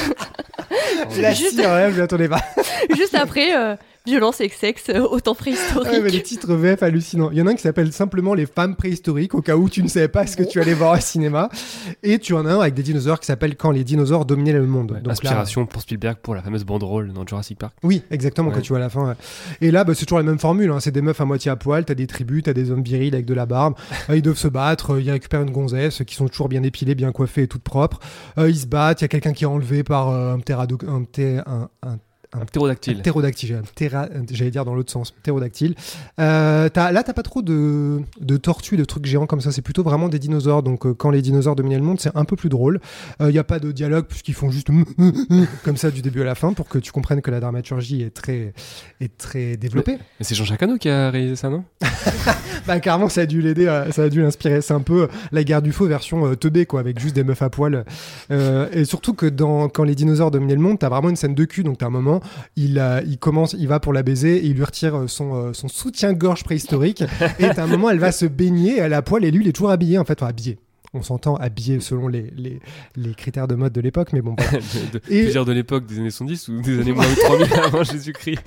la 1.20 1.32
Juste- 1.34 1.52
scie, 1.58 1.66
ouais, 1.66 1.90
je 1.92 1.98
l'attendais 2.00 2.28
pas 2.28 2.40
Juste 2.96 3.14
après, 3.14 3.54
euh, 3.56 3.76
violence 4.06 4.40
et 4.40 4.48
sexe 4.48 4.84
euh, 4.90 5.00
au 5.02 5.20
temps 5.20 5.34
préhistorique. 5.34 5.90
Ouais, 5.92 6.00
mais 6.00 6.10
les 6.10 6.22
titres 6.22 6.52
VF 6.54 6.82
hallucinants. 6.82 7.30
Il 7.32 7.38
y 7.38 7.42
en 7.42 7.46
a 7.46 7.50
un 7.50 7.54
qui 7.54 7.62
s'appelle 7.62 7.92
simplement 7.92 8.34
Les 8.34 8.46
femmes 8.46 8.74
préhistoriques, 8.76 9.34
au 9.34 9.42
cas 9.42 9.56
où 9.56 9.68
tu 9.68 9.82
ne 9.82 9.88
savais 9.88 10.08
pas 10.08 10.26
ce 10.26 10.36
que 10.36 10.42
tu 10.42 10.60
allais 10.60 10.74
voir 10.74 10.96
au 10.98 11.00
cinéma. 11.00 11.48
Et 12.02 12.18
tu 12.18 12.34
en 12.34 12.44
as 12.46 12.52
un 12.52 12.60
avec 12.60 12.74
des 12.74 12.82
dinosaures 12.82 13.20
qui 13.20 13.26
s'appelle 13.26 13.56
Quand 13.56 13.70
les 13.70 13.84
dinosaures 13.84 14.24
dominaient 14.24 14.52
le 14.52 14.66
monde. 14.66 14.92
Ouais, 14.92 14.98
Donc 15.00 15.06
là- 15.22 15.30
Inspiration 15.30 15.66
pour 15.66 15.82
Spielberg 15.82 16.16
pour 16.22 16.34
la 16.34 16.42
fameuse 16.42 16.64
banderole 16.64 17.12
dans 17.12 17.26
Jurassic 17.26 17.58
Park. 17.58 17.74
oui, 17.82 18.02
exactement, 18.10 18.48
Ouais. 18.48 18.54
quand 18.54 18.60
tu 18.60 18.68
vois 18.70 18.78
à 18.78 18.80
la 18.80 18.88
fin. 18.90 19.06
ouais. 19.08 19.14
Et 19.60 19.70
là, 19.70 19.84
bah, 19.84 19.94
c'est 19.94 20.04
toujours 20.06 20.18
la 20.18 20.24
même 20.24 20.38
formule. 20.38 20.70
hein. 20.70 20.80
C'est 20.80 20.90
des 20.92 21.02
meufs 21.02 21.20
à 21.20 21.24
moitié 21.24 21.50
à 21.50 21.56
poil, 21.56 21.84
t'as 21.84 21.94
des 21.94 22.06
tribus, 22.06 22.42
t'as 22.44 22.52
des 22.52 22.70
hommes 22.70 22.82
virils 22.82 23.14
avec 23.14 23.26
de 23.26 23.34
la 23.34 23.46
barbe. 23.46 23.74
Euh, 24.10 24.16
ils 24.16 24.22
doivent 24.22 24.36
se 24.38 24.48
battre, 24.48 24.94
euh, 24.94 25.00
ils 25.00 25.10
récupèrent 25.10 25.42
une 25.42 25.50
gonzesse 25.52 26.02
qui 26.06 26.14
sont 26.14 26.28
toujours 26.28 26.48
bien 26.48 26.62
épilées, 26.62 26.94
bien 26.94 27.12
coiffées 27.12 27.42
et 27.42 27.48
toutes 27.48 27.62
propres. 27.62 28.00
Euh, 28.38 28.48
ils 28.50 28.56
se 28.58 28.66
battent, 28.66 29.00
il 29.00 29.04
y 29.04 29.06
a 29.06 29.08
quelqu'un 29.08 29.32
qui 29.32 29.44
est 29.44 29.48
enlevé 29.48 29.82
par 29.84 30.08
un, 30.08 30.38
pterado- 30.38 30.78
un, 30.88 31.02
un, 31.46 31.68
un 31.88 31.98
Un 32.34 32.44
ptérodactyle. 32.46 32.96
Un 32.98 33.00
ptérodactyle, 33.00 33.62
j'allais 34.30 34.50
dire 34.50 34.64
dans 34.64 34.74
l'autre 34.74 34.90
sens, 34.90 35.10
ptérodactyle. 35.10 35.74
Euh, 36.18 36.68
t'as- 36.70 36.90
là, 36.92 37.02
t'as 37.02 37.12
pas 37.12 37.22
trop 37.22 37.42
de, 37.42 38.00
de 38.20 38.36
tortues, 38.36 38.76
de 38.76 38.84
trucs 38.84 39.04
géants 39.04 39.26
comme 39.26 39.40
ça, 39.40 39.52
c'est 39.52 39.60
plutôt 39.62 39.82
vraiment 39.82 40.08
des 40.08 40.18
dinosaures. 40.18 40.62
Donc, 40.62 40.86
euh, 40.86 40.94
quand 40.94 41.10
les 41.10 41.20
dinosaures 41.22 41.56
dominaient 41.56 41.76
le 41.78 41.84
monde, 41.84 42.00
c'est 42.00 42.14
un 42.16 42.24
peu 42.24 42.36
plus 42.36 42.48
drôle. 42.48 42.80
Il 43.20 43.26
n'y 43.26 43.38
a 43.38 43.44
pas 43.44 43.58
de 43.58 43.70
dialogue, 43.72 44.06
puisqu'ils 44.06 44.34
font 44.34 44.50
juste 44.50 44.68
comme 45.64 45.76
ça 45.76 45.90
du 45.90 46.00
début 46.02 46.22
à 46.22 46.24
la 46.24 46.34
fin 46.34 46.52
pour 46.52 46.68
que 46.68 46.78
tu 46.78 46.90
comprennes 46.92 47.20
que 47.22 47.30
la 47.30 47.40
dramaturgie 47.40 48.02
est 48.02 48.10
très, 48.14 48.52
est 49.00 49.16
très 49.18 49.56
développée. 49.56 49.98
Mais 50.18 50.24
c'est 50.24 50.34
Jean-Jacques 50.34 50.62
Hano 50.62 50.76
qui 50.78 50.88
a 50.88 51.10
réalisé 51.10 51.36
ça, 51.36 51.50
non? 51.50 51.64
Bah, 52.66 52.78
carrément, 52.78 53.08
ça 53.08 53.22
a 53.22 53.26
dû 53.26 53.42
l'aider, 53.42 53.66
euh, 53.66 53.90
ça 53.90 54.04
a 54.04 54.08
dû 54.08 54.22
l'inspirer. 54.22 54.60
C'est 54.60 54.72
un 54.74 54.80
peu 54.80 55.02
euh, 55.02 55.06
la 55.32 55.42
guerre 55.42 55.62
du 55.62 55.72
faux 55.72 55.86
version 55.86 56.26
euh, 56.26 56.36
teubée, 56.36 56.64
quoi, 56.64 56.78
avec 56.78 57.00
juste 57.00 57.14
des 57.16 57.24
meufs 57.24 57.42
à 57.42 57.50
poil. 57.50 57.84
Euh, 58.30 58.68
et 58.72 58.84
surtout 58.84 59.14
que 59.14 59.26
dans, 59.26 59.68
quand 59.68 59.82
les 59.82 59.96
dinosaures 59.96 60.30
dominaient 60.30 60.54
le 60.54 60.60
monde, 60.60 60.78
t'as 60.78 60.88
vraiment 60.88 61.08
une 61.10 61.16
scène 61.16 61.34
de 61.34 61.44
cul. 61.44 61.64
Donc, 61.64 61.78
t'as 61.78 61.86
un 61.86 61.90
moment, 61.90 62.20
il, 62.56 63.18
commence, 63.18 63.54
il 63.58 63.68
va 63.68 63.80
pour 63.80 63.92
la 63.92 64.02
baiser 64.02 64.36
et 64.36 64.46
il 64.46 64.54
lui 64.54 64.64
retire 64.64 64.96
euh, 64.96 65.08
son, 65.08 65.34
euh, 65.34 65.52
son 65.52 65.68
soutien-gorge 65.68 66.44
préhistorique. 66.44 67.02
et 67.38 67.48
t'as 67.54 67.64
un 67.64 67.66
moment, 67.66 67.90
elle 67.90 67.98
va 67.98 68.12
se 68.12 68.26
baigner, 68.26 68.78
elle 68.78 68.94
a 68.94 69.02
poil 69.02 69.24
et 69.24 69.30
lui, 69.30 69.44
il 69.44 69.48
est 69.48 69.52
toujours 69.52 69.70
habillé, 69.70 69.98
en 69.98 70.04
fait, 70.04 70.22
enfin, 70.22 70.28
habillé. 70.30 70.58
On 70.94 71.00
s'entend 71.02 71.36
habillé 71.36 71.80
selon 71.80 72.06
les, 72.06 72.30
les, 72.36 72.60
les 72.96 73.14
critères 73.14 73.48
de 73.48 73.54
mode 73.54 73.72
de 73.72 73.80
l'époque, 73.80 74.12
mais 74.12 74.20
bon, 74.20 74.34
voilà. 74.36 74.58
de, 74.92 74.98
de- 74.98 75.02
Et- 75.08 75.22
Plusieurs 75.22 75.46
de 75.46 75.52
l'époque 75.52 75.86
des 75.86 75.98
années 75.98 76.10
70 76.10 76.48
ou 76.48 76.60
des 76.60 76.80
années 76.80 76.92
moins 76.92 77.08
de 77.08 77.14
3000 77.14 77.52
avant 77.64 77.82
Jésus-Christ. 77.82 78.38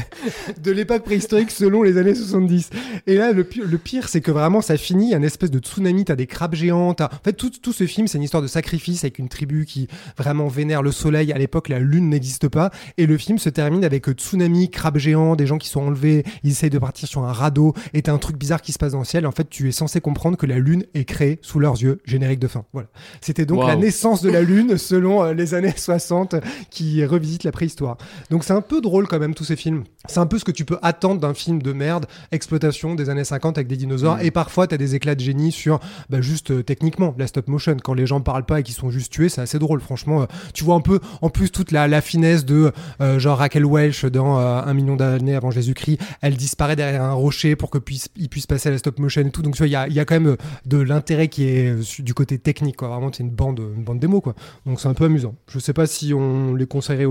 de 0.62 0.70
l'époque 0.72 1.04
préhistorique 1.04 1.52
selon 1.52 1.82
les 1.84 1.96
années 1.96 2.14
70. 2.16 2.70
Et 3.06 3.14
là, 3.16 3.30
le 3.32 3.44
pire, 3.44 3.64
le 3.64 3.78
pire, 3.78 4.08
c'est 4.08 4.20
que 4.20 4.32
vraiment, 4.32 4.60
ça 4.60 4.76
finit, 4.76 5.14
une 5.14 5.22
espèce 5.22 5.52
de 5.52 5.60
tsunami, 5.60 6.04
t'as 6.04 6.16
des 6.16 6.26
crabes 6.26 6.56
géantes. 6.56 7.00
En 7.00 7.08
fait, 7.22 7.34
tout, 7.34 7.50
tout 7.62 7.72
ce 7.72 7.86
film, 7.86 8.08
c'est 8.08 8.18
une 8.18 8.24
histoire 8.24 8.42
de 8.42 8.48
sacrifice 8.48 9.04
avec 9.04 9.20
une 9.20 9.28
tribu 9.28 9.64
qui 9.64 9.86
vraiment 10.18 10.48
vénère 10.48 10.82
le 10.82 10.90
soleil. 10.90 11.32
À 11.32 11.38
l'époque, 11.38 11.68
la 11.68 11.78
lune 11.78 12.08
n'existe 12.08 12.48
pas. 12.48 12.70
Et 12.98 13.06
le 13.06 13.16
film 13.18 13.38
se 13.38 13.48
termine 13.50 13.84
avec 13.84 14.08
tsunami, 14.08 14.68
crabes 14.68 14.98
géants, 14.98 15.36
des 15.36 15.46
gens 15.46 15.58
qui 15.58 15.68
sont 15.68 15.82
enlevés, 15.82 16.24
ils 16.42 16.50
essayent 16.50 16.70
de 16.70 16.78
partir 16.80 17.08
sur 17.08 17.22
un 17.24 17.32
radeau, 17.32 17.72
et 17.92 18.02
t'as 18.02 18.12
un 18.12 18.18
truc 18.18 18.36
bizarre 18.36 18.62
qui 18.62 18.72
se 18.72 18.78
passe 18.78 18.92
dans 18.92 18.98
le 19.00 19.04
ciel. 19.04 19.26
En 19.28 19.32
fait, 19.32 19.48
tu 19.48 19.68
es 19.68 19.72
censé 19.72 20.00
comprendre 20.00 20.36
que 20.36 20.46
la 20.46 20.58
lune 20.58 20.84
est 20.94 21.04
créée 21.04 21.38
sous 21.42 21.60
leurs 21.60 21.74
yeux, 21.80 21.83
générique 22.04 22.40
de 22.40 22.48
fin. 22.48 22.64
Voilà. 22.72 22.88
C'était 23.20 23.46
donc 23.46 23.66
la 23.66 23.76
naissance 23.76 24.22
de 24.22 24.30
la 24.30 24.42
lune 24.50 24.76
selon 24.78 25.22
euh, 25.22 25.32
les 25.32 25.54
années 25.54 25.74
60 25.76 26.36
qui 26.70 27.04
revisite 27.04 27.44
la 27.44 27.52
préhistoire. 27.52 27.96
Donc 28.30 28.44
c'est 28.44 28.52
un 28.52 28.60
peu 28.60 28.80
drôle 28.80 29.06
quand 29.06 29.18
même 29.18 29.34
tous 29.34 29.44
ces 29.44 29.56
films. 29.56 29.84
C'est 30.06 30.20
un 30.20 30.26
peu 30.26 30.38
ce 30.38 30.44
que 30.44 30.52
tu 30.52 30.64
peux 30.64 30.78
attendre 30.82 31.20
d'un 31.20 31.34
film 31.34 31.62
de 31.62 31.72
merde, 31.72 32.06
exploitation 32.32 32.94
des 32.94 33.08
années 33.10 33.24
50 33.24 33.58
avec 33.58 33.68
des 33.68 33.76
dinosaures. 33.76 34.16
Mm. 34.16 34.24
Et 34.26 34.30
parfois 34.30 34.66
t'as 34.66 34.76
des 34.76 34.94
éclats 34.94 35.14
de 35.14 35.20
génie 35.20 35.52
sur 35.52 35.80
bah, 36.10 36.20
juste 36.20 36.50
euh, 36.50 36.62
techniquement 36.62 37.14
la 37.18 37.26
stop 37.26 37.48
motion. 37.48 37.76
Quand 37.82 37.94
les 37.94 38.06
gens 38.06 38.20
parlent 38.20 38.44
pas 38.44 38.60
et 38.60 38.62
qu'ils 38.62 38.74
sont 38.74 38.90
juste 38.90 39.12
tués, 39.12 39.28
c'est 39.28 39.40
assez 39.40 39.58
drôle. 39.58 39.80
Franchement, 39.80 40.22
euh, 40.22 40.26
tu 40.52 40.64
vois 40.64 40.74
un 40.74 40.80
peu 40.80 41.00
en 41.22 41.30
plus 41.30 41.50
toute 41.50 41.72
la, 41.72 41.88
la 41.88 42.00
finesse 42.00 42.44
de 42.44 42.72
euh, 43.00 43.18
genre 43.18 43.38
Raquel 43.38 43.64
Welch 43.64 44.04
dans 44.06 44.36
Un 44.36 44.74
million 44.74 44.96
d'années 44.96 45.34
avant 45.34 45.50
Jésus-Christ. 45.50 45.98
Elle 46.20 46.36
disparaît 46.36 46.76
derrière 46.76 47.02
un 47.02 47.12
rocher 47.12 47.56
pour 47.56 47.70
que 47.70 47.78
puisse, 47.78 48.08
il 48.16 48.28
puisse 48.28 48.46
passer 48.46 48.68
à 48.68 48.72
la 48.72 48.78
stop 48.78 48.98
motion 48.98 49.22
et 49.22 49.30
tout. 49.30 49.42
Donc 49.42 49.54
tu 49.54 49.58
vois, 49.58 49.68
il 49.68 49.72
y 49.72 49.76
a, 49.76 49.88
y 49.88 50.00
a 50.00 50.04
quand 50.04 50.20
même 50.20 50.36
de 50.66 50.78
l'intérêt 50.78 51.28
qui 51.28 51.44
est 51.44 51.73
du 51.74 52.14
côté 52.14 52.38
technique. 52.38 52.76
Quoi. 52.76 52.88
Vraiment, 52.88 53.10
c'est 53.12 53.22
une 53.22 53.30
bande, 53.30 53.58
une 53.58 53.84
bande 53.84 53.98
démo. 53.98 54.20
Quoi. 54.20 54.34
Donc 54.66 54.80
c'est 54.80 54.88
un 54.88 54.94
peu 54.94 55.04
amusant. 55.04 55.34
Je 55.48 55.58
sais 55.58 55.72
pas 55.72 55.86
si 55.86 56.14
on 56.14 56.54
les 56.54 56.66
conseillerait 56.66 57.10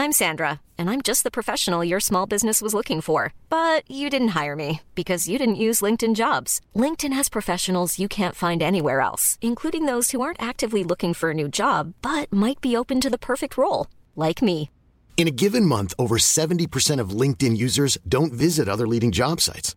I'm 0.00 0.12
Sandra, 0.12 0.62
and 0.78 0.88
I'm 0.88 1.02
just 1.02 1.24
the 1.24 1.30
professional 1.30 1.84
your 1.84 2.00
small 2.00 2.24
business 2.24 2.62
was 2.62 2.72
looking 2.72 3.02
for. 3.02 3.34
But 3.50 3.82
you 3.86 4.08
didn't 4.08 4.28
hire 4.28 4.56
me 4.56 4.80
because 4.94 5.28
you 5.28 5.36
didn't 5.36 5.64
use 5.66 5.82
LinkedIn 5.82 6.14
jobs. 6.14 6.62
LinkedIn 6.74 7.12
has 7.12 7.28
professionals 7.28 7.98
you 7.98 8.08
can't 8.08 8.34
find 8.34 8.62
anywhere 8.62 9.02
else, 9.02 9.36
including 9.42 9.84
those 9.84 10.10
who 10.10 10.22
aren't 10.22 10.40
actively 10.40 10.82
looking 10.84 11.12
for 11.12 11.30
a 11.30 11.34
new 11.34 11.48
job 11.48 11.92
but 12.00 12.32
might 12.32 12.62
be 12.62 12.74
open 12.74 12.98
to 13.02 13.10
the 13.10 13.18
perfect 13.18 13.58
role, 13.58 13.88
like 14.16 14.40
me. 14.40 14.70
In 15.18 15.28
a 15.28 15.38
given 15.42 15.66
month, 15.66 15.92
over 15.98 16.16
70% 16.16 16.98
of 16.98 17.10
LinkedIn 17.10 17.58
users 17.58 17.98
don't 18.08 18.32
visit 18.32 18.70
other 18.70 18.88
leading 18.88 19.12
job 19.12 19.38
sites. 19.38 19.76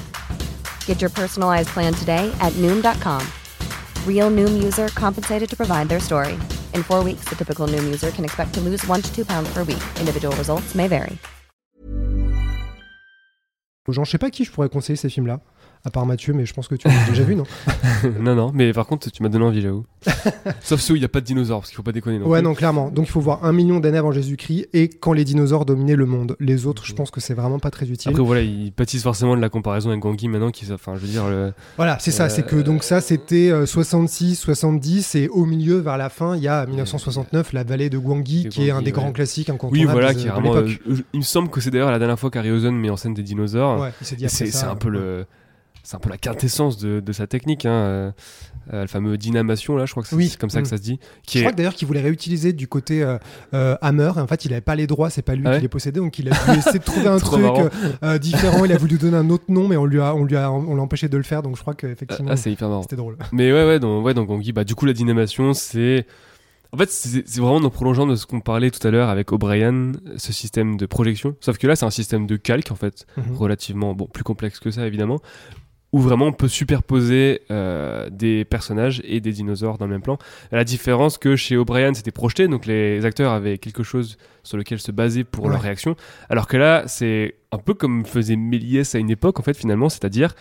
Get 0.85 1.01
your 1.01 1.09
personalized 1.09 1.69
plan 1.69 1.93
today 1.93 2.31
at 2.39 2.53
Noom.com. 2.61 3.25
Real 4.05 4.29
Noom 4.29 4.61
user 4.63 4.89
compensated 4.89 5.49
to 5.49 5.55
provide 5.57 5.89
their 5.89 5.99
story. 5.99 6.33
In 6.75 6.83
four 6.83 7.03
weeks, 7.03 7.25
the 7.27 7.35
typical 7.35 7.65
Noom 7.67 7.83
user 7.85 8.11
can 8.11 8.23
expect 8.23 8.53
to 8.53 8.61
lose 8.61 8.85
one 8.85 9.01
to 9.01 9.11
two 9.11 9.25
pounds 9.25 9.51
per 9.51 9.63
week. 9.63 9.81
Individual 9.99 10.35
results 10.35 10.75
may 10.75 10.87
vary. 10.87 11.17
Aux 13.87 13.93
je 13.93 14.05
sais 14.05 14.19
pas 14.19 14.29
qui 14.29 14.45
je 14.45 14.51
pourrais 14.51 14.69
conseiller 14.69 14.95
ces 14.95 15.09
films-là, 15.09 15.41
à 15.83 15.89
part 15.89 16.05
Mathieu, 16.05 16.33
mais 16.33 16.45
je 16.45 16.53
pense 16.53 16.67
que 16.67 16.75
tu 16.75 16.87
l'as 16.87 17.09
déjà 17.09 17.23
vu, 17.23 17.35
non 17.35 17.43
non, 18.19 18.35
non, 18.35 18.51
mais 18.53 18.71
par 18.73 18.85
contre, 18.85 19.09
tu 19.11 19.23
m'as 19.23 19.29
donné 19.29 19.45
envie, 19.45 19.61
j'avoue. 19.61 19.85
Sauf 20.61 20.79
ceux 20.79 20.93
où 20.93 20.95
il 20.95 20.99
n'y 20.99 21.05
a 21.05 21.09
pas 21.09 21.21
de 21.21 21.25
dinosaures, 21.25 21.59
parce 21.59 21.69
qu'il 21.69 21.77
faut 21.77 21.83
pas 21.83 21.91
déconner. 21.91 22.19
Non 22.19 22.27
Ouais, 22.27 22.39
plus. 22.39 22.47
non, 22.47 22.53
clairement. 22.53 22.89
Donc 22.91 23.07
il 23.07 23.11
faut 23.11 23.19
voir 23.21 23.43
un 23.45 23.51
million 23.51 23.79
d'années 23.79 23.97
avant 23.97 24.11
Jésus-Christ 24.11 24.67
et 24.73 24.89
quand 24.89 25.13
les 25.13 25.23
dinosaures 25.23 25.65
dominaient 25.65 25.95
le 25.95 26.05
monde. 26.05 26.35
Les 26.39 26.65
autres, 26.65 26.85
je 26.85 26.93
pense 26.93 27.09
que 27.11 27.19
c'est 27.21 27.33
vraiment 27.33 27.59
pas 27.59 27.71
très 27.71 27.87
utile. 27.89 28.11
Après, 28.11 28.23
voilà, 28.23 28.41
ils 28.41 28.71
pâtissent 28.71 29.03
forcément 29.03 29.35
de 29.35 29.41
la 29.41 29.49
comparaison 29.49 29.89
avec 29.89 30.01
Gangui 30.01 30.27
maintenant, 30.27 30.51
qui, 30.51 30.71
enfin, 30.71 30.93
je 30.95 31.01
veux 31.01 31.07
dire, 31.07 31.27
le- 31.27 31.53
Voilà, 31.77 31.97
c'est 31.99 32.11
ça. 32.11 32.29
C'est 32.29 32.45
que 32.45 32.57
Euh, 32.57 32.63
donc 32.63 32.83
ça, 32.83 33.01
c'était 33.01 33.49
euh, 33.51 33.65
66, 33.65 34.35
70 34.35 35.15
et 35.15 35.27
au 35.29 35.45
milieu, 35.45 35.77
vers 35.79 35.97
la 35.97 36.09
fin, 36.09 36.35
il 36.35 36.43
y 36.43 36.47
a 36.47 36.65
1969, 36.65 37.53
la 37.53 37.63
vallée 37.63 37.89
de 37.89 37.97
Gwangi, 37.97 38.49
qui 38.49 38.67
est 38.67 38.71
un 38.71 38.79
des 38.81 38.85
ouais. 38.87 38.91
grands 38.91 39.11
classiques 39.11 39.47
oui, 39.49 39.53
incontournables 39.55 39.91
voilà, 39.91 40.13
de, 40.13 40.19
qui 40.19 40.27
est 40.27 40.29
vraiment. 40.29 40.55
euh, 40.55 40.67
il 41.13 41.19
me 41.19 41.23
semble 41.23 41.49
que 41.49 41.59
c'est 41.61 41.71
d'ailleurs 41.71 41.91
la 41.91 41.99
dernière 41.99 42.19
fois 42.19 42.29
qu'Harryhausen 42.29 42.75
met 42.75 42.89
en 42.89 42.97
scène 42.97 43.13
des 43.13 43.23
dinosaures. 43.23 43.79
Ouais, 43.81 43.91
il 44.01 44.07
s'est 44.07 44.15
dit 44.15 44.23
Et 44.23 44.27
après 44.27 44.37
c'est 44.37 44.51
ça, 44.51 44.59
c'est 44.59 44.65
un 44.67 44.75
peu 44.75 44.89
ouais. 44.89 44.97
le. 44.97 45.25
C'est 45.83 45.95
un 45.95 45.99
peu 45.99 46.09
la 46.09 46.17
quintessence 46.17 46.77
de, 46.77 46.99
de 46.99 47.11
sa 47.11 47.25
technique, 47.27 47.65
hein, 47.65 47.71
euh, 47.71 48.11
euh, 48.71 48.81
le 48.83 48.87
fameux 48.87 49.17
dynamation 49.17 49.75
là, 49.75 49.85
je 49.85 49.91
crois 49.91 50.03
que 50.03 50.09
c'est 50.09 50.15
Oui. 50.15 50.35
comme 50.39 50.49
ça 50.51 50.59
que 50.61 50.67
Mm. 50.67 50.69
ça 50.69 50.77
se 50.77 50.81
dit. 50.83 50.99
Qui 51.25 51.39
Je 51.39 51.43
est... 51.43 51.45
crois 51.47 51.55
d'ailleurs 51.55 51.73
qu'il 51.73 51.87
voulait 51.87 52.01
réutiliser 52.01 52.53
du 52.53 52.67
côté 52.67 53.03
euh, 53.53 53.75
Hammer. 53.81 54.11
En 54.17 54.27
fait, 54.27 54.45
il 54.45 54.51
avait 54.53 54.61
pas 54.61 54.75
les 54.75 54.85
droits, 54.87 55.09
c'est 55.09 55.21
pas 55.23 55.33
lui 55.35 55.43
Ah 55.45 55.49
ouais 55.51 55.55
qui 55.57 55.61
les 55.63 55.67
possédait, 55.69 55.99
donc 55.99 56.17
il 56.19 56.29
a 56.31 56.31
dû 56.53 56.59
essayer 56.59 56.79
de 56.79 56.83
trouver 56.83 57.07
un 57.07 57.17
truc 57.17 57.41
différent. 58.21 58.65
Il 58.65 58.71
a 58.71 58.77
voulu 58.77 58.97
donner 58.97 59.17
un 59.17 59.29
autre 59.29 59.45
nom, 59.49 59.67
mais 59.67 59.77
on 59.77 59.85
lui 59.85 59.99
a, 59.99 60.13
on 60.15 60.23
lui 60.23 60.35
a, 60.37 60.51
on 60.51 60.75
l'a 60.75 60.81
empêché 60.81 61.09
de 61.09 61.17
le 61.17 61.23
faire. 61.23 61.41
Donc 61.41 61.55
je 61.57 61.61
crois 61.61 61.73
qu'effectivement, 61.73 62.29
Ah, 62.31 62.37
c'est 62.37 62.51
hyper 62.51 62.69
marrant. 62.69 62.83
c'était 62.83 62.95
drôle. 62.95 63.17
Mais 63.31 63.51
ouais, 63.51 63.65
ouais, 63.65 63.79
donc, 63.79 64.05
ouais, 64.05 64.13
donc 64.13 64.29
on 64.29 64.37
dit, 64.37 64.51
bah, 64.53 64.63
du 64.63 64.75
coup, 64.75 64.85
la 64.85 64.93
dynamation, 64.93 65.53
c'est. 65.53 66.05
En 66.73 66.77
fait, 66.77 66.89
c'est 66.89 67.27
vraiment 67.41 67.59
le 67.59 67.69
prolongeant 67.69 68.07
de 68.07 68.15
ce 68.15 68.25
qu'on 68.25 68.39
parlait 68.39 68.71
tout 68.71 68.87
à 68.87 68.91
l'heure 68.91 69.09
avec 69.09 69.33
O'Brien, 69.33 69.91
ce 70.15 70.31
système 70.31 70.77
de 70.77 70.85
projection. 70.85 71.35
Sauf 71.41 71.57
que 71.57 71.67
là, 71.67 71.75
c'est 71.75 71.83
un 71.85 71.89
système 71.89 72.27
de 72.27 72.37
calque, 72.37 72.71
en 72.71 72.75
fait, 72.75 73.05
Mhm. 73.17 73.35
relativement, 73.35 73.93
bon, 73.93 74.05
plus 74.05 74.23
complexe 74.23 74.59
que 74.61 74.71
ça, 74.71 74.87
évidemment, 74.87 75.19
où 75.93 75.99
vraiment 75.99 76.27
on 76.27 76.31
peut 76.33 76.47
superposer 76.47 77.41
euh, 77.51 78.09
des 78.09 78.45
personnages 78.45 79.01
et 79.05 79.19
des 79.19 79.31
dinosaures 79.33 79.77
dans 79.77 79.85
le 79.85 79.91
même 79.91 80.01
plan. 80.01 80.17
La 80.51 80.63
différence 80.63 81.17
que 81.17 81.35
chez 81.35 81.57
O'Brien, 81.57 81.93
c'était 81.93 82.11
projeté, 82.11 82.47
donc 82.47 82.65
les 82.65 83.03
acteurs 83.05 83.31
avaient 83.33 83.57
quelque 83.57 83.83
chose 83.83 84.17
sur 84.43 84.57
lequel 84.57 84.79
se 84.79 84.91
baser 84.91 85.23
pour 85.23 85.45
Ouais. 85.45 85.51
leur 85.51 85.61
réaction. 85.61 85.95
Alors 86.29 86.47
que 86.47 86.55
là, 86.57 86.83
c'est 86.87 87.35
un 87.51 87.57
peu 87.57 87.73
comme 87.73 88.05
faisait 88.05 88.37
Méliès 88.37 88.95
à 88.95 88.99
une 88.99 89.09
époque, 89.09 89.39
en 89.39 89.43
fait, 89.43 89.55
finalement, 89.57 89.89
c'est-à-dire 89.89 90.33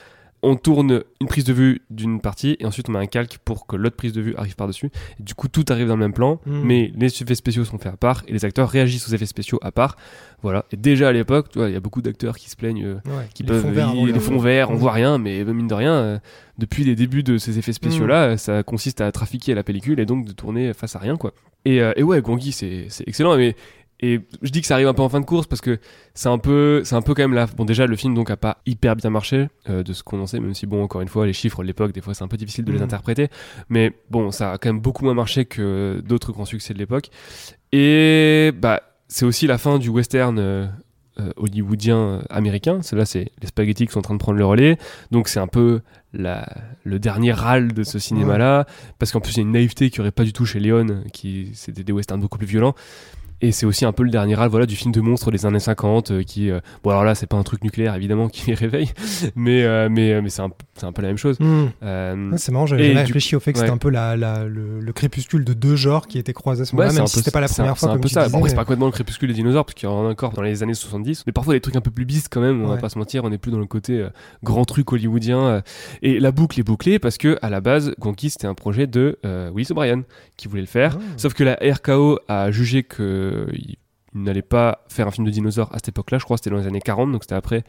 on 0.43 0.57
tourne 0.57 1.03
une 1.21 1.27
prise 1.27 1.45
de 1.45 1.53
vue 1.53 1.83
d'une 1.91 2.21
partie 2.21 2.57
et 2.61 2.65
ensuite 2.67 2.89
on 2.89 2.93
met 2.93 2.99
un 2.99 3.07
calque 3.07 3.39
pour 3.45 3.67
que 3.67 3.77
l'autre 3.77 3.97
prise 3.97 4.13
de 4.15 4.23
vue 4.23 4.35
arrive 4.37 4.57
par-dessus. 4.57 4.91
Du 5.19 5.35
coup, 5.35 5.49
tout 5.49 5.65
arrive 5.69 5.89
dans 5.89 5.97
le 5.97 6.01
même 6.01 6.15
plan, 6.15 6.41
Mm. 6.47 6.61
mais 6.65 6.93
les 6.97 7.07
effets 7.09 7.35
spéciaux 7.35 7.65
sont 7.65 7.77
faits 7.79 7.93
à 7.93 7.97
part 7.97 8.23
et 8.27 8.33
les 8.33 8.45
acteurs 8.47 8.69
réagissent 8.71 9.07
aux 9.09 9.13
effets 9.15 9.27
spéciaux 9.27 9.59
à 9.63 9.71
part. 9.71 9.97
Voilà. 10.43 10.65
Et 10.73 10.77
déjà 10.77 11.09
à 11.09 11.13
l'époque, 11.13 11.49
tu 11.51 11.59
vois, 11.59 11.69
il 11.69 11.75
y 11.75 11.77
a 11.77 11.81
beaucoup 11.81 12.01
d'acteurs 12.01 12.39
qui 12.39 12.49
se 12.49 12.57
plaignent, 12.57 12.85
euh, 12.85 12.95
Ouais, 13.07 13.29
qui 13.35 13.43
les 13.43 13.49
peuvent 13.49 13.61
fonds 13.63 13.71
verts 13.73 13.89
avant 13.91 14.07
les 14.07 14.13
le- 14.13 14.21
fonds 14.21 14.39
verts, 14.39 14.71
on 14.71 14.75
Mm. 14.77 14.79
voit 14.79 14.93
rien, 14.93 15.19
mais 15.19 15.45
mine 15.45 15.69
de 15.69 15.75
rien, 15.75 15.93
euh, 15.95 16.19
depuis 16.59 16.85
les 16.85 16.95
débuts 16.97 17.23
de 17.23 17.37
ces 17.37 17.59
effets 17.59 17.73
spéciaux 17.75 18.07
là, 18.07 18.37
ça 18.39 18.63
consiste 18.63 19.01
à 19.03 19.13
trafiquer 19.13 19.55
la 19.55 19.63
pellicule 19.63 20.01
et 20.01 20.07
donc 20.07 20.25
de 20.27 20.33
tourner 20.33 20.73
face 20.73 20.97
à 20.97 20.99
rien 20.99 21.17
quoi. 21.17 21.33
Et, 21.67 21.83
euh, 21.83 21.93
et 21.97 22.03
ouais, 22.03 22.23
c'est 22.53 22.87
excellent, 23.07 23.37
mais 23.37 23.55
et 24.01 24.21
je 24.43 24.51
dis 24.51 24.61
que 24.63 24.67
ça 24.67 24.75
arrive 24.75 24.89
un 24.89 24.95
peu 24.95 25.03
en 25.03 25.09
fin 25.09 25.21
de 25.21 25.25
course 25.27 25.47
parce 25.47 25.61
que 25.61 25.79
c'est 26.15 26.29
un 26.29 26.39
peu 26.39 26.83
c'est 26.85 26.95
un 26.97 27.03
peu 27.03 27.15
quand 27.15 27.23
même 27.23 27.35
là. 27.35 27.47
Bon 27.57 27.65
déjà 27.65 27.87
le 27.87 27.97
film 27.97 28.15
donc 28.15 28.31
a 28.31 28.37
pas 28.37 28.59
hyper 28.67 28.97
bien 28.97 29.11
marché 29.11 29.49
euh, 29.69 29.83
de 29.83 29.93
ce 29.93 30.03
qu'on 30.03 30.21
en 30.21 30.27
sait, 30.27 30.41
même 30.41 30.55
si 30.55 30.67
bon 30.67 30.83
encore 30.83 31.01
une 31.03 31.09
fois 31.09 31.27
les 31.27 31.33
chiffres 31.33 31.63
de 31.63 31.67
l'époque 31.67 31.93
des 31.93 32.01
fois 32.01 32.15
c'est 32.15 32.25
un 32.25 32.29
peu 32.29 32.37
difficile 32.37 32.65
de 32.65 32.73
les 32.73 32.79
Mm. 32.79 32.83
interpréter, 32.85 33.29
mais 33.69 33.93
bon 34.11 34.31
ça 34.31 34.53
a 34.53 34.59
quand 34.59 34.69
même 34.71 34.81
beaucoup 34.81 35.05
moins 35.05 35.15
marché 35.15 35.45
que 35.45 36.03
d'autres 36.07 36.33
grands 36.33 36.45
succès 36.47 36.73
de 36.75 36.79
l'époque. 36.79 37.11
Et 37.73 38.53
bah 38.57 38.83
c'est 39.09 39.25
aussi 39.25 39.47
la 39.47 39.59
fin 39.59 39.79
du 39.79 39.89
western. 39.89 40.39
euh, 40.39 40.67
euh, 41.19 41.33
hollywoodien 41.37 42.23
américain. 42.31 42.79
C'est 42.83 42.95
là, 42.97 43.05
c'est 43.05 43.31
les 43.43 43.49
spaghettis 43.49 43.85
qui 43.87 43.93
sont 43.93 43.99
en 43.99 44.03
train 44.03 44.15
de 44.15 44.21
prendre 44.21 44.39
le 44.39 44.45
relais. 44.47 44.79
Donc 45.11 45.27
c'est 45.29 45.41
un 45.41 45.49
peu 45.49 45.81
la, 46.15 46.49
le 46.85 46.99
dernier 47.01 47.33
râle 47.33 47.73
de 47.75 47.83
ce 47.83 47.99
cinéma-là, 47.99 48.65
parce 48.99 49.11
qu'en 49.13 49.21
plus 49.21 49.33
il 49.33 49.37
y 49.39 49.41
a 49.41 49.43
une 49.43 49.51
naïveté 49.53 49.91
qui 49.91 50.01
aurait 50.01 50.13
pas 50.13 50.23
du 50.25 50.33
tout 50.33 50.47
chez 50.47 50.61
Léon, 50.61 51.03
qui 51.13 51.51
c'était 51.55 51.83
des 51.83 51.93
westerns 51.93 52.21
beaucoup 52.21 52.39
plus 52.39 52.47
violents. 52.47 52.75
Et 53.43 53.53
c'est 53.53 53.67
aussi 53.67 53.85
un 53.85 53.93
peu 53.93 54.03
le 54.03 54.11
dernier 54.11 54.35
râle 54.35 54.51
voilà, 54.51 54.67
du 54.67 54.77
film 54.77 54.93
de 54.93 55.01
monstre 55.01 55.31
des 55.31 55.47
années 55.47 55.61
50 55.61 56.11
euh, 56.11 56.23
qui... 56.23 56.51
euh, 56.51 56.61
bon 56.85 56.91
alors 56.91 57.05
là 57.05 57.15
c'est 57.15 57.27
pas 57.27 57.37
un 57.37 57.43
truc 57.43 57.65
nucléaire 57.65 57.95
évidemment 57.95 58.29
qui 58.31 58.47
les 58.49 58.55
réveille, 58.55 58.91
mais, 59.35 59.63
euh, 59.65 59.89
mais, 59.91 60.13
euh, 60.13 60.21
mais 60.23 60.29
c'est 60.29 60.43
un, 60.43 60.51
c'est 60.75 60.85
un 60.87 60.93
peu 60.93 61.03
la 61.03 61.09
même 61.09 61.17
chose. 61.17 61.39
Mm. 61.41 61.67
Euh, 61.83 62.31
Ouais, 62.33 62.39
c'est 62.39 62.53
marrant, 62.53 62.67
j'avais 62.67 62.91
du- 62.91 62.97
réfléchi 62.97 63.37
au 63.37 63.41
fait 63.41 63.53
que 63.53 63.59
c'était 63.59 63.71
un 63.71 63.79
peu 63.79 63.89
la, 63.91 64.17
la- 64.17 64.45
le, 64.45 64.81
le 64.81 64.93
crépuscule 64.93 65.45
de 65.45 65.53
deux 65.55 65.77
genres 65.77 66.07
qui 66.07 66.19
étaient 66.19 66.33
croisés 66.33 66.63
à 66.63 66.65
ce 66.65 66.75
moment-là, 66.75 66.91
c'est 66.91 66.99
même 66.99 67.07
si 67.07 67.19
c'était 67.19 67.31
pas 67.31 67.41
la 67.41 67.49
c'est 67.49 67.61
un- 67.63 67.65
première 67.65 67.79
fois 67.79 67.89
C'est 67.91 67.95
un 67.95 67.99
peu 67.99 68.09
ça. 68.09 68.25
disais, 68.25 68.33
Bon, 68.33 68.45
c'est 68.45 68.51
mais- 68.51 68.57
pas 68.57 68.65
complètement 68.65 68.87
le 68.87 68.93
crépuscule 68.93 69.29
des 69.29 69.35
dinosaures, 69.35 69.65
parce 69.65 69.75
qu'il 69.75 69.89
y 69.89 69.93
en 69.93 70.07
a 70.07 70.11
encore 70.11 70.33
dans 70.33 70.43
les 70.43 70.63
années 70.63 70.75
70. 70.75 71.25
Mais 71.27 71.33
parfois 71.33 71.55
des 71.55 71.61
trucs 71.61 71.77
un 71.77 71.81
peu 71.81 71.91
plus 71.91 72.05
bisques 72.05 72.31
quand 72.33 72.41
même, 72.41 72.63
on 72.63 72.69
va 72.69 72.77
pas 72.77 72.89
se 72.89 72.99
mentir, 72.99 73.25
on 73.25 73.33
est 73.33 73.39
plus 73.39 73.51
dans 73.53 73.59
le 73.59 73.67
côté 73.67 74.07
grand 74.43 74.65
truc 74.65 74.93
hollywoodien. 74.93 75.63
et 76.03 76.21
la 76.21 76.31
boucle 76.33 76.59
est 76.61 76.65
bouclée 76.65 76.99
parce 76.99 77.17
que 77.19 77.39
à 77.43 77.49
la 77.51 77.61
base, 77.61 77.95
Gonki 77.99 78.31
c'était 78.31 78.47
un 78.47 78.55
projet 78.55 78.87
de 78.87 79.19
Willis 79.55 79.69
O'Brien 79.71 80.03
qui 80.37 80.49
voulait 80.49 80.61
le 80.63 80.67
faire. 80.67 80.97
Ah. 80.99 81.03
Sauf 81.17 81.35
que 81.35 81.45
la 81.45 81.55
RKO 81.63 82.19
a 82.29 82.51
jugé 82.51 82.83
que 82.83 83.30
il 83.53 84.23
n'allait 84.23 84.43
pas 84.43 84.85
faire 84.89 85.07
un 85.07 85.11
film 85.11 85.27
de 85.27 85.31
dinosaures 85.31 85.73
à 85.73 85.77
cette 85.77 85.89
époque-là, 85.89 86.19
je 86.19 86.25
crois 86.25 86.37
que 86.37 86.43
c'était 86.43 86.51
dans 86.51 86.61
les 86.61 86.67
années 86.67 86.81
40, 86.81 87.13
donc 87.13 87.23
c'était 87.23 87.35
après 87.35 87.65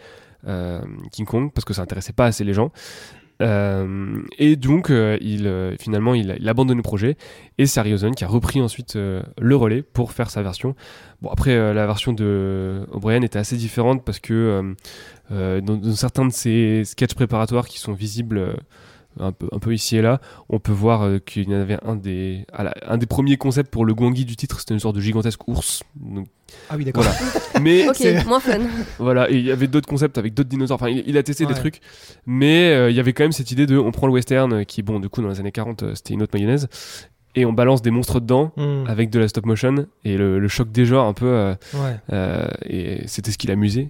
euh, 0.47 0.81
King 1.11 1.25
Kong, 1.25 1.51
parce 1.53 1.65
que 1.65 1.73
ça 1.73 1.81
intéressait 1.81 2.13
pas 2.13 2.25
assez 2.25 2.43
les 2.43 2.53
gens. 2.53 2.71
Euh, 3.41 4.21
et 4.37 4.55
donc, 4.55 4.91
euh, 4.91 5.17
il, 5.19 5.51
finalement, 5.79 6.13
il, 6.13 6.47
abandonne 6.47 6.77
le 6.77 6.83
projet. 6.83 7.17
Et 7.57 7.65
c'est 7.65 7.79
Harryhausen 7.79 8.13
qui 8.13 8.23
a 8.23 8.27
repris 8.27 8.61
ensuite 8.61 8.95
le 8.95 9.55
relais 9.55 9.81
pour 9.81 10.11
faire 10.11 10.29
sa 10.29 10.41
version. 10.41 10.75
Bon, 11.21 11.29
après, 11.29 11.73
la 11.73 11.85
version 11.85 12.13
de 12.13 12.85
O'Brien 12.91 13.21
était 13.21 13.39
assez 13.39 13.57
différente 13.57 14.03
parce 14.03 14.19
que 14.19 14.75
dans, 15.29 15.61
dans 15.61 15.95
certains 15.95 16.25
de 16.25 16.31
ses 16.31 16.83
sketchs 16.85 17.15
préparatoires 17.15 17.67
qui 17.67 17.79
sont 17.79 17.93
visibles 17.93 18.55
un, 19.19 19.31
peu, 19.31 19.47
un 19.51 19.59
peu 19.59 19.73
ici 19.73 19.97
et 19.97 20.01
là, 20.01 20.21
on 20.49 20.59
peut 20.59 20.71
voir 20.71 21.01
euh, 21.03 21.19
qu'il 21.19 21.49
y 21.49 21.55
en 21.55 21.59
avait 21.59 21.77
un 21.85 21.95
des, 21.95 22.45
à 22.53 22.63
la- 22.63 22.73
un 22.87 22.97
des 22.97 23.05
premiers 23.05 23.37
concepts 23.37 23.69
pour 23.71 23.85
le 23.85 23.93
Gwangi 23.93 24.25
du 24.25 24.35
titre, 24.35 24.59
c'était 24.59 24.73
une 24.73 24.79
sorte 24.79 24.95
de 24.95 25.01
gigantesque 25.01 25.47
ours. 25.47 25.83
Donc, 25.95 26.27
Ah 26.69 26.75
oui, 26.77 26.85
d'accord. 26.85 27.03
voilà. 27.03 27.17
Mais 27.61 27.87
Ok, 27.89 27.95
C'est- 27.97 28.25
moins 28.25 28.39
fun. 28.39 28.59
voilà, 28.99 29.29
et 29.29 29.35
il 29.35 29.45
y 29.45 29.51
avait 29.51 29.67
d'autres 29.67 29.87
concepts 29.89 30.17
avec 30.17 30.33
d'autres 30.33 30.49
dinosaures. 30.49 30.75
Enfin, 30.75 30.89
il, 30.89 31.03
il 31.05 31.17
a 31.17 31.23
testé 31.23 31.45
des 31.45 31.53
trucs, 31.53 31.79
mais 32.25 32.71
euh, 32.71 32.89
il 32.89 32.95
y 32.95 32.99
avait 32.99 33.13
quand 33.13 33.23
même 33.23 33.31
cette 33.31 33.51
idée 33.51 33.65
de 33.65 33.77
on 33.77 33.91
prend 33.91 34.07
le 34.07 34.13
western, 34.13 34.51
euh, 34.53 34.63
qui, 34.63 34.81
bon, 34.81 34.99
du 34.99 35.09
coup, 35.09 35.21
dans 35.21 35.29
les 35.29 35.39
années 35.39 35.51
40, 35.51 35.83
euh, 35.83 35.95
c'était 35.95 36.13
une 36.13 36.21
autre 36.23 36.31
mayonnaise, 36.33 36.67
et 37.35 37.45
on 37.45 37.53
balance 37.53 37.81
des 37.81 37.91
monstres 37.91 38.19
dedans 38.19 38.51
Mm. 38.57 38.83
avec 38.87 39.09
de 39.09 39.19
la 39.19 39.27
stop 39.27 39.45
motion, 39.45 39.85
et 40.03 40.17
le, 40.17 40.39
le 40.39 40.47
choc 40.47 40.71
des 40.71 40.85
genres 40.85 41.05
un 41.07 41.13
peu, 41.13 41.25
euh, 41.27 41.53
Ouais. 41.73 41.95
euh, 42.13 42.47
et 42.65 43.07
c'était 43.07 43.31
ce 43.31 43.37
qui 43.37 43.47
l'amusait. 43.47 43.89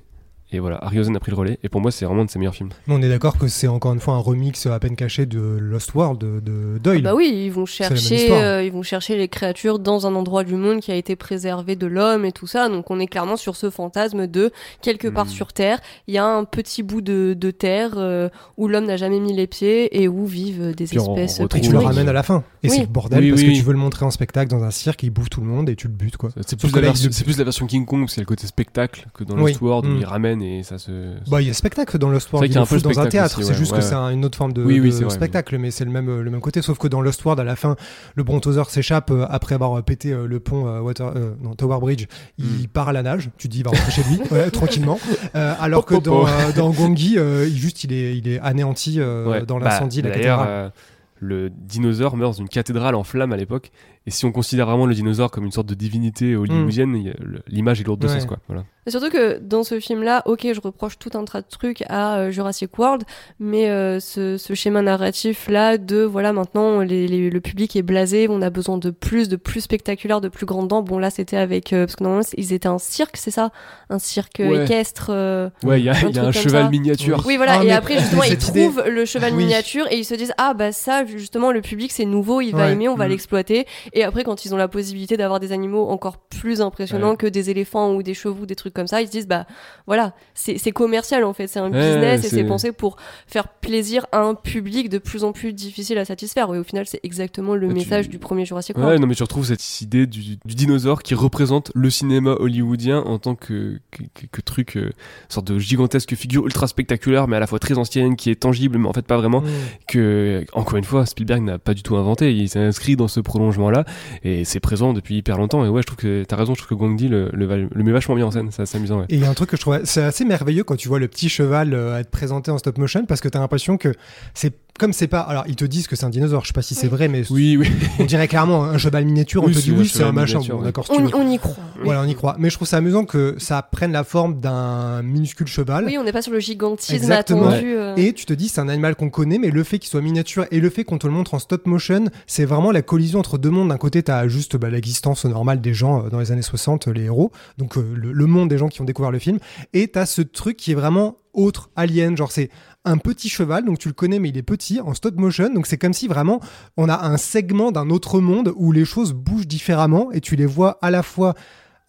Et 0.53 0.59
voilà, 0.59 0.83
Harryhausen 0.83 1.15
a 1.15 1.19
pris 1.19 1.31
le 1.31 1.37
relais. 1.37 1.59
Et 1.63 1.69
pour 1.69 1.79
moi, 1.81 1.91
c'est 1.91 2.03
vraiment 2.05 2.23
un 2.23 2.25
de 2.25 2.29
ses 2.29 2.37
meilleurs 2.39 2.55
films. 2.55 2.69
Mais 2.87 2.93
on 2.93 3.01
est 3.01 3.07
d'accord 3.09 3.37
que 3.37 3.47
c'est 3.47 3.67
encore 3.67 3.93
une 3.93 3.99
fois 4.01 4.15
un 4.15 4.19
remix 4.19 4.65
à 4.65 4.77
peine 4.79 4.95
caché 4.97 5.25
de 5.25 5.39
Lost 5.39 5.93
World 5.93 6.19
de, 6.19 6.39
de 6.41 6.77
Doyle. 6.77 7.05
Ah 7.05 7.11
bah 7.11 7.15
oui, 7.15 7.31
ils 7.45 7.51
vont 7.51 7.65
chercher, 7.65 8.31
euh, 8.33 8.61
ils 8.63 8.71
vont 8.71 8.83
chercher 8.83 9.15
les 9.17 9.27
créatures 9.29 9.79
dans 9.79 10.07
un 10.07 10.15
endroit 10.15 10.43
du 10.43 10.55
monde 10.55 10.81
qui 10.81 10.91
a 10.91 10.95
été 10.95 11.15
préservé 11.15 11.75
de 11.75 11.87
l'homme 11.87 12.25
et 12.25 12.31
tout 12.33 12.47
ça. 12.47 12.67
Donc 12.67 12.91
on 12.91 12.99
est 12.99 13.07
clairement 13.07 13.37
sur 13.37 13.55
ce 13.55 13.69
fantasme 13.69 14.27
de 14.27 14.51
quelque 14.81 15.07
part 15.07 15.25
Mm. 15.25 15.29
sur 15.29 15.53
Terre, 15.53 15.79
il 16.07 16.15
y 16.15 16.17
a 16.17 16.25
un 16.25 16.43
petit 16.43 16.83
bout 16.83 17.01
de, 17.01 17.33
de 17.39 17.51
terre 17.51 17.91
euh, 17.97 18.27
où 18.57 18.67
l'homme 18.67 18.85
n'a 18.85 18.97
jamais 18.97 19.19
mis 19.19 19.33
les 19.33 19.47
pieds 19.47 20.01
et 20.01 20.07
où 20.07 20.25
vivent 20.25 20.75
des 20.75 20.85
Puis 20.85 20.97
espèces. 20.97 21.39
Et 21.39 21.61
tu 21.61 21.71
le 21.71 21.77
ramènes 21.79 22.09
à 22.09 22.13
la 22.13 22.23
fin. 22.23 22.43
Et 22.63 22.69
Oui. 22.69 22.75
c'est 22.75 22.81
le 22.81 22.87
bordel 22.87 23.23
Oui, 23.23 23.29
parce 23.29 23.41
oui, 23.41 23.47
que 23.47 23.51
oui. 23.53 23.57
tu 23.59 23.63
veux 23.63 23.71
le 23.73 23.77
montrer 23.79 24.05
en 24.05 24.11
spectacle 24.11 24.49
dans 24.51 24.63
un 24.63 24.71
cirque, 24.71 25.03
il 25.03 25.09
bouffe 25.11 25.29
tout 25.29 25.41
le 25.41 25.47
monde 25.47 25.69
et 25.69 25.75
tu 25.75 25.87
le 25.87 25.93
butes 25.93 26.17
quoi. 26.17 26.29
C'est 26.45 26.57
plus, 26.59 26.71
la 26.75 26.93
c'est 26.93 27.37
la 27.37 27.43
version 27.45 27.67
King 27.67 27.85
Kong, 27.85 28.05
a 28.15 28.19
le 28.19 28.25
côté 28.25 28.47
spectacle 28.47 29.07
que 29.13 29.23
dans 29.23 29.35
Oui. 29.35 29.51
Lost 29.51 29.61
World 29.61 29.85
où 29.85 29.89
Mm. 29.93 29.97
il 29.99 30.05
ramène 30.05 30.40
et 30.41 30.63
ça 30.63 30.77
se. 30.77 30.91
Bah, 31.29 31.41
il 31.41 31.47
y 31.47 31.49
a 31.49 31.53
spectacle 31.53 31.97
dans 31.97 32.09
Lost 32.09 32.31
World. 32.31 32.47
qu'il 32.49 32.55
y 32.55 32.59
a 32.59 32.61
un 32.61 32.65
peu 32.65 32.79
dans 32.79 32.99
un 32.99 33.05
théâtre. 33.07 33.41
c'est 33.43 33.53
juste 33.53 33.71
ouais, 33.71 33.79
que 33.79 33.83
ouais. 33.83 33.89
c'est 33.89 33.95
un- 33.95 34.09
une 34.09 34.25
autre 34.25 34.37
forme 34.37 34.53
de, 34.53 34.63
Oui, 34.63 34.79
oui, 34.79 34.87
de 34.89 34.91
c'est 34.95 35.03
vrai, 35.03 35.13
spectacle, 35.13 35.57
mais 35.57 35.71
c'est 35.71 35.85
le 35.85 35.91
même, 35.91 36.21
le 36.21 36.29
même 36.29 36.41
côté. 36.41 36.61
Sauf 36.61 36.77
que 36.77 36.87
dans 36.87 37.01
Lost 37.01 37.23
World, 37.23 37.39
à 37.39 37.43
la 37.43 37.55
fin, 37.55 37.75
le 38.15 38.23
brontosaure 38.23 38.69
s'échappe 38.69 39.11
euh, 39.11 39.25
après 39.29 39.55
avoir 39.55 39.77
euh, 39.77 39.81
pété 39.81 40.11
euh, 40.11 40.27
le 40.27 40.39
pont 40.39 40.63
Water, 40.81 41.11
euh, 41.15 41.33
non, 41.41 41.53
Tower 41.55 41.79
Bridge. 41.79 42.05
Il 42.37 42.45
Mm. 42.45 42.67
part 42.73 42.89
à 42.89 42.93
la 42.93 43.03
nage. 43.03 43.29
Tu 43.37 43.47
te 43.47 43.53
dis, 43.53 43.59
il 43.59 43.63
va 43.65 43.71
rentrer 43.71 43.91
chez 43.91 44.03
lui 44.03 44.19
tranquillement. 44.51 44.99
Euh, 45.35 45.53
alors 45.59 45.85
que 45.85 45.95
dans, 45.95 46.25
dans 46.55 46.69
Gongi, 46.71 47.15
il, 47.17 47.55
juste, 47.57 47.83
il 47.83 47.93
est, 47.93 48.17
il 48.17 48.27
est 48.27 48.39
anéanti 48.39 48.97
dans 48.99 49.59
Bah, 49.59 49.65
l'incendie 49.69 50.01
de 50.01 50.07
la 50.09 50.13
cathédrale. 50.15 50.71
le 51.19 51.49
dinosaure 51.51 52.17
meurt 52.17 52.33
dans 52.33 52.41
une 52.41 52.49
cathédrale 52.49 52.95
en 52.95 53.03
flammes 53.03 53.31
à 53.33 53.37
l'époque. 53.37 53.71
Et 54.07 54.11
si 54.11 54.25
on 54.25 54.31
considère 54.31 54.65
vraiment 54.65 54.87
le 54.87 54.95
dinosaure 54.95 55.29
comme 55.29 55.45
une 55.45 55.51
sorte 55.51 55.67
de 55.67 55.75
divinité 55.75 56.35
hollywoodienne, 56.35 57.13
le- 57.19 57.43
l'image 57.47 57.81
est 57.81 57.83
lourde 57.83 57.99
de 57.99 58.07
Ouais. 58.07 58.13
sens. 58.13 58.25
Quoi. 58.25 58.37
Voilà. 58.47 58.63
Et 58.87 58.89
surtout 58.89 59.11
que 59.11 59.37
dans 59.37 59.63
ce 59.63 59.79
film-là, 59.79 60.23
ok, 60.25 60.47
je 60.53 60.59
reproche 60.59 60.97
tout 60.97 61.11
un 61.13 61.23
tas 61.23 61.41
de 61.41 61.45
trucs 61.47 61.83
à 61.87 62.17
euh, 62.17 62.31
Jurassic 62.31 62.75
World, 62.79 63.03
mais 63.39 63.69
euh, 63.69 63.99
ce, 63.99 64.37
ce 64.39 64.55
schéma 64.55 64.81
narratif-là 64.81 65.77
de 65.77 66.01
voilà 66.01 66.33
maintenant 66.33 66.79
les, 66.79 67.07
les- 67.07 67.29
le 67.29 67.41
public 67.41 67.75
est 67.75 67.83
blasé, 67.83 68.25
on 68.27 68.41
a 68.41 68.49
besoin 68.49 68.79
de 68.79 68.89
plus, 68.89 69.29
de 69.29 69.35
plus 69.35 69.61
spectaculaire, 69.61 70.19
de 70.19 70.29
plus 70.29 70.47
grand 70.47 70.63
dents. 70.63 70.81
Bon 70.81 70.97
là 70.97 71.11
c'était 71.11 71.37
avec 71.37 71.71
euh, 71.71 71.85
parce 71.85 71.95
que 71.95 72.03
normalement 72.03 72.25
ils 72.37 72.53
étaient 72.53 72.67
un 72.67 72.79
cirque, 72.79 73.17
c'est 73.17 73.29
ça, 73.29 73.51
un 73.91 73.99
cirque 73.99 74.39
Ouais. 74.39 74.63
équestre. 74.63 75.11
euh, 75.11 75.49
Ouais, 75.63 75.79
il 75.79 75.85
y 75.85 75.89
a, 75.89 75.93
Un 75.95 76.09
y 76.09 76.17
a 76.17 76.31
cheval 76.31 76.63
ça. 76.63 76.69
miniature. 76.69 77.21
Oui, 77.27 77.37
voilà. 77.37 77.59
Ah, 77.59 77.63
et 77.63 77.71
après, 77.71 77.97
justement, 77.99 78.23
ils 78.23 78.33
idée- 78.33 78.37
trouvent 78.39 78.83
le 78.87 79.05
cheval 79.05 79.33
Oui. 79.35 79.43
miniature 79.43 79.85
et 79.91 79.97
ils 79.99 80.05
se 80.05 80.15
disent 80.15 80.33
Ah, 80.39 80.55
bah 80.55 80.71
ça, 80.71 81.05
justement, 81.05 81.51
le 81.51 81.61
public, 81.61 81.91
c'est 81.91 82.05
nouveau, 82.05 82.41
il 82.41 82.53
va 82.53 82.65
Ouais. 82.65 82.71
aimer, 82.71 82.89
on 82.89 82.95
va 82.95 83.05
Mm. 83.05 83.09
l'exploiter. 83.11 83.67
Et 83.93 84.03
après, 84.03 84.23
quand 84.23 84.45
ils 84.45 84.53
ont 84.53 84.57
la 84.57 84.67
possibilité 84.67 85.17
d'avoir 85.17 85.39
des 85.39 85.51
animaux 85.51 85.87
encore 85.89 86.17
plus 86.17 86.61
impressionnants 86.61 87.11
Ouais. 87.11 87.17
que 87.17 87.27
des 87.27 87.49
éléphants 87.49 87.93
ou 87.93 88.03
des 88.03 88.13
chevaux, 88.13 88.45
des 88.45 88.55
trucs 88.55 88.73
comme 88.73 88.87
ça, 88.87 89.01
ils 89.01 89.07
se 89.07 89.11
disent 89.11 89.27
Bah 89.27 89.45
voilà, 89.87 90.13
c'est 90.33 90.71
commercial 90.71 91.23
en 91.23 91.33
fait, 91.33 91.47
c'est 91.47 91.59
un 91.59 91.71
Ouais, 91.71 91.93
business 91.93 92.25
et 92.25 92.29
c'est- 92.29 92.43
pensé 92.43 92.71
pour 92.71 92.97
faire 93.27 93.47
plaisir 93.47 94.05
à 94.11 94.19
un 94.21 94.33
public 94.35 94.89
de 94.89 94.97
plus 94.97 95.23
en 95.23 95.31
plus 95.31 95.53
difficile 95.53 95.97
à 95.97 96.05
satisfaire. 96.05 96.53
Et 96.53 96.57
au 96.59 96.63
final, 96.63 96.85
c'est 96.87 96.99
exactement 97.03 97.55
le 97.55 97.67
Bah, 97.67 97.73
tu- 97.73 97.79
message 97.79 98.09
du 98.09 98.17
premier 98.19 98.45
Jurassic 98.45 98.77
Ouais, 98.77 98.83
World. 98.83 99.01
non, 99.01 99.07
mais 99.07 99.15
tu 99.15 99.23
retrouves 99.23 99.45
cette 99.45 99.81
idée 99.81 100.07
du, 100.07 100.37
du 100.43 100.55
dinosaure 100.55 101.03
qui 101.03 101.13
représente 101.15 101.71
le 101.75 101.89
cinéma 101.89 102.31
hollywoodien 102.39 102.99
en 103.01 103.19
tant 103.19 103.35
que, 103.35 103.79
que, 103.91 104.03
que- 104.13 104.25
que 104.31 104.41
truc, 104.41 104.77
euh, 104.77 104.89
sorte 105.29 105.47
de 105.51 105.59
gigantesque 105.59 106.15
figure 106.15 106.45
ultra 106.45 106.67
spectaculaire, 106.67 107.27
mais 107.27 107.35
à 107.35 107.39
la 107.39 107.47
fois 107.47 107.59
très 107.59 107.77
ancienne, 107.77 108.15
qui 108.15 108.29
est 108.29 108.35
tangible, 108.35 108.77
mais 108.77 108.87
en 108.87 108.93
fait 108.93 109.05
pas 109.05 109.17
vraiment. 109.17 109.43
Que, 109.87 110.45
encore 110.53 110.77
une 110.77 110.83
fois, 110.83 111.05
Spielberg 111.05 111.41
n'a 111.43 111.59
pas 111.59 111.73
du 111.73 111.83
tout 111.83 111.95
inventé. 111.97 112.33
Il 112.33 112.49
s'est 112.49 112.59
inscrit 112.59 112.95
dans 112.95 113.07
ce 113.07 113.19
prolongement-là 113.19 113.80
et 114.23 114.45
c'est 114.45 114.59
présent 114.59 114.93
depuis 114.93 115.17
hyper 115.17 115.37
longtemps. 115.37 115.63
Et 115.65 115.69
ouais, 115.69 115.81
je 115.81 115.87
trouve 115.87 115.97
que 115.97 116.23
t'as 116.23 116.35
raison, 116.35 116.53
je 116.55 116.61
trouve 116.63 116.77
que 116.77 116.83
Gandhi 116.83 117.07
le, 117.07 117.29
le, 117.33 117.83
met 117.83 117.91
vachement 117.91 118.15
bien 118.15 118.25
en 118.25 118.31
scène. 118.31 118.49
C'est 118.51 118.61
assez 118.63 118.77
amusant, 118.77 118.99
ouais. 118.99 119.05
Et 119.09 119.15
il 119.15 119.21
y 119.21 119.25
a 119.25 119.29
un 119.29 119.33
truc 119.33 119.49
que 119.49 119.57
je 119.57 119.61
trouve 119.61 119.79
c'est 119.83 120.03
assez 120.03 120.25
merveilleux 120.25 120.63
quand 120.63 120.75
tu 120.75 120.87
vois 120.87 120.99
le 120.99 121.07
petit 121.07 121.29
cheval 121.29 121.73
euh, 121.73 121.97
être 121.99 122.09
présenté 122.11 122.51
en 122.51 122.57
stop 122.57 122.77
motion 122.77 123.05
parce 123.05 123.21
que 123.21 123.29
t'as 123.29 123.39
l'impression 123.39 123.77
que 123.77 123.93
c'est 124.33 124.53
comme 124.79 124.93
c'est 124.93 125.07
pas 125.07 125.19
alors 125.19 125.43
ils 125.47 125.55
te 125.57 125.65
disent 125.65 125.85
que 125.87 125.95
c'est 125.95 126.05
un 126.05 126.09
dinosaure 126.09 126.41
je 126.43 126.47
sais 126.47 126.53
pas 126.53 126.61
si 126.61 126.75
c'est 126.75 126.87
vrai 126.87 127.07
mais 127.09 127.23
Oui, 127.29 127.57
oui. 127.57 127.69
on 127.99 128.05
dirait 128.05 128.27
clairement 128.27 128.63
un 128.63 128.77
cheval 128.77 129.05
miniature 129.05 129.43
on 129.43 129.47
te 129.47 129.53
c'est 129.53 129.61
dit 129.63 129.71
un 129.71 129.77
oui 129.77 129.87
c'est 129.87 130.03
un 130.03 130.11
machin 130.13 130.35
miniature, 130.39 130.55
bon 130.55 130.61
ouais. 130.61 130.65
d'accord 130.67 130.85
si 130.85 130.91
On, 130.93 131.29
y 131.29 131.37
croit. 131.37 131.55
Voilà 131.83 132.01
on 132.01 132.05
y 132.07 132.15
croit 132.15 132.35
mais 132.39 132.49
je 132.49 132.55
trouve 132.55 132.67
ça 132.67 132.77
amusant 132.77 133.03
que 133.03 133.35
ça 133.37 133.61
prenne 133.61 133.91
la 133.91 134.03
forme 134.05 134.39
d'un 134.39 135.03
minuscule 135.03 135.45
cheval 135.47 135.85
Oui, 135.85 135.97
on 135.99 136.03
n'est 136.05 136.13
pas 136.13 136.21
sur 136.21 136.31
le 136.31 136.39
gigantisme 136.39 136.95
Exactement. 136.95 137.49
attendu. 137.49 137.73
euh. 137.75 137.95
et 137.97 138.13
tu 138.13 138.25
te 138.25 138.33
dis 138.33 138.47
c'est 138.47 138.61
un 138.61 138.69
animal 138.69 138.95
qu'on 138.95 139.09
connaît 139.09 139.37
mais 139.37 139.49
le 139.51 139.63
fait 139.63 139.77
qu'il 139.77 139.89
soit 139.89 140.01
miniature 140.01 140.45
et 140.51 140.59
le 140.61 140.69
fait 140.69 140.83
qu'on 140.85 140.97
te 140.97 141.05
le 141.05 141.13
montre 141.13 141.33
en 141.33 141.39
stop 141.39 141.67
motion 141.67 142.05
c'est 142.25 142.45
vraiment 142.45 142.71
la 142.71 142.81
collision 142.81 143.19
entre 143.19 143.37
deux 143.37 143.49
mondes 143.51 143.70
d'un 143.71 143.77
côté 143.77 144.03
t'as 144.03 144.27
juste 144.27 144.57
bah, 144.57 144.69
l'existence 144.69 145.23
normale 145.23 145.61
des 145.61 145.73
gens 145.73 146.05
euh, 146.05 146.09
dans 146.09 146.19
les 146.19 146.31
années 146.31 146.41
60 146.41 146.87
les 146.87 147.03
héros 147.03 147.31
donc 147.57 147.77
euh, 147.77 147.93
le, 147.95 148.11
le 148.11 148.25
monde 148.25 148.49
des 148.49 148.57
gens 148.57 148.67
qui 148.67 148.81
ont 148.81 148.85
découvert 148.85 149.11
le 149.11 149.19
film 149.19 149.39
et 149.71 149.87
t'as 149.87 150.05
ce 150.05 150.21
truc 150.21 150.57
qui 150.57 150.71
est 150.71 150.75
vraiment 150.75 151.17
autre 151.33 151.69
alien 151.77 152.17
genre 152.17 152.31
c'est 152.33 152.49
un 152.83 152.97
petit 152.97 153.29
cheval 153.29 153.63
donc 153.63 153.79
tu 153.79 153.87
le 153.87 153.93
connais 153.93 154.19
mais 154.19 154.27
il 154.27 154.37
est 154.37 154.43
petit 154.43 154.81
en 154.81 154.93
stop 154.93 155.15
motion 155.15 155.53
donc 155.53 155.67
c'est 155.67 155.77
comme 155.77 155.93
si 155.93 156.09
vraiment 156.09 156.41
on 156.75 156.89
a 156.89 157.07
un 157.07 157.15
segment 157.15 157.71
d'un 157.71 157.89
autre 157.89 158.19
monde 158.19 158.51
où 158.57 158.73
les 158.73 158.83
choses 158.83 159.13
bougent 159.13 159.47
différemment 159.47 160.11
et 160.11 160.19
tu 160.19 160.35
les 160.35 160.45
vois 160.45 160.77
à 160.81 160.91
la 160.91 161.01
fois 161.01 161.33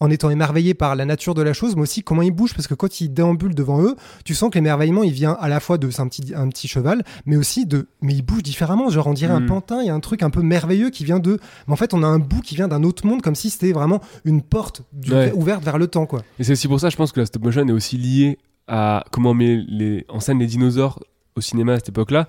en 0.03 0.09
étant 0.09 0.29
émerveillé 0.29 0.73
par 0.73 0.95
la 0.95 1.05
nature 1.05 1.33
de 1.33 1.41
la 1.41 1.53
chose, 1.53 1.75
mais 1.75 1.83
aussi 1.83 2.03
comment 2.03 2.21
il 2.23 2.31
bouge, 2.31 2.53
parce 2.53 2.67
que 2.67 2.73
quand 2.73 2.99
il 2.99 3.13
déambule 3.13 3.55
devant 3.55 3.81
eux, 3.81 3.95
tu 4.25 4.35
sens 4.35 4.49
que 4.49 4.55
l'émerveillement, 4.55 5.03
il 5.03 5.13
vient 5.13 5.37
à 5.39 5.47
la 5.47 5.59
fois 5.61 5.77
de 5.77 5.87
un 5.97 6.07
petit, 6.07 6.33
un 6.35 6.49
petit 6.49 6.67
cheval, 6.67 7.03
mais 7.25 7.37
aussi 7.37 7.65
de 7.65 7.87
mais 8.01 8.13
il 8.13 8.21
bouge 8.21 8.43
différemment, 8.43 8.89
genre 8.89 9.07
on 9.07 9.13
dirait 9.13 9.33
un 9.33 9.39
Mm. 9.39 9.45
pantin, 9.47 9.81
il 9.81 9.87
y 9.87 9.89
a 9.89 9.93
un 9.95 9.99
truc 10.01 10.23
un 10.23 10.29
peu 10.29 10.41
merveilleux 10.41 10.89
qui 10.89 11.05
vient 11.05 11.19
de 11.19 11.39
mais 11.67 11.73
en 11.73 11.77
fait 11.77 11.93
on 11.93 12.03
a 12.03 12.07
un 12.07 12.19
bout 12.19 12.41
qui 12.41 12.55
vient 12.55 12.67
d'un 12.67 12.83
autre 12.83 13.05
monde 13.07 13.21
comme 13.21 13.35
si 13.35 13.49
c'était 13.49 13.71
vraiment 13.71 14.01
une 14.25 14.41
porte 14.41 14.81
du- 14.91 15.13
Ouais. 15.13 15.31
ouverte 15.33 15.63
vers 15.63 15.77
le 15.77 15.87
temps 15.87 16.05
quoi. 16.05 16.21
Et 16.39 16.43
c'est 16.43 16.51
aussi 16.53 16.67
pour 16.67 16.79
ça, 16.79 16.89
je 16.89 16.95
pense 16.97 17.11
que 17.13 17.19
la 17.21 17.25
stop 17.25 17.43
motion 17.43 17.65
est 17.67 17.71
aussi 17.71 17.97
liée 17.97 18.37
à 18.67 19.03
comment 19.11 19.29
on 19.31 19.33
met 19.33 19.57
les, 19.67 20.05
en 20.09 20.19
scène 20.19 20.39
les 20.39 20.47
dinosaures 20.47 20.99
au 21.35 21.41
cinéma 21.41 21.73
à 21.73 21.75
cette 21.77 21.89
époque-là, 21.89 22.27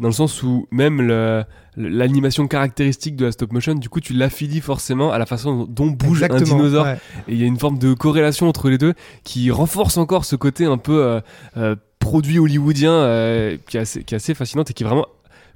dans 0.00 0.08
le 0.08 0.12
sens 0.14 0.42
où 0.42 0.66
même 0.70 1.00
le- 1.02 1.44
l'animation 1.76 2.46
caractéristique 2.48 3.16
de 3.16 3.26
la 3.26 3.32
stop 3.32 3.52
motion, 3.52 3.74
du 3.74 3.88
coup, 3.88 4.00
tu 4.00 4.12
l'affilies 4.14 4.60
forcément 4.60 5.12
à 5.12 5.18
la 5.18 5.26
façon 5.26 5.66
dont 5.68 5.86
bouge 5.88 6.22
un 6.22 6.28
dinosaure. 6.56 6.84
ouais. 6.84 6.98
Et 7.28 7.32
il 7.34 7.38
y 7.38 7.44
a 7.44 7.46
une 7.46 7.58
forme 7.58 7.78
de 7.78 7.92
corrélation 7.94 8.48
entre 8.48 8.68
les 8.70 8.78
deux 8.78 8.94
qui 9.24 9.50
renforce 9.50 9.96
encore 9.98 10.24
ce 10.24 10.36
côté 10.36 10.64
un 10.64 10.78
peu 10.78 11.02
euh, 11.04 11.20
euh, 11.56 11.76
produit 11.98 12.38
hollywoodien 12.38 12.92
euh, 12.92 13.56
qui, 13.68 13.76
est 13.76 13.80
assez, 13.80 14.04
qui 14.04 14.14
est 14.14 14.16
assez 14.16 14.34
fascinante 14.34 14.70
et 14.70 14.74
qui 14.74 14.84
est 14.84 14.86
vraiment. 14.86 15.06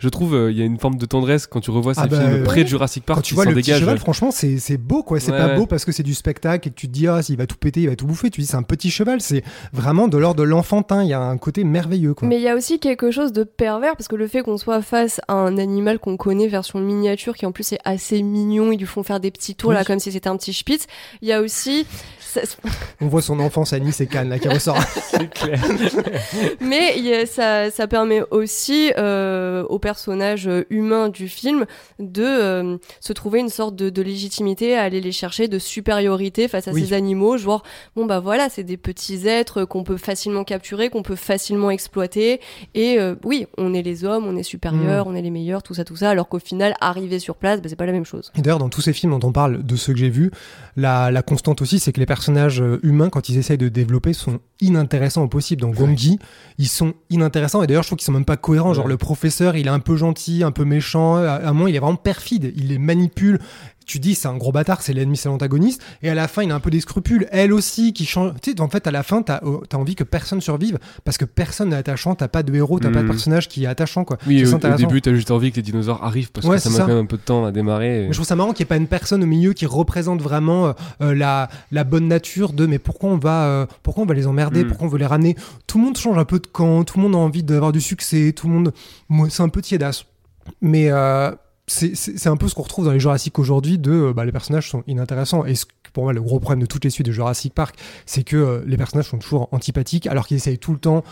Je 0.01 0.09
trouve 0.09 0.34
euh, 0.34 0.51
il 0.51 0.59
y 0.59 0.62
a 0.62 0.64
une 0.64 0.78
forme 0.78 0.96
de 0.96 1.07
tendresse 1.07 1.46
quand 1.46 1.61
tu 1.61 1.70
revois 1.70 1.94
ces 1.94 2.01
Ah 2.01 2.07
bah, 2.09 2.18
films 2.20 2.42
près 2.42 2.64
de 2.64 2.68
Jurassic 2.68 3.05
Park 3.05 3.18
Quand 3.18 3.22
tu 3.22 3.34
vois 3.34 3.44
le 3.44 3.55
petit 3.55 3.72
cheval, 3.72 3.98
franchement, 3.98 4.30
c'est 4.32 4.59
c'est 4.59 4.78
beau, 4.78 5.03
quoi. 5.03 5.20
C'est 5.20 5.30
Ouais, 5.30 5.38
pas 5.38 5.46
ouais. 5.48 5.57
beau 5.57 5.66
parce 5.66 5.84
que 5.84 5.92
c'est 5.92 6.03
du 6.03 6.14
spectacle 6.14 6.66
et 6.68 6.70
que 6.72 6.76
tu 6.76 6.88
te 6.88 6.92
dis, 6.92 7.07
ah, 7.07 7.22
s'il 7.22 7.36
va 7.36 7.46
tout 7.46 7.57
péter, 7.57 7.82
il 7.82 7.88
va 7.88 7.94
tout 7.96 8.07
bouffer. 8.07 8.30
Tu 8.30 8.40
dis, 8.40 8.46
c'est 8.46 8.57
un 8.57 8.62
petit 8.62 8.90
cheval. 8.90 9.20
C'est 9.20 9.44
vraiment 9.72 10.09
de 10.09 10.16
l'ordre 10.18 10.40
de 10.40 10.44
l'enfantin. 10.44 11.03
Il 11.03 11.09
y 11.09 11.12
a 11.12 11.20
un 11.20 11.36
côté 11.38 11.62
merveilleux, 11.64 12.14
quoi. 12.14 12.26
Mais 12.26 12.36
il 12.38 12.42
y 12.42 12.48
a 12.48 12.57
aussi 12.57 12.78
quelque 12.80 13.11
chose 13.11 13.32
de 13.32 13.44
pervers 13.44 13.94
parce 13.94 14.09
que 14.09 14.16
le 14.16 14.26
fait 14.26 14.42
qu'on 14.42 14.57
soit 14.57 14.80
face 14.82 15.20
à 15.28 15.34
un 15.34 15.59
animal 15.59 15.98
qu'on 15.98 16.16
connaît 16.16 16.48
version 16.48 16.80
miniature 16.80 17.36
qui 17.36 17.44
en 17.46 17.53
plus 17.53 17.72
est 17.72 17.78
assez 17.84 18.22
mignon, 18.22 18.72
ils 18.72 18.78
lui 18.78 18.86
font 18.86 19.03
faire 19.03 19.20
des 19.20 19.30
petits 19.30 19.55
tours 19.55 19.70
Oui. 19.70 19.76
là 19.76 19.84
comme 19.84 19.98
si 20.01 20.11
c'était 20.11 20.28
un 20.28 20.36
petit 20.36 20.55
spitz. 20.55 20.86
Il 21.20 21.28
y 21.28 21.32
a 21.32 21.42
aussi, 21.42 21.86
ça- 22.31 22.57
On 23.01 23.07
voit 23.09 23.22
son 23.22 23.41
enfance 23.41 23.72
à 23.72 23.78
Nice 23.78 24.01
et 24.01 24.07
Cannes, 24.07 24.28
là, 24.28 24.39
qui 24.39 24.49
ressort. 24.49 24.78
C'est 25.11 25.28
clair. 25.31 25.61
mais 26.61 26.95
a- 27.14 27.26
ça, 27.26 27.70
ça 27.70 27.87
permet 27.87 28.22
aussi 28.31 28.93
euh, 28.99 29.62
aux 29.64 29.78
personnages 29.78 30.47
euh, 30.49 30.64
humains 30.70 31.09
du 31.09 31.28
film 31.28 31.66
de 31.99 32.22
euh, 32.24 32.76
se 33.01 33.12
trouver 33.12 33.41
une 33.41 33.49
sorte 33.49 33.76
de, 33.76 33.91
de 33.91 34.03
légitimité 34.03 34.76
à 34.76 34.83
aller 34.83 35.01
les 35.01 35.12
chercher, 35.12 35.49
de 35.49 35.59
supériorité 35.59 36.49
face 36.49 36.68
à 36.68 36.72
Oui. 36.72 36.87
ces 36.87 36.93
animaux. 36.93 37.37
Genre, 37.37 37.62
bon 37.97 38.07
bah 38.07 38.20
voilà, 38.20 38.49
c'est 38.49 38.64
des 38.64 38.76
petits 38.76 39.26
êtres 39.26 39.64
qu'on 39.64 39.85
peut 39.85 39.97
facilement 39.97 40.45
capturer, 40.45 40.91
qu'on 40.91 41.03
peut 41.03 41.16
facilement 41.16 41.70
exploiter. 41.70 42.41
Et 42.74 42.99
euh, 42.99 43.14
oui, 43.24 43.47
on 43.59 43.74
est 43.74 43.83
les 43.83 44.05
hommes, 44.05 44.26
on 44.26 44.37
est 44.37 44.43
supérieurs, 44.43 45.07
Mm. 45.07 45.09
on 45.11 45.14
est 45.14 45.22
les 45.22 45.31
meilleurs, 45.31 45.62
tout 45.62 45.74
ça, 45.74 45.85
tout 45.85 45.97
ça. 45.97 46.11
Alors 46.11 46.28
qu'au 46.28 46.39
final, 46.39 46.74
arriver 46.81 47.18
sur 47.18 47.35
place, 47.37 47.61
bah, 47.61 47.68
c'est 47.68 47.76
pas 47.76 47.87
la 47.87 47.93
même 47.93 48.05
chose. 48.05 48.31
Et 48.37 48.43
d'ailleurs, 48.43 48.59
dans 48.59 48.68
tous 48.68 48.81
ces 48.81 48.93
films 48.93 49.18
dont 49.18 49.26
on 49.28 49.33
parle, 49.33 49.62
de 49.62 49.76
ceux 49.76 49.93
que 49.93 49.99
j'ai 49.99 50.09
vus, 50.11 50.31
la, 50.76 51.11
la 51.11 51.22
constante 51.22 51.62
aussi, 51.62 51.78
c'est 51.78 51.93
que 51.93 52.01
les 52.01 52.07
personnages 52.07 52.20
euh, 52.29 52.79
humains, 52.83 53.09
quand 53.09 53.29
ils 53.29 53.39
essayent 53.39 53.59
de 53.59 53.68
développer, 53.68 54.12
sont 54.12 54.41
inintéressants 54.61 55.23
au 55.23 55.29
possible. 55.29 55.62
Dans 55.62 55.71
Gongi, 55.71 56.18
ils 56.59 56.68
sont 56.68 56.95
inintéressants. 57.09 57.62
Et 57.62 57.66
d'ailleurs, 57.66 57.83
je 57.83 57.89
trouve 57.89 57.99
qu'ils 57.99 58.07
sont 58.07 58.12
même 58.12 58.25
pas 58.25 58.37
cohérents. 58.37 58.75
Genre, 58.75 58.85
Ouais. 58.85 58.91
le 58.91 58.97
professeur, 58.99 59.57
il 59.57 59.66
est 59.66 59.71
un 59.71 59.81
peu 59.81 59.97
gentil, 59.97 60.43
un 60.43 60.51
peu 60.53 60.64
méchant. 60.64 61.16
À 61.16 61.41
un 61.49 61.53
moment, 61.53 61.68
il 61.68 61.75
est 61.77 61.81
vraiment 61.81 61.97
perfide. 61.97 62.53
Il 62.57 62.68
les 62.68 62.79
manipule. 62.79 63.41
Tu 63.91 63.99
dis, 63.99 64.14
c'est 64.14 64.28
un 64.28 64.36
gros 64.36 64.53
bâtard, 64.53 64.82
c'est 64.82 64.93
l'ennemi, 64.93 65.16
c'est 65.16 65.28
l'antagoniste. 65.28 65.82
Et 66.05 66.11
à 66.11 66.14
la 66.14 66.28
fin, 66.28 66.45
il 66.45 66.53
a 66.53 66.55
un 66.55 66.61
peu 66.61 66.70
des 66.70 66.78
scrupules. 66.80 67.26
Elle 67.32 67.53
aussi, 67.53 67.93
qui 67.93 68.07
change. 68.07 68.34
Tu 68.41 68.53
sais, 68.53 68.61
en 68.61 68.68
fait, 68.68 68.86
à 68.86 68.93
la 68.93 69.03
fin, 69.03 69.20
t'as 69.22 69.41
as 69.43 69.76
envie 69.76 69.97
que 69.97 70.05
personne 70.05 70.41
survive 70.41 70.78
parce 71.05 71.18
que 71.18 71.24
personne 71.24 71.70
n'est 71.70 71.76
attachant. 71.76 72.14
T'as 72.14 72.28
pas 72.28 72.45
de 72.45 72.55
héros, 72.55 72.78
t'as 72.78 72.91
pas 72.91 72.99
de 72.99 73.03
Mhm. 73.03 73.09
personnage 73.11 73.49
qui 73.49 73.64
est 73.64 73.66
attachant, 73.66 74.05
quoi. 74.05 74.16
Oui, 74.28 74.45
au, 74.47 74.55
au 74.55 74.74
début, 74.76 75.03
t'as 75.03 75.12
juste 75.12 75.32
envie 75.32 75.51
que 75.51 75.57
les 75.57 75.62
dinosaures 75.62 76.05
arrivent 76.05 76.30
parce 76.30 76.47
Ouais, 76.47 76.59
que 76.59 76.62
ça 76.62 76.70
met 76.70 76.76
ça. 76.76 76.82
quand 76.82 76.88
même 76.88 76.99
un 76.99 77.07
peu 77.07 77.16
de 77.16 77.22
temps 77.22 77.45
à 77.45 77.51
démarrer. 77.51 78.05
et- 78.05 78.07
Mais 78.07 78.12
je 78.12 78.12
trouve 78.18 78.26
ça 78.28 78.36
marrant 78.36 78.53
qu'il 78.53 78.62
n'y 78.62 78.68
ait 78.68 78.74
pas 78.74 78.76
une 78.76 78.86
personne 78.86 79.24
au 79.24 79.26
milieu 79.26 79.55
qui 79.55 79.66
représente 79.66 80.22
vraiment 80.22 80.68
euh, 80.68 80.72
euh, 81.03 81.12
la, 81.12 81.49
la 81.72 81.82
bonne 81.82 82.07
nature 82.07 82.53
de 82.53 82.66
mais 82.66 82.78
pourquoi 82.78 83.11
on 83.11 83.18
va 83.18 83.45
euh, 83.47 83.66
pourquoi 83.82 84.05
on 84.05 84.07
va 84.07 84.14
les 84.14 84.28
emmerder, 84.28 84.62
Mm. 84.62 84.68
pourquoi 84.68 84.86
on 84.86 84.91
veut 84.91 84.99
les 84.99 85.07
ramener? 85.07 85.34
Tout 85.66 85.78
le 85.78 85.84
monde 85.86 85.97
change 85.99 86.16
un 86.16 86.24
peu 86.24 86.38
de 86.38 86.47
camp, 86.47 86.84
tout 86.84 86.97
le 86.99 87.03
monde 87.03 87.16
a 87.16 87.18
envie 87.18 87.43
d'avoir 87.43 87.72
du 87.72 87.80
succès, 87.80 88.32
tout 88.36 88.47
le 88.47 88.55
monde 88.55 88.72
moi, 89.09 89.26
c'est 89.30 89.43
un 89.43 89.49
peu 89.49 89.61
tiédasse. 89.62 90.05
Mais 90.62 90.91
euh, 90.93 91.32
c'est- 91.95 92.27
un 92.29 92.37
peu 92.37 92.49
ce 92.49 92.55
qu'on 92.55 92.62
retrouve 92.62 92.85
dans 92.85 92.93
les 92.93 93.01
Jurassic 93.01 93.39
aujourd'hui 93.39 93.79
de 93.79 93.93
euh, 93.93 94.12
bah, 94.12 94.25
les 94.25 94.33
personnages 94.33 94.68
sont 94.68 94.83
inintéressants. 94.87 95.45
Et 95.45 95.55
ce 95.55 95.66
pour 95.93 96.05
moi 96.05 96.12
le 96.12 96.23
gros 96.23 96.39
problème 96.41 96.61
de 96.61 96.66
toutes 96.66 96.85
les 96.85 96.91
suites 96.91 97.07
de 97.07 97.12
Jurassic 97.12 97.53
Park 97.53 97.75
c'est 98.07 98.23
que 98.23 98.37
euh, 98.37 98.62
les 98.66 98.77
personnages 98.77 99.07
sont 99.09 99.18
toujours 99.18 99.49
antipathiques 99.53 100.07
alors 100.07 100.27
qu'ils 100.27 100.37
essayent 100.37 100.59
tout 100.59 100.73
le 100.73 100.79
temps 100.79 101.03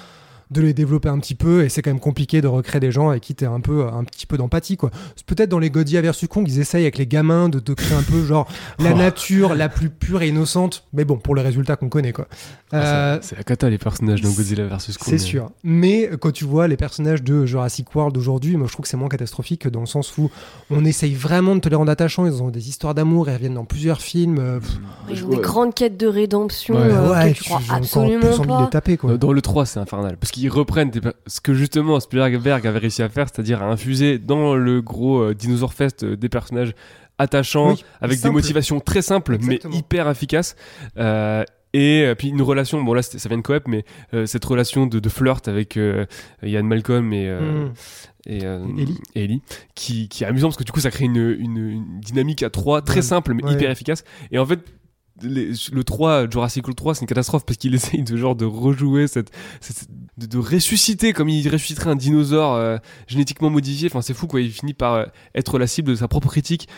de 0.51 0.61
les 0.63 0.73
développer 0.75 1.09
un 1.09 1.19
petit 1.19 1.35
peu 1.35 1.65
et 1.65 1.69
c'est 1.69 1.83
quand 1.83 1.91
même 1.91 2.01
compliqué 2.01 2.41
de 2.41 2.47
recréer 2.47 2.81
des 2.81 2.91
gens 2.91 3.11
avec 3.11 3.23
qui 3.23 3.35
t'es 3.35 3.47
un 3.47 3.61
peu 3.61 3.87
un 3.87 4.05
petit 4.05 4.27
peu 4.27 4.37
d'empathie 4.39 4.77
quoi 4.77 4.91
C'est 5.17 5.27
peut-être 5.27 5.51
dans 5.51 5.59
les 5.59 5.71
Godzilla 5.71 6.01
vs 6.01 6.27
Kong 6.29 6.47
ils 6.49 6.59
essayent 6.61 6.83
avec 6.85 6.97
les 6.99 7.07
gamins 7.07 7.49
de 7.49 7.59
te 7.59 7.73
créer 7.73 7.97
un 7.97 8.03
peu 8.03 8.25
genre 8.25 8.49
la 8.79 8.93
Oh. 8.93 8.97
nature 8.97 9.55
la 9.55 9.69
plus 9.69 9.91
pure 9.91 10.23
et 10.23 10.29
innocente 10.29 10.85
mais 10.93 11.05
bon 11.05 11.17
pour 11.19 11.35
les 11.35 11.43
résultats 11.43 11.77
qu'on 11.77 11.89
connaît 11.89 12.13
quoi 12.13 12.27
Euh, 12.75 13.15
Ah, 13.17 13.19
c'est- 13.23 13.31
c'est 13.31 13.37
la 13.37 13.45
cata, 13.45 13.71
les 13.71 13.79
personnages 13.79 14.21
dans 14.21 14.31
Godzilla 14.31 14.65
vs. 14.67 14.71
Kong. 14.71 14.79
c'est 15.01 15.17
sûr. 15.19 15.51
Mais 15.65 16.11
quand 16.21 16.33
tu 16.33 16.45
vois 16.45 16.69
les 16.69 16.77
personnages 16.77 17.23
de 17.23 17.47
Jurassic 17.47 17.95
World 17.95 18.15
aujourd'hui, 18.19 18.57
moi 18.59 18.67
je 18.67 18.73
trouve 18.73 18.83
que 18.85 18.89
c'est 18.91 18.97
moins 18.99 19.09
catastrophique 19.09 19.67
dans 19.69 19.81
le 19.81 19.87
sens 19.87 20.19
où 20.19 20.31
on 20.71 20.85
essaye 20.85 21.15
vraiment 21.15 21.55
de 21.55 21.61
te 21.61 21.69
les 21.71 21.77
rendre 21.77 21.91
attachants. 21.91 22.27
Ils 22.27 22.43
ont 22.43 22.49
des 22.51 22.69
histoires 22.69 22.95
d'amour, 22.95 23.29
ils 23.31 23.35
reviennent 23.35 23.55
dans 23.55 23.65
plusieurs 23.65 24.01
films. 24.03 24.39
euh, 24.39 24.61
pff, 24.61 24.79
Ils 25.11 25.25
ont 25.25 25.29
Ouais. 25.29 25.37
des 25.37 25.43
grandes 25.43 25.75
quêtes 25.75 25.97
de 25.99 26.07
rédemption 26.07 26.75
Ouais. 26.75 26.83
euh, 26.93 27.11
ouais, 27.13 27.33
que 27.33 27.39
tu 27.39 27.45
crois 27.45 27.61
absolument 27.71 28.59
de 28.61 28.65
les 28.65 28.71
taper 28.71 28.97
quoi. 28.99 29.17
Dans 29.17 29.33
le 29.33 29.41
3, 29.41 29.65
c'est 29.65 29.81
infernal. 29.81 30.17
Parce 30.19 30.31
reprennent 30.47 30.91
des 30.91 31.01
ce 31.27 31.41
que 31.41 31.55
justement 31.55 31.99
Spielberg 31.99 32.65
avait 32.67 32.79
réussi 32.79 33.03
à 33.03 33.09
faire, 33.09 33.27
c'est-à-dire 33.33 33.63
à 33.63 33.67
infuser 33.67 34.19
dans 34.19 34.55
le 34.55 34.81
gros 34.83 35.21
euh, 35.21 35.35
Dinosaur 35.35 35.73
Fest 35.75 36.05
euh, 36.05 36.17
des 36.17 36.29
personnages 36.29 36.75
attachants, 37.19 37.71
Oui, 37.73 37.85
avec 38.01 38.21
des 38.21 38.31
motivations 38.31 38.79
très 38.79 39.03
simples, 39.03 39.35
Exactement. 39.35 39.73
mais 39.73 39.79
hyper 39.81 40.09
efficaces. 40.09 40.55
Euh, 40.99 41.43
et 41.75 42.05
euh, 42.07 42.15
puis 42.15 42.29
une 42.29 42.43
relation, 42.43 42.81
bon 42.83 42.95
là 42.95 43.03
ça 43.03 43.29
vient 43.29 43.39
de 43.39 43.43
Coep, 43.43 43.67
mais 43.67 43.85
cette 44.27 44.45
relation 44.45 44.87
de, 44.87 45.01
de 45.01 45.09
flirt 45.09 45.49
avec 45.49 45.77
Ian 46.43 46.63
Malcolm 46.63 47.13
et, 47.13 47.29
euh, 47.29 47.67
Mm. 47.67 47.73
euh, 48.31 48.67
Et 48.77 48.83
Ellie. 48.83 48.99
et 49.15 49.25
Ellie, 49.25 49.43
qui, 49.75 50.09
qui 50.09 50.23
est 50.23 50.27
amusant 50.27 50.49
parce 50.49 50.57
que 50.59 50.65
du 50.65 50.71
coup 50.73 50.81
ça 50.81 50.91
crée 50.91 51.07
une, 51.07 51.17
une- 51.17 51.57
une 51.71 52.01
dynamique 52.01 52.43
à 52.43 52.51
trois 52.51 52.83
très 52.83 52.97
Ouais. 52.97 53.03
simple 53.03 53.33
mais 53.35 53.43
Ouais. 53.45 53.55
hyper 53.55 53.71
efficace. 53.71 54.05
Et 54.31 54.39
en 54.39 54.45
fait, 54.47 54.61
le 55.23 55.83
3, 55.83 56.31
Jurassic 56.31 56.65
World 56.65 56.77
3, 56.77 56.95
c'est 56.95 57.01
une 57.03 57.07
catastrophe 57.07 57.45
parce 57.45 57.57
qu'il 57.57 57.75
essaye 57.75 58.03
de 58.03 58.17
genre 58.17 58.37
de 58.37 58.45
rejouer 58.45 59.07
cette, 59.09 59.31
de 60.17 60.39
ressusciter 60.39 61.13
comme 61.13 61.29
il 61.29 61.49
ressusciterait 61.49 61.91
un 61.91 61.97
dinosaure 61.97 62.55
euh, 62.55 62.79
génétiquement 63.07 63.51
modifié. 63.51 63.89
Enfin, 63.91 64.03
c'est 64.03 64.15
fou 64.15 64.27
quoi. 64.27 64.41
Il 64.41 64.51
finit 64.51 64.75
par 64.75 64.95
euh, 64.95 65.05
être 65.35 65.59
la 65.59 65.67
cible 65.67 65.91
de 65.91 65.97
sa 65.97 66.09
propre 66.09 66.29
critique. 66.29 66.69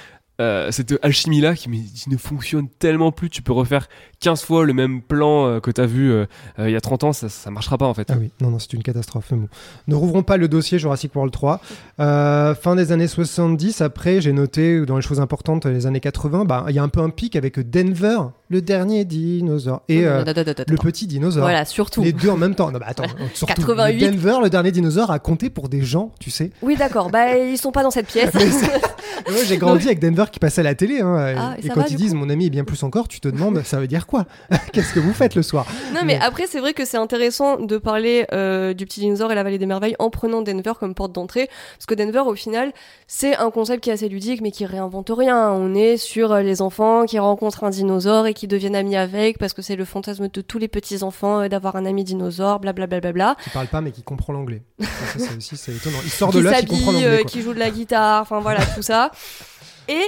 Euh, 0.40 0.70
cette 0.70 0.94
alchimie 1.02 1.42
là 1.42 1.54
qui, 1.54 1.68
ne 1.68 2.16
fonctionne 2.16 2.68
tellement 2.78 3.12
plus. 3.12 3.28
Tu 3.28 3.42
peux 3.42 3.52
refaire 3.52 3.88
15 4.20 4.42
fois 4.42 4.64
le 4.64 4.72
même 4.72 5.02
plan 5.02 5.46
euh, 5.46 5.60
que 5.60 5.70
t'as 5.70 5.84
vu 5.84 6.10
euh, 6.10 6.26
il 6.58 6.70
y 6.70 6.76
a 6.76 6.80
30 6.80 7.04
ans, 7.04 7.12
ça, 7.12 7.28
ça 7.28 7.50
marchera 7.50 7.76
pas 7.76 7.86
en 7.86 7.92
fait. 7.92 8.10
Ah 8.10 8.16
oui, 8.18 8.30
non, 8.40 8.50
non, 8.50 8.58
c'est 8.58 8.72
une 8.72 8.82
catastrophe. 8.82 9.32
bon. 9.32 9.48
Ne 9.86 9.94
rouvrons 9.94 10.22
pas 10.22 10.38
le 10.38 10.48
dossier 10.48 10.78
Jurassic 10.78 11.14
World 11.14 11.32
3. 11.32 11.60
Euh, 12.00 12.54
fin 12.54 12.74
des 12.74 12.90
années 12.92 13.08
70, 13.08 13.82
après, 13.82 14.20
j'ai 14.22 14.32
noté 14.32 14.86
dans 14.86 14.96
les 14.96 15.02
choses 15.02 15.20
importantes, 15.20 15.66
les 15.66 15.86
années 15.86 16.00
80, 16.00 16.46
bah, 16.46 16.64
il 16.68 16.74
y 16.74 16.78
a 16.78 16.82
un 16.82 16.88
peu 16.88 17.00
un 17.00 17.10
pic 17.10 17.36
avec 17.36 17.58
Denver, 17.70 18.18
le 18.50 18.60
dernier 18.60 19.04
dinosaure, 19.04 19.80
et 19.88 20.04
euh, 20.04 20.22
le 20.24 20.76
petit 20.76 21.06
dinosaure. 21.06 21.44
Voilà, 21.44 21.64
surtout. 21.64 22.02
Les 22.02 22.12
deux 22.12 22.28
en 22.28 22.36
même 22.36 22.54
temps. 22.54 22.70
Non, 22.70 22.78
bah 22.80 22.86
attends, 22.88 23.04
surtout. 23.34 23.54
88. 23.54 24.00
le 24.00 24.10
Denver, 24.10 24.36
le 24.42 24.50
dernier 24.50 24.72
dinosaure, 24.72 25.10
a 25.10 25.18
compté 25.20 25.48
pour 25.50 25.68
des 25.68 25.82
gens, 25.82 26.10
tu 26.20 26.30
sais. 26.30 26.50
Oui, 26.60 26.76
d'accord. 26.76 27.10
Bah, 27.10 27.36
ils 27.38 27.56
sont 27.56 27.70
pas 27.72 27.82
dans 27.84 27.90
cette 27.92 28.08
pièce. 28.08 28.34
Moi, 29.28 29.38
j'ai 29.46 29.56
grandi 29.58 29.86
avec 29.86 30.00
Denver 30.00 30.24
qui 30.32 30.38
passait 30.40 30.60
à 30.62 30.64
la 30.64 30.74
télé. 30.74 31.00
hein, 31.00 31.34
Ah, 31.36 31.54
et 31.56 31.64
et 31.64 31.68
ça 31.68 31.74
quand 31.74 31.80
va, 31.82 31.86
ils 31.88 31.96
disent 31.96 32.14
mon 32.14 32.28
ami 32.28 32.46
est 32.46 32.50
bien 32.50 32.64
plus 32.64 32.82
encore, 32.82 33.06
tu 33.06 33.20
te 33.20 33.28
demandes 33.28 33.62
ça 33.64 33.78
veut 33.78 33.86
dire 33.86 34.06
quoi? 34.06 34.24
Qu'est-ce 34.72 34.92
que 34.92 35.00
vous 35.00 35.12
faites 35.12 35.34
le 35.34 35.42
soir? 35.42 35.66
Non, 35.94 36.00
mais 36.04 36.14
Mais- 36.14 36.20
après, 36.20 36.46
c'est 36.48 36.58
vrai 36.58 36.72
que 36.72 36.84
c'est 36.84 36.96
intéressant 36.96 37.58
de 37.58 37.78
parler 37.78 38.26
euh, 38.32 38.74
du 38.74 38.84
petit 38.86 39.00
dinosaure 39.00 39.30
et 39.30 39.34
la 39.34 39.42
vallée 39.44 39.58
des 39.58 39.66
merveilles 39.66 39.94
en 40.00 40.10
prenant 40.10 40.42
Denver 40.42 40.72
comme 40.80 40.94
porte 40.94 41.12
d'entrée. 41.12 41.48
Parce 41.76 41.86
que 41.86 41.94
Denver, 41.94 42.22
au 42.26 42.34
final, 42.34 42.72
c'est 43.06 43.36
un 43.36 43.50
concept 43.50 43.84
qui 43.84 43.90
est 43.90 43.92
assez 43.92 44.08
ludique, 44.08 44.40
mais 44.40 44.50
qui 44.50 44.64
réinvente 44.66 45.10
rien. 45.16 45.50
On 45.52 45.74
est 45.74 45.96
sur 45.96 46.32
euh, 46.32 46.40
les 46.42 46.62
enfants 46.62 47.04
qui 47.04 47.18
rencontrent 47.18 47.62
un 47.64 47.70
dinosaure 47.70 48.26
et 48.26 48.34
qui 48.34 48.39
deviennent 48.48 48.76
amis 48.76 48.96
avec, 48.96 49.38
parce 49.38 49.52
que 49.52 49.62
c'est 49.62 49.76
le 49.76 49.84
fantasme 49.84 50.28
de 50.28 50.40
tous 50.40 50.58
les 50.58 50.68
petits 50.68 51.02
enfants 51.02 51.40
euh, 51.42 51.48
d'avoir 51.48 51.76
un 51.76 51.86
ami 51.86 52.04
dinosaure, 52.04 52.60
blablabla. 52.60 53.36
Qui 53.42 53.50
parle 53.50 53.66
pas 53.68 53.80
mais 53.80 53.92
qui 53.92 54.02
comprend 54.02 54.32
l'anglais. 54.32 54.62
Ça, 54.80 54.86
ça, 54.86 55.18
c'est 55.18 55.36
aussi 55.36 55.56
c'est 55.56 55.72
étonnant. 55.74 55.98
Il 56.04 56.10
sort 56.10 56.30
de 56.32 56.38
qui 56.38 56.44
là, 56.44 56.60
qui 56.60 56.66
comprend 56.66 56.92
l'anglais. 56.92 57.06
euh, 57.06 57.22
qui 57.24 57.42
joue 57.42 57.54
de 57.54 57.58
la 57.58 57.70
guitare, 57.70 58.22
enfin 58.22 58.40
voilà, 58.40 58.64
tout 58.66 58.82
ça. 58.82 59.10
Et 59.88 60.02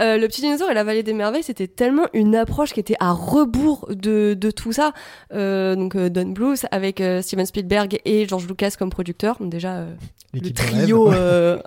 euh, 0.00 0.18
le 0.18 0.26
petit 0.26 0.40
dinosaure 0.40 0.70
et 0.70 0.74
la 0.74 0.82
vallée 0.84 1.02
des 1.02 1.12
merveilles, 1.12 1.42
c'était 1.42 1.68
tellement 1.68 2.06
une 2.12 2.34
approche 2.34 2.72
qui 2.72 2.80
était 2.80 2.96
à 3.00 3.12
rebours 3.12 3.86
de, 3.90 4.34
de 4.34 4.50
tout 4.50 4.72
ça. 4.72 4.92
Euh, 5.32 5.76
donc 5.76 5.94
euh, 5.94 6.08
Don 6.08 6.30
Bluth 6.30 6.66
avec 6.70 7.00
euh, 7.00 7.22
Steven 7.22 7.46
Spielberg 7.46 8.00
et 8.04 8.26
George 8.26 8.46
Lucas 8.48 8.74
comme 8.78 8.90
producteur. 8.90 9.36
Donc 9.38 9.50
déjà 9.50 9.74
euh, 9.76 9.94
le 10.32 10.52
trio 10.52 11.12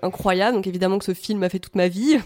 incroyable. 0.02 0.56
Donc 0.58 0.68
évidemment 0.68 0.98
que 1.00 1.06
ce 1.06 1.14
film 1.14 1.44
a 1.44 1.50
fait 1.50 1.60
toute 1.60 1.76
ma 1.76 1.88
vie. 1.88 2.20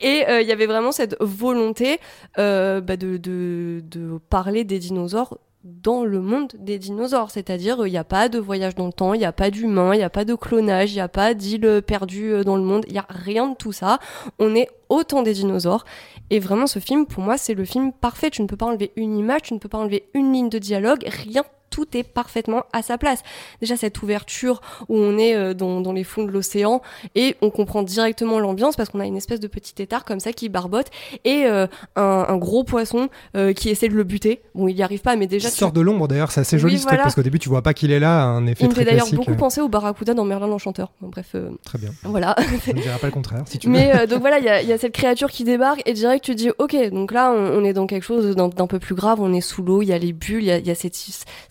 Et 0.00 0.24
il 0.28 0.46
y 0.46 0.52
avait 0.52 0.66
vraiment 0.66 0.92
cette 0.92 1.16
volonté 1.20 1.98
euh, 2.38 2.80
bah, 2.80 2.96
de, 2.96 3.16
de, 3.16 3.82
de 3.90 4.18
parler 4.30 4.64
des 4.64 4.78
dinosaures 4.78 5.38
dans 5.82 6.04
le 6.04 6.20
monde 6.20 6.52
des 6.58 6.78
dinosaures, 6.78 7.30
c'est-à-dire 7.30 7.86
il 7.86 7.90
n'y 7.90 7.98
a 7.98 8.04
pas 8.04 8.28
de 8.28 8.38
voyage 8.38 8.74
dans 8.74 8.86
le 8.86 8.92
temps, 8.92 9.14
il 9.14 9.18
n'y 9.18 9.24
a 9.24 9.32
pas 9.32 9.50
d'humains, 9.50 9.94
il 9.94 9.98
n'y 9.98 10.04
a 10.04 10.10
pas 10.10 10.24
de 10.24 10.34
clonage, 10.34 10.92
il 10.92 10.96
n'y 10.96 11.00
a 11.00 11.08
pas 11.08 11.34
d'île 11.34 11.82
perdue 11.86 12.32
euh, 12.32 12.44
dans 12.44 12.56
le 12.56 12.62
monde, 12.62 12.84
il 12.86 12.92
n'y 12.92 12.98
a 12.98 13.06
rien 13.08 13.48
de 13.48 13.54
tout 13.54 13.72
ça. 13.72 13.98
On 14.38 14.54
est 14.54 14.68
autant 14.88 15.22
des 15.22 15.34
dinosaures. 15.34 15.84
Et 16.30 16.40
vraiment, 16.40 16.66
ce 16.66 16.78
film, 16.78 17.06
pour 17.06 17.22
moi, 17.22 17.38
c'est 17.38 17.54
le 17.54 17.64
film 17.64 17.92
parfait. 17.92 18.30
Tu 18.30 18.42
ne 18.42 18.46
peux 18.46 18.56
pas 18.56 18.66
enlever 18.66 18.92
une 18.96 19.16
image, 19.16 19.42
tu 19.42 19.54
ne 19.54 19.58
peux 19.58 19.68
pas 19.68 19.78
enlever 19.78 20.08
une 20.14 20.32
ligne 20.32 20.48
de 20.48 20.58
dialogue, 20.58 21.04
rien. 21.06 21.44
Tout 21.70 21.96
est 21.96 22.02
parfaitement 22.02 22.62
à 22.72 22.82
sa 22.82 22.98
place. 22.98 23.22
Déjà, 23.60 23.76
cette 23.76 24.02
ouverture 24.02 24.60
où 24.88 24.96
on 24.96 25.18
est 25.18 25.34
euh, 25.34 25.54
dans, 25.54 25.80
dans 25.80 25.92
les 25.92 26.04
fonds 26.04 26.24
de 26.24 26.30
l'océan 26.30 26.80
et 27.14 27.36
on 27.42 27.50
comprend 27.50 27.82
directement 27.82 28.38
l'ambiance 28.40 28.76
parce 28.76 28.88
qu'on 28.88 29.00
a 29.00 29.06
une 29.06 29.16
espèce 29.16 29.40
de 29.40 29.46
petit 29.48 29.80
étard 29.82 30.04
comme 30.04 30.20
ça 30.20 30.32
qui 30.32 30.48
barbote 30.48 30.86
et 31.24 31.44
euh, 31.46 31.66
un, 31.96 32.26
un 32.28 32.36
gros 32.36 32.64
poisson 32.64 33.08
euh, 33.36 33.52
qui 33.52 33.68
essaie 33.70 33.88
de 33.88 33.94
le 33.94 34.04
buter. 34.04 34.40
Bon, 34.54 34.68
il 34.68 34.74
n'y 34.74 34.82
arrive 34.82 35.00
pas, 35.02 35.16
mais 35.16 35.26
Il 35.26 35.28
déjà, 35.28 35.50
tu- 35.50 35.56
sort 35.56 35.72
de 35.72 35.80
l'ombre 35.80 36.08
d'ailleurs, 36.08 36.30
c'est 36.30 36.40
assez 36.40 36.58
joli 36.58 36.74
Oui, 36.74 36.78
ce 36.80 36.84
truc 36.84 36.92
voilà. 36.92 37.02
parce 37.04 37.14
qu'au 37.14 37.22
début 37.22 37.38
tu 37.38 37.48
vois 37.48 37.62
pas 37.62 37.74
qu'il 37.74 37.90
est 37.92 38.00
là, 38.00 38.22
un 38.24 38.46
effet 38.46 38.64
il 38.64 38.68
me 38.68 38.72
très 38.74 38.82
fait 38.82 38.90
d'ailleurs 38.90 39.06
classique. 39.06 39.18
beaucoup 39.26 39.36
penser 39.38 39.60
au 39.60 39.68
Barracuda 39.68 40.14
dans 40.14 40.24
Merlin 40.24 40.46
l'Enchanteur. 40.46 40.92
Bon, 41.00 41.08
bref, 41.08 41.30
euh, 41.34 41.50
Très 41.64 41.78
bien. 41.78 41.90
voilà. 42.04 42.34
Je 42.66 42.72
ne 42.72 42.80
dirais 42.80 42.98
pas 42.98 43.06
le 43.08 43.12
contraire 43.12 43.42
si 43.46 43.58
tu 43.58 43.66
veux. 43.66 43.72
Mais 43.72 43.94
euh, 43.94 44.06
donc 44.06 44.20
voilà, 44.20 44.38
il 44.38 44.44
y 44.44 44.48
a, 44.48 44.62
il 44.62 44.68
y 44.68 44.72
a 44.72 44.78
cette 44.78 44.92
créature 44.94 45.30
qui 45.30 45.44
débarque 45.44 45.82
et 45.86 45.92
direct 45.92 46.24
tu 46.24 46.34
dis 46.34 46.50
ok, 46.58 46.76
donc 46.90 47.12
là 47.12 47.30
on, 47.32 47.58
on 47.60 47.64
est 47.64 47.72
dans 47.72 47.86
quelque 47.86 48.04
chose 48.04 48.34
d'un 48.34 48.66
peu 48.66 48.78
plus 48.78 48.94
grave, 48.94 49.20
on 49.20 49.32
est 49.32 49.40
sous 49.40 49.62
l'eau, 49.62 49.82
il 49.82 49.88
y 49.88 49.92
a 49.92 49.98
les 49.98 50.12
bulles, 50.12 50.42
il 50.42 50.46
y 50.54 50.58
il 50.58 50.66
y 50.66 50.70
a 50.70 50.74
cette, 50.74 50.96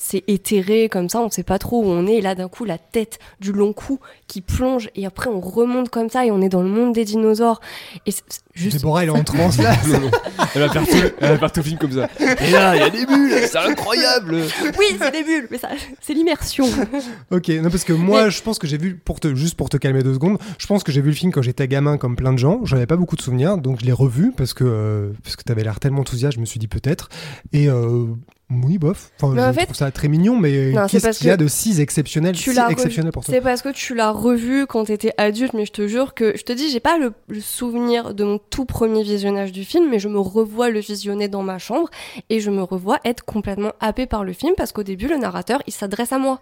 c'est 0.09 0.23
éthéré 0.27 0.87
comme 0.87 1.09
ça, 1.09 1.19
on 1.19 1.29
sait 1.29 1.43
pas 1.43 1.59
trop 1.59 1.83
où 1.83 1.87
on 1.87 2.07
est. 2.07 2.15
Et 2.15 2.21
là 2.21 2.33
d'un 2.33 2.47
coup 2.47 2.63
la 2.63 2.77
tête 2.77 3.19
du 3.41 3.51
long 3.51 3.73
cou 3.73 3.99
qui 4.27 4.39
plonge 4.41 4.89
et 4.95 5.05
après 5.05 5.29
on 5.29 5.41
remonte 5.41 5.89
comme 5.89 6.09
ça 6.09 6.25
et 6.25 6.31
on 6.31 6.41
est 6.41 6.47
dans 6.49 6.63
le 6.63 6.69
monde 6.69 6.93
des 6.93 7.03
dinosaures. 7.03 7.59
Et 8.05 8.11
c'est- 8.11 8.23
juste 8.53 8.77
Déborah 8.77 9.03
elle 9.03 9.09
est 9.09 9.11
en 9.11 9.23
transe 9.23 9.57
là. 9.61 9.75
Elle 10.55 10.61
va 10.61 10.69
faire 10.69 10.87
tout, 10.87 10.97
elle 11.19 11.29
va 11.31 11.37
faire 11.37 11.51
tout 11.51 11.59
le 11.59 11.65
film 11.65 11.77
comme 11.77 11.91
ça. 11.91 12.07
Et 12.19 12.51
là, 12.51 12.75
il 12.75 12.79
y 12.79 12.83
a 12.83 12.89
des 12.89 13.05
bulles, 13.05 13.33
c'est 13.47 13.57
incroyable. 13.57 14.35
oui, 14.79 14.85
c'est 14.99 15.11
des 15.11 15.23
bulles, 15.23 15.47
mais 15.51 15.57
ça 15.57 15.69
c'est 16.01 16.13
l'immersion. 16.13 16.65
ok, 17.31 17.47
non 17.49 17.69
parce 17.69 17.83
que 17.83 17.93
moi 17.93 18.25
Mais- 18.25 18.31
je 18.31 18.41
pense 18.41 18.57
que 18.59 18.65
j'ai 18.67 18.77
vu, 18.77 18.95
pour 18.95 19.19
te, 19.19 19.35
juste 19.35 19.55
pour 19.55 19.69
te 19.69 19.77
calmer 19.77 20.03
deux 20.03 20.13
secondes, 20.13 20.37
je 20.57 20.65
pense 20.67 20.83
que 20.83 20.91
j'ai 20.91 21.01
vu 21.01 21.09
le 21.09 21.15
film 21.15 21.31
quand 21.31 21.41
j'étais 21.41 21.67
gamin 21.67 21.97
comme 21.97 22.15
plein 22.15 22.33
de 22.33 22.37
gens, 22.39 22.61
j'en 22.63 22.77
avais 22.77 22.87
pas 22.87 22.95
beaucoup 22.95 23.15
de 23.15 23.21
souvenirs, 23.21 23.57
donc 23.57 23.81
je 23.81 23.85
l'ai 23.85 23.91
revu 23.91 24.31
parce 24.35 24.53
que, 24.53 24.63
euh, 24.65 25.09
parce 25.23 25.35
que 25.35 25.43
t'avais 25.43 25.63
l'air 25.63 25.79
tellement 25.79 26.01
enthousiaste, 26.01 26.35
je 26.35 26.39
me 26.39 26.45
suis 26.45 26.59
dit 26.59 26.67
peut-être. 26.67 27.09
Et 27.53 27.67
euh, 27.69 28.05
oui, 28.49 28.77
bof, 28.77 29.11
enfin, 29.21 29.33
Mais 29.33 29.41
je 29.41 29.45
en 29.47 29.53
fait- 29.53 29.63
trouve 29.65 29.75
ça 29.75 29.91
très 29.91 30.07
mignon, 30.07 30.37
mais 30.37 30.73
qu'est-ce 30.89 31.17
qu'il 31.17 31.27
y 31.27 31.31
a 31.31 31.35
de 31.37 31.47
si 31.49 31.81
exceptionnel, 31.81 32.33
tu 32.33 32.53
si 32.53 32.59
exceptionnel 32.69 33.11
pour 33.11 33.25
toi 33.25 33.33
C'est 33.33 33.41
parce 33.41 33.61
que 33.61 33.69
tu 33.69 33.93
l'as 33.93 34.11
revu 34.11 34.65
quand 34.67 34.85
t'étais 34.85 35.11
adulte, 35.17 35.53
mais 35.53 35.65
je 35.65 35.73
te 35.73 35.85
jure 35.87 36.13
que 36.13 36.37
je 36.37 36.43
te 36.43 36.53
dis, 36.53 36.69
j'ai 36.69 36.79
pas 36.79 36.97
le, 36.97 37.13
le 37.27 37.41
souvenir 37.41 38.13
de 38.13 38.23
mon 38.23 38.37
tout 38.37 38.63
premier 38.63 39.03
visionnage 39.03 39.51
du 39.51 39.65
film, 39.65 39.89
mais 39.89 39.99
je 39.99 40.07
me 40.07 40.19
revois 40.19 40.69
le 40.69 40.79
visionner 40.79 41.27
dans 41.27 41.43
ma 41.43 41.57
chambre 41.59 41.89
et 42.29 42.39
je 42.39 42.49
me 42.49 42.63
revois 42.63 42.99
être 43.03 43.25
complètement 43.25 43.73
happé 43.81 44.05
par 44.05 44.23
le 44.23 44.31
film 44.31 44.53
parce 44.55 44.71
qu'au 44.71 44.83
début, 44.83 45.07
le 45.09 45.17
narrateur, 45.17 45.61
il 45.67 45.73
s'adresse 45.73 46.13
à 46.13 46.17
moi. 46.17 46.39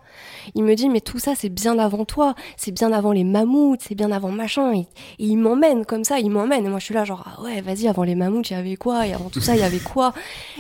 Il 0.54 0.64
me 0.64 0.76
dit, 0.76 0.90
mais 0.90 1.02
tout 1.02 1.18
ça, 1.18 1.34
c'est 1.36 1.50
bien 1.50 1.80
avant 1.80 2.06
toi, 2.06 2.36
c'est 2.56 2.72
bien 2.72 2.92
avant 2.94 3.14
les 3.14 3.24
mammouths, 3.24 3.82
c'est 3.82 3.96
bien 3.96 4.12
avant 4.12 4.30
machin. 4.32 4.74
Et, 4.74 4.80
et 4.82 4.86
il 5.26 5.38
m'emmène 5.38 5.86
comme 5.86 6.04
ça, 6.04 6.20
il 6.20 6.30
m'emmène. 6.30 6.68
Et 6.68 6.70
moi, 6.70 6.78
je 6.78 6.86
suis 6.86 6.94
là, 6.94 7.04
genre, 7.04 7.26
ah 7.36 7.42
ouais, 7.42 7.62
vas-y, 7.62 7.88
avant 7.88 8.04
les 8.04 8.14
mammouths, 8.16 8.50
il 8.52 8.54
y 8.54 8.58
avait 8.58 8.76
quoi? 8.76 9.08
Et 9.08 9.14
avant 9.14 9.30
tout 9.30 9.42
ça, 9.42 9.56
il 9.56 9.62
y 9.62 9.64
avait 9.64 9.80
quoi? 9.80 10.14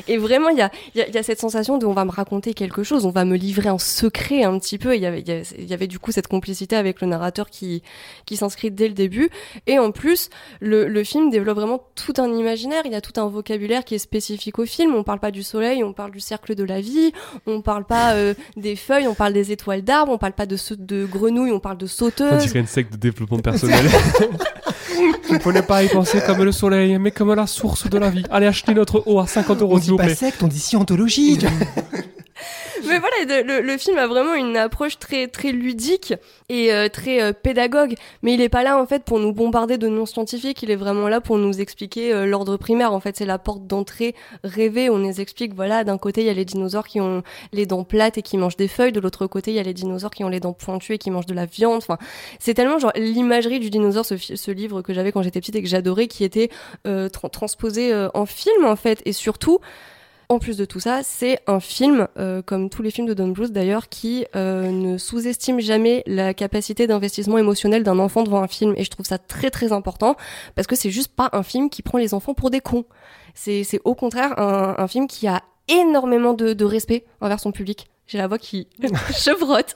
Et 0.07 0.17
vraiment, 0.17 0.49
il 0.49 0.57
y 0.57 0.61
a, 0.61 0.71
y, 0.95 1.01
a, 1.01 1.07
y 1.09 1.17
a 1.17 1.21
cette 1.23 1.34
sensation 1.39 1.77
de 1.77 1.85
on 1.85 1.93
va 1.93 2.05
me 2.05 2.11
raconter 2.11 2.53
quelque 2.53 2.83
chose, 2.83 3.05
on 3.05 3.09
va 3.11 3.25
me 3.25 3.35
livrer 3.35 3.69
un 3.69 3.77
secret 3.77 4.43
un 4.43 4.57
petit 4.59 4.77
peu. 4.77 4.95
Il 4.95 5.01
y 5.01 5.05
avait, 5.05 5.21
il 5.21 5.71
y 5.71 5.87
du 5.87 5.99
coup 5.99 6.11
cette 6.11 6.27
complicité 6.27 6.75
avec 6.75 7.01
le 7.01 7.07
narrateur 7.07 7.49
qui, 7.49 7.83
qui 8.25 8.37
s'inscrit 8.37 8.71
dès 8.71 8.87
le 8.87 8.93
début. 8.93 9.29
Et 9.67 9.79
en 9.79 9.91
plus, 9.91 10.29
le, 10.61 10.87
le 10.87 11.03
film 11.03 11.29
développe 11.29 11.57
vraiment 11.57 11.81
tout 11.95 12.13
un 12.17 12.31
imaginaire. 12.33 12.83
Il 12.85 12.91
y 12.91 12.95
a 12.95 13.01
tout 13.01 13.19
un 13.19 13.27
vocabulaire 13.27 13.83
qui 13.85 13.95
est 13.95 13.99
spécifique 13.99 14.59
au 14.59 14.65
film. 14.65 14.95
On 14.95 15.03
parle 15.03 15.19
pas 15.19 15.31
du 15.31 15.43
soleil, 15.43 15.83
on 15.83 15.93
parle 15.93 16.11
du 16.11 16.19
cercle 16.19 16.55
de 16.55 16.63
la 16.63 16.81
vie, 16.81 17.11
on 17.45 17.61
parle 17.61 17.85
pas 17.85 18.13
euh, 18.13 18.33
des 18.57 18.75
feuilles, 18.75 19.07
on 19.07 19.13
parle 19.15 19.33
des 19.33 19.51
étoiles 19.51 19.81
d'arbres, 19.83 20.11
on 20.11 20.17
parle 20.17 20.33
pas 20.33 20.45
de, 20.45 20.57
de 20.77 21.05
grenouilles, 21.05 21.51
on 21.51 21.59
parle 21.59 21.77
de 21.77 21.85
On 21.85 21.89
sauteuses. 21.89 22.45
dirait 22.45 22.59
une 22.59 22.67
secte 22.67 22.93
de 22.93 22.97
développement 22.97 23.39
personnel. 23.39 23.85
Il 25.29 25.39
faut 25.39 25.51
ne 25.51 25.61
pas 25.61 25.83
y 25.83 25.87
penser 25.89 26.21
comme 26.25 26.43
le 26.43 26.51
soleil, 26.51 26.97
mais 26.99 27.11
comme 27.11 27.33
la 27.33 27.47
source 27.47 27.89
de 27.89 27.97
la 27.97 28.09
vie. 28.09 28.23
Allez 28.29 28.47
acheter 28.47 28.73
notre 28.73 29.03
eau 29.05 29.19
à 29.19 29.27
50 29.27 29.61
euros, 29.61 29.73
On 29.75 29.77
s'il 29.77 29.83
dit 29.85 29.89
vous 29.91 29.97
pas 29.97 30.05
plaît. 30.05 30.15
secte, 30.15 30.41
on 30.43 30.47
dit 30.47 30.59
scientologie. 30.59 31.39
Mais 32.87 32.99
voilà, 32.99 33.43
le, 33.43 33.61
le, 33.61 33.77
film 33.77 33.97
a 33.97 34.07
vraiment 34.07 34.33
une 34.33 34.57
approche 34.57 34.99
très 34.99 35.27
très 35.27 35.51
ludique 35.51 36.13
et 36.49 36.73
euh, 36.73 36.89
très 36.89 37.21
euh, 37.21 37.33
pédagogue. 37.33 37.95
Mais 38.21 38.33
il 38.33 38.41
est 38.41 38.49
pas 38.49 38.63
là 38.63 38.79
en 38.79 38.85
fait 38.85 39.03
pour 39.03 39.19
nous 39.19 39.33
bombarder 39.33 39.77
de 39.77 39.87
non 39.87 40.05
scientifiques. 40.05 40.61
Il 40.63 40.71
est 40.71 40.75
vraiment 40.75 41.07
là 41.07 41.21
pour 41.21 41.37
nous 41.37 41.61
expliquer 41.61 42.13
euh, 42.13 42.25
l'ordre 42.25 42.57
primaire. 42.57 42.93
En 42.93 42.99
fait, 42.99 43.17
c'est 43.17 43.25
la 43.25 43.39
porte 43.39 43.65
d'entrée 43.67 44.15
rêvée. 44.43 44.89
On 44.89 44.97
nous 44.97 45.21
explique 45.21 45.53
voilà, 45.53 45.83
d'un 45.83 45.97
côté 45.97 46.21
il 46.21 46.27
y 46.27 46.29
a 46.29 46.33
les 46.33 46.45
dinosaures 46.45 46.87
qui 46.87 46.99
ont 46.99 47.23
les 47.53 47.65
dents 47.65 47.83
plates 47.83 48.17
et 48.17 48.21
qui 48.21 48.37
mangent 48.37 48.57
des 48.57 48.67
feuilles. 48.67 48.91
De 48.91 48.99
l'autre 48.99 49.27
côté 49.27 49.51
il 49.51 49.55
y 49.55 49.59
a 49.59 49.63
les 49.63 49.73
dinosaures 49.73 50.11
qui 50.11 50.23
ont 50.23 50.29
les 50.29 50.39
dents 50.39 50.53
pointues 50.53 50.93
et 50.93 50.97
qui 50.97 51.11
mangent 51.11 51.25
de 51.27 51.33
la 51.33 51.45
viande. 51.45 51.77
Enfin, 51.77 51.97
c'est 52.39 52.53
tellement 52.53 52.79
genre 52.79 52.93
l'imagerie 52.95 53.59
du 53.59 53.69
dinosaure, 53.69 54.05
ce, 54.05 54.17
ce 54.17 54.51
livre 54.51 54.81
que 54.81 54.93
j'avais 54.93 55.11
quand 55.11 55.21
j'étais 55.21 55.39
petite 55.39 55.55
et 55.55 55.61
que 55.61 55.69
j'adorais, 55.69 56.07
qui 56.07 56.23
était 56.23 56.49
transposé 57.11 57.93
en 58.13 58.25
film 58.25 58.65
en 58.65 58.75
fait. 58.75 59.01
Et 59.05 59.13
surtout 59.13 59.59
en 60.29 60.39
plus 60.39 60.57
de 60.57 60.65
tout 60.65 60.79
ça, 60.79 61.01
c'est 61.03 61.39
un 61.47 61.59
film, 61.59 62.07
euh, 62.17 62.41
comme 62.41 62.69
tous 62.69 62.81
les 62.81 62.91
films 62.91 63.07
de 63.07 63.13
Don 63.13 63.27
Bluth 63.27 63.51
d'ailleurs, 63.51 63.89
qui 63.89 64.25
euh, 64.35 64.71
ne 64.71 64.97
sous-estime 64.97 65.59
jamais 65.59 66.03
la 66.07 66.33
capacité 66.33 66.87
d'investissement 66.87 67.37
émotionnel 67.37 67.83
d'un 67.83 67.99
enfant 67.99 68.23
devant 68.23 68.41
un 68.41 68.47
film. 68.47 68.73
Et 68.77 68.83
je 68.83 68.89
trouve 68.89 69.05
ça 69.05 69.17
très 69.17 69.51
très 69.51 69.71
important 69.71 70.15
parce 70.55 70.67
que 70.67 70.75
c'est 70.75 70.89
juste 70.89 71.13
pas 71.15 71.29
un 71.33 71.43
film 71.43 71.69
qui 71.69 71.81
prend 71.81 71.97
les 71.97 72.13
enfants 72.13 72.33
pour 72.33 72.49
des 72.49 72.59
cons. 72.59 72.85
C'est 73.33 73.65
au 73.83 73.95
contraire 73.95 74.39
un, 74.39 74.87
film 74.87 75.07
qui 75.07 75.27
a 75.27 75.43
énormément 75.67 76.33
de, 76.33 76.65
respect 76.65 77.05
envers 77.21 77.39
son 77.39 77.51
public. 77.51 77.87
J'ai 78.07 78.17
la 78.19 78.27
voix 78.27 78.37
qui 78.37 78.67
chevrotte. 79.15 79.75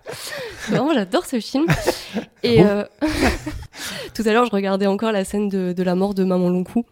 Vraiment, 0.68 0.92
j'adore 0.92 1.24
ce 1.26 1.38
film. 1.38 1.66
Et 2.42 2.64
euh, 2.64 2.84
tout 4.14 4.22
à 4.26 4.32
l'heure, 4.32 4.46
je 4.46 4.50
regardais 4.50 4.86
encore 4.86 5.12
la 5.12 5.24
scène 5.24 5.48
de, 5.48 5.72
de 5.72 5.82
la 5.82 5.94
mort 5.94 6.12
de 6.12 6.24
Maman 6.24 6.50
Longcou 6.50 6.84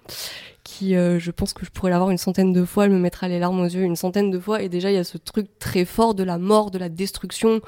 euh, 0.83 1.19
je 1.19 1.31
pense 1.31 1.53
que 1.53 1.65
je 1.65 1.71
pourrais 1.71 1.91
l'avoir 1.91 2.11
une 2.11 2.19
centaine 2.19 2.53
de 2.53 2.65
fois, 2.65 2.85
elle 2.85 2.91
me 2.91 2.99
mettra 2.99 3.29
les 3.29 3.39
larmes 3.39 3.61
aux 3.61 3.65
yeux 3.65 3.83
une 3.83 3.97
centaine 3.97 4.31
de 4.31 4.39
fois. 4.39 4.63
Et 4.63 4.69
déjà, 4.69 4.91
il 4.91 4.95
y 4.95 4.99
a 4.99 5.05
ce 5.05 5.19
truc 5.19 5.47
très 5.59 5.85
fort 5.85 6.15
de 6.15 6.23
la 6.23 6.39
mort, 6.39 6.71
de 6.71 6.79
la 6.79 6.89
destruction, 6.89 7.61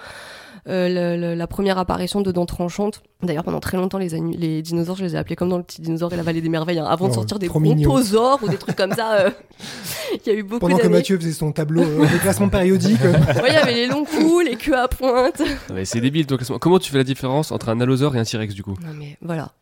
euh, 0.68 1.34
la 1.34 1.46
première 1.46 1.78
apparition 1.78 2.20
de 2.20 2.30
dents 2.30 2.46
tranchantes. 2.46 3.02
D'ailleurs, 3.22 3.44
pendant 3.44 3.60
très 3.60 3.76
longtemps, 3.76 3.98
les, 3.98 4.08
les, 4.08 4.62
dinosaures, 4.62 4.96
je 4.96 5.04
les 5.04 5.14
ai 5.14 5.18
appelés 5.18 5.36
comme 5.36 5.48
dans 5.48 5.56
le 5.56 5.62
petit 5.62 5.80
dinosaure 5.80 6.12
et 6.12 6.16
la 6.16 6.22
vallée 6.22 6.40
des 6.40 6.48
merveilles, 6.48 6.78
hein, 6.78 6.86
avant 6.86 7.06
de 7.06 7.12
oh, 7.12 7.14
sortir 7.14 7.38
des 7.38 7.48
brontosaures 7.48 8.40
ou 8.42 8.48
des 8.48 8.58
trucs 8.58 8.76
comme 8.76 8.92
ça. 8.92 9.12
Euh, 9.12 9.30
il 10.26 10.32
y 10.32 10.34
a 10.34 10.38
eu 10.38 10.42
beaucoup 10.42 10.60
Pendant 10.60 10.78
que 10.78 10.88
Mathieu 10.88 11.18
faisait 11.18 11.32
son 11.32 11.52
tableau 11.52 11.82
euh, 11.82 12.06
de 12.06 12.18
classement 12.18 12.48
périodique. 12.48 13.00
il 13.48 13.52
y 13.52 13.56
avait 13.56 13.74
les 13.74 13.86
longs 13.86 14.04
coups, 14.04 14.44
les 14.44 14.56
queues 14.56 14.78
à 14.78 14.88
pointe. 14.88 15.42
c'est 15.84 16.00
débile 16.00 16.26
ton 16.26 16.36
classement. 16.36 16.58
Comment 16.58 16.78
tu 16.78 16.90
fais 16.90 16.98
la 16.98 17.04
différence 17.04 17.52
entre 17.52 17.68
un 17.68 17.80
allosaure 17.80 18.14
et 18.16 18.18
un 18.18 18.24
T-Rex 18.24 18.54
du 18.54 18.62
coup? 18.62 18.74
Non 18.82 18.92
mais 18.96 19.16
voilà. 19.20 19.52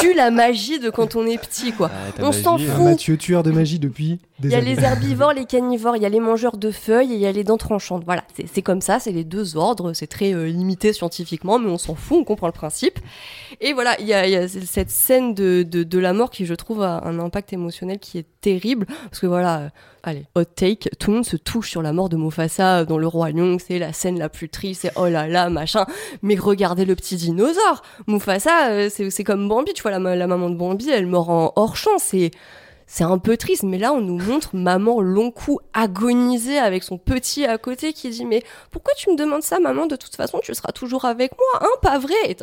Tu 0.00 0.14
la 0.14 0.30
magie 0.30 0.78
de 0.78 0.90
quand 0.90 1.14
on 1.14 1.26
est 1.26 1.38
petit, 1.38 1.72
quoi. 1.72 1.90
Ah, 1.92 2.22
on 2.22 2.32
s'en 2.32 2.56
fout. 2.58 2.84
Mathieu, 2.84 3.16
tueur 3.16 3.42
de 3.42 3.50
magie 3.50 3.78
depuis 3.78 4.18
des 4.38 4.48
Il 4.48 4.52
y 4.52 4.54
a 4.54 4.60
les 4.60 4.80
herbivores, 4.80 5.32
les 5.32 5.44
carnivores, 5.44 5.96
il 5.96 6.02
y 6.02 6.06
a 6.06 6.08
les 6.08 6.20
mangeurs 6.20 6.56
de 6.56 6.70
feuilles 6.70 7.12
et 7.12 7.16
il 7.16 7.20
y 7.20 7.26
a 7.26 7.32
les 7.32 7.44
dents 7.44 7.58
tranchantes. 7.58 8.02
Voilà, 8.04 8.24
c'est 8.52 8.62
comme 8.62 8.80
ça, 8.80 8.98
c'est 8.98 9.12
les 9.12 9.24
deux 9.24 9.56
ordres. 9.56 9.92
C'est 9.92 10.06
très 10.06 10.31
limité 10.34 10.92
scientifiquement, 10.92 11.58
mais 11.58 11.70
on 11.70 11.78
s'en 11.78 11.94
fout, 11.94 12.18
on 12.20 12.24
comprend 12.24 12.46
le 12.46 12.52
principe. 12.52 12.98
Et 13.60 13.72
voilà, 13.72 13.96
il 14.00 14.06
y 14.06 14.14
a, 14.14 14.48
cette 14.48 14.90
scène 14.90 15.34
de, 15.34 15.62
de, 15.62 15.98
la 15.98 16.12
mort 16.12 16.30
qui, 16.30 16.46
je 16.46 16.54
trouve, 16.54 16.82
a 16.82 17.02
un 17.04 17.18
impact 17.18 17.52
émotionnel 17.52 17.98
qui 17.98 18.18
est 18.18 18.26
terrible. 18.40 18.86
Parce 19.04 19.20
que 19.20 19.26
voilà, 19.26 19.58
euh, 19.60 19.68
allez, 20.02 20.26
hot 20.34 20.44
take, 20.44 20.90
tout 20.98 21.10
le 21.10 21.16
monde 21.16 21.26
se 21.26 21.36
touche 21.36 21.70
sur 21.70 21.82
la 21.82 21.92
mort 21.92 22.08
de 22.08 22.16
Mufasa 22.16 22.84
dans 22.84 22.98
Le 22.98 23.06
Roi 23.06 23.30
Lion. 23.30 23.56
C'est 23.58 23.78
la 23.78 23.92
scène 23.92 24.18
la 24.18 24.28
plus 24.28 24.48
triste, 24.48 24.82
c'est 24.82 24.92
oh 24.96 25.06
là 25.06 25.28
là, 25.28 25.48
machin. 25.50 25.86
Mais 26.22 26.34
regardez 26.34 26.84
le 26.84 26.94
petit 26.96 27.16
dinosaure. 27.16 27.82
Mufasa, 28.06 28.70
euh, 28.70 28.88
c'est 28.90 29.24
comme 29.24 29.48
Bambi, 29.48 29.72
tu 29.72 29.82
vois, 29.82 29.90
la, 29.90 30.16
la, 30.16 30.26
maman 30.26 30.50
de 30.50 30.56
Bambi, 30.56 30.90
elle 30.90 31.06
meurt 31.06 31.28
en 31.28 31.52
hors 31.56 31.76
champ. 31.76 31.98
C'est 31.98 32.30
c'est 32.94 33.04
un 33.04 33.16
peu 33.16 33.38
triste, 33.38 33.62
mais 33.62 33.78
là 33.78 33.94
on 33.94 34.02
nous 34.02 34.18
montre 34.18 34.54
maman 34.54 35.00
long 35.00 35.30
cou 35.30 35.60
agonisée 35.72 36.58
avec 36.58 36.82
son 36.82 36.98
petit 36.98 37.46
à 37.46 37.56
côté 37.56 37.94
qui 37.94 38.10
dit 38.10 38.26
mais 38.26 38.42
pourquoi 38.70 38.92
tu 38.98 39.10
me 39.10 39.16
demandes 39.16 39.42
ça 39.42 39.58
maman? 39.60 39.86
De 39.86 39.96
toute 39.96 40.14
façon 40.14 40.40
tu 40.42 40.54
seras 40.54 40.72
toujours 40.72 41.06
avec 41.06 41.32
moi 41.32 41.62
hein 41.62 41.74
pas 41.80 41.98
vrai? 41.98 42.36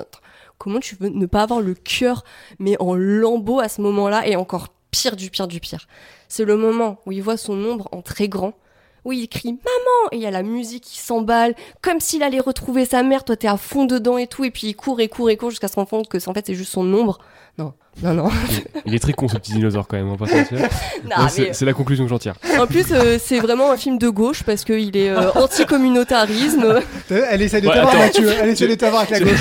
Comment 0.57 0.79
tu 0.79 0.95
veux 0.99 1.09
ne 1.09 1.27
pas 1.27 1.43
avoir 1.43 1.61
le 1.61 1.75
cœur 1.75 2.23
mais 2.57 2.75
en 2.81 2.95
lambeaux 2.95 3.59
à 3.59 3.69
ce 3.69 3.79
moment-là 3.81 4.25
et 4.25 4.35
encore 4.35 4.69
pire 4.89 5.15
du 5.15 5.29
pire 5.29 5.47
du 5.47 5.59
pire? 5.59 5.87
C'est 6.27 6.45
le 6.45 6.57
moment 6.57 6.97
où 7.05 7.11
il 7.11 7.21
voit 7.21 7.37
son 7.37 7.53
ombre 7.63 7.87
en 7.91 8.01
très 8.01 8.27
grand, 8.27 8.53
où 9.05 9.11
il 9.13 9.29
crie 9.29 9.51
maman 9.51 10.11
et 10.11 10.15
il 10.15 10.21
y 10.23 10.25
a 10.25 10.31
la 10.31 10.41
musique 10.41 10.83
qui 10.83 10.97
s'emballe 10.97 11.53
comme 11.83 11.99
s'il 11.99 12.23
allait 12.23 12.39
retrouver 12.39 12.85
sa 12.85 13.03
mère. 13.03 13.23
Toi 13.23 13.35
t'es 13.35 13.47
à 13.47 13.57
fond 13.57 13.85
dedans 13.85 14.17
et 14.17 14.25
tout 14.25 14.45
et 14.45 14.49
puis 14.49 14.65
il 14.65 14.75
court 14.75 14.99
et 14.99 15.09
court 15.09 15.29
et 15.29 15.37
court 15.37 15.51
jusqu'à 15.51 15.67
se 15.67 15.75
rendre 15.75 15.89
compte 15.89 16.09
que 16.09 16.17
en 16.27 16.33
fait 16.33 16.47
c'est 16.47 16.55
juste 16.55 16.71
son 16.71 16.91
ombre. 16.91 17.19
Non, 18.01 18.13
non. 18.13 18.29
Il 18.85 18.95
est 18.95 18.99
très 18.99 19.13
con 19.13 19.27
ce 19.27 19.35
petit 19.37 19.51
dinosaure 19.51 19.87
quand 19.87 19.97
même, 19.97 20.09
on 20.09 20.15
va 20.15 20.25
C'est 21.29 21.65
la 21.65 21.73
conclusion 21.73 22.05
que 22.05 22.09
j'en 22.09 22.19
tire. 22.19 22.35
En 22.57 22.65
plus, 22.65 22.85
euh, 22.91 23.17
c'est 23.21 23.39
vraiment 23.39 23.71
un 23.71 23.77
film 23.77 23.97
de 23.97 24.09
gauche 24.09 24.43
parce 24.43 24.63
qu'il 24.63 24.95
est 24.95 25.09
euh, 25.09 25.31
anti-communautarisme. 25.33 26.79
Elle 27.09 27.41
essaie 27.41 27.61
de 27.61 27.67
t'avoir, 27.67 27.95
Mathieu. 27.95 28.29
Elle 28.41 28.49
essaie 28.49 28.67
de 28.67 28.75
t'avoir 28.75 29.01
avec 29.01 29.19
la 29.19 29.19
gauche. 29.25 29.39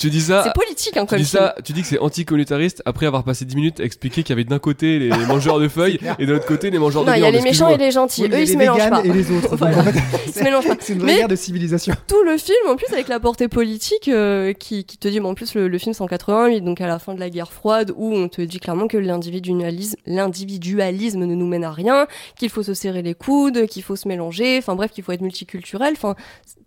Tu 0.00 0.08
dis 0.08 0.22
ça. 0.22 0.42
C'est 0.44 0.54
politique, 0.54 0.96
hein, 0.96 1.04
tu 1.04 1.16
dis 1.16 1.26
ça, 1.26 1.54
Tu 1.62 1.74
dis 1.74 1.82
que 1.82 1.86
c'est 1.86 1.98
anti-communautariste 1.98 2.82
après 2.86 3.04
avoir 3.04 3.22
passé 3.22 3.44
10 3.44 3.54
minutes 3.54 3.80
à 3.80 3.84
expliquer 3.84 4.22
qu'il 4.22 4.30
y 4.30 4.32
avait 4.32 4.44
d'un 4.44 4.58
côté 4.58 4.98
les 4.98 5.10
mangeurs 5.26 5.60
de 5.60 5.68
feuilles 5.68 5.98
et 6.18 6.24
de 6.24 6.32
l'autre 6.32 6.46
côté 6.46 6.70
les 6.70 6.78
mangeurs 6.78 7.04
de 7.04 7.10
viande. 7.10 7.20
Non, 7.20 7.28
il 7.28 7.32
y 7.32 7.36
a 7.36 7.38
les 7.38 7.44
méchants 7.44 7.68
et 7.68 7.76
les 7.76 7.90
gentils. 7.90 8.24
Eux, 8.24 8.40
ils 8.40 8.48
se 8.48 8.56
mélangent 8.56 8.88
pas. 8.88 9.02
et 9.04 9.12
les 9.12 9.30
autres. 9.30 9.56
ils 10.26 10.32
se 10.32 10.42
mélangent 10.42 10.66
pas. 10.66 10.76
C'est 10.80 10.94
une 10.94 11.00
vraie 11.00 11.16
guerre 11.16 11.28
de 11.28 11.36
civilisation. 11.36 11.94
Tout 12.06 12.22
le 12.24 12.38
film, 12.38 12.56
en 12.68 12.76
plus, 12.76 12.90
avec 12.94 13.08
la 13.08 13.20
portée 13.20 13.48
politique 13.48 14.08
euh, 14.08 14.54
qui, 14.54 14.84
qui 14.84 14.96
te 14.96 15.06
dit, 15.06 15.20
bon, 15.20 15.30
en 15.30 15.34
plus, 15.34 15.54
le, 15.54 15.78
film 15.78 15.92
c'est 15.92 16.02
en 16.02 16.06
88, 16.06 16.62
donc 16.62 16.80
à 16.80 16.86
la 16.86 16.98
fin 16.98 17.14
de 17.14 17.20
la 17.20 17.28
guerre 17.28 17.52
froide, 17.52 17.92
où 17.94 18.14
on 18.14 18.28
te 18.28 18.40
dit 18.40 18.58
clairement 18.58 18.88
que 18.88 18.96
l'individualisme, 18.96 19.96
l'individualisme 20.06 21.26
ne 21.26 21.34
nous 21.34 21.46
mène 21.46 21.64
à 21.64 21.72
rien, 21.72 22.06
qu'il 22.38 22.48
faut 22.48 22.62
se 22.62 22.72
serrer 22.72 23.02
les 23.02 23.14
coudes, 23.14 23.66
qu'il 23.66 23.82
faut 23.82 23.96
se 23.96 24.08
mélanger, 24.08 24.56
enfin 24.58 24.74
bref, 24.76 24.92
qu'il 24.92 25.04
faut 25.04 25.12
être 25.12 25.20
multiculturel. 25.20 25.92
Enfin, 25.92 26.14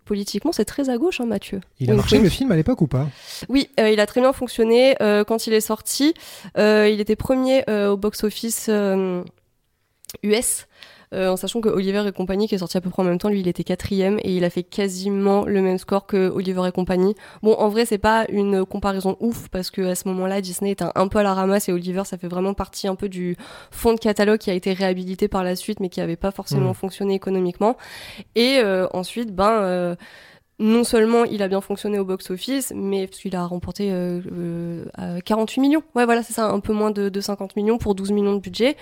politiquement, 0.04 0.52
c'est 0.52 0.64
très 0.64 0.90
à 0.90 0.98
gauche, 0.98 1.20
hein, 1.20 1.26
Mathieu. 1.26 1.60
Il 1.80 1.90
a 1.90 1.94
marché 1.94 2.18
le 2.18 2.28
film 2.28 2.52
à 2.52 2.56
l'époque 2.56 2.80
ou 2.80 2.86
pas? 2.86 3.08
Oui, 3.48 3.68
euh, 3.80 3.90
il 3.90 4.00
a 4.00 4.06
très 4.06 4.20
bien 4.20 4.32
fonctionné. 4.32 4.96
Euh, 5.02 5.24
quand 5.24 5.46
il 5.46 5.52
est 5.52 5.60
sorti, 5.60 6.14
euh, 6.58 6.88
il 6.88 7.00
était 7.00 7.16
premier 7.16 7.64
au 7.68 7.96
box-office 7.96 8.70
US. 10.22 10.66
En 11.12 11.36
sachant 11.36 11.60
que 11.60 11.68
Oliver 11.68 12.02
et 12.08 12.10
compagnie, 12.10 12.48
qui 12.48 12.56
est 12.56 12.58
sorti 12.58 12.76
à 12.76 12.80
peu 12.80 12.90
près 12.90 13.00
en 13.00 13.04
même 13.04 13.18
temps, 13.18 13.28
lui, 13.28 13.38
il 13.38 13.46
était 13.46 13.62
quatrième 13.62 14.18
et 14.24 14.34
il 14.34 14.42
a 14.42 14.50
fait 14.50 14.64
quasiment 14.64 15.44
le 15.44 15.62
même 15.62 15.78
score 15.78 16.06
que 16.06 16.28
Oliver 16.28 16.62
et 16.66 16.72
compagnie. 16.72 17.14
Bon, 17.40 17.54
en 17.54 17.68
vrai, 17.68 17.86
c'est 17.86 17.98
pas 17.98 18.26
une 18.30 18.66
comparaison 18.66 19.16
ouf 19.20 19.48
parce 19.48 19.70
que 19.70 19.82
à 19.82 19.94
ce 19.94 20.08
moment-là, 20.08 20.40
Disney 20.40 20.72
est 20.72 20.82
un, 20.82 21.06
peu 21.06 21.18
à 21.18 21.22
la 21.22 21.32
ramasse 21.32 21.68
et 21.68 21.72
Oliver, 21.72 22.02
ça 22.04 22.18
fait 22.18 22.26
vraiment 22.26 22.52
partie 22.52 22.88
un 22.88 22.96
peu 22.96 23.08
du 23.08 23.36
fond 23.70 23.92
de 23.92 24.00
catalogue 24.00 24.40
qui 24.40 24.50
a 24.50 24.54
été 24.54 24.72
réhabilité 24.72 25.28
par 25.28 25.44
la 25.44 25.54
suite, 25.54 25.78
mais 25.78 25.88
qui 25.88 26.00
avait 26.00 26.16
pas 26.16 26.32
forcément 26.32 26.72
mmh. 26.72 26.74
fonctionné 26.74 27.14
économiquement. 27.14 27.76
Et 28.34 28.60
ensuite, 28.92 29.32
ben 29.32 29.96
non 30.64 30.82
seulement 30.82 31.24
il 31.24 31.42
a 31.42 31.48
bien 31.48 31.60
fonctionné 31.60 31.98
au 31.98 32.04
box-office, 32.04 32.72
mais 32.74 33.06
parce 33.06 33.20
qu'il 33.20 33.36
a 33.36 33.44
remporté 33.44 33.92
48 35.24 35.60
millions. 35.60 35.82
Ouais, 35.94 36.04
voilà, 36.04 36.22
c'est 36.22 36.32
ça, 36.32 36.48
un 36.48 36.60
peu 36.60 36.72
moins 36.72 36.90
de, 36.90 37.08
de, 37.08 37.20
50 37.20 37.54
millions 37.56 37.78
pour 37.78 37.94
12 37.94 38.10
millions 38.12 38.34
de 38.34 38.40
budget. 38.40 38.76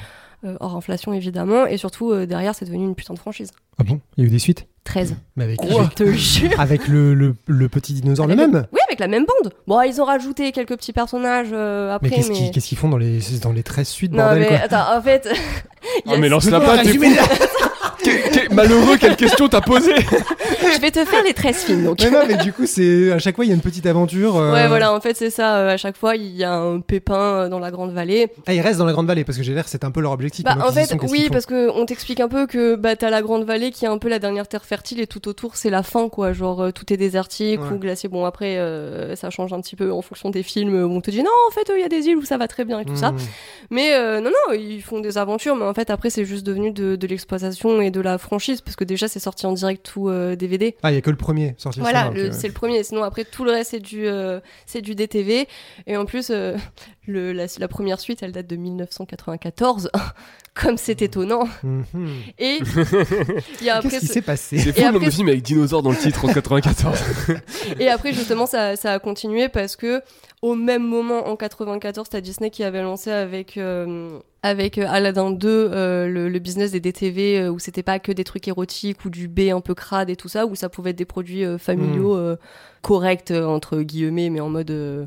Euh, 0.44 0.56
hors 0.58 0.74
inflation 0.74 1.12
évidemment, 1.12 1.66
et 1.66 1.76
surtout 1.76 2.10
euh, 2.10 2.26
derrière 2.26 2.52
c'est 2.52 2.64
devenu 2.64 2.82
une 2.82 2.96
putain 2.96 3.14
de 3.14 3.18
franchise. 3.20 3.52
Ah 3.78 3.84
bon? 3.84 4.00
Il 4.16 4.22
y 4.22 4.24
a 4.24 4.26
eu 4.26 4.30
des 4.30 4.40
suites? 4.40 4.66
13. 4.82 5.14
Mais 5.36 5.44
avec, 5.44 5.60
te 5.60 6.60
avec 6.60 6.88
le, 6.88 7.14
le, 7.14 7.68
petit 7.68 7.92
dinosaure 7.92 8.26
le 8.26 8.34
même? 8.34 8.66
Oui, 8.72 8.80
avec 8.88 8.98
la 8.98 9.06
même 9.06 9.24
bande. 9.24 9.52
Bon, 9.68 9.80
ils 9.82 10.02
ont 10.02 10.04
rajouté 10.04 10.50
quelques 10.50 10.76
petits 10.76 10.92
personnages 10.92 11.50
euh, 11.52 11.94
après. 11.94 12.10
Mais 12.28 12.50
qu'est-ce 12.50 12.66
qu'ils 12.66 12.78
font 12.78 12.88
dans 12.88 12.96
les, 12.96 13.20
dans 13.40 13.52
les 13.52 13.62
13 13.62 13.86
suites 13.86 14.12
Non, 14.12 14.34
mais 14.34 14.48
attends, 14.48 14.96
en 14.96 15.00
fait. 15.00 15.28
oh, 16.06 16.14
mais 16.18 16.28
lance 16.28 16.50
la 16.50 16.58
pas, 16.58 16.78
t'es 16.82 16.98
malheureux, 18.52 18.96
quelle 18.98 19.16
question 19.16 19.48
t'as 19.48 19.60
posé 19.60 19.94
Je 19.96 20.80
vais 20.80 20.90
te 20.90 21.04
faire 21.04 21.22
les 21.24 21.34
13 21.34 21.56
films 21.56 21.84
donc. 21.84 21.98
Mais 22.02 22.10
non, 22.10 22.20
mais 22.26 22.36
du 22.36 22.52
coup, 22.52 22.66
c'est 22.66 23.12
à 23.12 23.18
chaque 23.18 23.36
fois 23.36 23.44
il 23.44 23.48
y 23.48 23.50
a 23.50 23.54
une 23.54 23.60
petite 23.60 23.86
aventure. 23.86 24.36
Euh. 24.36 24.52
Ouais, 24.52 24.68
voilà, 24.68 24.92
en 24.92 25.00
fait, 25.00 25.16
c'est 25.16 25.30
ça. 25.30 25.56
Euh, 25.56 25.74
à 25.74 25.76
chaque 25.76 25.96
fois, 25.96 26.16
il 26.16 26.36
y 26.36 26.44
a 26.44 26.52
un 26.52 26.80
pépin 26.80 27.14
euh, 27.14 27.48
dans 27.48 27.58
la 27.58 27.70
Grande 27.70 27.92
Vallée. 27.92 28.28
Ah, 28.46 28.54
ils 28.54 28.60
restent 28.60 28.78
dans 28.78 28.86
la 28.86 28.92
Grande 28.92 29.06
Vallée 29.06 29.24
parce 29.24 29.38
que 29.38 29.44
j'ai 29.44 29.54
l'air 29.54 29.68
c'est 29.68 29.84
un 29.84 29.90
peu 29.90 30.00
leur 30.00 30.12
objectif. 30.12 30.44
Bah, 30.44 30.56
en 30.64 30.72
fait, 30.72 30.94
oui, 31.08 31.28
parce 31.30 31.46
que 31.46 31.70
on 31.70 31.86
t'explique 31.86 32.20
un 32.20 32.28
peu 32.28 32.46
que 32.46 32.76
bah 32.76 32.96
t'as 32.96 33.10
la 33.10 33.22
Grande 33.22 33.44
Vallée 33.44 33.70
qui 33.70 33.84
est 33.84 33.88
un 33.88 33.98
peu 33.98 34.08
la 34.08 34.18
dernière 34.18 34.48
terre 34.48 34.64
fertile 34.64 35.00
et 35.00 35.06
tout 35.06 35.28
autour 35.28 35.56
c'est 35.56 35.70
la 35.70 35.82
fin 35.82 36.08
quoi. 36.08 36.32
Genre 36.32 36.72
tout 36.72 36.92
est 36.92 36.96
désertique 36.96 37.60
ou 37.70 37.78
glacier. 37.78 38.08
Bon 38.08 38.24
après, 38.24 38.58
ça 39.16 39.30
change 39.30 39.52
un 39.52 39.60
petit 39.60 39.76
peu 39.76 39.92
en 39.92 40.02
fonction 40.02 40.30
des 40.30 40.42
films 40.42 40.74
où 40.74 40.94
on 40.94 41.00
te 41.00 41.10
dit 41.10 41.22
non, 41.22 41.30
en 41.48 41.52
fait, 41.52 41.70
il 41.74 41.80
y 41.80 41.84
a 41.84 41.88
des 41.88 42.06
îles 42.06 42.16
où 42.16 42.24
ça 42.24 42.38
va 42.38 42.48
très 42.48 42.64
bien 42.64 42.80
et 42.80 42.84
tout 42.84 42.96
ça. 42.96 43.12
Mmh. 43.12 43.18
Mais 43.70 44.20
non, 44.20 44.30
non, 44.30 44.54
ils 44.54 44.82
font 44.82 45.00
des 45.00 45.18
aventures, 45.18 45.56
mais 45.56 45.64
en 45.64 45.74
fait 45.74 45.90
après 45.90 46.10
c'est 46.10 46.24
juste 46.24 46.44
devenu 46.44 46.70
de, 46.70 46.96
de 46.96 47.06
l'exploitation 47.06 47.80
et 47.80 47.90
de 47.90 48.00
la 48.00 48.18
franchise 48.18 48.41
parce 48.64 48.76
que 48.76 48.84
déjà 48.84 49.08
c'est 49.08 49.20
sorti 49.20 49.46
en 49.46 49.52
direct 49.52 49.94
ou 49.96 50.10
DVD. 50.36 50.66
Euh, 50.66 50.80
ah, 50.82 50.92
il 50.92 50.94
y 50.94 50.98
a 50.98 51.00
que 51.00 51.10
le 51.10 51.16
premier 51.16 51.54
sorti. 51.58 51.80
Voilà, 51.80 52.10
c'est 52.32 52.48
le 52.48 52.54
premier. 52.54 52.82
Sinon 52.82 53.02
après 53.02 53.24
tout 53.24 53.44
le 53.44 53.52
reste 53.52 53.70
c'est 53.70 53.80
du 53.80 54.06
euh, 54.06 54.40
c'est 54.66 54.80
du 54.80 54.94
DTV 54.94 55.48
et 55.86 55.96
en 55.96 56.04
plus 56.04 56.30
euh, 56.30 56.56
le, 57.06 57.32
la, 57.32 57.68
première 57.68 58.00
suite 58.00 58.22
elle 58.22 58.32
date 58.32 58.46
de 58.46 58.56
1994. 58.56 59.90
Comme 60.54 60.76
c'est 60.76 61.00
étonnant. 61.00 61.48
Mhm. 61.62 61.84
Et 62.38 62.58
il 63.60 63.66
y 63.66 63.70
a 63.70 63.76
après 63.76 63.88
Qu'est-ce 63.88 64.00
qui 64.00 64.06
s'est 64.06 64.20
passé 64.20 64.58
C'est 64.58 64.72
fou 64.72 64.98
le 64.98 65.10
film 65.10 65.28
avec 65.28 65.40
dinosaures 65.40 65.82
dans 65.82 65.90
le 65.90 65.96
titre 65.96 66.26
en 66.26 66.32
94. 66.32 66.98
et 67.80 67.88
après 67.88 68.12
justement 68.12 68.44
ça, 68.44 68.76
ça, 68.76 68.92
a 68.92 68.98
continué 68.98 69.48
parce 69.48 69.76
que 69.76 70.02
au 70.42 70.54
même 70.54 70.86
moment 70.86 71.26
en 71.26 71.36
94 71.36 72.10
t'as 72.10 72.20
Disney 72.20 72.50
qui 72.50 72.64
avait 72.64 72.82
lancé 72.82 73.10
avec 73.10 73.58
avec 74.42 74.78
euh, 74.78 74.86
Aladdin 74.88 75.30
2, 75.30 75.48
euh, 75.48 76.08
le, 76.08 76.28
le 76.28 76.38
business 76.38 76.72
des 76.72 76.80
DTV, 76.80 77.38
euh, 77.38 77.50
où 77.50 77.58
c'était 77.58 77.82
pas 77.82 77.98
que 77.98 78.10
des 78.12 78.24
trucs 78.24 78.46
érotiques 78.48 79.04
ou 79.04 79.10
du 79.10 79.28
B 79.28 79.50
un 79.52 79.60
peu 79.60 79.74
crade 79.74 80.10
et 80.10 80.16
tout 80.16 80.28
ça, 80.28 80.46
où 80.46 80.54
ça 80.54 80.68
pouvait 80.68 80.90
être 80.90 80.96
des 80.96 81.04
produits 81.04 81.44
euh, 81.44 81.58
familiaux 81.58 82.16
euh, 82.16 82.36
corrects, 82.82 83.30
entre 83.30 83.80
guillemets, 83.82 84.30
mais 84.30 84.40
en 84.40 84.48
mode. 84.48 84.70
où 84.70 85.06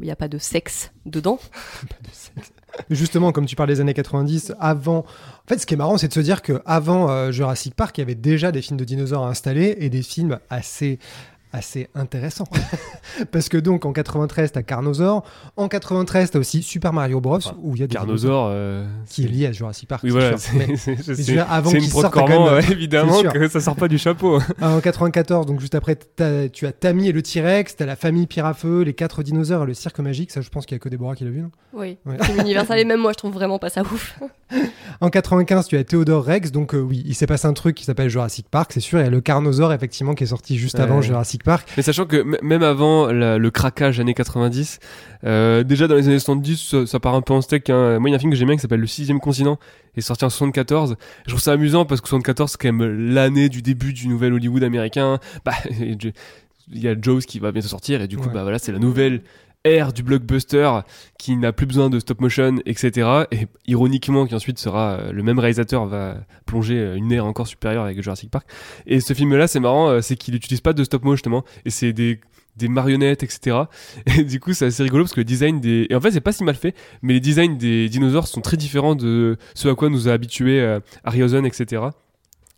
il 0.00 0.04
n'y 0.04 0.10
a 0.10 0.16
pas 0.16 0.28
de 0.28 0.38
sexe 0.38 0.92
dedans. 1.06 1.38
Justement, 2.90 3.32
comme 3.32 3.46
tu 3.46 3.56
parles 3.56 3.68
des 3.68 3.80
années 3.80 3.94
90, 3.94 4.54
avant. 4.60 4.98
En 4.98 5.48
fait, 5.48 5.58
ce 5.58 5.66
qui 5.66 5.74
est 5.74 5.76
marrant, 5.76 5.98
c'est 5.98 6.08
de 6.08 6.12
se 6.12 6.20
dire 6.20 6.42
qu'avant 6.42 7.10
euh, 7.10 7.32
Jurassic 7.32 7.74
Park, 7.74 7.98
il 7.98 8.02
y 8.02 8.04
avait 8.04 8.14
déjà 8.14 8.52
des 8.52 8.62
films 8.62 8.78
de 8.78 8.84
dinosaures 8.84 9.26
installés 9.26 9.76
et 9.78 9.88
des 9.90 10.02
films 10.02 10.38
assez 10.50 10.98
assez 11.58 11.88
intéressants. 11.94 12.48
Parce 13.32 13.48
que 13.48 13.58
donc 13.58 13.84
en 13.84 13.92
93, 13.92 14.52
t'as 14.52 14.62
Carnosaur. 14.62 15.24
En 15.56 15.68
93, 15.68 16.30
t'as 16.30 16.38
aussi 16.38 16.62
Super 16.62 16.92
Mario 16.92 17.20
Bros. 17.20 17.38
Où 17.62 17.74
il 17.74 17.80
y 17.80 17.84
a 17.84 17.86
des 17.86 17.94
Carnosaure. 17.94 18.46
euh, 18.50 18.86
qui 19.08 19.24
est 19.24 19.28
lié 19.28 19.46
à 19.46 19.52
Jurassic 19.52 19.88
Park. 19.88 20.02
Oui, 20.04 20.10
c'est 20.10 20.16
voilà, 20.18 20.36
c'est 21.64 21.78
une 21.78 21.88
prod 21.90 22.10
Corman, 22.10 22.36
quand 22.38 22.44
même- 22.46 22.54
ouais, 22.64 22.72
évidemment 22.72 23.22
que 23.22 23.48
ça 23.48 23.60
sort 23.60 23.76
pas 23.76 23.88
du 23.88 23.98
chapeau. 23.98 24.38
Ah, 24.60 24.74
en 24.74 24.80
94, 24.80 25.46
donc 25.46 25.60
juste 25.60 25.74
après, 25.74 25.96
tu 26.52 26.66
as 26.66 26.72
Tammy 26.72 27.08
et 27.08 27.12
le 27.12 27.22
T-Rex, 27.22 27.76
t'as 27.76 27.86
la 27.86 27.96
famille 27.96 28.26
Pierre 28.26 28.46
à 28.46 28.54
Feu, 28.54 28.82
les 28.82 28.94
quatre 28.94 29.22
dinosaures 29.22 29.64
et 29.64 29.66
le 29.66 29.74
cirque 29.74 29.98
magique. 30.00 30.30
Ça, 30.30 30.40
je 30.40 30.48
pense 30.48 30.66
qu'il 30.66 30.74
y 30.74 30.76
a 30.76 30.78
que 30.80 30.88
Déborah 30.88 31.14
qui 31.14 31.24
l'a 31.24 31.30
vu. 31.30 31.40
non? 31.42 31.50
Oui, 31.74 31.98
Ouais. 32.06 32.16
c'est 32.22 32.36
Universal, 32.40 32.78
et 32.78 32.84
même 32.84 33.00
moi, 33.00 33.12
je 33.12 33.18
trouve 33.18 33.32
vraiment 33.34 33.58
pas 33.58 33.68
ça 33.68 33.82
ouf. 33.82 34.18
En 35.00 35.10
95, 35.10 35.68
tu 35.68 35.76
as 35.76 35.84
Théodore 35.84 36.24
Rex, 36.24 36.50
donc 36.50 36.74
euh, 36.74 36.78
oui, 36.80 37.02
il 37.06 37.14
s'est 37.14 37.26
passé 37.26 37.46
un 37.46 37.52
truc 37.52 37.76
qui 37.76 37.84
s'appelle 37.84 38.08
Jurassic 38.08 38.48
Park, 38.50 38.72
c'est 38.72 38.80
sûr, 38.80 38.98
et 39.00 39.10
le 39.10 39.20
Carnosaure, 39.20 39.72
effectivement, 39.72 40.14
qui 40.14 40.24
est 40.24 40.28
sorti 40.28 40.56
juste 40.58 40.76
Ouais. 40.78 40.84
avant 40.84 41.02
Jurassic 41.02 41.44
Park. 41.44 41.47
Mais 41.76 41.82
sachant 41.82 42.04
que 42.06 42.24
même 42.42 42.62
avant 42.62 43.06
la- 43.06 43.38
le 43.38 43.50
craquage 43.50 43.98
années 44.00 44.14
90, 44.14 44.78
euh, 45.24 45.62
déjà 45.64 45.88
dans 45.88 45.94
les 45.94 46.06
années 46.08 46.18
70, 46.18 46.56
ça, 46.68 46.86
ça 46.86 47.00
part 47.00 47.14
un 47.14 47.22
peu 47.22 47.32
en 47.34 47.40
steak. 47.40 47.70
Hein. 47.70 47.98
Moi, 47.98 48.10
il 48.10 48.12
y 48.12 48.14
a 48.14 48.16
un 48.16 48.18
film 48.18 48.30
que 48.30 48.36
j'aime 48.36 48.48
bien 48.48 48.56
qui 48.56 48.62
s'appelle 48.62 48.80
Le 48.80 48.86
Sixième 48.86 49.20
Continent, 49.20 49.58
et 49.96 50.00
sorti 50.00 50.24
en 50.24 50.30
74. 50.30 50.96
Je 51.24 51.30
trouve 51.30 51.40
ça 51.40 51.52
amusant 51.52 51.84
parce 51.86 52.00
que 52.00 52.08
74, 52.08 52.52
c'est 52.52 52.58
quand 52.60 52.72
même 52.72 53.12
l'année 53.12 53.48
du 53.48 53.62
début 53.62 53.92
du 53.92 54.08
nouvel 54.08 54.32
Hollywood 54.34 54.62
américain. 54.62 55.18
Bah, 55.44 55.52
il 55.80 56.12
y 56.72 56.88
a 56.88 56.94
Jaws 57.00 57.20
qui 57.20 57.38
va 57.38 57.50
bientôt 57.52 57.68
sortir, 57.68 58.02
et 58.02 58.08
du 58.08 58.16
coup, 58.18 58.26
Ouais. 58.28 58.34
bah 58.34 58.42
voilà, 58.42 58.58
c'est 58.58 58.72
la 58.72 58.78
nouvelle 58.78 59.22
ère 59.64 59.92
du 59.92 60.02
blockbuster 60.02 60.70
qui 61.18 61.36
n'a 61.36 61.52
plus 61.52 61.66
besoin 61.66 61.90
de 61.90 61.98
stop 61.98 62.20
motion, 62.20 62.56
etc. 62.64 63.24
Et 63.32 63.46
ironiquement, 63.66 64.26
qui 64.26 64.34
ensuite 64.34 64.58
sera 64.58 64.92
euh, 64.92 65.12
le 65.12 65.22
même 65.22 65.38
réalisateur 65.38 65.86
va 65.86 66.16
plonger 66.46 66.78
euh, 66.78 66.96
une 66.96 67.12
ère 67.12 67.26
encore 67.26 67.46
supérieure 67.46 67.84
avec 67.84 68.00
Jurassic 68.02 68.30
Park. 68.30 68.46
Et 68.86 69.00
ce 69.00 69.12
film-là, 69.14 69.48
c'est 69.48 69.60
marrant, 69.60 69.88
euh, 69.88 70.00
c'est 70.00 70.16
qu'il 70.16 70.34
n'utilise 70.34 70.60
pas 70.60 70.72
de 70.72 70.84
stop 70.84 71.02
motion 71.04 71.16
justement, 71.16 71.44
et 71.64 71.70
c'est 71.70 71.92
des 71.92 72.20
des 72.58 72.68
marionnettes, 72.68 73.22
etc. 73.22 73.56
Et 74.18 74.24
du 74.24 74.40
coup, 74.40 74.52
c'est 74.52 74.66
assez 74.66 74.82
rigolo 74.82 75.04
parce 75.04 75.14
que 75.14 75.20
le 75.20 75.24
design 75.24 75.60
des. 75.60 75.86
Et 75.88 75.94
en 75.94 76.00
fait, 76.00 76.10
c'est 76.10 76.20
pas 76.20 76.32
si 76.32 76.44
mal 76.44 76.56
fait, 76.56 76.74
mais 77.02 77.14
les 77.14 77.20
designs 77.20 77.56
des 77.56 77.88
dinosaures 77.88 78.26
sont 78.26 78.40
très 78.40 78.56
différents 78.56 78.94
de 78.94 79.36
ce 79.54 79.68
à 79.68 79.74
quoi 79.74 79.88
nous 79.88 80.08
a 80.08 80.12
habitués 80.12 80.60
euh, 80.60 80.80
Harryhausen, 81.04 81.46
etc. 81.46 81.82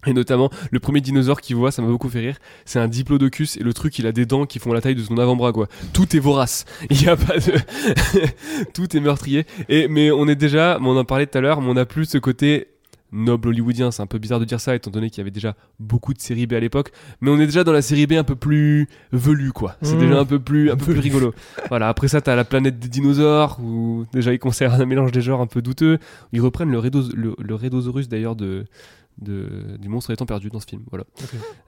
Et 0.07 0.13
notamment, 0.15 0.49
le 0.71 0.81
premier 0.81 1.01
dinosaure 1.03 1.41
qu'il 1.43 1.57
voit, 1.57 1.71
ça 1.71 1.83
m'a 1.83 1.89
beaucoup 1.89 2.09
fait 2.09 2.21
rire, 2.21 2.37
c'est 2.65 2.79
un 2.79 2.89
diplodocus, 2.89 3.57
et 3.59 3.63
le 3.63 3.75
truc, 3.75 3.99
il 3.99 4.07
a 4.07 4.13
des 4.13 4.25
dents 4.25 4.47
qui 4.47 4.59
font 4.59 4.73
la 4.73 4.81
taille 4.81 4.95
de 4.95 5.03
son 5.03 5.19
avant-bras, 5.19 5.53
quoi. 5.53 5.67
Tout 5.93 6.17
est 6.17 6.21
vorace. 6.21 6.65
Il 6.91 7.03
y 7.03 7.09
a 7.09 7.17
pas 7.17 7.37
de. 7.39 7.53
Tout 8.75 8.97
est 8.97 9.01
meurtrier. 9.01 9.45
Et, 9.69 9.89
mais 9.89 10.11
on 10.11 10.27
est 10.29 10.37
déjà, 10.37 10.79
on 10.81 10.97
en 10.97 11.05
parlait 11.05 11.27
tout 11.27 11.39
à 11.39 11.41
l'heure, 11.41 11.61
mais 11.61 11.69
on 11.71 11.77
a 11.77 11.85
plus 11.87 12.07
ce 12.07 12.19
côté 12.19 12.69
noble 13.13 13.49
hollywoodien. 13.49 13.91
C'est 13.91 14.03
un 14.03 14.07
peu 14.07 14.19
bizarre 14.19 14.39
de 14.41 14.45
dire 14.45 14.61
ça, 14.61 14.75
étant 14.75 14.91
donné 14.91 15.11
qu'il 15.11 15.19
y 15.19 15.21
avait 15.23 15.31
déjà 15.33 15.57
beaucoup 15.81 16.15
de 16.15 16.21
séries 16.21 16.47
B 16.47 16.53
à 16.55 16.61
l'époque. 16.61 16.93
Mais 17.21 17.31
on 17.31 17.39
est 17.41 17.47
déjà 17.47 17.65
dans 17.65 17.73
la 17.73 17.83
série 17.83 18.07
B 18.07 18.13
un 18.13 18.25
peu 18.25 18.37
plus 18.37 18.89
velue, 19.13 19.53
quoi. 19.53 19.77
C'est 19.83 19.97
Mmh. 19.97 19.99
déjà 20.01 20.21
un 20.21 20.25
peu 20.25 20.39
plus, 20.39 20.71
un 20.71 20.77
peu 20.77 20.87
plus 20.93 21.01
rigolo. 21.01 21.35
voilà. 21.69 21.89
Après 21.89 22.09
ça, 22.09 22.21
t'as 22.21 22.37
la 22.37 22.45
planète 22.45 22.79
des 22.79 22.89
dinosaures, 22.89 23.59
où 23.63 24.05
déjà 24.13 24.33
ils 24.33 24.39
conservent 24.39 24.81
un 24.81 24.87
mélange 24.87 25.13
des 25.13 25.21
genres 25.21 25.41
un 25.41 25.47
peu 25.47 25.61
douteux. 25.61 25.99
Ils 26.33 26.41
reprennent 26.41 26.71
le, 26.71 26.79
Rhédos- 26.79 27.13
le, 27.15 27.35
le 27.39 27.55
Rhédosaurus 27.55 28.09
d'ailleurs 28.09 28.37
de, 28.37 28.65
de, 29.21 29.77
du 29.79 29.89
monstre 29.89 30.11
étant 30.11 30.27
perdu 30.27 30.49
dans 30.51 30.61
ce 30.61 30.67
film. 30.67 30.83
Voilà. 30.91 31.05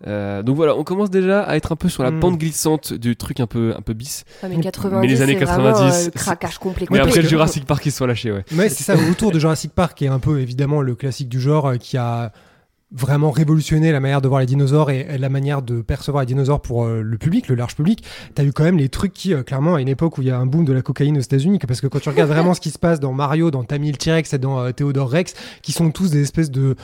Euh, 0.06 0.42
donc 0.42 0.56
voilà, 0.56 0.76
on 0.76 0.84
commence 0.84 1.10
déjà 1.10 1.42
à 1.42 1.56
être 1.56 1.72
un 1.72 1.76
peu 1.76 1.88
sur 1.88 2.02
la 2.02 2.10
Mm. 2.10 2.20
pente 2.20 2.38
glissante 2.38 2.92
du 2.92 3.16
truc 3.16 3.40
un 3.40 3.46
peu, 3.46 3.74
un 3.76 3.82
peu 3.82 3.92
bis. 3.94 4.24
Ah, 4.42 4.48
mais 4.48 4.60
90, 4.60 5.00
Mais 5.00 5.06
les 5.06 5.22
années 5.22 5.36
c'est 5.38 5.44
vraiment, 5.44 5.72
90, 5.72 6.06
euh, 6.06 6.10
craquage 6.10 6.58
complet. 6.58 6.86
Mais 6.90 6.98
après 6.98 7.12
que- 7.12 7.20
le 7.20 7.28
Jurassic 7.28 7.64
Park, 7.66 7.84
ils 7.86 7.92
se 7.92 7.98
sont 7.98 8.06
lâchés, 8.06 8.32
ouais. 8.32 8.44
Ouais, 8.56 8.68
c'est 8.68 8.84
ça, 8.84 8.94
autour 9.10 9.32
de 9.32 9.38
Jurassic 9.38 9.72
Park, 9.72 9.96
qui 9.98 10.04
est 10.04 10.08
un 10.08 10.18
peu 10.18 10.40
évidemment 10.40 10.82
le 10.82 10.94
classique 10.94 11.28
du 11.28 11.40
genre, 11.40 11.66
euh, 11.66 11.76
qui 11.76 11.96
a 11.96 12.32
vraiment 12.94 13.30
révolutionné 13.30 13.90
la 13.90 14.00
manière 14.00 14.20
de 14.20 14.28
voir 14.28 14.40
les 14.40 14.46
dinosaures 14.46 14.90
et, 14.90 15.16
la 15.16 15.28
manière 15.30 15.62
de 15.62 15.80
percevoir 15.80 16.22
les 16.22 16.26
dinosaures 16.26 16.60
pour 16.60 16.84
euh, 16.84 17.00
le 17.00 17.16
public, 17.16 17.48
le 17.48 17.54
large 17.54 17.74
public. 17.74 18.04
T'as 18.34 18.44
eu 18.44 18.52
quand 18.52 18.64
même 18.64 18.76
les 18.76 18.90
trucs 18.90 19.14
qui, 19.14 19.32
euh, 19.32 19.42
clairement, 19.42 19.76
à 19.76 19.80
une 19.80 19.88
époque 19.88 20.18
où 20.18 20.20
il 20.20 20.28
y 20.28 20.30
a 20.30 20.36
un 20.38 20.44
boom 20.44 20.66
de 20.66 20.74
la 20.74 20.82
cocaïne 20.82 21.16
aux 21.16 21.22
États-Unis, 21.22 21.58
parce 21.66 21.80
que 21.80 21.86
quand 21.86 22.00
tu 22.00 22.10
regardes 22.10 22.28
vraiment 22.30 22.52
ce 22.52 22.60
qui 22.60 22.68
se 22.68 22.78
passe 22.78 23.00
dans 23.00 23.14
Mario, 23.14 23.50
dans 23.50 23.64
Tammy 23.64 23.90
le 23.92 23.96
T-Rex 23.96 24.34
et 24.34 24.38
dans 24.38 24.60
euh, 24.60 24.72
Theodore 24.72 25.08
Rex, 25.10 25.32
qui 25.62 25.72
sont 25.72 25.90
tous 25.90 26.10
des 26.10 26.20
espèces 26.20 26.50
de 26.50 26.76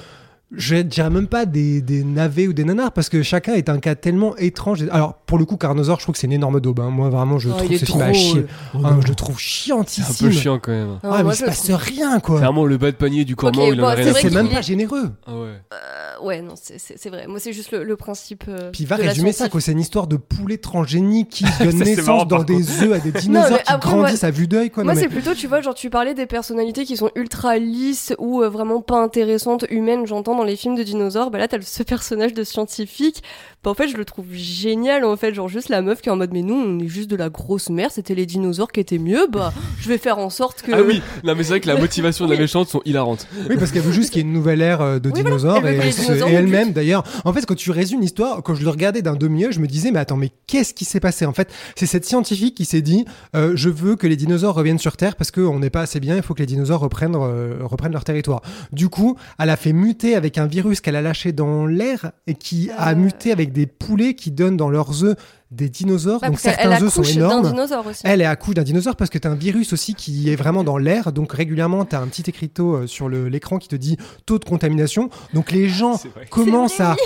je 0.50 0.76
dirais 0.76 1.10
même 1.10 1.26
pas 1.26 1.44
des, 1.44 1.82
des 1.82 2.04
navets 2.04 2.46
ou 2.48 2.52
des 2.54 2.64
nanars 2.64 2.92
parce 2.92 3.08
que 3.10 3.22
chacun 3.22 3.52
est 3.54 3.68
un 3.68 3.78
cas 3.78 3.94
tellement 3.94 4.34
étrange. 4.36 4.84
Alors 4.90 5.14
pour 5.14 5.36
le 5.38 5.44
coup, 5.44 5.56
Carnosaure, 5.58 5.98
je 5.98 6.04
trouve 6.04 6.14
que 6.14 6.18
c'est 6.18 6.26
une 6.26 6.32
énorme 6.32 6.60
daube. 6.60 6.80
hein. 6.80 6.88
Moi 6.90 7.10
vraiment, 7.10 7.38
je 7.38 7.50
Oh, 7.50 7.52
trouve 7.52 7.70
il 7.72 7.78
ce 7.78 7.84
film 7.84 8.00
à 8.00 8.04
trop, 8.06 8.14
chier. 8.14 8.40
euh, 8.74 8.78
Ah, 8.84 8.96
je 9.02 9.08
le 9.08 9.14
trouve 9.14 9.36
C'est 9.38 9.72
un 9.72 9.76
chiantissime. 9.84 10.28
peu 10.28 10.32
chiant 10.32 10.58
quand 10.58 10.72
même. 10.72 10.98
Ah, 11.02 11.22
mais 11.22 11.30
il 11.32 11.36
se 11.36 11.44
passe 11.44 11.64
trouve- 11.64 11.76
rien 11.76 12.18
quoi. 12.20 12.38
Clairement, 12.38 12.64
le 12.64 12.78
bas 12.78 12.90
de 12.90 12.96
panier 12.96 13.24
du 13.26 13.36
corps 13.36 13.50
Ok, 13.50 13.56
il 13.58 13.74
en 13.74 13.76
bon, 13.76 13.88
a 13.88 13.94
rien 13.94 14.12
c'est 14.14 14.30
même 14.32 14.48
pas 14.48 14.62
généreux. 14.62 15.10
Ah 15.26 15.32
ouais. 15.34 15.48
Euh, 15.74 16.24
ouais, 16.24 16.40
non, 16.40 16.54
c'est- 16.56 17.08
vrai. 17.10 17.26
Moi, 17.26 17.40
c'est 17.40 17.52
juste 17.52 17.70
le, 17.72 17.84
le 17.84 17.96
principe. 17.96 18.44
euh, 18.48 18.70
Puis 18.72 18.84
va 18.86 18.96
de 18.96 19.02
la 19.02 19.08
résumer 19.10 19.32
ça, 19.32 19.48
quoi. 19.50 19.60
C'est 19.60 19.72
une 19.72 19.80
histoire 19.80 20.06
de 20.06 20.16
poulet 20.16 20.56
transgénique 20.56 21.28
qui 21.28 21.44
donne 21.60 21.76
naissance 21.78 22.06
marrant, 22.06 22.24
dans 22.24 22.42
des 22.42 22.82
œufs 22.82 22.92
à 22.94 22.98
des 23.00 23.12
dinosaures 23.20 23.62
qui 23.62 23.78
grandissent 23.80 24.24
à 24.24 24.30
vue 24.30 24.48
d'œil, 24.48 24.70
quoi. 24.70 24.82
Moi, 24.84 24.94
c'est 24.94 25.08
plutôt, 25.08 25.34
tu 25.34 25.46
vois, 25.46 25.60
genre, 25.60 25.74
tu 25.74 25.90
parlais 25.90 26.14
des 26.14 26.26
personnalités 26.26 26.84
qui 26.86 26.96
sont 26.96 27.10
ultra 27.16 27.58
lisses 27.58 28.14
ou 28.18 28.42
euh, 28.42 28.48
vraiment 28.48 28.80
pas 28.80 29.02
intéressantes, 29.02 29.66
humaines, 29.70 30.06
j'entends, 30.06 30.37
dans 30.38 30.44
les 30.44 30.56
films 30.56 30.76
de 30.76 30.82
dinosaures. 30.82 31.30
Bah 31.30 31.38
là, 31.38 31.48
t'as 31.48 31.60
ce 31.60 31.82
personnage 31.82 32.32
de 32.32 32.44
scientifique. 32.44 33.22
Bah, 33.68 33.72
en 33.72 33.74
fait, 33.74 33.88
je 33.88 33.98
le 33.98 34.06
trouve 34.06 34.24
génial, 34.32 35.04
en 35.04 35.14
fait. 35.18 35.34
Genre, 35.34 35.46
juste 35.46 35.68
la 35.68 35.82
meuf 35.82 36.00
qui 36.00 36.08
est 36.08 36.12
en 36.12 36.16
mode, 36.16 36.30
mais 36.32 36.40
nous, 36.40 36.54
on 36.54 36.78
est 36.78 36.86
juste 36.88 37.10
de 37.10 37.16
la 37.16 37.28
grosse 37.28 37.68
merde, 37.68 37.90
c'était 37.92 38.14
les 38.14 38.24
dinosaures 38.24 38.72
qui 38.72 38.80
étaient 38.80 38.96
mieux. 38.96 39.26
Bah, 39.30 39.52
je 39.78 39.90
vais 39.90 39.98
faire 39.98 40.16
en 40.16 40.30
sorte 40.30 40.62
que. 40.62 40.72
Ah 40.72 40.80
oui, 40.80 41.02
non 41.22 41.34
mais 41.36 41.42
c'est 41.42 41.50
vrai 41.50 41.60
que 41.60 41.66
la 41.66 41.76
motivation 41.76 42.24
de 42.26 42.32
la 42.32 42.38
méchante 42.40 42.68
sont 42.68 42.80
hilarantes. 42.86 43.26
Oui, 43.46 43.56
parce 43.58 43.70
qu'elle 43.70 43.82
veut 43.82 43.92
juste 43.92 44.08
qu'il 44.10 44.22
y 44.22 44.24
ait 44.24 44.26
une 44.26 44.32
nouvelle 44.32 44.62
ère 44.62 44.80
euh, 44.80 44.98
de 44.98 45.10
Oui, 45.10 45.20
voilà. 45.20 45.28
dinosaures 45.36 45.66
et, 45.66 46.32
elle-même 46.32 46.72
d'ailleurs. 46.72 47.04
En 47.26 47.34
fait, 47.34 47.44
quand 47.44 47.56
tu 47.56 47.70
résumes 47.70 48.00
l'histoire, 48.00 48.42
quand 48.42 48.54
je 48.54 48.64
le 48.64 48.70
regardais 48.70 49.02
d'un 49.02 49.16
demi-heure, 49.16 49.52
je 49.52 49.60
me 49.60 49.66
disais, 49.66 49.90
mais 49.90 49.98
attends, 49.98 50.16
mais 50.16 50.30
qu'est-ce 50.46 50.72
qui 50.72 50.86
s'est 50.86 50.98
passé? 51.00 51.26
En 51.26 51.34
fait, 51.34 51.52
c'est 51.76 51.84
cette 51.84 52.06
scientifique 52.06 52.54
qui 52.54 52.64
s'est 52.64 52.80
dit, 52.80 53.04
euh, 53.36 53.52
je 53.54 53.68
veux 53.68 53.96
que 53.96 54.06
les 54.06 54.16
dinosaures 54.16 54.54
reviennent 54.54 54.78
sur 54.78 54.96
Terre 54.96 55.14
parce 55.14 55.30
qu'on 55.30 55.58
n'est 55.58 55.68
pas 55.68 55.82
assez 55.82 56.00
bien, 56.00 56.16
il 56.16 56.22
faut 56.22 56.32
que 56.32 56.40
les 56.40 56.46
dinosaures 56.46 56.80
reprennent, 56.80 57.16
euh, 57.16 57.58
reprennent 57.64 57.92
leur 57.92 58.04
territoire. 58.04 58.40
Du 58.72 58.88
coup, 58.88 59.18
elle 59.38 59.50
a 59.50 59.56
fait 59.56 59.74
muter 59.74 60.14
avec 60.16 60.38
un 60.38 60.46
virus 60.46 60.80
qu'elle 60.80 60.96
a 60.96 61.02
lâché 61.02 61.32
dans 61.32 61.66
l'air 61.66 62.12
et 62.26 62.34
qui 62.34 62.70
a 62.78 62.92
Euh. 62.92 62.94
muté 62.94 63.30
avec 63.30 63.52
des 63.52 63.57
poulets 63.66 64.14
qui 64.14 64.30
donnent 64.30 64.56
dans 64.56 64.70
leurs 64.70 65.04
œufs 65.04 65.16
des 65.50 65.68
dinosaures. 65.68 66.20
Bah, 66.20 66.28
Donc 66.28 66.38
certains 66.40 66.70
elle 66.72 66.82
œufs 66.84 66.92
sont 66.92 67.00
accouche 67.00 67.14
d'un 67.14 67.26
énormes. 67.26 67.50
dinosaure 67.50 67.86
aussi. 67.86 68.02
Elle 68.04 68.20
est 68.20 68.26
à 68.26 68.36
couche 68.36 68.54
d'un 68.54 68.62
dinosaure 68.62 68.96
parce 68.96 69.08
que 69.10 69.18
tu 69.18 69.26
as 69.26 69.30
un 69.30 69.34
virus 69.34 69.72
aussi 69.72 69.94
qui 69.94 70.30
est 70.30 70.36
vraiment 70.36 70.62
dans 70.64 70.76
l'air. 70.78 71.12
Donc 71.12 71.32
régulièrement, 71.32 71.84
tu 71.84 71.96
as 71.96 72.00
un 72.00 72.06
petit 72.06 72.24
écriteau 72.28 72.74
euh, 72.74 72.86
sur 72.86 73.08
le- 73.08 73.28
l'écran 73.28 73.58
qui 73.58 73.68
te 73.68 73.76
dit 73.76 73.96
taux 74.26 74.38
de 74.38 74.44
contamination. 74.44 75.08
Donc 75.34 75.50
les 75.52 75.68
gens 75.68 76.00
commencent 76.30 76.80
à 76.80 76.96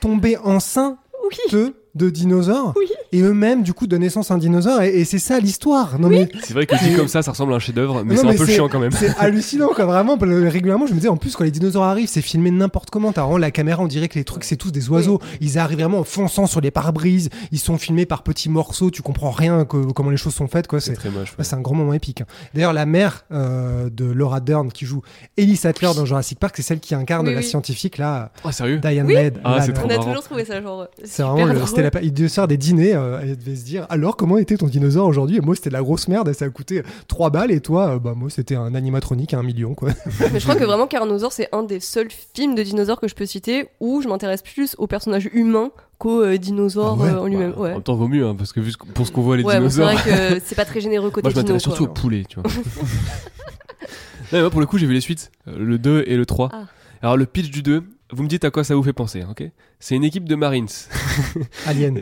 tomber 0.00 0.36
enceintes 0.38 0.98
Oui. 1.30 1.36
de 1.52 1.74
dinosaures 2.10 2.74
Oui. 2.76 2.86
et 3.12 3.20
eux-mêmes, 3.22 3.62
du 3.62 3.72
coup, 3.72 3.86
donnent 3.86 4.00
naissance 4.00 4.30
à 4.30 4.34
un 4.34 4.38
dinosaure. 4.38 4.82
Et, 4.82 5.00
et 5.00 5.04
c'est 5.04 5.18
ça 5.18 5.38
l'histoire. 5.40 5.98
Non 5.98 6.08
mais 6.08 6.28
C'est 6.42 6.52
vrai 6.54 6.66
que 6.66 6.74
dit 6.84 6.94
comme 6.96 7.08
ça, 7.08 7.22
ça 7.22 7.30
ressemble 7.30 7.52
à 7.52 7.56
un 7.56 7.60
chef-d'œuvre, 7.60 8.02
mais 8.04 8.16
c'est 8.16 8.26
un 8.26 8.30
mais 8.30 8.36
peu 8.36 8.46
chiant 8.46 8.68
quand 8.68 8.80
même. 8.80 8.90
c'est 8.92 9.14
hallucinant 9.18 9.68
quoi 9.68 9.84
vraiment 9.86 10.18
parce 10.18 10.30
que 10.30 10.46
régulièrement 10.48 10.86
je 10.86 10.92
me 10.92 10.96
disais 10.98 11.08
en 11.08 11.16
plus 11.16 11.36
quand 11.36 11.44
les 11.44 11.50
dinosaures 11.50 11.84
arrivent 11.84 12.08
c'est 12.08 12.22
filmé 12.22 12.50
n'importe 12.50 12.90
comment 12.90 13.12
t'as 13.12 13.22
vraiment 13.22 13.38
la 13.38 13.50
caméra 13.50 13.82
on 13.82 13.86
dirait 13.86 14.08
que 14.08 14.18
les 14.18 14.24
trucs 14.24 14.44
c'est 14.44 14.56
tous 14.56 14.70
des 14.72 14.88
oiseaux 14.88 15.20
ils 15.40 15.58
arrivent 15.58 15.78
vraiment 15.78 16.00
en 16.00 16.04
fonçant 16.04 16.46
sur 16.46 16.60
les 16.60 16.70
pare-brises 16.70 17.28
ils 17.52 17.58
sont 17.58 17.78
filmés 17.78 18.06
par 18.06 18.22
petits 18.22 18.48
morceaux 18.48 18.90
tu 18.90 19.02
comprends 19.02 19.30
rien 19.30 19.64
que- 19.64 19.92
comment 19.92 20.10
les 20.10 20.16
choses 20.16 20.34
sont 20.34 20.48
faites 20.48 20.66
quoi 20.66 20.80
C'est 20.80 20.94
très 20.94 21.10
moche. 21.10 21.30
ouais. 21.32 21.38
Ouais, 21.38 21.44
c'est 21.44 21.54
un 21.56 21.60
grand 21.60 21.74
moment 21.74 21.92
épique. 21.94 22.22
D'ailleurs, 22.54 22.72
la 22.72 22.86
mère 22.86 23.24
euh, 23.32 23.88
de 23.90 24.04
Laura 24.04 24.40
Dern 24.40 24.70
qui 24.72 24.84
joue 24.86 25.02
Ellie 25.36 25.56
Sattler 25.56 25.90
dans 25.96 26.04
Jurassic 26.04 26.38
Park, 26.38 26.54
c'est 26.56 26.62
celle 26.62 26.80
qui 26.80 26.94
incarne 26.94 27.26
Oui, 27.28 27.34
la 27.34 27.42
scientifique 27.42 27.98
là, 27.98 28.30
Ah 28.44 28.52
sérieux? 28.52 28.78
Diane 28.78 29.06
Oui. 29.06 29.14
Ladd. 29.14 29.40
Ah, 29.44 29.60
c'est 29.64 29.72
trop 29.72 29.86
On 29.86 29.90
a 29.90 29.96
marrant. 29.96 30.08
toujours 30.08 30.24
trouvé 30.24 30.44
ça, 30.44 30.60
genre. 30.62 30.86
C'est 31.04 31.22
vraiment 31.22 31.44
le, 31.46 31.54
la, 31.84 32.02
il 32.02 32.12
devait 32.12 32.28
se 32.28 32.34
faire 32.34 32.48
des 32.48 32.56
dîners, 32.56 32.94
euh, 32.94 33.20
elle 33.22 33.36
devait 33.36 33.56
se 33.56 33.64
dire 33.64 33.86
alors 33.88 34.16
comment 34.16 34.36
était 34.38 34.56
ton 34.56 34.66
dinosaure 34.66 35.06
aujourd'hui? 35.06 35.36
Et 35.36 35.40
moi 35.40 35.54
c'était 35.54 35.70
de 35.70 35.74
la 35.74 35.82
grosse 35.82 36.08
merde, 36.08 36.28
et 36.28 36.34
ça 36.34 36.44
a 36.46 36.48
coûté 36.50 36.82
3 37.08 37.30
balles 37.30 37.50
et 37.52 37.60
toi 37.60 37.94
euh, 37.94 37.98
bah 37.98 38.14
moi 38.16 38.30
c'était 38.30 38.56
un 38.56 38.74
animatronique 38.74 39.34
à 39.34 39.38
un 39.38 39.42
million 39.42 39.74
quoi. 39.74 39.90
Mais 40.32 40.40
je 40.40 40.44
crois 40.44 40.56
que 40.56 40.64
vraiment 40.64 40.86
Carnosaure, 40.86 41.32
c'est 41.32 41.48
un 41.52 41.62
des 41.62 41.80
seuls 41.80 42.08
films 42.34 42.54
de 42.54 42.62
dinosaures 42.62 43.00
que 43.00 43.08
je 43.08 43.14
peux 43.14 43.26
citer 43.26 43.68
où 43.80 44.02
je 44.02 44.08
m'intéresse 44.08 44.42
plus 44.42 44.74
aux 44.78 44.86
personnages 44.86 45.28
humains 45.32 45.70
qu'aux 45.98 46.22
euh, 46.22 46.36
dinosaures 46.38 46.98
Ah 47.00 47.04
ouais? 47.04 47.10
euh, 47.10 47.20
en 47.20 47.26
lui-même. 47.26 47.50
Bah, 47.52 47.56
En 47.58 47.62
Ouais. 47.62 47.72
même 47.74 47.82
temps, 47.82 47.94
vaut 47.94 48.08
mieux, 48.08 48.26
hein, 48.26 48.34
parce 48.36 48.52
que 48.52 48.58
vu 48.60 48.72
ce- 48.72 48.76
pour 48.78 49.06
ce 49.06 49.12
qu'on 49.12 49.22
voit 49.22 49.36
les 49.36 49.44
Ouais, 49.44 49.60
bon, 49.60 49.68
c'est 49.70 49.80
dinosaures. 49.80 50.02
vrai 50.02 50.36
que 50.38 50.42
c'est 50.44 50.54
pas 50.56 50.64
très 50.64 50.80
généreux 50.80 51.10
côté 51.10 51.24
Moi, 51.26 51.30
je 51.32 51.36
m'intéresse 51.36 51.62
dino, 51.62 51.74
surtout 51.74 51.84
quoi, 51.86 51.92
au 51.92 51.94
poulet, 52.02 52.24
tu 52.28 52.40
vois. 52.40 52.50
Non, 54.32 54.40
moi, 54.40 54.50
pour 54.50 54.60
le 54.60 54.66
coup, 54.66 54.78
j'ai 54.78 54.86
vu 54.86 54.94
les 54.94 55.00
suites, 55.00 55.30
euh, 55.48 55.56
le 55.58 55.78
2 55.78 56.04
et 56.06 56.16
le 56.16 56.26
3. 56.26 56.48
Ah. 56.52 56.64
Alors, 57.02 57.16
le 57.16 57.26
pitch 57.26 57.50
du 57.50 57.62
2, 57.62 57.84
vous 58.14 58.22
me 58.22 58.28
dites 58.28 58.44
à 58.44 58.50
quoi 58.50 58.62
ça 58.62 58.74
vous 58.74 58.82
fait 58.82 58.92
penser, 58.92 59.22
hein, 59.22 59.28
ok 59.30 59.50
C'est 59.80 59.96
une 59.96 60.04
équipe 60.04 60.28
de 60.28 60.36
Marines. 60.36 60.68
Alien. 61.66 62.00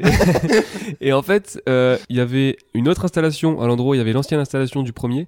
et 1.01 1.13
en 1.13 1.23
fait, 1.23 1.61
euh, 1.69 1.97
il 2.11 2.17
y 2.17 2.21
avait 2.21 2.59
une 2.75 2.89
autre 2.89 3.05
installation 3.05 3.61
à 3.63 3.67
l'endroit 3.67 3.93
où 3.93 3.95
il 3.95 3.99
y 3.99 4.01
avait 4.01 4.13
l'ancienne 4.13 4.41
installation 4.41 4.83
du 4.83 4.93
premier. 4.93 5.27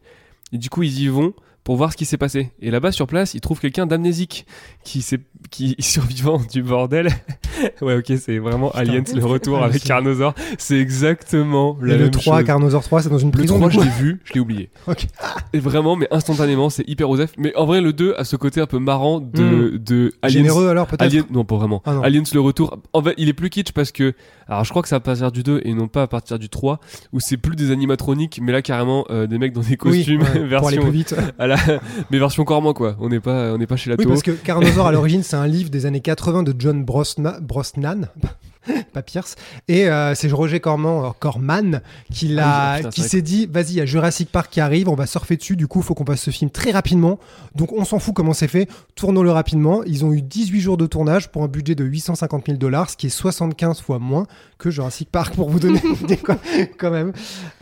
Et 0.53 0.59
du 0.59 0.69
coup, 0.69 0.83
ils 0.83 1.01
y 1.01 1.09
vont 1.09 1.33
pour 1.65 1.77
voir 1.77 1.93
ce 1.93 1.97
qui 1.97 2.05
s'est 2.05 2.19
passé. 2.19 2.53
Et 2.61 2.71
là-bas, 2.71 2.93
sur 2.93 3.07
place, 3.07 3.35
ils 3.35 3.41
trouvent 3.41 3.59
quelqu'un 3.59 3.87
d'amnésique 3.87 4.47
qui, 4.85 5.05
qui 5.51 5.75
est 5.79 5.83
survivant 5.83 6.41
du 6.53 6.63
bordel. 6.63 7.09
ouais, 7.81 7.97
ok, 7.97 8.13
c'est 8.21 8.39
vraiment 8.39 8.71
Aliens 8.73 9.03
le 9.15 9.25
retour 9.25 9.63
avec 9.63 9.83
Carnosaur. 9.83 10.35
C'est 10.59 10.79
exactement 10.79 11.77
la 11.81 11.95
Et 11.95 11.99
le 11.99 12.03
même 12.05 12.11
3, 12.11 12.39
chose. 12.39 12.47
Carnosaur 12.47 12.83
3, 12.83 13.03
c'est 13.03 13.09
dans 13.09 13.19
une 13.19 13.29
Le 13.29 13.33
prison. 13.33 13.57
3, 13.59 13.69
du 13.69 13.75
je 13.75 13.79
coup 13.81 13.85
l'ai 13.87 13.91
vu, 13.91 14.21
je 14.25 14.33
l'ai 14.35 14.41
oublié. 14.41 14.71
Ok. 14.87 15.07
Et 15.55 15.59
vraiment, 15.59 15.97
mais 15.97 16.07
instantanément, 16.11 16.69
c'est 16.69 16.87
hyper 16.87 17.09
osef. 17.09 17.33
Mais 17.39 17.57
en 17.57 17.65
vrai, 17.65 17.81
le 17.81 17.93
2 17.95 18.15
a 18.19 18.25
ce 18.25 18.37
côté 18.37 18.61
un 18.61 18.67
peu 18.67 18.79
marrant 18.79 19.21
de, 19.21 19.79
de 19.79 20.13
Aliens. 20.21 20.39
Généreux 20.41 20.69
alors 20.69 20.87
peut-être 20.87 21.03
Alien, 21.03 21.25
non, 21.31 21.45
pas 21.45 21.57
vraiment. 21.57 21.83
Ah 21.87 21.95
non. 21.95 22.03
Aliens 22.03 22.23
le 22.33 22.41
retour. 22.41 22.79
En 22.93 23.03
fait, 23.03 23.15
il 23.17 23.29
est 23.29 23.33
plus 23.33 23.49
kitsch 23.51 23.73
parce 23.73 23.91
que. 23.93 24.13
Alors, 24.47 24.63
je 24.65 24.69
crois 24.71 24.83
que 24.83 24.89
c'est 24.89 24.95
à 24.95 25.01
partir 25.01 25.33
du 25.33 25.43
2 25.43 25.63
et 25.65 25.73
non 25.73 25.89
pas 25.89 26.03
à 26.03 26.07
partir 26.07 26.39
du 26.39 26.51
3, 26.51 26.79
où 27.15 27.21
c'est 27.21 27.39
plus 27.39 27.57
des 27.57 27.71
animatroniques, 27.71 28.41
mais 28.43 28.53
là, 28.53 28.61
carrément, 28.61 29.07
euh, 29.09 29.27
des 29.27 29.39
mecs 29.39 29.55
dans 29.55 29.63
des 29.63 29.69
Oui, 29.71 29.77
costumes, 29.79 30.21
ouais, 30.21 30.27
pour 30.27 30.69
aller 30.69 30.77
version. 30.77 30.83
plus 30.83 30.91
vite. 30.91 31.15
à 31.39 31.47
la... 31.47 31.54
mais 32.11 32.19
version 32.19 32.45
Corman, 32.45 32.73
quoi. 32.75 32.97
On 33.01 33.09
n'est 33.09 33.21
pas, 33.21 33.53
on 33.53 33.59
n'est 33.59 33.67
pas 33.67 33.77
chez 33.77 33.91
la 33.91 33.97
Oui, 33.99 34.07
parce 34.07 34.23
que 34.23 34.31
Carnosaur 34.33 34.87
à 34.87 34.93
l'origine, 34.93 35.23
c'est 35.23 35.37
un 35.37 35.47
livre 35.47 35.71
des 35.71 35.87
années 35.87 36.01
80 36.01 36.43
de 36.43 36.55
John 36.59 36.85
Brosna- 36.85 37.41
Brosnan. 37.41 38.09
Pas 38.93 39.03
Pierce. 39.03 39.37
Et 39.69 39.89
euh, 39.89 40.15
c'est 40.15 40.31
Roger 40.31 40.61
Corman, 40.61 41.05
euh, 41.05 41.11
Corman 41.19 41.81
qui, 42.13 42.29
l'a, 42.29 42.73
Ah 42.73 42.79
oui, 42.85 42.89
qui 42.91 43.03
s'est 43.03 43.23
dit 43.23 43.47
vas-y, 43.47 43.71
il 43.71 43.77
y 43.77 43.81
a 43.81 43.87
Jurassic 43.87 44.31
Park 44.31 44.51
qui 44.51 44.61
arrive, 44.61 44.89
on 44.89 44.95
va 44.95 45.07
surfer 45.07 45.37
dessus, 45.37 45.57
du 45.57 45.67
coup, 45.67 45.81
il 45.81 45.85
faut 45.85 45.95
qu'on 45.95 46.05
passe 46.05 46.23
ce 46.23 46.31
film 46.31 46.51
très 46.51 46.71
rapidement. 46.71 47.19
Donc, 47.55 47.73
on 47.73 47.85
s'en 47.85 47.99
fout 47.99 48.15
comment 48.15 48.33
c'est 48.33 48.49
fait, 48.49 48.69
tournons-le 48.95 49.31
rapidement. 49.31 49.83
Ils 49.85 50.05
ont 50.05 50.13
eu 50.13 50.23
18 50.23 50.61
jours 50.61 50.77
de 50.77 50.87
tournage 50.87 51.31
pour 51.31 51.43
un 51.43 51.49
budget 51.49 51.75
de 51.75 51.85
850 51.85 52.47
000 52.47 52.59
dollars, 52.59 52.91
ce 52.91 52.97
qui 52.97 53.07
est 53.07 53.11
75 53.11 53.81
fois 53.81 53.99
moins 53.99 54.27
que 54.59 54.71
Jurassic 54.71 55.11
Park, 55.11 55.35
pour 55.35 55.51
vous 55.51 55.61
donner 55.61 55.81
une 55.85 56.05
idée, 56.05 56.17
quoi, 56.17 56.37
quand 56.79 56.91
même. 56.91 57.13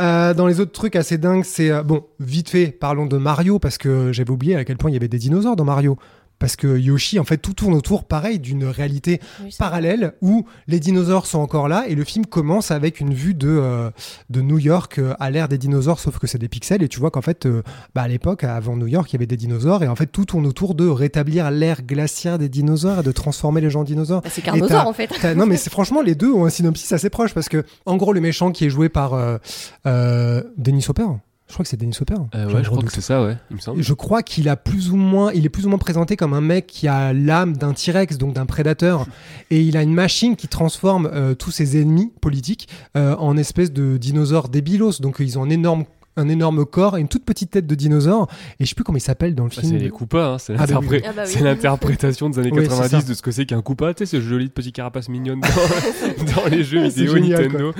Euh, 0.00 0.34
dans 0.34 0.46
les 0.46 0.60
autres 0.60 0.72
trucs 0.72 0.96
assez 0.96 1.18
dingues, 1.18 1.44
c'est. 1.44 1.82
bon, 1.82 2.04
vite 2.20 2.50
fait, 2.50 2.68
parlons 2.68 3.06
de 3.06 3.16
Mario, 3.16 3.58
parce 3.58 3.78
que 3.78 4.12
j'avais 4.12 4.30
oublié 4.30 4.56
à 4.56 4.64
quel 4.64 4.76
point 4.76 4.90
il 4.90 4.94
y 4.94 4.96
avait 4.96 5.08
des 5.08 5.18
dinosaures 5.18 5.56
dans 5.56 5.64
Mario. 5.64 5.98
Parce 6.42 6.56
que 6.56 6.76
Yoshi, 6.76 7.20
en 7.20 7.24
fait, 7.24 7.36
tout 7.36 7.52
tourne 7.52 7.72
autour, 7.72 8.02
pareil, 8.02 8.40
d'une 8.40 8.64
réalité 8.64 9.20
Oui, 9.44 9.54
parallèle 9.56 10.14
où 10.22 10.44
les 10.66 10.80
dinosaures 10.80 11.26
sont 11.26 11.38
encore 11.38 11.68
là 11.68 11.84
et 11.86 11.94
le 11.94 12.02
film 12.02 12.26
commence 12.26 12.72
avec 12.72 12.98
une 12.98 13.14
vue 13.14 13.32
de, 13.32 13.46
euh, 13.48 13.90
de 14.28 14.40
New 14.40 14.58
York 14.58 14.98
euh, 14.98 15.14
à 15.20 15.30
l'ère 15.30 15.46
des 15.46 15.56
dinosaures, 15.56 16.00
sauf 16.00 16.18
que 16.18 16.26
c'est 16.26 16.38
des 16.38 16.48
pixels 16.48 16.82
et 16.82 16.88
tu 16.88 16.98
vois 16.98 17.12
qu'en 17.12 17.22
fait, 17.22 17.46
euh, 17.46 17.62
bah, 17.94 18.02
à 18.02 18.08
l'époque, 18.08 18.42
avant 18.42 18.76
New 18.76 18.88
York, 18.88 19.08
il 19.10 19.12
y 19.12 19.18
avait 19.18 19.26
des 19.26 19.36
dinosaures 19.36 19.84
et 19.84 19.86
en 19.86 19.94
fait, 19.94 20.06
tout 20.06 20.24
tourne 20.24 20.44
autour 20.44 20.74
de 20.74 20.88
rétablir 20.88 21.52
l'ère 21.52 21.82
glaciaire 21.82 22.40
des 22.40 22.48
dinosaures 22.48 22.98
et 22.98 23.02
de 23.04 23.12
transformer 23.12 23.60
les 23.60 23.70
gens 23.70 23.82
en 23.82 23.84
dinosaures. 23.84 24.22
Bah, 24.22 24.30
c'est 24.32 24.42
Carnosaur 24.42 24.88
en 24.88 24.92
fait. 24.92 25.22
Non 25.36 25.46
mais 25.46 25.56
c'est 25.56 25.70
franchement 25.70 26.02
les 26.02 26.16
deux 26.16 26.32
ont 26.32 26.44
un 26.44 26.50
synopsis 26.50 26.90
assez 26.90 27.08
proche 27.08 27.34
parce 27.34 27.48
que 27.48 27.64
en 27.86 27.96
gros 27.96 28.12
le 28.12 28.20
méchant 28.20 28.50
qui 28.50 28.64
est 28.64 28.70
joué 28.70 28.88
par 28.88 29.14
euh, 29.14 30.42
Dennis 30.56 30.86
Hopper, 30.88 31.06
je 31.52 31.56
crois 31.56 31.64
que 31.64 31.68
c'est 31.68 31.76
Dennis 31.76 31.98
Hopper. 32.00 32.14
Euh, 32.34 32.46
ouais, 32.46 32.54
un 32.56 32.62
je 32.62 32.70
crois 32.70 32.82
que 32.82 32.90
c'est 32.90 33.02
ça, 33.02 33.22
ouais, 33.22 33.36
il 33.50 33.56
me 33.56 33.60
semble. 33.60 33.82
Je 33.82 33.92
crois 33.92 34.22
qu'il 34.22 34.48
a 34.48 34.56
plus 34.56 34.90
ou 34.90 34.96
moins, 34.96 35.30
il 35.34 35.44
est 35.44 35.50
plus 35.50 35.66
ou 35.66 35.68
moins 35.68 35.76
présenté 35.78 36.16
comme 36.16 36.32
un 36.32 36.40
mec 36.40 36.66
qui 36.66 36.88
a 36.88 37.12
l'âme 37.12 37.58
d'un 37.58 37.74
T-Rex, 37.74 38.16
donc 38.16 38.32
d'un 38.32 38.46
prédateur, 38.46 39.04
et 39.50 39.60
il 39.60 39.76
a 39.76 39.82
une 39.82 39.92
machine 39.92 40.34
qui 40.34 40.48
transforme 40.48 41.10
euh, 41.12 41.34
tous 41.34 41.50
ses 41.50 41.78
ennemis 41.78 42.10
politiques 42.22 42.68
euh, 42.96 43.14
en 43.16 43.36
espèces 43.36 43.70
de 43.70 43.98
dinosaures 43.98 44.48
débilos. 44.48 45.00
Donc 45.02 45.16
ils 45.20 45.38
ont 45.38 45.42
un 45.42 45.50
énorme 45.50 45.84
un 46.18 46.28
énorme 46.28 46.66
corps 46.66 46.98
et 46.98 47.00
une 47.00 47.08
toute 47.08 47.24
petite 47.24 47.52
tête 47.52 47.66
de 47.66 47.74
dinosaure 47.74 48.28
et 48.60 48.64
je 48.64 48.68
sais 48.68 48.74
plus 48.74 48.84
comment 48.84 48.98
il 48.98 49.02
s'appelle 49.02 49.34
dans 49.34 49.44
le 49.44 49.48
Bah, 49.48 49.62
film. 49.62 49.72
c'est 49.72 49.78
les 49.78 49.88
Koopas, 49.88 50.34
hein, 50.34 50.38
c'est 50.38 50.54
Ah 50.58 50.66
bah 50.66 50.80
oui. 50.86 51.00
Ah 51.06 51.12
bah 51.16 51.22
oui. 51.26 51.42
l'interprétation 51.42 52.28
des 52.28 52.38
années 52.38 52.50
Oui, 52.52 52.64
c'est 52.64 52.68
90 52.68 52.90
ça. 52.90 53.02
de 53.08 53.14
ce 53.14 53.22
que 53.22 53.30
c'est 53.30 53.46
qu'un 53.46 53.62
Koopa, 53.62 53.94
tu 53.94 54.04
sais, 54.04 54.18
ce 54.18 54.20
joli 54.20 54.50
petit 54.50 54.72
carapace 54.72 55.08
mignonne 55.08 55.40
dans, 56.34 56.42
dans 56.42 56.48
les 56.50 56.64
jeux 56.64 56.86
vidéo 56.86 57.14
génial, 57.14 57.44
Nintendo. 57.44 57.72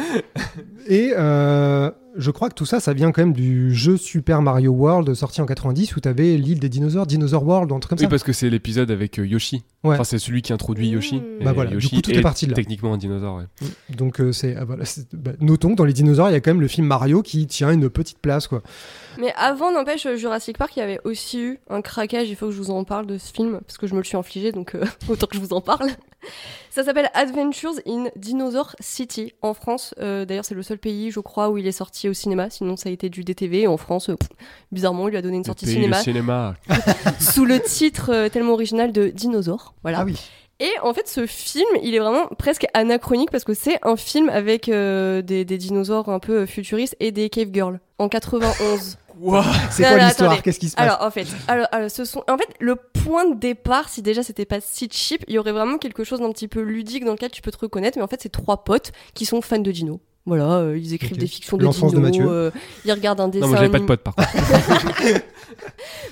Et 0.86 1.12
euh, 1.14 1.90
je 2.16 2.30
crois 2.30 2.48
que 2.48 2.54
tout 2.54 2.66
ça, 2.66 2.80
ça 2.80 2.92
vient 2.92 3.12
quand 3.12 3.22
même 3.22 3.32
du 3.32 3.74
jeu 3.74 3.96
Super 3.96 4.42
Mario 4.42 4.72
World 4.72 5.14
sorti 5.14 5.40
en 5.40 5.46
90 5.46 5.96
où 5.96 6.00
tu 6.00 6.08
avais 6.08 6.36
l'île 6.36 6.60
des 6.60 6.68
dinosaures, 6.68 7.06
Dinosaur 7.06 7.46
World, 7.46 7.72
un 7.72 7.78
truc 7.78 7.90
comme 7.90 7.98
Oui, 7.98 8.04
ça. 8.04 8.08
parce 8.08 8.22
que 8.22 8.32
c'est 8.32 8.50
l'épisode 8.50 8.90
avec 8.90 9.18
euh, 9.18 9.26
Yoshi. 9.26 9.64
Ouais. 9.84 9.94
Enfin, 9.94 10.04
c'est 10.04 10.18
celui 10.18 10.42
qui 10.42 10.52
introduit 10.52 10.88
Yoshi. 10.88 11.16
Mmh. 11.16 11.40
Et 11.40 11.44
Bah 11.44 11.52
voilà, 11.52 11.70
du 11.70 11.76
Yoshi 11.76 11.96
coup, 11.96 12.02
tout 12.02 12.10
est 12.10 12.18
est 12.18 12.20
parti 12.20 12.46
de 12.46 12.50
là. 12.50 12.56
Techniquement 12.56 12.94
un 12.94 12.98
dinosaure, 12.98 13.36
ouais. 13.36 13.68
Donc 13.96 14.20
euh, 14.20 14.32
c'est 14.32 14.56
ah, 14.56 14.64
voilà, 14.64 14.84
bah, 15.12 15.32
notons 15.40 15.70
que 15.70 15.76
dans 15.76 15.84
les 15.84 15.92
dinosaures, 15.92 16.28
il 16.28 16.32
y 16.32 16.36
a 16.36 16.40
quand 16.40 16.50
même 16.50 16.60
le 16.60 16.68
film 16.68 16.86
Mario 16.86 17.22
qui 17.22 17.46
tient 17.46 17.70
une 17.70 17.88
petite 17.88 18.18
place 18.18 18.46
quoi. 18.46 18.62
Mais 19.18 19.32
avant, 19.36 19.70
n'empêche, 19.70 20.06
Jurassic 20.16 20.58
Park, 20.58 20.72
il 20.76 20.80
y 20.80 20.82
avait 20.82 21.00
aussi 21.04 21.40
eu 21.40 21.60
un 21.68 21.82
craquage. 21.82 22.28
Il 22.28 22.36
faut 22.36 22.46
que 22.46 22.52
je 22.52 22.58
vous 22.58 22.70
en 22.70 22.84
parle 22.84 23.06
de 23.06 23.18
ce 23.18 23.32
film 23.32 23.60
parce 23.66 23.78
que 23.78 23.86
je 23.86 23.94
me 23.94 23.98
le 23.98 24.04
suis 24.04 24.16
infligé, 24.16 24.52
donc 24.52 24.74
euh, 24.74 24.84
autant 25.08 25.26
que 25.26 25.36
je 25.36 25.40
vous 25.40 25.52
en 25.52 25.60
parle. 25.60 25.90
Ça 26.70 26.84
s'appelle 26.84 27.10
Adventures 27.14 27.74
in 27.86 28.06
Dinosaur 28.16 28.74
City 28.80 29.34
en 29.42 29.54
France. 29.54 29.94
Euh, 30.00 30.24
D'ailleurs, 30.24 30.44
c'est 30.44 30.54
le 30.54 30.62
seul 30.62 30.78
pays, 30.78 31.10
je 31.10 31.20
crois, 31.20 31.50
où 31.50 31.58
il 31.58 31.66
est 31.66 31.72
sorti 31.72 32.08
au 32.08 32.14
cinéma. 32.14 32.48
Sinon, 32.48 32.76
ça 32.76 32.88
a 32.88 32.92
été 32.92 33.08
du 33.10 33.24
DTV. 33.24 33.66
En 33.66 33.76
France, 33.76 34.08
euh, 34.08 34.16
pff, 34.16 34.28
bizarrement, 34.70 35.08
il 35.08 35.10
lui 35.10 35.18
a 35.18 35.22
donné 35.22 35.36
une 35.36 35.42
Le 35.42 35.46
sortie 35.46 35.66
pays 35.66 35.74
cinéma 35.74 35.98
du 35.98 36.04
cinéma. 36.04 36.54
sous 37.20 37.44
le 37.44 37.60
titre 37.60 38.10
euh, 38.12 38.28
tellement 38.28 38.52
original 38.52 38.92
de 38.92 39.08
Dinosaure. 39.08 39.74
Voilà. 39.82 40.00
Ah 40.00 40.04
oui. 40.04 40.18
Et 40.60 40.70
en 40.82 40.94
fait, 40.94 41.08
ce 41.08 41.26
film, 41.26 41.66
il 41.82 41.92
est 41.94 41.98
vraiment 41.98 42.28
presque 42.38 42.66
anachronique 42.72 43.32
parce 43.32 43.42
que 43.42 43.52
c'est 43.52 43.78
un 43.82 43.96
film 43.96 44.28
avec 44.28 44.68
euh, 44.68 45.20
des, 45.20 45.44
des 45.44 45.58
dinosaures 45.58 46.08
un 46.08 46.20
peu 46.20 46.46
futuristes 46.46 46.94
et 47.00 47.10
des 47.10 47.30
cave 47.30 47.48
girls 47.52 47.80
en 47.98 48.08
91. 48.08 48.96
Wow. 49.22 49.42
C'est 49.70 49.84
quoi 49.84 49.98
l'histoire. 49.98 50.42
Qu'est-ce 50.42 50.58
qui 50.58 50.68
se 50.68 50.74
passe 50.74 50.84
Alors 50.84 51.06
en 51.06 51.10
fait, 51.10 51.28
alors, 51.46 51.68
alors, 51.70 51.90
ce 51.90 52.04
sont 52.04 52.24
en 52.28 52.36
fait 52.36 52.48
le 52.58 52.74
point 52.74 53.24
de 53.24 53.34
départ. 53.36 53.88
Si 53.88 54.02
déjà 54.02 54.24
c'était 54.24 54.44
pas 54.44 54.60
si 54.60 54.88
cheap, 54.90 55.24
il 55.28 55.34
y 55.34 55.38
aurait 55.38 55.52
vraiment 55.52 55.78
quelque 55.78 56.02
chose 56.02 56.18
d'un 56.20 56.32
petit 56.32 56.48
peu 56.48 56.60
ludique 56.60 57.04
dans 57.04 57.12
lequel 57.12 57.30
tu 57.30 57.40
peux 57.40 57.52
te 57.52 57.58
reconnaître. 57.58 57.98
Mais 57.98 58.04
en 58.04 58.08
fait, 58.08 58.20
c'est 58.20 58.32
trois 58.32 58.64
potes 58.64 58.90
qui 59.14 59.24
sont 59.24 59.40
fans 59.40 59.58
de 59.58 59.70
dinos. 59.70 60.00
Voilà, 60.24 60.58
euh, 60.58 60.78
ils 60.78 60.94
écrivent 60.94 61.18
des 61.18 61.26
fictions 61.26 61.56
de 61.56 61.64
L'enfance 61.64 61.92
dinos. 61.92 61.94
de 62.12 62.18
Mathieu. 62.18 62.28
euh, 62.30 62.50
ils 62.84 62.92
regardent 62.92 63.20
un 63.22 63.28
dessin. 63.28 63.46
Non, 63.46 63.48
moi 63.48 63.56
j'avais 63.56 63.70
pas 63.70 63.78
de 63.78 63.82
anim- 63.82 63.86
pote 63.88 64.00
par 64.02 64.14
contre. 64.14 64.28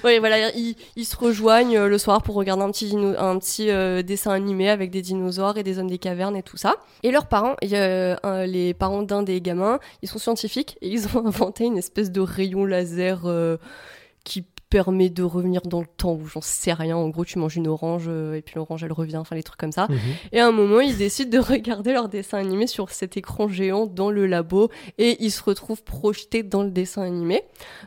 Ouais, 0.04 0.18
voilà, 0.18 0.50
ils, 0.54 0.76
ils 0.96 1.04
se 1.04 1.14
rejoignent 1.16 1.76
euh, 1.76 1.88
le 1.88 1.98
soir 1.98 2.22
pour 2.22 2.34
regarder 2.34 2.62
un 2.62 2.70
petit, 2.70 2.86
dino- 2.86 3.14
un 3.18 3.38
petit 3.38 3.70
euh, 3.70 4.02
dessin 4.02 4.30
animé 4.32 4.68
avec 4.70 4.90
des 4.90 5.02
dinosaures 5.02 5.58
et 5.58 5.62
des 5.62 5.78
hommes 5.78 5.90
des 5.90 5.98
cavernes 5.98 6.36
et 6.36 6.42
tout 6.42 6.56
ça. 6.56 6.76
Et 7.02 7.10
leurs 7.10 7.26
parents, 7.26 7.54
euh, 7.72 8.16
un- 8.22 8.46
les 8.46 8.72
parents 8.74 9.02
d'un 9.02 9.22
des 9.22 9.40
gamins, 9.40 9.78
ils 10.02 10.08
sont 10.08 10.18
scientifiques 10.18 10.78
et 10.80 10.88
ils 10.88 11.06
ont 11.16 11.24
inventé 11.26 11.64
une 11.64 11.76
espèce 11.78 12.10
de 12.10 12.20
rayon 12.20 12.64
laser 12.64 13.22
euh, 13.26 13.58
qui 14.24 14.42
permet 14.70 15.10
de 15.10 15.24
revenir 15.24 15.62
dans 15.62 15.80
le 15.80 15.86
temps 15.86 16.14
ou 16.14 16.26
j'en 16.26 16.40
sais 16.40 16.72
rien. 16.72 16.96
En 16.96 17.08
gros, 17.08 17.24
tu 17.24 17.38
manges 17.38 17.56
une 17.56 17.66
orange 17.66 18.04
euh, 18.06 18.34
et 18.34 18.42
puis 18.42 18.54
l'orange 18.54 18.84
elle 18.84 18.92
revient, 18.92 19.16
enfin 19.16 19.34
les 19.34 19.42
trucs 19.42 19.58
comme 19.58 19.72
ça. 19.72 19.88
Mhm. 19.90 19.98
Et 20.32 20.40
à 20.40 20.46
un 20.46 20.52
moment, 20.52 20.80
ils 20.80 20.96
décident 20.96 21.30
de 21.30 21.44
regarder 21.52 21.92
leur 21.92 22.08
dessin 22.08 22.38
animé 22.38 22.66
sur 22.68 22.90
cet 22.90 23.16
écran 23.16 23.48
géant 23.48 23.86
dans 23.86 24.10
le 24.10 24.26
labo 24.26 24.70
et 24.96 25.22
ils 25.22 25.32
se 25.32 25.42
retrouvent 25.42 25.82
projetés 25.82 26.44
dans 26.44 26.62
le 26.62 26.70
dessin 26.70 27.02
animé. 27.02 27.42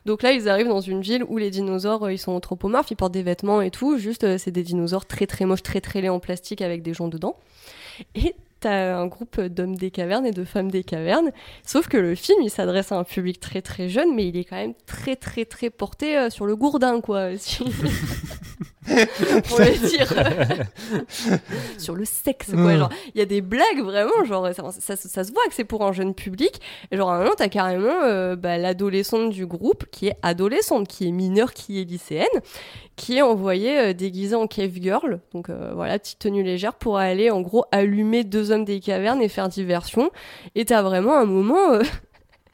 Donc 0.06 0.22
là, 0.22 0.34
ils 0.34 0.50
arrivent 0.50 0.68
dans 0.68 0.82
une 0.82 1.02
ville 1.02 1.24
où 1.28 1.38
les 1.38 1.50
dinosaures, 1.50 2.04
euh, 2.04 2.14
ils 2.14 2.20
sont 2.20 2.34
anthropomorphes, 2.34 2.92
ils 2.92 2.98
portent 2.98 3.14
des 3.14 3.24
vêtements 3.24 3.62
et 3.62 3.72
tout. 3.72 3.98
Juste, 3.98 4.26
euh, 4.26 4.38
c'est 4.38 4.52
des 4.52 4.64
dinosaures 4.64 5.06
très 5.06 5.26
très 5.26 5.46
moches, 5.46 5.64
très 5.64 5.80
très 5.80 6.02
laids 6.02 6.10
en 6.10 6.20
plastique 6.20 6.62
avec 6.62 6.84
des 6.84 6.94
gens 6.94 7.08
dedans. 7.08 7.38
Et 8.16 8.36
t'as 8.64 8.96
un 8.96 9.08
groupe 9.08 9.40
d'hommes 9.42 9.76
des 9.76 9.92
cavernes 9.92 10.26
et 10.26 10.32
de 10.32 10.46
femmes 10.46 10.72
des 10.72 10.84
cavernes. 10.84 11.32
Sauf 11.66 11.88
que 11.88 11.98
le 11.98 12.16
film, 12.16 12.42
il 12.42 12.50
s'adresse 12.50 12.92
à 12.92 12.98
un 12.98 13.04
public 13.04 13.40
très 13.40 13.62
très 13.62 13.90
jeune, 13.90 14.16
mais 14.16 14.28
il 14.28 14.38
est 14.38 14.46
quand 14.46 14.56
même 14.56 14.74
très 14.86 15.16
très 15.16 15.46
très 15.46 15.70
porté 15.70 16.18
euh, 16.18 16.30
sur 16.30 16.46
le 16.46 16.56
gourdin, 16.56 17.02
quoi. 17.02 17.30
Pour 19.48 19.60
le 19.60 19.88
dire. 19.88 20.14
sur 21.78 21.96
le 21.96 22.06
sexe, 22.06 22.52
quoi. 22.52 22.64
Ouais. 22.66 22.78
Genre, 22.78 22.90
il 23.16 23.20
y 23.20 23.22
a 23.22 23.26
des 23.26 23.42
blagues 23.42 23.82
vraiment, 23.82 24.24
genre, 24.26 24.50
ça, 24.54 24.72
ça- 24.72 24.96
ça 24.96 25.24
se 25.24 25.32
voit 25.32 25.44
que 25.48 25.54
c'est 25.54 25.64
pour 25.64 25.84
un 25.86 25.94
jeune 25.94 26.14
public. 26.14 26.60
Et 26.92 26.98
genre, 26.98 27.10
à 27.10 27.16
un 27.16 27.20
moment, 27.20 27.34
t'as 27.38 27.50
carrément 27.50 28.04
euh, 28.04 28.36
bah, 28.36 28.58
l'adolescente 28.58 29.30
du 29.32 29.46
groupe 29.46 29.86
qui 29.92 30.08
est 30.08 30.16
adolescente, 30.22 30.88
qui 30.88 31.08
est 31.08 31.12
mineure, 31.12 31.54
qui 31.54 31.80
est 31.82 31.84
lycéenne, 31.86 32.28
qui 32.96 33.18
est 33.18 33.22
envoyée 33.22 33.80
euh, 33.80 33.94
déguisée 33.94 34.36
en 34.36 34.48
cave 34.48 34.74
girl, 34.82 35.20
donc 35.34 35.50
euh, 35.50 35.72
voilà, 35.74 35.98
petite 36.00 36.20
tenue 36.20 36.44
légère, 36.44 36.74
pour 36.76 36.98
aller 36.98 37.32
en 37.32 37.42
gros 37.42 37.66
allumer 37.72 38.24
deux 38.24 38.52
hommes 38.52 38.66
des 38.66 38.80
cavernes 38.80 39.22
et 39.22 39.30
faire 39.30 39.50
diversion. 39.50 40.12
Et 40.56 40.66
t'as 40.66 40.82
vraiment 40.82 41.18
un 41.18 41.26
moment. 41.26 41.80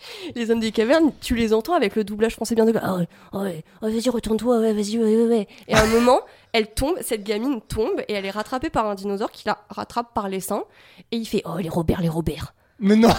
Les 0.36 0.52
hommes 0.52 0.60
des 0.60 0.72
cavernes, 0.72 1.12
tu 1.22 1.36
les 1.36 1.54
entends 1.54 1.74
avec 1.74 1.96
le 1.96 2.04
doublage 2.04 2.36
français 2.36 2.56
bien 2.56 2.66
de 2.66 2.74
ah 2.82 2.96
ouais, 2.96 3.08
ah 3.34 3.40
ouais, 3.40 3.64
ah 3.82 3.88
vas-y 3.88 4.10
retourne-toi, 4.10 4.60
ouais, 4.60 4.74
vas-y, 4.74 4.98
ouais, 4.98 5.16
ouais, 5.16 5.28
ouais. 5.28 5.48
Et 5.68 5.74
à 5.74 5.84
un 5.84 5.88
moment, 5.88 6.22
elle 6.54 6.68
tombe, 6.68 6.96
cette 7.02 7.24
gamine 7.24 7.62
tombe 7.62 8.02
et 8.08 8.14
elle 8.14 8.26
est 8.26 8.32
rattrapée 8.32 8.70
par 8.70 8.88
un 8.88 8.96
dinosaure 8.96 9.32
qui 9.32 9.44
la 9.46 9.58
rattrape 9.70 10.14
par 10.14 10.30
les 10.30 10.40
seins 10.40 10.64
et 11.12 11.18
il 11.18 11.26
fait 11.26 11.42
oh 11.46 11.58
les 11.58 11.70
Robert, 11.70 12.02
les 12.02 12.10
Robert. 12.10 12.54
Mais 12.82 12.96
non 12.96 13.10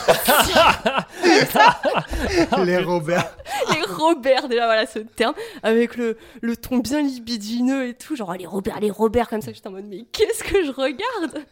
Les 2.65 2.79
Robert. 2.79 3.37
les 3.75 3.83
Robert, 3.95 4.49
déjà 4.49 4.65
voilà 4.65 4.87
ce 4.87 5.01
terme, 5.01 5.35
avec 5.63 5.97
le, 5.97 6.17
le 6.41 6.57
ton 6.57 6.79
bien 6.79 7.03
libidineux 7.03 7.89
et 7.89 7.95
tout, 7.95 8.17
genre 8.17 8.31
oh, 8.33 8.37
les 8.39 8.47
Robert, 8.47 8.81
les 8.81 8.91
Robert, 8.91 9.29
comme 9.29 9.43
ça, 9.43 9.53
j'étais 9.53 9.69
en 9.69 9.73
mode 9.73 9.85
mais 9.87 10.07
qu'est-ce 10.13 10.43
que 10.45 10.65
je 10.65 10.71
regarde? 10.71 11.45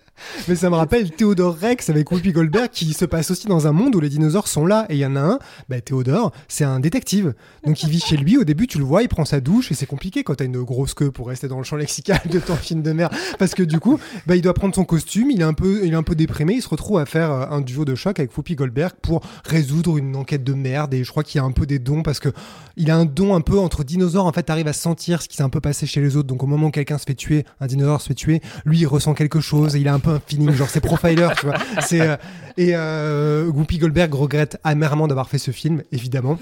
Mais 0.49 0.57
ça 0.57 0.71
me 0.71 0.75
rappelle 0.75 1.11
Théodore 1.11 1.57
Rex 1.57 1.91
avec 1.91 2.11
Whoopi 2.11 2.33
Goldberg 2.33 2.71
qui 2.71 2.93
se 2.93 3.05
passe 3.05 3.31
aussi 3.31 3.47
dans 3.47 3.67
un 3.67 3.73
monde 3.73 3.95
où 3.95 4.01
les 4.01 4.09
dinosaures 4.09 4.49
sont 4.49 4.67
là. 4.67 4.87
Et 4.89 4.95
il 4.95 4.99
y 4.99 5.07
en 5.07 5.17
a 5.17 5.21
un, 5.21 5.39
bah, 5.69 5.81
Théodore, 5.81 6.33
c'est 6.49 6.65
un 6.65 6.81
détective. 6.81 7.35
Donc 7.65 7.83
il 7.83 7.91
vit 7.91 8.01
chez 8.01 8.17
lui. 8.17 8.37
Au 8.37 8.45
début, 8.45 8.67
tu 8.67 8.79
le 8.79 8.85
vois, 8.85 9.03
il 9.03 9.09
prend 9.09 9.25
sa 9.25 9.41
douche 9.41 9.71
et 9.71 9.75
c'est 9.75 9.87
compliqué 9.87 10.23
quand 10.23 10.37
t'as 10.37 10.45
une 10.45 10.63
grosse 10.63 10.95
queue 10.95 11.11
pour 11.11 11.29
rester 11.29 11.49
dans 11.49 11.59
le 11.59 11.65
champ 11.65 11.77
lexical 11.77 12.21
de 12.31 12.39
ton 12.39 12.57
film 12.57 12.83
de 12.83 12.93
merde. 12.93 13.13
Parce 13.39 13.55
que 13.55 13.63
du 13.63 13.79
coup, 13.79 13.99
bah, 14.27 14.37
il 14.37 14.43
doit 14.43 14.55
prendre 14.55 14.75
son 14.75 14.85
costume, 14.85 15.31
il 15.31 15.41
est, 15.41 15.45
un 15.45 15.55
peu, 15.55 15.81
il 15.85 15.93
est 15.93 15.97
un 15.97 16.03
peu 16.03 16.15
déprimé. 16.15 16.55
Il 16.55 16.63
se 16.63 16.69
retrouve 16.69 16.99
à 16.99 17.07
faire 17.07 17.31
euh, 17.31 17.47
un 17.51 17.61
duo 17.61 17.85
de 17.85 17.95
choc 17.95 18.19
avec 18.19 18.37
Whoopi 18.37 18.55
Goldberg 18.55 18.93
pour 19.03 19.21
résoudre 19.45 19.99
une 19.99 20.17
enquête 20.17 20.45
de 20.45 20.55
merde. 20.55 20.95
Et 20.95 21.05
je 21.05 21.11
crois 21.11 21.23
qu'il 21.23 21.39
y 21.39 21.43
a 21.43 21.45
un 21.45 21.53
peu 21.53 21.67
des 21.67 21.79
dons 21.79 22.03
parce 22.03 22.21
que 22.21 22.31
il 22.77 22.91
a 22.91 22.97
un 22.97 23.05
don 23.05 23.35
un 23.35 23.41
peu 23.41 23.59
entre 23.59 23.85
dinosaures. 23.85 24.27
En 24.27 24.33
fait, 24.33 24.45
t'arrives 24.45 24.69
à 24.69 24.73
sentir 24.73 25.23
ce 25.23 25.29
qui 25.29 25.37
s'est 25.37 25.43
un 25.43 25.49
peu 25.49 25.61
passé 25.61 25.87
chez 25.87 26.01
les 26.01 26.17
autres. 26.17 26.29
Donc 26.29 26.43
au 26.43 26.47
moment 26.47 26.69
où 26.69 26.71
quelqu'un 26.71 26.99
se 26.99 27.05
fait 27.05 27.15
tuer, 27.15 27.45
un 27.61 27.67
dinosaure 27.67 28.01
se 28.01 28.09
fait 28.09 28.15
tuer, 28.15 28.41
lui 28.65 28.79
il 28.79 28.87
ressent 28.87 29.15
quelque 29.15 29.41
chose 29.41 29.77
et 29.77 29.81
il 29.81 29.89
a 29.89 29.95
un 29.95 29.99
peu 29.99 30.08
un 30.09 30.21
feeling, 30.25 30.51
genre 30.53 30.69
c'est 30.69 30.81
profiler, 30.81 31.29
tu 31.39 31.47
vois. 31.47 31.57
C'est, 31.81 32.01
euh, 32.01 32.17
et 32.57 32.71
euh, 32.75 33.51
Goldberg 33.51 34.13
regrette 34.15 34.59
amèrement 34.65 35.07
d'avoir 35.09 35.29
fait 35.29 35.39
ce 35.39 35.51
film, 35.51 35.83
évidemment. 35.93 36.39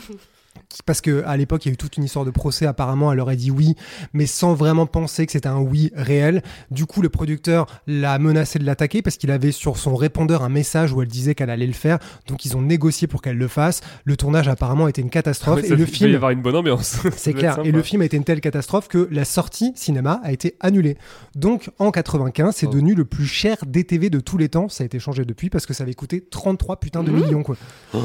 Parce 0.84 1.00
que 1.00 1.22
à 1.26 1.36
l'époque, 1.36 1.64
il 1.64 1.68
y 1.68 1.70
a 1.70 1.74
eu 1.74 1.76
toute 1.76 1.96
une 1.96 2.04
histoire 2.04 2.24
de 2.24 2.30
procès. 2.30 2.66
Apparemment, 2.66 3.12
elle 3.12 3.20
aurait 3.20 3.36
dit 3.36 3.50
oui, 3.50 3.74
mais 4.12 4.26
sans 4.26 4.54
vraiment 4.54 4.86
penser 4.86 5.26
que 5.26 5.32
c'était 5.32 5.48
un 5.48 5.58
oui 5.60 5.90
réel. 5.94 6.42
Du 6.70 6.86
coup, 6.86 7.02
le 7.02 7.08
producteur 7.08 7.66
l'a 7.86 8.18
menacé 8.18 8.58
de 8.58 8.64
l'attaquer 8.64 9.02
parce 9.02 9.16
qu'il 9.16 9.30
avait 9.30 9.52
sur 9.52 9.78
son 9.78 9.94
répondeur 9.96 10.42
un 10.42 10.48
message 10.48 10.92
où 10.92 11.02
elle 11.02 11.08
disait 11.08 11.34
qu'elle 11.34 11.50
allait 11.50 11.66
le 11.66 11.72
faire. 11.72 11.98
Donc, 12.28 12.44
ils 12.44 12.56
ont 12.56 12.62
négocié 12.62 13.06
pour 13.06 13.22
qu'elle 13.22 13.38
le 13.38 13.48
fasse. 13.48 13.80
Le 14.04 14.16
tournage 14.16 14.48
apparemment 14.48 14.86
a 14.86 14.90
été 14.90 15.02
une 15.02 15.10
catastrophe 15.10 15.62
Ouais, 15.62 15.68
et 15.68 15.76
le 15.76 15.86
film 15.86 16.10
y 16.10 16.14
avoir 16.14 16.30
une 16.30 16.42
bonne 16.42 16.56
ambiance. 16.56 16.98
c'est 17.16 17.32
clair. 17.32 17.58
Et 17.64 17.72
le 17.72 17.82
film 17.82 18.02
a 18.02 18.04
été 18.04 18.16
une 18.16 18.24
telle 18.24 18.40
catastrophe 18.40 18.88
que 18.88 19.08
la 19.10 19.24
sortie 19.24 19.72
cinéma 19.74 20.20
a 20.22 20.32
été 20.32 20.56
annulée. 20.60 20.96
Donc 21.34 21.70
en 21.78 21.90
95, 21.90 22.54
c'est 22.54 22.66
Oh. 22.66 22.70
devenu 22.70 22.94
le 22.94 23.04
plus 23.04 23.26
cher 23.26 23.56
DTV 23.66 24.10
de 24.10 24.20
tous 24.20 24.38
les 24.38 24.48
temps. 24.48 24.68
Ça 24.68 24.82
a 24.82 24.86
été 24.86 24.98
changé 24.98 25.24
depuis 25.24 25.50
parce 25.50 25.66
que 25.66 25.74
ça 25.74 25.84
avait 25.84 25.94
coûté 25.94 26.20
33 26.20 26.80
putains 26.80 27.02
de 27.02 27.10
millions 27.10 27.42
quoi. 27.42 27.56
Oh. 27.94 27.98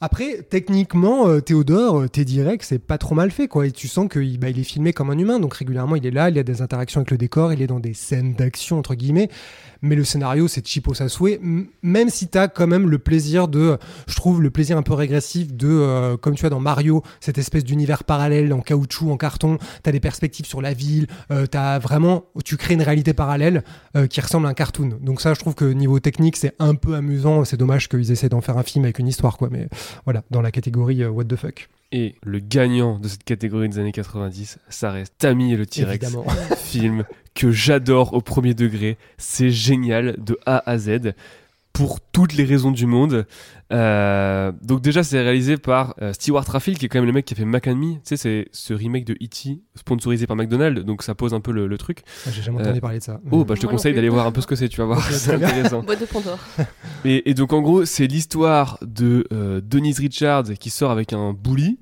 Après, 0.00 0.42
techniquement, 0.48 1.26
euh, 1.26 1.40
Théodore, 1.40 2.02
euh, 2.02 2.08
Teddy 2.08 2.40
Rex, 2.40 2.68
c'est 2.68 2.78
pas 2.78 2.98
trop 2.98 3.16
mal 3.16 3.32
fait, 3.32 3.48
quoi. 3.48 3.66
Et 3.66 3.72
tu 3.72 3.88
sens 3.88 4.08
qu'il 4.08 4.38
bah, 4.38 4.48
il 4.48 4.60
est 4.60 4.64
filmé 4.64 4.92
comme 4.92 5.10
un 5.10 5.18
humain, 5.18 5.40
donc 5.40 5.54
régulièrement 5.54 5.96
il 5.96 6.06
est 6.06 6.12
là, 6.12 6.30
il 6.30 6.36
y 6.36 6.38
a 6.38 6.44
des 6.44 6.62
interactions 6.62 7.00
avec 7.00 7.10
le 7.10 7.18
décor, 7.18 7.52
il 7.52 7.60
est 7.62 7.66
dans 7.66 7.80
des 7.80 7.94
scènes 7.94 8.34
d'action, 8.34 8.78
entre 8.78 8.94
guillemets. 8.94 9.28
Mais 9.82 9.94
le 9.94 10.04
scénario, 10.04 10.48
c'est 10.48 10.62
souhait, 11.08 11.38
m- 11.42 11.66
même 11.82 12.08
si 12.10 12.28
t'as 12.28 12.48
quand 12.48 12.66
même 12.66 12.88
le 12.88 12.98
plaisir 12.98 13.48
de, 13.48 13.78
je 14.06 14.14
trouve, 14.16 14.42
le 14.42 14.50
plaisir 14.50 14.76
un 14.76 14.82
peu 14.82 14.92
régressif 14.94 15.52
de, 15.54 15.68
euh, 15.68 16.16
comme 16.16 16.34
tu 16.34 16.44
as 16.46 16.50
dans 16.50 16.60
Mario, 16.60 17.02
cette 17.20 17.38
espèce 17.38 17.64
d'univers 17.64 18.04
parallèle 18.04 18.52
en 18.52 18.60
caoutchouc, 18.60 19.10
en 19.10 19.16
carton, 19.16 19.58
t'as 19.82 19.92
des 19.92 20.00
perspectives 20.00 20.46
sur 20.46 20.60
la 20.60 20.72
ville, 20.72 21.06
euh, 21.30 21.46
t'as 21.46 21.78
vraiment, 21.78 22.24
tu 22.44 22.56
crées 22.56 22.74
une 22.74 22.82
réalité 22.82 23.12
parallèle 23.12 23.62
euh, 23.96 24.06
qui 24.06 24.20
ressemble 24.20 24.46
à 24.46 24.50
un 24.50 24.54
cartoon. 24.54 24.98
Donc 25.00 25.20
ça, 25.20 25.34
je 25.34 25.38
trouve 25.40 25.54
que 25.54 25.64
niveau 25.64 26.00
technique, 26.00 26.36
c'est 26.36 26.54
un 26.58 26.74
peu 26.74 26.94
amusant. 26.94 27.44
C'est 27.44 27.56
dommage 27.56 27.88
qu'ils 27.88 28.10
essaient 28.10 28.28
d'en 28.28 28.40
faire 28.40 28.58
un 28.58 28.62
film 28.62 28.84
avec 28.84 28.98
une 28.98 29.08
histoire, 29.08 29.36
quoi. 29.36 29.48
Mais 29.50 29.68
voilà, 30.04 30.22
dans 30.30 30.42
la 30.42 30.50
catégorie 30.50 31.04
what 31.06 31.24
the 31.24 31.36
fuck. 31.36 31.68
Et 31.90 32.16
le 32.22 32.38
gagnant 32.38 32.98
de 32.98 33.08
cette 33.08 33.24
catégorie 33.24 33.68
des 33.68 33.78
années 33.78 33.92
90, 33.92 34.58
ça 34.68 34.90
reste 34.90 35.14
Tammy 35.16 35.54
et 35.54 35.56
le 35.56 35.64
T-Rex. 35.64 36.16
Film 36.58 37.04
que 37.34 37.50
j'adore 37.50 38.12
au 38.12 38.20
premier 38.20 38.52
degré. 38.52 38.98
C'est 39.16 39.50
génial 39.50 40.16
de 40.18 40.38
A 40.44 40.68
à 40.70 40.76
Z 40.76 41.14
pour 41.78 42.00
toutes 42.00 42.34
les 42.34 42.44
raisons 42.44 42.72
du 42.72 42.86
monde. 42.86 43.24
Euh, 43.72 44.50
donc 44.62 44.80
déjà, 44.80 45.04
c'est 45.04 45.20
réalisé 45.20 45.56
par 45.58 45.94
euh, 46.02 46.12
Stewart 46.12 46.44
Raffil, 46.44 46.76
qui 46.76 46.86
est 46.86 46.88
quand 46.88 46.98
même 46.98 47.06
le 47.06 47.12
mec 47.12 47.24
qui 47.24 47.34
a 47.34 47.36
fait 47.36 47.44
Mac 47.44 47.68
and 47.68 47.76
Me. 47.76 47.92
Tu 47.94 48.00
sais, 48.04 48.16
c'est 48.16 48.48
ce 48.50 48.74
remake 48.74 49.04
de 49.04 49.12
E.T. 49.14 49.60
sponsorisé 49.76 50.26
par 50.26 50.36
McDonald's, 50.36 50.84
donc 50.84 51.02
ça 51.04 51.14
pose 51.14 51.34
un 51.34 51.40
peu 51.40 51.52
le, 51.52 51.68
le 51.68 51.78
truc. 51.78 52.02
Ah, 52.26 52.30
J'ai 52.32 52.42
jamais 52.42 52.60
entendu 52.60 52.80
parler 52.80 52.98
de 52.98 53.04
ça. 53.04 53.20
Oh, 53.30 53.44
bah 53.44 53.54
je 53.54 53.60
te 53.60 53.66
Moi 53.66 53.74
conseille 53.74 53.94
d'aller 53.94 54.08
voir 54.08 54.26
un 54.26 54.32
peu 54.32 54.40
ce 54.40 54.46
que 54.48 54.56
c'est, 54.56 54.68
tu 54.68 54.78
vas 54.78 54.86
voir, 54.86 55.02
c'est 55.10 55.34
intéressant. 55.34 55.82
Boîte 55.84 56.00
de 56.00 56.06
Pandore. 56.06 56.38
Et, 57.04 57.30
et 57.30 57.34
donc 57.34 57.52
en 57.52 57.60
gros, 57.62 57.84
c'est 57.84 58.08
l'histoire 58.08 58.78
de 58.82 59.24
euh, 59.32 59.60
Denise 59.62 60.00
Richards 60.00 60.54
qui 60.58 60.70
sort 60.70 60.90
avec 60.90 61.12
un 61.12 61.32
bully. 61.32 61.78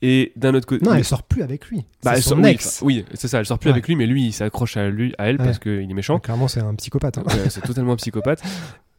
Et 0.00 0.32
d'un 0.36 0.54
autre 0.54 0.66
côté. 0.66 0.84
Non, 0.84 0.94
elle 0.94 1.04
sort 1.04 1.24
plus 1.24 1.42
avec 1.42 1.66
lui. 1.66 1.84
bah, 2.04 2.12
elle 2.14 2.22
son 2.22 2.30
sort- 2.30 2.38
oui, 2.38 2.50
ex. 2.50 2.66
enfin, 2.76 2.86
Oui, 2.86 3.04
c'est 3.14 3.26
ça, 3.28 3.40
elle 3.40 3.46
sort 3.46 3.58
plus 3.58 3.68
Ouais. 3.68 3.72
avec 3.74 3.88
lui, 3.88 3.96
mais 3.96 4.06
lui, 4.06 4.26
il 4.26 4.32
s'accroche 4.32 4.76
à, 4.76 4.88
lui, 4.90 5.12
à 5.18 5.28
elle 5.28 5.38
Ouais. 5.38 5.44
parce 5.44 5.58
qu'il 5.58 5.72
est 5.90 5.94
méchant. 5.94 6.18
Clairement, 6.20 6.46
c'est 6.48 6.60
un 6.60 6.74
psychopathe. 6.76 7.18
hein. 7.18 7.24
Ouais, 7.26 7.50
c'est 7.50 7.60
totalement 7.62 7.92
un 7.92 7.96
psychopathe. 7.96 8.42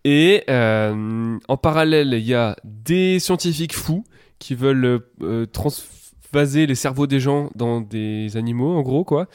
Et 0.06 0.44
euh, 0.50 1.38
en 1.48 1.58
parallèle, 1.58 2.14
il 2.14 2.26
y 2.26 2.34
a 2.34 2.56
des 2.64 3.20
scientifiques 3.20 3.76
fous 3.76 4.04
qui 4.40 4.56
veulent 4.56 5.02
euh, 5.22 5.46
transvaser 5.46 6.66
les 6.66 6.76
cerveaux 6.76 7.08
des 7.08 7.20
gens 7.20 7.50
dans 7.56 7.82
des 7.82 8.38
animaux, 8.38 8.76
en 8.78 8.82
gros, 8.82 9.04
quoi. 9.04 9.28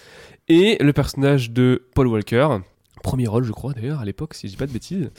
Et 0.49 0.77
le 0.83 0.93
personnage 0.93 1.51
de 1.51 1.87
Paul 1.95 2.07
Walker, 2.07 2.49
premier 3.03 3.27
rôle, 3.27 3.45
je 3.45 3.53
crois, 3.53 3.73
d'ailleurs, 3.75 4.01
à 4.01 4.05
l'époque, 4.05 4.35
si 4.35 4.47
je 4.47 4.53
dis 4.53 4.57
pas 4.57 4.67
de 4.67 4.73
bêtises, 4.73 5.11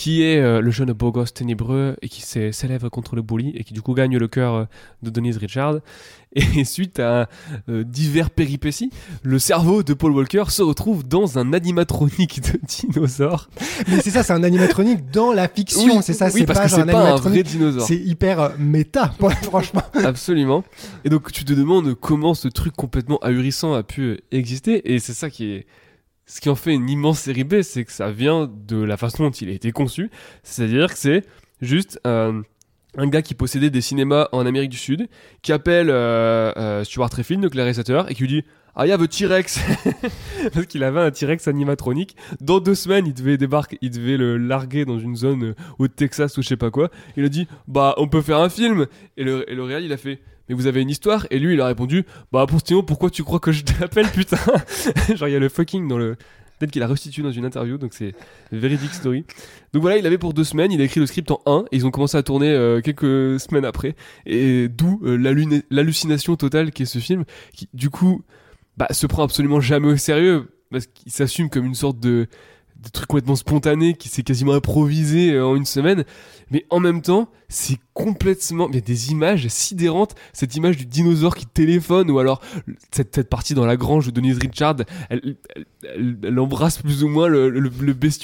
qui 0.00 0.22
est 0.22 0.38
euh, 0.38 0.62
le 0.62 0.70
jeune 0.70 0.94
beau 0.94 1.12
gosse 1.12 1.34
ténébreux 1.34 1.94
et 2.00 2.08
qui 2.08 2.22
s'élève 2.22 2.88
contre 2.88 3.16
le 3.16 3.20
bully 3.20 3.52
et 3.54 3.64
qui, 3.64 3.74
du 3.74 3.82
coup, 3.82 3.92
gagne 3.92 4.16
le 4.16 4.28
cœur 4.28 4.54
euh, 4.54 4.64
de 5.02 5.10
Denise 5.10 5.36
Richard. 5.36 5.80
Et 6.36 6.64
suite 6.64 7.00
à 7.00 7.28
euh, 7.68 7.84
divers 7.84 8.30
péripéties, 8.30 8.90
le 9.22 9.38
cerveau 9.38 9.82
de 9.82 9.92
Paul 9.94 10.12
Walker 10.12 10.44
se 10.48 10.62
retrouve 10.62 11.06
dans 11.06 11.38
un 11.38 11.52
animatronique 11.52 12.40
de 12.40 12.58
dinosaure. 12.92 13.50
Mais 13.88 14.00
c'est 14.00 14.10
ça, 14.10 14.22
c'est 14.22 14.32
un 14.32 14.42
animatronique 14.44 15.10
dans 15.10 15.32
la 15.32 15.48
fiction. 15.48 15.96
Oui, 15.96 16.02
c'est 16.02 16.12
ça, 16.12 16.26
oui, 16.26 16.40
c'est 16.40 16.46
pas 16.46 16.66
genre 16.66 16.78
un 16.78 16.86
pas 16.86 17.12
un 17.12 17.16
vrai 17.16 17.42
dinosaure. 17.42 17.82
C'est 17.82 17.96
hyper 17.96 18.40
euh, 18.40 18.48
méta, 18.58 19.12
franchement. 19.42 19.82
Absolument. 20.02 20.64
Et 21.04 21.10
donc 21.10 21.30
tu 21.32 21.44
te 21.44 21.52
demandes 21.52 21.94
comment 21.94 22.32
ce 22.32 22.48
truc 22.48 22.74
complètement 22.74 23.18
ahurissant 23.18 23.74
a 23.74 23.82
pu 23.82 24.20
exister. 24.30 24.94
Et 24.94 24.98
c'est 24.98 25.14
ça 25.14 25.28
qui 25.30 25.50
est... 25.50 25.66
Ce 26.30 26.40
qui 26.40 26.48
en 26.48 26.54
fait 26.54 26.72
une 26.72 26.88
immense 26.88 27.18
série 27.18 27.42
B, 27.42 27.62
c'est 27.62 27.84
que 27.84 27.90
ça 27.90 28.12
vient 28.12 28.48
de 28.48 28.80
la 28.80 28.96
façon 28.96 29.24
dont 29.24 29.30
il 29.32 29.48
a 29.48 29.52
été 29.52 29.72
conçu. 29.72 30.12
C'est-à-dire 30.44 30.92
que 30.92 30.96
c'est 30.96 31.24
juste 31.60 31.98
euh, 32.06 32.40
un 32.96 33.08
gars 33.08 33.20
qui 33.20 33.34
possédait 33.34 33.68
des 33.68 33.80
cinémas 33.80 34.28
en 34.30 34.46
Amérique 34.46 34.70
du 34.70 34.76
Sud, 34.76 35.08
qui 35.42 35.52
appelle 35.52 35.90
euh, 35.90 36.52
euh, 36.56 36.84
Stuart 36.84 37.10
donc 37.10 37.54
le 37.56 37.62
réalisateur, 37.62 38.08
et 38.08 38.14
qui 38.14 38.22
lui 38.22 38.28
dit 38.28 38.44
I 38.76 38.90
have 38.92 39.02
a 39.02 39.06
T-Rex 39.08 39.60
Parce 40.54 40.66
qu'il 40.66 40.82
avait 40.84 41.00
un 41.00 41.10
T-Rex 41.10 41.48
animatronique. 41.48 42.16
Dans 42.40 42.60
deux 42.60 42.74
semaines, 42.74 43.06
il 43.06 43.14
devait 43.14 43.36
débarquer, 43.36 43.78
il 43.82 43.90
devait 43.90 44.16
le 44.16 44.36
larguer 44.36 44.84
dans 44.84 44.98
une 44.98 45.16
zone 45.16 45.44
euh, 45.44 45.54
au 45.78 45.88
Texas 45.88 46.36
ou 46.38 46.42
je 46.42 46.48
sais 46.48 46.56
pas 46.56 46.70
quoi. 46.70 46.90
Il 47.16 47.24
a 47.24 47.28
dit 47.28 47.46
Bah, 47.68 47.94
on 47.98 48.08
peut 48.08 48.22
faire 48.22 48.38
un 48.38 48.48
film. 48.48 48.86
Et 49.16 49.24
le, 49.24 49.50
et 49.50 49.54
le 49.54 49.62
réal, 49.62 49.82
il 49.84 49.92
a 49.92 49.96
fait 49.96 50.20
Mais 50.48 50.54
vous 50.54 50.66
avez 50.66 50.82
une 50.82 50.90
histoire? 50.90 51.26
Et 51.30 51.38
lui, 51.38 51.54
il 51.54 51.60
a 51.60 51.66
répondu 51.66 52.04
Bah, 52.32 52.46
pour 52.46 52.60
Stino, 52.60 52.82
pourquoi 52.82 53.10
tu 53.10 53.24
crois 53.24 53.40
que 53.40 53.52
je 53.52 53.64
t'appelle, 53.64 54.08
putain? 54.08 54.38
Genre, 55.14 55.28
il 55.28 55.32
y 55.32 55.36
a 55.36 55.40
le 55.40 55.48
fucking 55.48 55.88
dans 55.88 55.98
le. 55.98 56.16
Peut-être 56.58 56.72
qu'il 56.72 56.82
a 56.82 56.86
restitué 56.86 57.22
dans 57.22 57.32
une 57.32 57.46
interview, 57.46 57.78
donc 57.78 57.94
c'est 57.94 58.14
véridique 58.52 58.92
story. 58.92 59.24
Donc 59.72 59.80
voilà, 59.80 59.96
il 59.96 60.06
avait 60.06 60.18
pour 60.18 60.34
deux 60.34 60.44
semaines, 60.44 60.70
il 60.70 60.80
a 60.82 60.84
écrit 60.84 61.00
le 61.00 61.06
script 61.06 61.30
en 61.30 61.40
un, 61.46 61.64
et 61.72 61.76
ils 61.76 61.86
ont 61.86 61.90
commencé 61.90 62.18
à 62.18 62.22
tourner 62.22 62.50
euh, 62.50 62.82
quelques 62.82 63.40
semaines 63.40 63.64
après. 63.64 63.96
Et 64.26 64.68
d'où 64.68 65.00
euh, 65.02 65.16
l'hallu- 65.16 65.62
l'hallucination 65.70 66.36
totale 66.36 66.70
qu'est 66.70 66.84
ce 66.84 66.98
film, 66.98 67.24
qui 67.54 67.70
du 67.72 67.88
coup 67.88 68.20
bah, 68.80 68.86
se 68.92 69.06
prend 69.06 69.22
absolument 69.22 69.60
jamais 69.60 69.88
au 69.88 69.96
sérieux, 69.98 70.48
parce 70.70 70.86
qu'il 70.86 71.12
s'assume 71.12 71.50
comme 71.50 71.66
une 71.66 71.74
sorte 71.74 72.00
de, 72.00 72.28
truc 72.94 73.08
complètement 73.08 73.36
spontané, 73.36 73.92
qui 73.92 74.08
s'est 74.08 74.22
quasiment 74.22 74.54
improvisé 74.54 75.34
euh, 75.34 75.44
en 75.44 75.54
une 75.54 75.66
semaine. 75.66 76.06
Mais 76.50 76.64
en 76.70 76.80
même 76.80 77.02
temps, 77.02 77.28
c'est 77.50 77.76
complètement... 77.92 78.70
Il 78.70 78.76
y 78.76 78.78
a 78.78 78.80
des 78.80 79.10
images 79.10 79.46
sidérantes, 79.48 80.14
cette 80.32 80.56
image 80.56 80.78
du 80.78 80.86
dinosaure 80.86 81.36
qui 81.36 81.44
téléphone, 81.44 82.10
ou 82.10 82.20
alors 82.20 82.40
cette, 82.90 83.28
partie 83.28 83.52
dans 83.52 83.66
la 83.66 83.76
grange 83.76 84.06
de 84.06 84.12
Denise 84.12 84.38
Richard, 84.38 84.76
elle, 85.10 86.38
embrasse 86.38 86.78
plus 86.78 87.04
ou 87.04 87.08
moins 87.08 87.28
le, 87.28 87.50
le, 87.50 87.70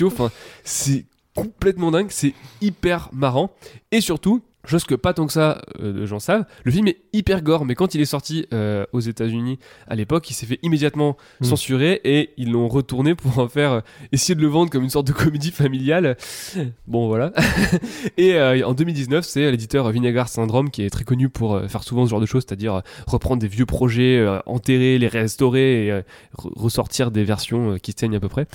enfin, 0.04 0.30
c'est 0.64 1.04
complètement 1.34 1.90
dingue, 1.90 2.08
c'est 2.08 2.32
hyper 2.62 3.10
marrant, 3.12 3.50
et 3.92 4.00
surtout, 4.00 4.42
chose 4.70 4.84
que 4.84 4.94
pas 4.94 5.14
tant 5.14 5.26
que 5.26 5.32
ça 5.32 5.62
euh, 5.80 5.92
de 5.92 6.06
gens 6.06 6.18
savent, 6.18 6.44
le 6.64 6.70
film 6.72 6.88
est 6.88 6.98
hyper 7.12 7.42
gore, 7.42 7.64
mais 7.64 7.74
quand 7.74 7.94
il 7.94 8.00
est 8.00 8.04
sorti 8.06 8.46
euh, 8.52 8.84
aux 8.92 9.00
États-Unis 9.00 9.58
à 9.88 9.94
l'époque, 9.94 10.28
il 10.30 10.34
s'est 10.34 10.46
fait 10.46 10.58
immédiatement 10.62 11.16
Mm. 11.40 11.44
censurer 11.44 12.00
et 12.04 12.30
ils 12.36 12.50
l'ont 12.50 12.68
retourné 12.68 13.14
pour 13.14 13.38
en 13.38 13.48
faire 13.48 13.72
euh, 13.72 13.80
essayer 14.12 14.34
de 14.34 14.40
le 14.40 14.46
vendre 14.48 14.70
comme 14.70 14.82
une 14.84 14.90
sorte 14.90 15.06
de 15.06 15.12
comédie 15.12 15.50
familiale. 15.50 16.16
Bon 16.86 17.08
voilà. 17.08 17.32
et 18.16 18.34
euh, 18.34 18.66
en 18.66 18.72
2019, 18.74 19.24
c'est 19.24 19.50
l'éditeur 19.50 19.90
Vinegar 19.90 20.28
Syndrome 20.28 20.70
qui 20.70 20.82
est 20.82 20.90
très 20.90 21.04
connu 21.04 21.28
pour 21.28 21.54
euh, 21.56 21.68
faire 21.68 21.82
souvent 21.82 22.04
ce 22.04 22.10
genre 22.10 22.20
de 22.20 22.26
choses, 22.26 22.44
c'est-à-dire 22.46 22.82
reprendre 23.06 23.40
des 23.40 23.48
vieux 23.48 23.66
projets, 23.66 24.18
euh, 24.18 24.38
enterrer, 24.46 24.98
les 24.98 25.08
restaurer 25.08 25.86
et 25.86 25.90
euh, 25.92 26.02
re- 26.36 26.52
ressortir 26.56 27.10
des 27.10 27.24
versions 27.24 27.76
qui 27.78 27.92
se 27.92 27.96
tiennent 27.96 28.14
à 28.14 28.20
peu 28.20 28.28
près. 28.28 28.46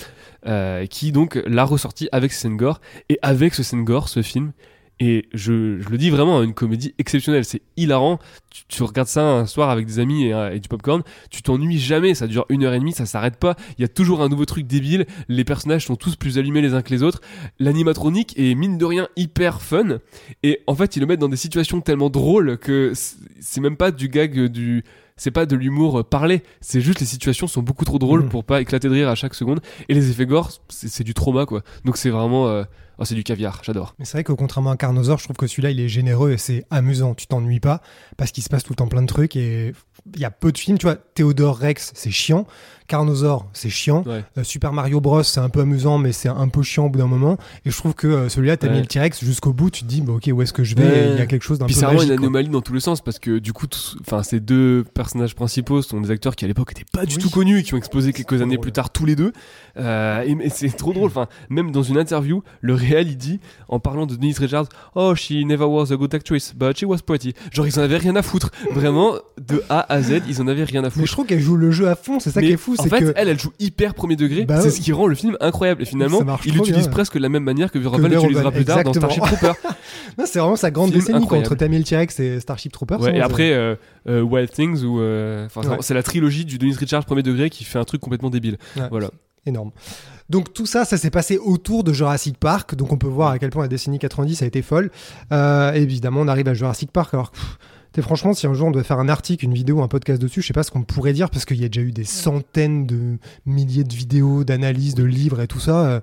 Euh, 0.47 0.85
qui 0.87 1.11
donc 1.11 1.39
l'a 1.45 1.63
ressorti 1.65 2.09
avec 2.11 2.33
ce 2.33 2.41
scène 2.41 2.57
gore 2.57 2.81
et 3.09 3.19
avec 3.21 3.53
ce 3.53 3.61
scène 3.63 3.83
gore, 3.83 4.09
ce 4.09 4.21
film 4.23 4.53
et 5.03 5.27
je, 5.33 5.79
je 5.79 5.89
le 5.89 5.97
dis 5.97 6.11
vraiment, 6.11 6.43
une 6.43 6.53
comédie 6.53 6.93
exceptionnelle. 6.99 7.43
C'est 7.43 7.63
hilarant. 7.75 8.19
Tu, 8.51 8.61
tu 8.67 8.83
regardes 8.83 9.07
ça 9.07 9.23
un 9.23 9.47
soir 9.47 9.71
avec 9.71 9.87
des 9.87 9.97
amis 9.97 10.27
et, 10.27 10.33
euh, 10.33 10.53
et 10.53 10.59
du 10.59 10.69
popcorn. 10.69 11.01
Tu 11.31 11.41
t'ennuies 11.41 11.79
jamais. 11.79 12.13
Ça 12.13 12.27
dure 12.27 12.45
une 12.49 12.63
heure 12.63 12.73
et 12.75 12.79
demie. 12.79 12.91
Ça 12.91 13.07
s'arrête 13.07 13.37
pas. 13.37 13.55
Il 13.79 13.81
y 13.81 13.83
a 13.83 13.87
toujours 13.87 14.21
un 14.21 14.29
nouveau 14.29 14.45
truc 14.45 14.67
débile. 14.67 15.07
Les 15.27 15.43
personnages 15.43 15.87
sont 15.87 15.95
tous 15.95 16.15
plus 16.15 16.37
allumés 16.37 16.61
les 16.61 16.75
uns 16.75 16.83
que 16.83 16.91
les 16.91 17.01
autres. 17.01 17.19
L'animatronique 17.57 18.37
est 18.37 18.53
mine 18.53 18.77
de 18.77 18.85
rien 18.85 19.07
hyper 19.15 19.63
fun. 19.63 19.97
Et 20.43 20.61
en 20.67 20.75
fait, 20.75 20.95
ils 20.95 20.99
le 20.99 21.07
mettent 21.07 21.19
dans 21.19 21.29
des 21.29 21.35
situations 21.35 21.81
tellement 21.81 22.11
drôles 22.11 22.59
que 22.59 22.93
c'est 22.93 23.59
même 23.59 23.77
pas 23.77 23.89
du 23.89 24.07
gag 24.07 24.49
du. 24.49 24.83
C'est 25.21 25.29
pas 25.29 25.45
de 25.45 25.55
l'humour 25.55 25.99
euh, 25.99 26.03
parlé, 26.03 26.41
c'est 26.61 26.81
juste 26.81 26.99
les 26.99 27.05
situations 27.05 27.45
sont 27.45 27.61
beaucoup 27.61 27.85
trop 27.85 27.99
drôles 27.99 28.23
Mhm. 28.23 28.29
pour 28.29 28.43
pas 28.43 28.59
éclater 28.59 28.87
de 28.89 28.93
rire 28.93 29.07
à 29.07 29.13
chaque 29.13 29.35
seconde. 29.35 29.59
Et 29.87 29.93
les 29.93 30.09
effets 30.09 30.25
gore, 30.25 30.49
c'est 30.69 30.87
c'est 30.89 31.03
du 31.03 31.13
trauma 31.13 31.45
quoi. 31.45 31.61
Donc 31.85 31.97
c'est 31.97 32.09
vraiment, 32.09 32.47
euh, 32.47 32.63
oh, 32.97 33.05
c'est 33.05 33.13
du 33.13 33.23
caviar, 33.23 33.61
j'adore. 33.63 33.93
Mais 33.99 34.05
c'est 34.05 34.13
vrai 34.17 34.23
que 34.23 34.33
contrairement 34.33 34.71
à 34.71 34.77
Carnosaur, 34.77 35.19
je 35.19 35.25
trouve 35.25 35.37
que 35.37 35.45
celui-là, 35.45 35.69
il 35.69 35.79
est 35.79 35.87
généreux 35.89 36.31
et 36.31 36.37
c'est 36.39 36.65
amusant. 36.71 37.13
Tu 37.13 37.27
t'ennuies 37.27 37.59
pas 37.59 37.81
parce 38.17 38.31
qu'il 38.31 38.43
se 38.43 38.49
passe 38.49 38.63
tout 38.63 38.73
le 38.73 38.77
temps 38.77 38.87
plein 38.87 39.03
de 39.03 39.07
trucs 39.07 39.35
et 39.35 39.73
il 40.15 40.19
y 40.19 40.25
a 40.25 40.31
peu 40.31 40.51
de 40.51 40.57
films. 40.57 40.79
Tu 40.79 40.87
vois, 40.87 40.95
Théodore 40.95 41.57
Rex, 41.59 41.91
c'est 41.93 42.09
chiant. 42.09 42.47
Carnosaur, 42.91 43.47
c'est 43.53 43.69
chiant. 43.69 44.03
Ouais. 44.05 44.23
Euh, 44.37 44.43
Super 44.43 44.73
Mario 44.73 44.99
Bros, 44.99 45.23
c'est 45.23 45.39
un 45.39 45.47
peu 45.47 45.61
amusant, 45.61 45.97
mais 45.97 46.11
c'est 46.11 46.27
un 46.27 46.47
peu 46.49 46.61
chiant 46.61 46.87
au 46.87 46.89
bout 46.89 46.99
d'un 46.99 47.07
moment. 47.07 47.37
Et 47.65 47.71
je 47.71 47.77
trouve 47.77 47.93
que 47.93 48.05
euh, 48.07 48.27
celui-là, 48.29 48.57
t'as 48.57 48.67
Ouais. 48.67 48.73
mis 48.73 48.79
le 48.81 48.85
T-Rex 48.85 49.23
jusqu'au 49.23 49.53
bout. 49.53 49.69
Tu 49.69 49.83
te 49.83 49.87
dis, 49.87 50.01
bah, 50.01 50.11
ok, 50.13 50.29
où 50.33 50.41
est-ce 50.41 50.51
que 50.51 50.65
je 50.65 50.75
vais? 50.75 50.83
Ouais. 50.83 51.09
Il 51.13 51.17
y 51.17 51.21
a 51.21 51.25
quelque 51.25 51.43
chose 51.43 51.57
d'un 51.57 51.65
peu 51.65 51.71
Puis 51.71 51.75
c'est 51.75 51.85
vraiment 51.85 52.01
une 52.01 52.09
quoi. 52.09 52.17
anomalie 52.17 52.49
dans 52.49 52.59
tous 52.61 52.73
les 52.73 52.81
sens 52.81 52.99
parce 53.01 53.17
que 53.17 53.39
du 53.39 53.53
coup, 53.53 53.65
enfin 54.01 54.23
ces 54.23 54.39
deux 54.41 54.83
personnages 54.93 55.35
principaux 55.35 55.81
sont 55.81 56.01
des 56.01 56.11
acteurs 56.11 56.35
qui 56.35 56.43
à 56.43 56.49
l'époque 56.49 56.71
étaient 56.71 56.85
pas 56.91 57.05
du 57.05 57.15
Oui. 57.15 57.21
tout 57.21 57.29
connus 57.29 57.59
et 57.59 57.63
qui 57.63 57.73
ont 57.73 57.77
explosé 57.77 58.11
quelques 58.11 58.33
années 58.41 58.55
drôle. 58.55 58.59
plus 58.59 58.71
tard 58.73 58.89
tous 58.91 59.05
les 59.05 59.15
deux. 59.15 59.31
Euh, 59.77 60.21
et, 60.23 60.35
mais 60.35 60.49
c'est 60.49 60.69
trop 60.75 60.91
drôle. 60.93 61.07
Enfin, 61.07 61.27
même 61.49 61.71
dans 61.71 61.83
une 61.83 61.97
interview, 61.97 62.43
le 62.59 62.73
réel 62.73 63.07
il 63.09 63.17
dit 63.17 63.39
en 63.69 63.79
parlant 63.79 64.05
de 64.05 64.15
Denise 64.15 64.37
Richards, 64.39 64.67
oh 64.95 65.15
she 65.15 65.31
never 65.45 65.63
was 65.65 65.93
a 65.93 65.95
good 65.95 66.13
actress, 66.13 66.53
but 66.55 66.77
she 66.77 66.83
was 66.83 66.97
pretty. 67.05 67.33
Genre 67.51 67.65
ils 67.67 67.79
en 67.79 67.83
avaient 67.83 67.97
rien 67.97 68.15
à 68.17 68.21
foutre. 68.21 68.51
Vraiment 68.71 69.13
de 69.39 69.63
A 69.69 69.91
à 69.91 70.01
Z, 70.01 70.21
ils 70.27 70.41
en 70.41 70.47
avaient 70.47 70.65
rien 70.65 70.81
à 70.81 70.87
Mais 70.87 70.89
foutre. 70.89 71.05
je 71.07 71.11
trouve 71.13 71.25
qu'elle 71.25 71.39
joue 71.39 71.55
le 71.55 71.71
jeu 71.71 71.87
à 71.87 71.95
fond. 71.95 72.19
C'est 72.19 72.31
ça 72.31 72.41
Mais 72.41 72.47
qui 72.47 72.53
est 72.53 72.57
fou. 72.57 72.75
En 72.81 72.89
fait, 72.89 72.99
que 72.99 73.13
elle, 73.15 73.29
elle 73.29 73.39
joue 73.39 73.51
hyper 73.59 73.93
premier 73.93 74.15
degré. 74.15 74.45
Bah 74.45 74.61
c'est 74.61 74.71
ce 74.71 74.81
qui 74.81 74.91
rend 74.91 75.07
le 75.07 75.15
film 75.15 75.37
incroyable. 75.39 75.81
Et 75.81 75.85
finalement, 75.85 76.19
il 76.45 76.53
trop 76.53 76.63
utilise 76.63 76.83
bien. 76.83 76.91
presque 76.91 77.15
la 77.15 77.29
même 77.29 77.43
manière 77.43 77.71
que 77.71 77.79
Verhoeven 77.79 78.09
Verhoeven, 78.09 78.29
utilisera 78.29 78.51
plus 78.51 78.65
tard 78.65 78.83
dans. 78.83 78.93
Starship 78.93 79.23
Trooper. 79.23 79.53
Non, 80.17 80.25
c'est 80.27 80.39
vraiment 80.39 80.55
sa 80.55 80.71
grande 80.71 80.91
décennie 80.91 81.25
Tammy 81.57 81.77
le 81.77 81.83
T-Rex 81.83 82.19
et 82.19 82.39
Starship 82.39 82.71
Troopers. 82.71 82.99
Ouais, 82.99 83.11
hein, 83.11 83.13
et 83.13 83.21
après 83.21 83.53
euh, 83.53 83.75
euh, 84.09 84.21
Wild 84.21 84.51
Things 84.51 84.83
où 84.83 84.99
euh, 84.99 85.47
Ouais. 85.55 85.77
c'est 85.81 85.93
la 85.93 86.03
trilogie 86.03 86.45
du 86.45 86.57
Dennis 86.57 86.75
Richards 86.75 87.05
premier 87.05 87.23
degré 87.23 87.49
qui 87.49 87.63
fait 87.63 87.79
un 87.79 87.83
truc 87.83 88.01
complètement 88.01 88.29
débile. 88.29 88.57
Ouais. 88.75 88.87
Voilà. 88.89 89.09
énorme. 89.45 89.71
Donc 90.29 90.53
tout 90.53 90.65
ça, 90.65 90.85
ça 90.85 90.97
s'est 90.97 91.09
passé 91.09 91.37
autour 91.37 91.83
de 91.83 91.93
Jurassic 91.93 92.37
Park. 92.37 92.75
Donc 92.75 92.91
on 92.93 92.97
peut 92.97 93.07
voir 93.07 93.31
à 93.31 93.39
quel 93.39 93.49
point 93.49 93.63
la 93.63 93.67
décennie 93.67 93.99
90 93.99 94.41
a 94.41 94.45
été 94.45 94.61
folle. 94.61 94.91
Évidemment, 95.31 96.21
on 96.21 96.27
arrive 96.27 96.47
à 96.47 96.53
Jurassic 96.53 96.91
Park. 96.91 97.13
Alors, 97.13 97.31
pff, 97.31 97.57
t'sais, 97.93 98.01
franchement, 98.01 98.33
si 98.33 98.47
un 98.47 98.53
jour 98.53 98.67
on 98.67 98.71
devait 98.71 98.83
faire 98.83 98.99
un 98.99 99.09
article, 99.09 99.45
une 99.45 99.53
vidéo, 99.53 99.81
un 99.81 99.87
podcast 99.87 100.21
dessus, 100.21 100.41
je 100.41 100.47
sais 100.47 100.53
pas 100.53 100.63
ce 100.63 100.71
qu'on 100.71 100.83
pourrait 100.83 101.13
dire 101.13 101.29
parce 101.29 101.45
qu'il 101.45 101.59
y 101.61 101.65
a 101.65 101.69
déjà 101.69 101.81
eu 101.81 101.91
des 101.91 102.03
centaines 102.05 102.85
de 102.87 103.17
milliers 103.45 103.83
de 103.83 103.93
vidéos, 103.93 104.43
d'analyses, 104.43 104.95
de 104.95 105.03
livres 105.03 105.41
et 105.41 105.47
tout 105.47 105.59
ça. 105.59 105.85
Euh, 105.85 105.99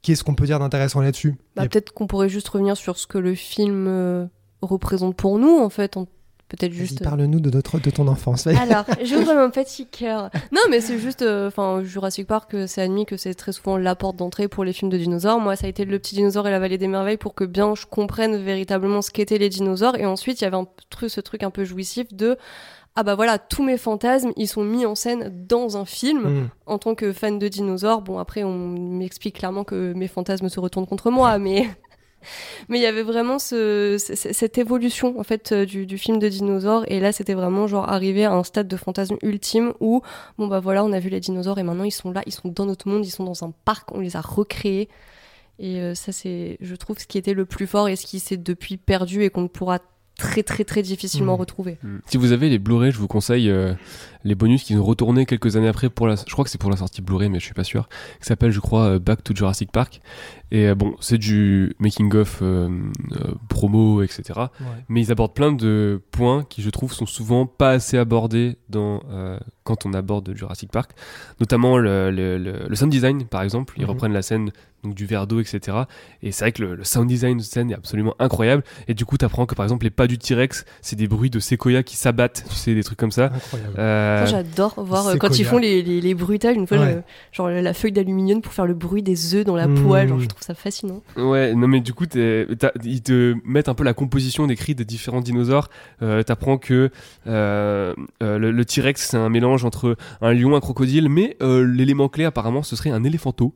Qu'est-ce 0.00 0.22
qu'on 0.22 0.34
peut 0.36 0.46
dire 0.46 0.60
d'intéressant 0.60 1.00
là-dessus? 1.00 1.34
Bah, 1.56 1.62
a- 1.62 1.68
Peut-être 1.68 1.92
qu'on 1.92 2.06
pourrait 2.06 2.28
juste 2.28 2.48
revenir 2.48 2.76
sur 2.76 2.96
ce 2.98 3.06
que 3.08 3.18
le 3.18 3.34
film 3.34 3.86
euh, 3.88 4.26
représente 4.62 5.16
pour 5.16 5.38
nous, 5.40 5.58
en 5.58 5.70
fait. 5.70 5.96
en- 5.96 6.06
Peut-être 6.48 6.72
juste. 6.72 7.02
euh, 7.02 7.04
Parle-nous 7.04 7.40
de, 7.40 7.50
notre, 7.50 7.78
de 7.78 7.90
ton 7.90 8.08
enfance. 8.08 8.46
Alors, 8.46 8.84
j'ouvre 9.04 9.34
mon 9.34 9.50
petit 9.50 9.86
cœur. 9.86 10.30
Non, 10.50 10.62
mais 10.70 10.80
c'est 10.80 10.98
juste, 10.98 11.22
euh, 11.22 11.48
enfin, 11.48 11.82
Jurassic 11.84 12.26
Park, 12.26 12.54
euh, 12.54 12.66
c'est 12.66 12.80
admis 12.80 13.04
que 13.04 13.18
c'est 13.18 13.34
très 13.34 13.52
souvent 13.52 13.76
la 13.76 13.94
porte 13.94 14.16
d'entrée 14.16 14.48
pour 14.48 14.64
les 14.64 14.72
films 14.72 14.90
de 14.90 14.96
dinosaures. 14.96 15.40
Moi, 15.40 15.56
ça 15.56 15.66
a 15.66 15.68
été 15.68 15.84
le 15.84 15.98
petit 15.98 16.14
dinosaure 16.14 16.48
et 16.48 16.50
la 16.50 16.58
vallée 16.58 16.78
des 16.78 16.88
merveilles 16.88 17.18
pour 17.18 17.34
que 17.34 17.44
bien 17.44 17.74
je 17.74 17.84
comprenne 17.84 18.36
véritablement 18.36 19.02
ce 19.02 19.10
qu'étaient 19.10 19.36
les 19.38 19.50
dinosaures. 19.50 19.96
Et 19.96 20.06
ensuite, 20.06 20.40
il 20.40 20.44
y 20.44 20.46
avait 20.46 20.56
un 20.56 20.66
truc, 20.88 21.10
ce 21.10 21.20
truc 21.20 21.42
un 21.42 21.50
peu 21.50 21.64
jouissif 21.64 22.14
de, 22.14 22.38
ah 22.96 23.02
bah 23.02 23.14
voilà, 23.14 23.38
tous 23.38 23.62
mes 23.62 23.76
fantasmes, 23.76 24.32
ils 24.36 24.48
sont 24.48 24.64
mis 24.64 24.86
en 24.86 24.94
scène 24.94 25.30
dans 25.46 25.76
un 25.76 25.84
film. 25.84 26.22
Mm. 26.22 26.50
En 26.66 26.78
tant 26.78 26.94
que 26.94 27.12
fan 27.12 27.38
de 27.38 27.46
dinosaures, 27.48 28.00
bon 28.00 28.18
après, 28.18 28.42
on 28.42 28.56
m'explique 28.56 29.38
clairement 29.38 29.64
que 29.64 29.92
mes 29.92 30.08
fantasmes 30.08 30.48
se 30.48 30.60
retournent 30.60 30.86
contre 30.86 31.10
moi, 31.10 31.38
mais. 31.38 31.68
Mais 32.68 32.78
il 32.78 32.82
y 32.82 32.86
avait 32.86 33.02
vraiment 33.02 33.38
ce, 33.38 33.96
cette 33.98 34.58
évolution 34.58 35.18
en 35.18 35.22
fait 35.22 35.52
euh, 35.52 35.64
du, 35.64 35.86
du 35.86 35.98
film 35.98 36.18
de 36.18 36.28
dinosaures 36.28 36.84
et 36.88 37.00
là 37.00 37.12
c'était 37.12 37.34
vraiment 37.34 37.66
genre 37.66 37.88
arrivé 37.88 38.24
à 38.24 38.32
un 38.32 38.42
stade 38.44 38.68
de 38.68 38.76
fantasme 38.76 39.16
ultime 39.22 39.72
où 39.80 40.02
bon 40.36 40.46
bah 40.48 40.60
voilà 40.60 40.84
on 40.84 40.92
a 40.92 40.98
vu 40.98 41.08
les 41.10 41.20
dinosaures 41.20 41.58
et 41.58 41.62
maintenant 41.62 41.84
ils 41.84 41.90
sont 41.92 42.10
là 42.10 42.22
ils 42.26 42.32
sont 42.32 42.48
dans 42.48 42.66
notre 42.66 42.88
monde 42.88 43.06
ils 43.06 43.10
sont 43.10 43.24
dans 43.24 43.44
un 43.44 43.52
parc 43.64 43.92
on 43.94 44.00
les 44.00 44.16
a 44.16 44.20
recréés 44.20 44.88
et 45.60 45.80
euh, 45.80 45.94
ça 45.94 46.12
c'est 46.12 46.56
je 46.60 46.74
trouve 46.74 46.98
ce 46.98 47.06
qui 47.06 47.18
était 47.18 47.34
le 47.34 47.44
plus 47.44 47.66
fort 47.66 47.88
et 47.88 47.96
ce 47.96 48.06
qui 48.06 48.18
s'est 48.20 48.36
depuis 48.36 48.76
perdu 48.76 49.22
et 49.22 49.30
qu'on 49.30 49.42
ne 49.42 49.48
pourra 49.48 49.78
très 50.16 50.42
très 50.42 50.64
très 50.64 50.82
difficilement 50.82 51.34
Mhm. 51.34 51.40
retrouver. 51.40 51.78
Si 52.06 52.16
vous 52.16 52.32
avez 52.32 52.48
les 52.48 52.58
Blu-ray, 52.58 52.90
je 52.90 52.98
vous 52.98 53.06
conseille 53.06 53.48
euh, 53.50 53.72
les 54.24 54.34
bonus 54.34 54.64
qui 54.64 54.74
ont 54.76 54.84
retourné 54.84 55.26
quelques 55.26 55.56
années 55.56 55.68
après 55.68 55.88
pour 55.90 56.06
la. 56.06 56.16
Je 56.16 56.32
crois 56.32 56.44
que 56.44 56.50
c'est 56.50 56.58
pour 56.60 56.70
la 56.70 56.76
sortie 56.76 57.02
Blu-ray, 57.02 57.28
mais 57.28 57.38
je 57.40 57.44
suis 57.44 57.54
pas 57.54 57.64
sûr. 57.64 57.88
Qui 58.20 58.26
s'appelle, 58.26 58.50
je 58.50 58.60
crois, 58.60 58.82
euh, 58.84 58.98
Back 58.98 59.22
to 59.24 59.34
Jurassic 59.34 59.70
Park. 59.72 60.00
Et 60.50 60.66
euh, 60.66 60.74
bon, 60.74 60.94
c'est 61.00 61.18
du 61.18 61.74
making 61.78 62.14
of 62.16 62.38
euh, 62.40 62.68
euh, 63.12 63.34
promo, 63.48 64.02
etc. 64.02 64.22
Ouais. 64.36 64.66
Mais 64.88 65.02
ils 65.02 65.12
abordent 65.12 65.34
plein 65.34 65.52
de 65.52 66.00
points 66.10 66.44
qui, 66.48 66.62
je 66.62 66.70
trouve, 66.70 66.92
sont 66.92 67.04
souvent 67.06 67.44
pas 67.46 67.70
assez 67.72 67.98
abordés 67.98 68.56
dans 68.70 69.02
euh, 69.10 69.38
quand 69.64 69.84
on 69.84 69.92
aborde 69.92 70.32
Jurassic 70.34 70.70
Park. 70.72 70.92
Notamment 71.40 71.76
le, 71.76 72.10
le, 72.10 72.38
le- 72.38 72.66
le 72.68 72.76
sound 72.76 72.90
design, 72.90 73.24
par 73.26 73.42
exemple. 73.42 73.74
Ils 73.76 73.82
Mhm. 73.84 73.90
reprennent 73.90 74.12
la 74.14 74.22
scène 74.22 74.50
donc 74.84 74.94
du 74.94 75.06
verre 75.06 75.26
d'eau, 75.26 75.40
etc. 75.40 75.76
Et 76.22 76.30
c'est 76.32 76.44
vrai 76.44 76.52
que 76.52 76.62
le, 76.62 76.74
le 76.76 76.84
sound 76.84 77.08
design 77.08 77.36
de 77.38 77.42
scène 77.42 77.70
est 77.72 77.74
absolument 77.74 78.14
incroyable. 78.20 78.62
Et 78.86 78.94
du 78.94 79.04
coup, 79.04 79.16
t'apprends 79.18 79.44
que 79.44 79.54
par 79.56 79.64
exemple 79.66 79.84
les 79.84 79.90
pas 79.90 80.06
du 80.06 80.18
T-Rex, 80.18 80.64
c'est 80.82 80.94
des 80.96 81.08
bruits 81.08 81.30
de 81.30 81.40
séquoia 81.40 81.82
qui 81.82 81.96
s'abattent, 81.96 82.44
tu 82.48 82.54
sais, 82.54 82.74
des 82.74 82.84
trucs 82.84 82.98
comme 82.98 83.10
ça. 83.10 83.26
Incroyable. 83.26 83.74
Euh, 83.78 84.17
Ça, 84.26 84.38
J'adore 84.38 84.74
voir 84.82 85.06
euh, 85.08 85.16
quand 85.16 85.38
ils 85.38 85.44
font 85.44 85.58
les, 85.58 85.82
les, 85.82 86.00
les 86.00 86.14
bruitages, 86.14 86.56
une 86.56 86.66
fois 86.66 86.78
Ouais. 86.78 86.94
le- 86.96 87.02
genre 87.32 87.48
la 87.48 87.72
feuille 87.74 87.92
d'aluminium 87.92 88.40
pour 88.40 88.52
faire 88.52 88.66
le 88.66 88.74
bruit 88.74 89.02
des 89.02 89.34
œufs 89.34 89.44
dans 89.44 89.56
la 89.56 89.66
Mmh. 89.68 89.82
poêle, 89.84 90.08
genre 90.08 90.20
je 90.20 90.26
trouve 90.26 90.42
ça 90.42 90.54
fascinant. 90.54 91.02
Ouais, 91.16 91.54
non 91.54 91.68
mais 91.68 91.80
du 91.80 91.92
coup, 91.92 92.06
t'es- 92.06 92.46
ils 92.84 93.02
te 93.02 93.34
mettent 93.44 93.68
un 93.68 93.74
peu 93.74 93.84
la 93.84 93.94
composition 93.94 94.46
des 94.46 94.56
cris 94.56 94.74
des 94.74 94.84
différents 94.84 95.20
dinosaures. 95.20 95.68
Euh, 96.02 96.22
T'apprends 96.22 96.58
que 96.58 96.90
euh, 97.26 97.94
euh, 98.22 98.38
le, 98.38 98.50
le 98.50 98.64
T-Rex 98.64 99.08
c'est 99.10 99.16
un 99.16 99.28
mélange 99.28 99.64
entre 99.64 99.96
un 100.20 100.32
lion, 100.32 100.54
un 100.56 100.60
crocodile, 100.60 101.08
mais 101.08 101.36
euh, 101.42 101.64
l'élément 101.66 102.08
clé 102.08 102.24
apparemment 102.24 102.62
ce 102.62 102.76
serait 102.76 102.90
un 102.90 103.04
éléphanto. 103.04 103.52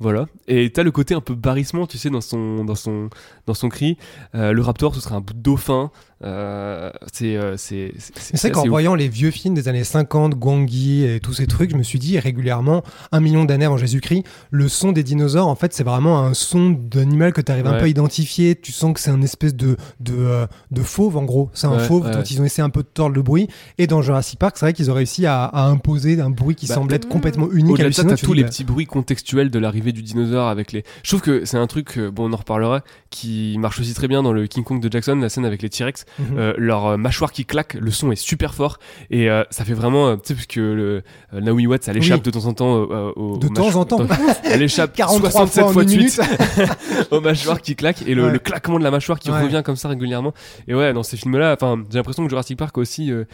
Voilà. 0.00 0.26
Et 0.48 0.70
t'as 0.70 0.82
le 0.82 0.90
côté 0.90 1.14
un 1.14 1.20
peu 1.20 1.34
barrissement, 1.34 1.86
tu 1.86 1.98
sais, 1.98 2.10
dans 2.10 2.20
son 2.20 2.64
dans 2.64 2.74
son 2.74 3.08
dans 3.46 3.54
son 3.54 3.68
cri. 3.68 3.96
Euh, 4.34 4.52
le 4.52 4.62
raptor 4.62 4.94
ce 4.94 5.00
serait 5.00 5.14
un 5.14 5.20
bout 5.20 5.34
de 5.34 5.40
dauphin. 5.40 5.90
Euh, 6.24 6.90
c'est 7.12 7.36
euh, 7.36 7.56
c'est 7.58 7.92
c'est 7.98 8.50
qu'en 8.50 8.66
voyant 8.66 8.94
les 8.94 9.06
vieux 9.08 9.30
films 9.30 9.54
des 9.54 9.68
années 9.68 9.84
50, 9.84 9.95
Gwangi 10.04 11.04
et 11.04 11.20
tous 11.20 11.32
ces 11.32 11.46
trucs, 11.46 11.70
je 11.70 11.76
me 11.76 11.82
suis 11.82 11.98
dit 11.98 12.18
régulièrement, 12.18 12.82
un 13.12 13.20
million 13.20 13.44
d'années 13.44 13.64
avant 13.64 13.76
Jésus-Christ, 13.76 14.24
le 14.50 14.68
son 14.68 14.92
des 14.92 15.02
dinosaures, 15.02 15.48
en 15.48 15.54
fait, 15.54 15.72
c'est 15.72 15.84
vraiment 15.84 16.20
un 16.20 16.34
son 16.34 16.70
d'animal 16.70 17.32
que 17.32 17.40
tu 17.40 17.52
arrives 17.52 17.66
un 17.66 17.78
peu 17.78 17.84
à 17.84 17.88
identifier. 17.88 18.56
Tu 18.56 18.72
sens 18.72 18.92
que 18.94 19.00
c'est 19.00 19.10
un 19.10 19.22
espèce 19.22 19.54
de, 19.54 19.76
de, 20.00 20.14
euh, 20.16 20.46
de 20.70 20.82
fauve, 20.82 21.16
en 21.16 21.24
gros. 21.24 21.50
C'est 21.54 21.66
un 21.66 21.76
Ouais, 21.76 21.84
fauve 21.84 22.06
ouais. 22.06 22.12
dont 22.12 22.22
ils 22.22 22.40
ont 22.40 22.44
essayé 22.44 22.64
un 22.64 22.70
peu 22.70 22.82
de 22.82 22.88
tordre 22.88 23.14
le 23.14 23.22
bruit. 23.22 23.48
Et 23.78 23.86
dans 23.86 24.02
Jurassic 24.02 24.38
Park, 24.38 24.56
c'est 24.58 24.64
vrai 24.66 24.72
qu'ils 24.72 24.90
ont 24.90 24.94
réussi 24.94 25.26
à, 25.26 25.44
à 25.44 25.64
imposer 25.66 26.20
un 26.20 26.30
bruit 26.30 26.54
qui 26.54 26.66
Bah, 26.66 26.74
semble 26.74 26.94
être 26.94 27.08
complètement 27.08 27.50
unique. 27.52 27.74
Au-delà 27.74 27.88
de 27.90 27.94
ça, 27.94 28.04
t'as 28.04 28.16
tous 28.16 28.32
les 28.32 28.42
bah, 28.42 28.48
petits 28.48 28.64
bruits 28.64 28.86
contextuels 28.86 29.50
de 29.50 29.58
l'arrivée 29.58 29.92
du 29.92 30.02
dinosaure 30.02 30.48
avec 30.48 30.72
les. 30.72 30.84
Je 31.02 31.10
trouve 31.10 31.20
que 31.22 31.44
c'est 31.44 31.58
un 31.58 31.66
truc, 31.66 31.98
euh, 31.98 32.10
bon, 32.10 32.30
on 32.30 32.32
en 32.32 32.36
reparlera, 32.36 32.82
qui 33.10 33.56
marche 33.58 33.80
aussi 33.80 33.94
très 33.94 34.08
bien 34.08 34.22
dans 34.22 34.32
le 34.32 34.46
King 34.46 34.64
Kong 34.64 34.80
de 34.80 34.90
Jackson, 34.90 35.16
la 35.16 35.28
scène 35.28 35.44
avec 35.44 35.62
les 35.62 35.68
T-Rex. 35.68 36.04
mhm. 36.18 36.26
Euh, 36.38 36.52
leur 36.58 36.86
euh, 36.86 36.96
mâchoire 36.96 37.32
qui 37.32 37.44
claque, 37.44 37.74
le 37.74 37.90
son 37.90 38.10
est 38.12 38.16
super 38.16 38.54
fort 38.54 38.78
et 39.10 39.30
euh, 39.30 39.42
ça 39.50 39.64
fait 39.64 39.72
vraiment, 39.74 39.85
euh, 39.94 40.16
tu 40.16 40.22
sais, 40.28 40.34
parce 40.34 40.46
que 40.46 40.60
le 40.60 41.02
euh, 41.34 41.40
Naomi 41.40 41.66
Watts, 41.66 41.86
elle 41.88 41.96
échappe 41.98 42.18
Oui. 42.18 42.22
de 42.24 42.30
temps 42.38 42.46
en 42.46 42.52
temps 42.54 42.76
euh, 42.90 43.12
au. 43.16 43.36
De 43.38 43.46
au 43.46 43.50
temps 43.50 43.74
en 43.76 43.84
temps. 43.84 44.00
Elle 44.44 44.62
échappe 44.62 44.92
43 44.96 45.30
67 45.30 45.62
fois 45.64 45.72
fois 45.72 45.84
de 45.84 45.90
suite 45.90 46.20
au 47.10 47.20
mâchoire 47.20 47.60
qui 47.60 47.76
claque 47.76 48.02
et 48.06 48.14
le, 48.14 48.24
Ouais. 48.26 48.32
le 48.32 48.38
claquement 48.38 48.78
de 48.78 48.84
la 48.84 48.90
mâchoire 48.90 49.18
qui 49.18 49.30
Ouais. 49.30 49.42
revient 49.42 49.62
comme 49.64 49.76
ça 49.76 49.88
régulièrement. 49.88 50.32
Et 50.68 50.74
ouais, 50.74 50.92
dans 50.92 51.02
ces 51.02 51.16
films-là, 51.16 51.54
enfin, 51.54 51.82
j'ai 51.90 51.98
l'impression 51.98 52.22
que 52.24 52.28
Jurassic 52.28 52.58
Park 52.58 52.76
a 52.76 52.80
aussi 52.80 53.12
euh, 53.12 53.24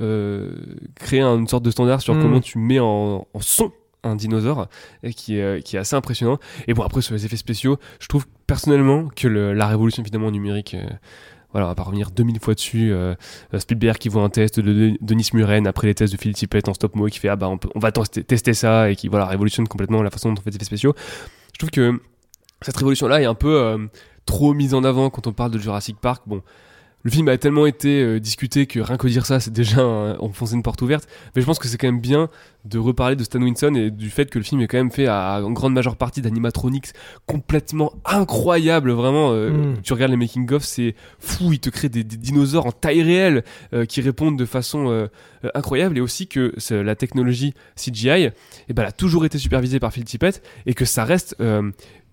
euh, 0.00 0.50
créé 0.96 1.20
une 1.22 1.46
sorte 1.48 1.64
de 1.64 1.70
standard 1.70 2.00
sur 2.00 2.14
Mm. 2.14 2.22
comment 2.22 2.40
tu 2.40 2.58
mets 2.58 2.80
en, 2.80 3.26
en 3.32 3.40
son 3.40 3.72
un 4.02 4.16
dinosaure 4.16 4.66
et 5.02 5.12
qui 5.12 5.36
est, 5.36 5.42
euh, 5.42 5.60
qui 5.60 5.76
est 5.76 5.78
assez 5.78 5.94
impressionnant. 5.94 6.38
Et 6.66 6.72
bon, 6.72 6.82
après, 6.82 7.02
sur 7.02 7.12
les 7.14 7.26
effets 7.26 7.36
spéciaux, 7.36 7.76
je 7.98 8.06
trouve 8.08 8.24
personnellement 8.46 9.08
que 9.14 9.28
le- 9.28 9.52
la 9.52 9.66
révolution 9.66 10.02
finalement 10.02 10.30
numérique. 10.30 10.74
Voilà, 11.52 11.66
on 11.66 11.70
va 11.70 11.74
pas 11.74 11.82
revenir 11.82 12.10
2000 12.10 12.38
fois 12.40 12.54
dessus. 12.54 12.92
euh, 12.92 13.14
euh, 13.54 13.58
Spielberg 13.58 13.98
qui 13.98 14.08
voit 14.08 14.22
un 14.22 14.28
test 14.30 14.60
de, 14.60 14.72
de 14.72 14.96
Denis 15.00 15.30
Muren 15.32 15.66
après 15.66 15.86
les 15.88 15.94
tests 15.94 16.12
de 16.12 16.18
Phil 16.18 16.32
Tippett 16.32 16.68
en 16.68 16.74
stop 16.74 16.94
mo 16.94 17.06
qui 17.06 17.18
fait 17.18 17.28
ah 17.28 17.36
bah 17.36 17.48
on, 17.48 17.58
on 17.74 17.78
va 17.78 17.92
tester, 17.92 18.22
tester 18.24 18.54
ça 18.54 18.90
et 18.90 18.96
qui 18.96 19.08
voilà 19.08 19.26
révolutionne 19.26 19.66
complètement 19.68 20.02
la 20.02 20.10
façon 20.10 20.32
dont 20.32 20.40
on 20.40 20.42
fait 20.42 20.50
des 20.50 20.56
effets 20.56 20.64
spéciaux. 20.66 20.94
Je 21.52 21.58
trouve 21.58 21.70
que 21.70 22.00
cette 22.62 22.76
révolution 22.76 23.08
là 23.08 23.20
est 23.20 23.26
un 23.26 23.34
peu 23.34 23.60
euh, 23.60 23.78
trop 24.26 24.54
mise 24.54 24.74
en 24.74 24.84
avant 24.84 25.10
quand 25.10 25.26
on 25.26 25.32
parle 25.32 25.50
de 25.50 25.58
Jurassic 25.58 25.98
Park. 26.00 26.22
Bon, 26.26 26.42
le 27.02 27.10
film 27.10 27.28
a 27.28 27.38
tellement 27.38 27.66
été 27.66 28.02
euh, 28.02 28.20
discuté 28.20 28.66
que 28.66 28.78
rien 28.80 28.96
que 28.96 29.06
dire 29.06 29.24
ça, 29.26 29.40
c'est 29.40 29.52
déjà 29.52 29.80
un- 29.80 30.18
enfoncer 30.18 30.54
une 30.54 30.62
porte 30.62 30.82
ouverte. 30.82 31.08
Mais 31.34 31.40
je 31.42 31.46
pense 31.46 31.58
que 31.58 31.66
c'est 31.68 31.78
quand 31.78 31.88
même 31.88 32.00
bien 32.00 32.28
de 32.66 32.78
reparler 32.78 33.16
de 33.16 33.24
Stan 33.24 33.40
Winston 33.40 33.74
et 33.74 33.90
du 33.90 34.10
fait 34.10 34.28
que 34.28 34.38
le 34.38 34.44
film 34.44 34.60
est 34.60 34.66
quand 34.66 34.76
même 34.76 34.90
fait 34.90 35.06
à, 35.06 35.40
en 35.42 35.50
grande 35.50 35.72
majeure 35.72 35.96
partie 35.96 36.20
d'animatronics 36.20 36.88
complètement 37.26 37.92
incroyables. 38.04 38.90
Vraiment, 38.90 39.32
euh, 39.32 39.50
Mm. 39.50 39.82
tu 39.82 39.92
regardes 39.94 40.10
les 40.10 40.18
making-of, 40.18 40.62
c'est 40.62 40.94
fou. 41.18 41.52
Il 41.54 41.60
te 41.60 41.70
crée 41.70 41.88
des, 41.88 42.04
des 42.04 42.18
dinosaures 42.18 42.66
en 42.66 42.72
taille 42.72 43.02
réelle 43.02 43.44
euh, 43.72 43.86
qui 43.86 44.02
répondent 44.02 44.38
de 44.38 44.44
façon 44.44 45.08
incroyable. 45.54 45.96
Et 45.96 46.00
aussi 46.02 46.26
que 46.26 46.52
la 46.70 46.94
technologie 46.96 47.54
CGI, 47.76 48.28
eh 48.68 48.72
ben, 48.74 48.82
elle 48.82 48.88
a 48.88 48.92
toujours 48.92 49.24
été 49.24 49.38
supervisée 49.38 49.80
par 49.80 49.90
Phil 49.92 50.04
Tippett 50.04 50.42
et 50.66 50.74
que 50.74 50.84
ça 50.84 51.04
reste 51.04 51.34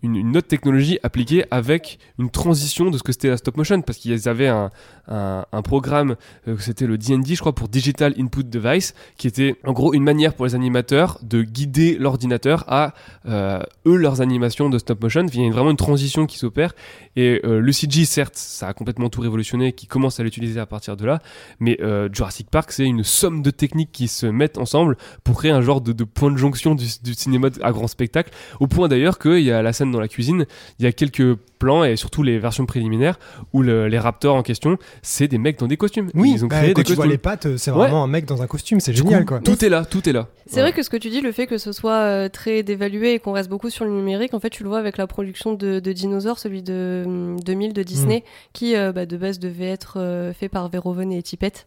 une, 0.04 0.38
autre 0.38 0.48
technologie 0.48 1.00
appliquée 1.04 1.46
avec 1.52 2.00
une 2.20 2.30
transition 2.30 2.90
de 2.90 2.98
ce 2.98 3.04
que 3.04 3.12
c'était 3.12 3.30
la 3.30 3.38
stop 3.38 3.58
motion 3.58 3.82
parce 3.82 3.98
qu'ils 3.98 4.30
avaient 4.30 4.48
un, 4.48 4.70
un, 5.08 5.62
programme 5.64 6.16
euh, 6.48 6.58
c'était 6.60 6.86
le 6.86 6.98
D&D 6.98 7.36
je 7.36 7.40
crois 7.40 7.54
pour 7.54 7.68
Digital 7.68 8.14
Input 8.18 8.44
Device 8.44 8.94
qui 9.18 9.28
était 9.28 9.56
en 9.66 9.74
gros 9.74 9.94
une 9.94 10.04
manière 10.04 10.34
pour 10.34 10.46
les 10.46 10.56
animateurs 10.56 11.20
de 11.24 11.42
guider 11.42 11.98
l'ordinateur 11.98 12.64
à 12.68 12.94
euh, 13.28 13.60
eux 13.86 13.96
leurs 13.96 14.22
animations 14.22 14.70
de 14.70 14.78
stop 14.78 15.02
motion. 15.02 15.26
Il 15.34 15.42
y 15.42 15.48
a 15.48 15.52
vraiment 15.52 15.72
une 15.72 15.78
transition 15.78 16.26
qui 16.26 16.38
s'opère. 16.38 16.74
Et 17.16 17.42
euh, 17.46 17.60
le 17.60 17.72
CG 17.72 18.06
certes 18.06 18.36
ça 18.36 18.68
a 18.68 18.74
complètement 18.74 19.10
tout 19.10 19.22
révolutionné 19.22 19.74
qui 19.74 19.88
commence 19.88 20.20
à 20.20 20.24
l'utiliser 20.24 20.60
à 20.60 20.66
partir 20.66 20.96
de 20.98 21.06
là. 21.06 21.20
Mais 21.60 21.78
euh, 21.82 22.10
Jurassic 22.12 22.50
Park 22.50 22.72
c'est 22.72 22.86
une 22.86 23.04
somme 23.04 23.42
de 23.42 23.52
techniques 23.52 23.92
qui 23.92 24.08
se 24.08 24.26
mettent 24.26 24.58
ensemble 24.58 24.98
pour 25.24 25.38
créer 25.38 25.52
un 25.52 25.62
genre 25.62 25.82
de, 25.82 26.04
point 26.04 26.32
de 26.32 26.38
jonction 26.38 26.76
du 26.76 27.14
cinéma 27.14 27.50
à 27.62 27.72
grand 27.72 27.88
spectacle 27.88 28.32
au 28.60 28.68
point 28.68 28.88
d'ailleurs 28.88 29.20
qu'il 29.20 29.40
y 29.40 29.52
a 29.52 29.62
la 29.62 29.74
scène 29.74 29.87
dans 29.92 30.00
la 30.00 30.08
cuisine 30.08 30.46
il 30.80 30.86
y 30.86 30.88
a 30.88 30.92
quelques 30.92 31.36
plans 31.60 31.84
et 31.84 31.96
surtout 31.96 32.22
les 32.24 32.38
versions 32.40 32.66
préliminaires 32.68 33.18
où 33.54 33.62
le- 33.64 33.88
les 33.88 33.98
raptors 33.98 34.36
en 34.36 34.44
question 34.44 34.78
c'est 35.02 35.28
des 35.28 35.38
mecs 35.38 35.58
dans 35.60 35.68
des 35.68 35.78
costumes 35.78 36.10
Oui, 36.14 36.32
ils 36.36 36.46
ont 36.46 36.48
bah, 36.48 36.60
créé 36.60 36.74
quand 36.74 36.82
des 36.82 36.86
tu 36.86 36.94
vois 36.94 37.06
costumes 37.06 37.12
les 37.12 37.18
pattes, 37.18 37.58
c'est 37.58 37.72
Ouais. 37.72 37.78
vraiment 37.78 38.04
un 38.04 38.08
mec 38.08 38.26
dans 38.26 38.42
un 38.42 38.48
costume, 38.48 38.80
c'est 38.80 38.94
génial 38.94 39.22
coup, 39.26 39.36
quoi. 39.36 39.40
tout 39.40 39.64
est 39.66 39.70
là 39.70 39.84
tout 39.86 40.08
est 40.08 40.14
là 40.14 40.28
C'est 40.46 40.62
vrai 40.62 40.72
que 40.74 40.84
ce 40.84 40.90
que 40.90 40.98
tu 40.98 41.10
dis, 41.10 41.22
le 41.22 41.32
fait 41.32 41.48
que 41.48 41.58
ce 41.58 41.72
soit 41.72 41.94
euh, 41.94 42.30
très 42.30 42.64
dévalué 42.64 43.14
et 43.14 43.20
qu'on 43.20 43.32
reste 43.32 43.50
beaucoup 43.50 43.70
sur 43.70 43.86
le 43.86 43.92
numérique, 43.92 44.34
en 44.34 44.40
fait, 44.40 44.50
tu 44.50 44.64
le 44.64 44.70
vois 44.70 44.80
avec 44.80 44.98
la 44.98 45.08
production 45.08 45.54
de, 45.54 45.80
de 45.80 45.92
Dinosaur, 45.94 46.38
celui 46.40 46.62
de 46.62 47.04
hum, 47.06 47.40
2000 47.42 47.74
de 47.74 47.84
Disney, 47.84 48.24
qui 48.54 48.76
euh, 48.76 48.92
bah, 48.92 49.06
de 49.06 49.18
base 49.18 49.40
devait 49.40 49.66
être 49.66 49.96
euh, 50.00 50.34
fait 50.34 50.48
par 50.50 50.70
Verhoeven 50.70 51.12
et 51.12 51.22
Tippett. 51.24 51.66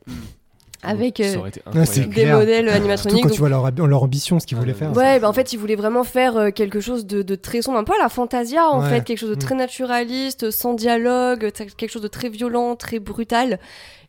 Avec 0.83 1.21
euh, 1.21 1.35
incroyable 1.67 2.05
des 2.05 2.09
clair. 2.09 2.39
modèles 2.39 2.65
Surtout 2.65 2.77
animatroniques. 2.79 3.23
quand 3.23 3.29
donc- 3.29 3.35
tu 3.35 3.41
vois 3.41 3.49
leur, 3.51 3.71
leur 3.87 4.03
ambition, 4.03 4.41
ce 4.41 4.47
qu'ils 4.47 4.57
Ah, 4.57 4.61
voulaient 4.61 4.73
faire. 4.75 4.97
Ouais, 4.97 5.21
bah 5.21 5.29
en 5.29 5.33
fait, 5.33 5.53
ils 5.53 5.59
voulaient 5.59 5.75
vraiment 5.77 6.05
faire 6.05 6.37
euh, 6.37 6.51
quelque 6.51 6.81
chose 6.81 7.07
de, 7.07 7.23
de 7.23 7.35
très 7.35 7.61
sombre, 7.63 7.79
un 7.79 7.85
peu 7.85 7.93
à 7.93 8.03
la 8.03 8.09
Fantasia 8.09 8.67
en 8.71 8.83
Ouais. 8.83 8.89
fait, 8.89 9.05
quelque 9.05 9.19
chose 9.19 9.31
de 9.31 9.35
Mm. 9.35 9.39
très 9.39 9.55
naturaliste, 9.55 10.51
sans 10.51 10.75
dialogue, 10.75 11.51
quelque 11.53 11.91
chose 11.91 12.03
de 12.03 12.09
très 12.09 12.29
violent, 12.31 12.77
très 12.77 12.99
brutal. 12.99 13.59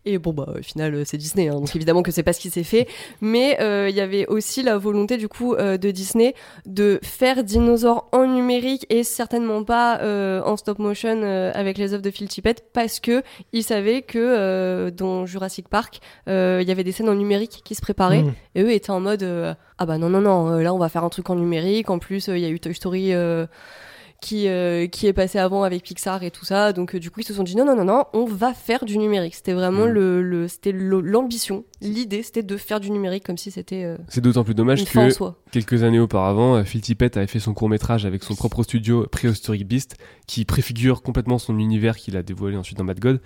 Et 0.06 0.18
bon, 0.18 0.34
bah, 0.34 0.48
au 0.58 0.64
final, 0.64 0.96
euh, 0.96 1.04
c'est 1.06 1.18
Disney, 1.18 1.48
hein, 1.48 1.56
donc 1.56 1.76
évidemment 1.76 2.02
que 2.02 2.12
c'est 2.12 2.24
pas 2.24 2.34
ce 2.34 2.40
qui 2.40 2.50
s'est 2.50 2.64
fait. 2.64 2.88
Mais 3.22 3.62
euh, 3.62 3.88
il 3.88 3.96
y 3.96 4.02
avait 4.02 4.26
aussi 4.28 4.64
la 4.64 4.78
volonté, 4.78 5.18
du 5.18 5.28
coup, 5.28 5.54
euh, 5.54 5.78
de 5.78 5.92
Disney 5.92 6.34
de 6.66 7.00
faire 7.04 7.44
dinosaures 7.44 8.10
en 8.12 8.26
numérique 8.26 8.88
et 8.90 9.04
certainement 9.04 9.64
pas 9.64 10.00
euh, 10.00 10.42
en 10.44 10.58
stop 10.58 10.80
motion 10.80 11.22
avec 11.54 11.78
les 11.78 11.94
œuvres 11.94 12.02
de 12.02 12.10
Phil 12.10 12.28
Tippett 12.28 12.64
parce 12.74 13.00
que 13.00 13.22
ils 13.54 13.64
savaient 13.64 14.02
que 14.02 14.90
dans 14.90 15.26
Jurassic 15.26 15.68
Park, 15.68 16.00
il 16.28 16.64
y 16.64 16.72
avait 16.72 16.84
des 16.84 16.92
scènes 16.92 17.10
en 17.10 17.16
numérique 17.16 17.62
qui 17.64 17.76
se 17.76 17.82
préparaient. 17.82 18.24
Mm. 18.24 18.34
Et 18.56 18.62
eux 18.64 18.72
étaient 18.72 18.92
en 18.92 19.00
mode 19.00 19.24
ah 19.24 19.86
bah 19.86 19.98
non 19.98 20.10
non 20.10 20.22
non 20.22 20.58
là 20.58 20.74
on 20.74 20.78
va 20.78 20.90
faire 20.90 21.04
un 21.04 21.10
truc 21.10 21.30
en 21.30 21.36
numérique. 21.36 21.90
En 21.90 22.00
plus 22.00 22.28
il 22.28 22.40
y 22.40 22.46
a 22.46 22.50
eu 22.50 22.60
Toy 22.60 22.74
Story 22.74 23.14
qui 24.22 24.48
euh, 24.48 24.88
qui 24.88 25.08
est 25.08 25.14
passé 25.14 25.40
avant 25.40 25.64
avec 25.64 25.84
Pixar 25.84 26.24
et 26.24 26.32
tout 26.32 26.46
ça. 26.46 26.72
Donc 26.74 26.96
euh, 26.96 27.00
du 27.00 27.10
coup 27.12 27.20
ils 27.20 27.26
se 27.26 27.34
sont 27.34 27.44
dit 27.44 27.56
non 27.58 27.66
non 27.66 27.76
non 27.76 27.84
non 27.84 28.04
on 28.14 28.24
va 28.26 28.54
faire 28.54 28.86
du 28.86 28.98
numérique. 28.98 29.36
C'était 29.36 29.52
vraiment 29.54 29.86
Mm. 29.88 29.90
le, 29.90 30.22
le 30.22 30.48
c'était 30.48 30.72
le- 30.72 31.02
l'ambition, 31.02 31.66
l'idée 31.82 32.22
c'était 32.24 32.44
de 32.44 32.56
faire 32.56 32.80
du 32.80 32.92
numérique 32.92 33.26
comme 33.26 33.38
si 33.38 33.50
c'était 33.52 33.84
euh, 33.84 33.98
c'est 34.08 34.22
d'autant 34.22 34.44
plus 34.44 34.54
dommage 34.54 34.86
que. 34.86 35.32
Quelques 35.52 35.84
années 35.84 36.00
auparavant, 36.00 36.64
Phil 36.64 36.80
Tippett 36.82 37.18
avait 37.18 37.28
fait 37.28 37.40
son 37.40 37.54
court 37.54 37.68
métrage 37.68 38.06
avec 38.06 38.24
son 38.24 38.36
propre 38.36 38.64
studio 38.64 39.06
Prehistoric 39.12 39.68
Beast, 39.68 39.98
qui 40.28 40.46
préfigure 40.46 41.02
complètement 41.02 41.40
son 41.40 41.58
univers 41.60 41.98
qu'il 41.98 42.16
a 42.16 42.24
dévoilé 42.24 42.56
ensuite 42.56 42.78
dans 42.78 42.84
Mad 42.86 43.00
God, 43.00 43.20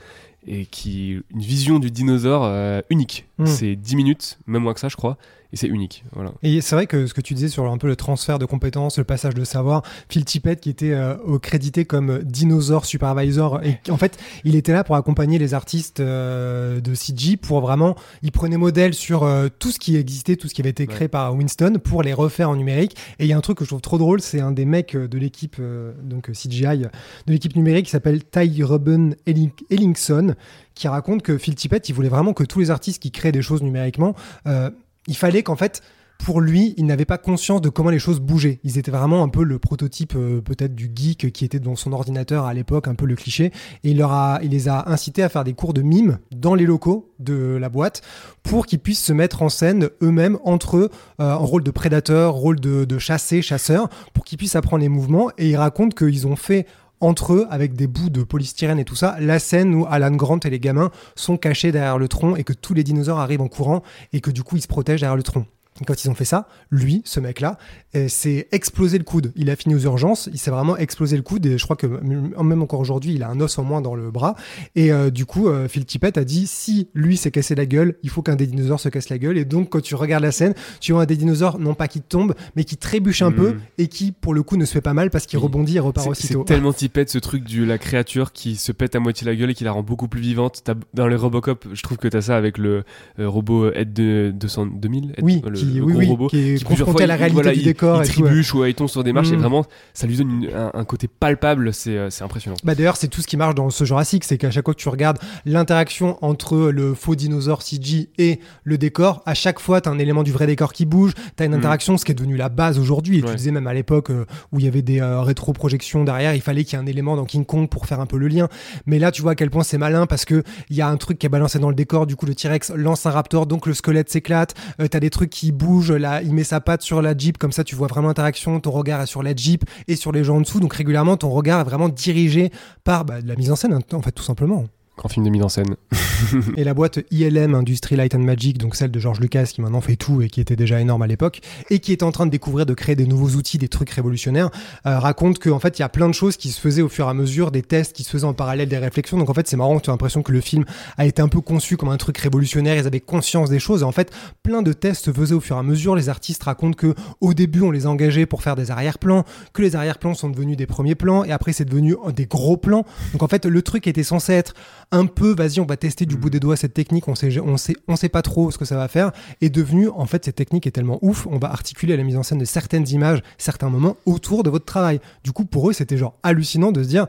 et 0.48 0.66
qui 0.66 1.20
une 1.30 1.42
vision 1.42 1.78
du 1.78 1.92
dinosaure 1.92 2.44
euh, 2.46 2.82
unique. 2.90 3.28
Mm. 3.38 3.46
C'est 3.46 3.76
10 3.76 3.96
minutes, 3.98 4.40
même 4.48 4.64
moins 4.64 4.74
que 4.74 4.80
ça 4.80 4.88
je 4.88 4.96
crois, 4.96 5.18
et 5.56 5.57
c'est 5.57 5.68
unique. 5.68 6.03
Voilà. 6.14 6.34
Et 6.44 6.61
c'est 6.61 6.76
vrai 6.76 6.86
que 6.86 7.07
ce 7.07 7.14
que 7.14 7.22
tu 7.22 7.34
disais 7.34 7.48
sur 7.48 7.65
un 7.72 7.77
peu 7.77 7.88
le 7.88 7.95
transfert 7.95 8.38
de 8.40 8.45
compétences, 8.45 8.98
le 8.98 9.06
passage 9.06 9.34
de 9.34 9.44
savoir, 9.44 9.82
Phil 10.10 10.26
Tippett 10.26 10.60
qui 10.60 10.69
était 10.69 10.91
euh, 10.91 11.15
crédité 11.40 11.86
comme 11.86 12.19
dinosaure 12.23 12.86
supervisor, 12.86 13.61
et 13.64 13.80
en 13.90 13.98
fait 13.98 14.18
il 14.44 14.56
était 14.56 14.73
là 14.73 14.84
pour 14.84 14.95
accompagner 14.95 15.40
les 15.40 15.53
artistes 15.53 16.02
euh, 16.02 16.82
de 16.82 16.94
CG 16.94 17.38
pour 17.38 17.61
vraiment, 17.61 17.95
il 18.22 18.32
prenait 18.32 18.57
modèle 18.57 18.94
sur 18.94 19.23
euh, 19.23 19.48
tout 19.60 19.72
ce 19.72 19.80
qui 19.80 19.95
existait, 19.95 20.36
tout 20.36 20.48
ce 20.48 20.53
qui 20.53 20.61
avait 20.61 20.69
été 20.72 20.86
créé 20.88 21.06
Ouais. 21.06 21.07
par 21.07 21.34
Winston 21.36 21.80
pour 21.84 22.03
les 22.03 22.14
refaire 22.14 22.49
en 22.49 22.56
numérique. 22.56 22.95
Et 23.19 23.26
il 23.26 23.27
y 23.27 23.34
a 23.34 23.38
un 23.38 23.41
truc 23.41 23.57
que 23.60 23.64
je 23.64 23.69
trouve 23.69 23.82
trop 23.82 23.98
drôle, 23.98 24.22
c'est 24.22 24.41
un 24.41 24.52
des 24.52 24.65
mecs 24.65 24.95
de 24.98 25.18
l'équipe 25.18 25.61
donc 26.03 26.32
CGI 26.32 26.80
de 26.80 26.88
l'équipe 27.32 27.56
numérique 27.56 27.86
qui 27.86 27.91
s'appelle 27.91 28.23
Ty 28.23 28.64
Ruben 28.64 29.15
Elling- 29.27 29.52
Ellingson 29.69 30.36
qui 30.73 30.88
raconte 30.90 31.22
que 31.22 31.38
Phil 31.38 31.56
Tippett 31.56 31.88
il 31.88 31.94
voulait 31.94 32.10
vraiment 32.10 32.34
que 32.34 32.44
tous 32.44 32.60
les 32.60 32.69
artistes 32.72 33.02
qui 33.02 33.11
créent 33.11 33.32
des 33.32 33.41
choses 33.41 33.61
numériquement 33.64 34.15
euh, 34.48 34.69
il 35.07 35.15
fallait 35.15 35.44
qu'en 35.44 35.56
fait, 35.56 35.82
pour 36.18 36.41
lui, 36.41 36.73
il 36.77 36.86
n'avait 36.86 37.06
pas 37.06 37.18
conscience 37.18 37.61
de 37.61 37.69
comment 37.69 37.90
les 37.90 37.99
choses 37.99 38.19
bougeaient. 38.19 38.60
Ils 38.64 38.77
étaient 38.77 38.91
vraiment 38.91 39.22
un 39.22 39.30
peu 39.30 39.44
le 39.44 39.60
prototype 39.60 40.14
euh, 40.15 40.41
peut-être 40.41 40.73
du 40.73 40.90
geek 40.94 41.32
qui 41.32 41.45
était 41.45 41.60
devant 41.60 41.76
son 41.76 41.94
ordinateur 41.94 42.45
à 42.45 42.53
l'époque, 42.53 42.88
un 42.88 42.95
peu 42.95 43.06
le 43.06 43.15
cliché. 43.15 43.52
Et 43.84 43.91
il, 43.91 43.98
leur 43.98 44.11
a, 44.11 44.40
il 44.41 44.52
les 44.52 44.68
a 44.69 44.90
incités 44.90 45.23
à 45.23 45.30
faire 45.30 45.44
des 45.44 45.53
cours 45.53 45.73
de 45.73 45.82
mime 45.82 46.19
dans 46.32 46.56
les 46.56 46.65
locaux 46.65 47.11
de 47.19 47.57
la 47.60 47.69
boîte 47.69 48.02
pour 48.44 48.65
qu'ils 48.65 48.80
puissent 48.80 49.03
se 49.03 49.14
mettre 49.14 49.41
en 49.41 49.49
scène 49.49 49.90
eux-mêmes 50.02 50.40
entre 50.44 50.77
eux 50.77 50.90
en 51.19 51.45
rôle 51.45 51.64
de 51.64 51.72
prédateur, 51.72 52.34
rôle 52.34 52.60
de, 52.60 52.86
de 52.86 52.98
chassé, 52.98 53.41
chasseur, 53.41 53.90
pour 54.14 54.23
qu'ils 54.23 54.38
puissent 54.38 54.56
apprendre 54.56 54.82
les 54.82 54.90
mouvements. 54.90 55.32
Et 55.38 55.49
il 55.49 55.56
raconte 55.56 55.95
qu'ils 55.95 56.27
ont 56.27 56.36
fait 56.36 56.65
entre 57.02 57.34
eux, 57.34 57.48
avec 57.50 57.74
des 57.74 57.88
bouts 57.88 58.10
de 58.10 58.24
polystyrène 58.24 58.80
et 58.80 58.86
tout 58.86 58.96
ça, 58.96 59.16
la 59.20 59.40
scène 59.40 59.74
où 59.76 59.86
Alan 59.90 60.12
Grant 60.12 60.40
et 60.40 60.50
les 60.50 60.60
gamins 60.60 60.92
sont 61.16 61.38
cachés 61.38 61.72
derrière 61.72 61.98
le 61.98 62.08
tronc 62.08 62.36
et 62.36 62.44
que 62.44 62.54
tous 62.54 62.74
les 62.74 62.84
dinosaures 62.84 63.20
arrivent 63.20 63.42
en 63.42 63.48
courant 63.48 63.84
et 64.14 64.22
que 64.22 64.32
du 64.32 64.44
coup 64.44 64.56
ils 64.58 64.62
se 64.62 64.68
protègent 64.68 65.02
derrière 65.02 65.18
le 65.18 65.24
tronc. 65.24 65.46
Quand 65.86 66.06
ils 66.06 66.10
ont 66.10 66.16
fait 66.16 66.24
ça, 66.24 66.48
lui, 66.72 67.02
ce 67.04 67.20
mec-là, 67.20 67.58
euh, 67.98 68.08
s'est 68.08 68.48
explosé 68.54 68.98
le 68.98 69.04
coude. 69.04 69.34
Il 69.36 69.50
a 69.50 69.58
fini 69.58 69.76
aux 69.76 69.80
urgences, 69.80 70.30
il 70.32 70.38
s'est 70.40 70.50
vraiment 70.52 70.78
explosé 70.78 71.18
le 71.18 71.22
coude 71.22 71.46
et 71.46 71.58
je 71.58 71.64
crois 71.66 71.76
que 71.76 71.86
même 71.86 72.62
encore 72.62 72.80
aujourd'hui, 72.80 73.14
il 73.14 73.24
a 73.24 73.30
un 73.30 73.42
os 73.42 73.58
en 73.60 73.64
moins 73.66 73.82
dans 73.82 73.94
le 73.94 74.10
bras. 74.10 74.36
Et 74.76 74.94
euh, 74.94 75.10
du 75.10 75.26
coup, 75.26 75.50
euh, 75.50 75.68
Phil 75.68 75.84
Tippett 75.86 76.18
a 76.18 76.24
dit 76.24 76.48
si 76.48 76.88
lui 76.94 77.18
s'est 77.18 77.30
cassé 77.32 77.56
la 77.56 77.66
gueule, 77.66 77.96
il 78.04 78.10
faut 78.10 78.22
qu'un 78.22 78.38
des 78.38 78.48
dinosaures 78.48 78.80
se 78.80 78.88
casse 78.88 79.10
la 79.10 79.18
gueule. 79.18 79.38
Et 79.38 79.44
donc, 79.44 79.70
quand 79.70 79.82
tu 79.82 79.96
regardes 79.96 80.24
la 80.24 80.32
scène, 80.32 80.54
tu 80.80 80.94
vois 80.94 81.02
un 81.02 81.06
des 81.06 81.18
dinosaures, 81.18 81.60
non 81.60 81.74
pas 81.74 81.90
qui 81.90 82.00
tombe, 82.00 82.36
mais 82.56 82.64
qui 82.64 82.78
trébuche 82.78 83.22
un 83.22 83.32
Mhm. 83.32 83.36
peu 83.36 83.56
et 83.78 83.88
qui, 83.90 84.14
pour 84.14 84.34
le 84.34 84.44
coup, 84.44 84.56
ne 84.56 84.64
se 84.64 84.72
fait 84.72 84.80
pas 84.82 84.94
mal 84.94 85.10
parce 85.10 85.26
qu'il 85.26 85.40
rebondit 85.40 85.76
et 85.76 85.80
repart 85.82 86.08
aussitôt. 86.08 86.46
C'est 86.48 86.54
tellement 86.54 86.72
Tippett 86.72 87.10
ce 87.10 87.18
truc 87.18 87.44
de 87.44 87.66
la 87.66 87.78
créature 87.78 88.32
qui 88.32 88.56
se 88.56 88.72
pète 88.72 88.96
à 88.96 89.02
moitié 89.02 89.28
la 89.28 89.36
gueule 89.36 89.50
et 89.50 89.54
qui 89.54 89.66
la 89.66 89.74
rend 89.74 89.84
beaucoup 89.84 90.08
plus 90.08 90.22
vivante. 90.22 90.64
Dans 90.94 91.08
les 91.10 91.18
Robocop, 91.18 91.66
je 91.74 91.82
trouve 91.84 91.98
que 91.98 92.08
t'as 92.08 92.22
ça 92.22 92.38
avec 92.38 92.58
le 92.58 92.86
euh, 93.20 93.28
robot 93.28 93.74
Ed 93.74 93.92
de 93.92 94.32
200 94.34 94.68
2000. 94.68 95.12
Ed- 95.18 95.24
Oui, 95.26 95.42
le, 95.46 95.65
qui, 95.72 95.74
le 95.80 95.84
oui, 95.84 95.92
gros 95.94 96.00
oui, 96.02 96.08
robot. 96.08 96.28
qui 96.28 96.38
est 96.38 96.56
qui 96.58 96.66
plusieurs 96.66 96.86
confronté 96.88 96.92
fois, 96.92 97.04
à 97.04 97.08
la 97.08 97.16
réalité 97.16 97.34
voilà, 97.34 97.52
du 97.54 97.60
il- 97.60 97.66
décor 97.66 98.04
il 98.04 98.10
et 98.10 98.12
tout. 98.14 98.22
ouais. 98.22 98.28
trébuche 98.30 98.54
ou 98.54 98.66
il 98.66 98.74
tombe 98.76 98.88
sur 98.90 99.04
des 99.04 99.14
marches 99.14 99.32
et 99.32 99.36
Mm. 99.36 99.40
vraiment 99.40 99.66
ça 99.94 100.08
lui 100.08 100.16
donne 100.18 100.44
une- 100.44 100.50
un, 100.56 100.72
un 100.74 100.84
côté 100.86 101.08
palpable 101.08 101.74
c'est 101.74 101.98
euh, 101.98 102.10
c'est 102.10 102.24
impressionnant 102.24 102.58
Bah 102.64 102.76
d'ailleurs, 102.76 102.98
c'est 102.98 103.08
tout 103.08 103.22
ce 103.22 103.28
qui 103.28 103.38
marche 103.38 103.56
dans 103.56 103.70
ce 103.70 103.84
Jurassic, 103.86 104.24
c'est 104.24 104.38
qu'à 104.38 104.52
chaque 104.52 104.66
fois 104.66 104.74
que 104.74 104.80
tu 104.80 104.90
regardes 104.90 105.20
l'interaction 105.46 106.18
entre 106.22 106.58
le 106.70 106.94
faux 106.94 107.16
dinosaure 107.16 107.62
CG 107.62 108.10
et 108.18 108.40
le 108.64 108.78
décor, 108.78 109.24
à 109.26 109.34
chaque 109.34 109.60
fois, 109.60 109.80
tu 109.82 109.90
as 109.90 109.92
un 109.92 110.00
élément 110.00 110.24
du 110.24 110.32
vrai 110.32 110.48
décor 110.48 110.74
qui 110.74 110.86
bouge, 110.86 111.14
tu 111.38 111.44
as 111.44 111.46
une 111.46 111.54
Mm. 111.54 111.56
interaction, 111.56 111.98
ce 111.98 112.06
qui 112.06 112.12
est 112.12 112.16
devenu 112.16 112.36
la 112.38 112.50
base 112.50 112.78
aujourd'hui. 112.78 113.20
Et 113.20 113.22
tu 113.22 113.36
disais 113.36 113.52
même 113.52 113.68
à 113.68 113.74
l'époque 113.74 114.10
euh, 114.12 114.26
où 114.52 114.60
il 114.60 114.66
y 114.66 114.68
avait 114.68 114.82
des 114.82 115.00
euh, 115.02 115.22
rétro-projections 115.22 116.04
derrière, 116.04 116.36
il 116.36 116.42
fallait 116.42 116.64
qu'il 116.64 116.78
y 116.78 116.82
ait 116.82 116.84
un 116.84 116.88
élément 116.88 117.16
dans 117.16 117.26
King 117.26 117.46
Kong 117.46 117.70
pour 117.70 117.86
faire 117.86 118.00
un 118.00 118.06
peu 118.06 118.18
le 118.18 118.28
lien. 118.28 118.50
Mais 118.86 119.00
là, 119.00 119.12
tu 119.12 119.22
vois 119.22 119.32
à 119.32 119.36
quel 119.36 119.50
point 119.50 119.64
c'est 119.64 119.78
malin 119.78 120.06
parce 120.06 120.26
que 120.26 120.44
il 120.70 120.76
y 120.76 120.82
a 120.82 120.88
un 120.90 120.98
truc 120.98 121.18
qui 121.20 121.26
est 121.26 121.30
balancé 121.30 121.60
dans 121.60 121.70
le 121.70 121.76
décor, 121.76 122.06
du 122.06 122.16
coup 122.16 122.26
le 122.26 122.36
T-Rex 122.36 122.72
lance 122.76 123.06
un 123.06 123.12
raptor, 123.12 123.46
donc 123.48 123.66
le 123.66 123.74
squelette 123.74 124.10
s'éclate, 124.10 124.54
euh, 124.82 124.88
t'as 124.88 125.00
des 125.00 125.10
trucs 125.10 125.30
qui 125.30 125.52
bougent, 125.56 125.91
là, 125.91 126.22
il 126.22 126.34
met 126.34 126.44
sa 126.44 126.61
patte 126.61 126.82
sur 126.82 127.02
la 127.02 127.18
Jeep, 127.18 127.38
comme 127.38 127.52
ça 127.52 127.64
tu 127.64 127.76
vois 127.76 127.88
vraiment 127.88 128.10
l'interaction, 128.10 128.60
ton 128.60 128.72
regard 128.72 129.02
est 129.02 129.07
sur 129.07 129.23
la 129.23 129.36
Jeep 129.36 129.64
et 129.88 129.95
sur 129.95 130.11
les 130.11 130.23
gens 130.23 130.38
en 130.38 130.41
dessous, 130.41 130.60
donc 130.60 130.73
régulièrement 130.73 131.18
ton 131.18 131.30
regard 131.30 131.61
est 131.61 131.64
vraiment 131.64 131.90
dirigé 131.90 132.52
par 132.84 133.06
bah, 133.06 133.15
la 133.23 133.36
mise 133.36 133.52
en 133.52 133.56
scène, 133.56 133.80
en 133.91 134.02
fait 134.02 134.11
tout 134.11 134.23
simplement. 134.23 134.65
Grand 134.98 135.10
film 135.10 135.26
de 135.26 135.30
mise 135.30 135.44
en 135.44 135.50
scène 135.50 135.76
Et 136.58 136.64
la 136.64 136.74
boîte 136.74 137.00
ILM, 137.12 137.56
Industry 137.56 137.96
Light 137.96 138.16
and 138.16 138.20
Magic, 138.20 138.58
donc 138.58 138.76
celle 138.76 138.92
de 138.92 139.00
George 139.00 139.20
Lucas 139.20 139.46
qui 139.46 139.62
maintenant 139.62 139.82
fait 139.82 139.96
tout 139.96 140.22
et 140.22 140.30
qui 140.30 140.42
était 140.42 140.56
déjà 140.56 140.80
énorme 140.80 141.02
à 141.02 141.08
l'époque, 141.08 141.42
et 141.70 141.80
qui 141.80 141.92
est 141.92 142.04
en 142.04 142.12
train 142.12 142.26
de 142.26 142.32
découvrir, 142.32 142.66
de 142.66 142.74
créer 142.74 142.96
des 142.96 143.06
nouveaux 143.06 143.38
outils, 143.38 143.58
des 143.58 143.68
trucs 143.68 143.90
révolutionnaires, 143.90 144.50
euh, 144.86 145.00
raconte 145.00 145.40
qu'en 145.40 145.60
fait 145.60 145.78
il 145.78 145.82
y 145.82 145.86
a 145.86 145.90
plein 145.90 146.08
de 146.08 146.14
choses 146.14 146.38
qui 146.38 146.50
se 146.50 146.60
faisaient 146.60 146.82
au 146.82 146.90
fur 146.90 147.08
et 147.08 147.10
à 147.10 147.14
mesure, 147.14 147.52
des 147.52 147.62
tests 147.62 147.94
qui 147.94 148.04
se 148.04 148.10
faisaient 148.10 148.26
en 148.26 148.34
parallèle, 148.34 148.70
des 148.70 148.78
réflexions. 148.78 149.18
Donc 149.18 149.30
en 149.30 149.34
fait 149.34 149.48
c'est 149.48 149.58
marrant, 149.58 149.80
tu 149.80 149.90
as 149.90 149.94
l'impression 149.94 150.24
que 150.24 150.32
le 150.32 150.42
film 150.42 150.66
a 150.98 151.06
été 151.06 151.22
un 151.22 151.28
peu 151.28 151.42
conçu 151.42 151.78
comme 151.78 151.90
un 151.90 151.98
truc 151.98 152.18
révolutionnaire, 152.18 152.76
ils 152.76 152.88
avaient 152.88 153.00
conscience 153.00 153.50
des 153.50 153.60
choses. 153.60 153.82
Et 153.82 153.86
en 153.86 153.92
fait 153.92 154.12
plein 154.44 154.62
de 154.62 154.74
tests 154.74 155.06
se 155.06 155.12
faisaient 155.12 155.36
au 155.36 155.42
fur 155.42 155.58
et 155.58 155.60
à 155.60 155.64
mesure. 155.64 155.96
Les 155.96 156.10
artistes 156.10 156.44
racontent 156.44 156.76
que 156.76 156.96
au 157.22 157.34
début 157.34 157.62
on 157.62 157.72
les 157.72 157.88
engagés 157.88 158.26
pour 158.26 158.42
faire 158.42 158.56
des 158.56 158.72
arrière-plans, 158.72 159.26
que 159.54 159.62
les 159.62 159.76
arrière-plans 159.76 160.14
sont 160.14 160.30
devenus 160.30 160.58
des 160.58 160.66
premiers 160.66 160.96
plans, 160.96 161.24
et 161.24 161.32
après 161.32 161.54
c'est 161.54 161.66
devenu 161.66 161.96
des 162.16 162.26
gros 162.26 162.58
plans. 162.58 162.86
Donc 163.12 163.24
en 163.24 163.28
fait 163.28 163.46
le 163.46 163.62
truc 163.62 163.88
était 163.88 164.04
censé 164.04 164.34
être 164.34 164.54
un 164.91 165.06
peu, 165.06 165.34
vas-y, 165.34 165.60
on 165.60 165.66
va 165.66 165.78
tester 165.78 166.06
du 166.06 166.16
bout 166.18 166.30
des 166.30 166.40
doigts 166.40 166.56
cette 166.56 166.74
technique, 166.74 167.07
on 167.07 167.16
sait, 167.16 167.40
on 167.40 167.57
sait, 167.57 167.76
on 167.88 167.95
sait 167.95 168.10
pas 168.10 168.22
trop 168.22 168.52
ce 168.52 168.57
que 168.57 168.66
ça 168.66 168.76
va 168.78 168.88
faire, 168.88 169.12
est 169.41 169.49
devenu, 169.49 169.90
en 169.90 170.06
fait, 170.06 170.26
cette 170.26 170.36
technique 170.36 170.68
est 170.68 170.72
tellement 170.72 170.99
ouf, 171.02 171.28
on 171.30 171.38
va 171.38 171.52
articuler 171.52 171.95
la 171.98 172.03
mise 172.03 172.18
en 172.18 172.24
scène 172.24 172.38
de 172.40 172.45
certaines 172.45 172.88
images, 172.90 173.22
certains 173.38 173.70
moments 173.70 173.98
autour 174.06 174.44
de 174.44 174.49
votre 174.49 174.66
travail. 174.66 174.99
Du 175.24 175.32
coup, 175.32 175.45
pour 175.45 175.70
eux, 175.70 175.74
c'était 175.74 175.98
genre 175.98 176.16
hallucinant 176.24 176.72
de 176.72 176.84
se 176.84 176.88
dire, 176.88 177.07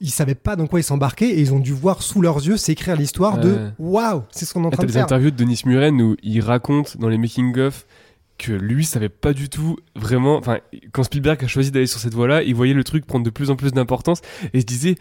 ils 0.00 0.10
savaient 0.10 0.34
pas 0.34 0.56
dans 0.56 0.66
quoi 0.66 0.78
ils 0.80 0.84
s'embarquaient 0.84 1.30
et 1.30 1.40
ils 1.40 1.54
ont 1.54 1.58
dû 1.58 1.72
voir 1.72 2.02
sous 2.02 2.20
leurs 2.20 2.44
yeux 2.46 2.58
s'écrire 2.58 2.96
l'histoire 2.96 3.38
de 3.38 3.70
waouh, 3.78 4.22
c'est 4.30 4.44
ce 4.44 4.52
qu'on 4.52 4.62
est 4.64 4.66
en 4.66 4.70
Ah, 4.70 4.72
train 4.72 4.82
de 4.82 4.88
des 4.88 4.92
faire. 4.92 5.04
interviews 5.04 5.30
de 5.30 5.36
Denis 5.36 5.62
Muren 5.64 6.00
où 6.02 6.16
il 6.22 6.40
raconte 6.42 6.98
dans 6.98 7.08
les 7.08 7.16
making 7.18 7.58
of 7.58 7.86
que 8.38 8.52
lui 8.52 8.84
savait 8.84 9.08
pas 9.08 9.32
du 9.32 9.48
tout 9.48 9.78
vraiment. 9.94 10.36
Enfin, 10.36 10.58
quand 10.92 11.02
Spielberg 11.02 11.42
a 11.42 11.46
choisi 11.46 11.70
d'aller 11.70 11.86
sur 11.86 11.98
cette 12.00 12.12
voie-là, 12.12 12.42
il 12.42 12.54
voyait 12.54 12.74
le 12.74 12.84
truc 12.84 13.06
prendre 13.06 13.24
de 13.24 13.30
plus 13.30 13.48
en 13.48 13.56
plus 13.56 13.72
d'importance 13.72 14.20
et 14.52 14.60
se 14.60 14.66
disait 14.66 14.96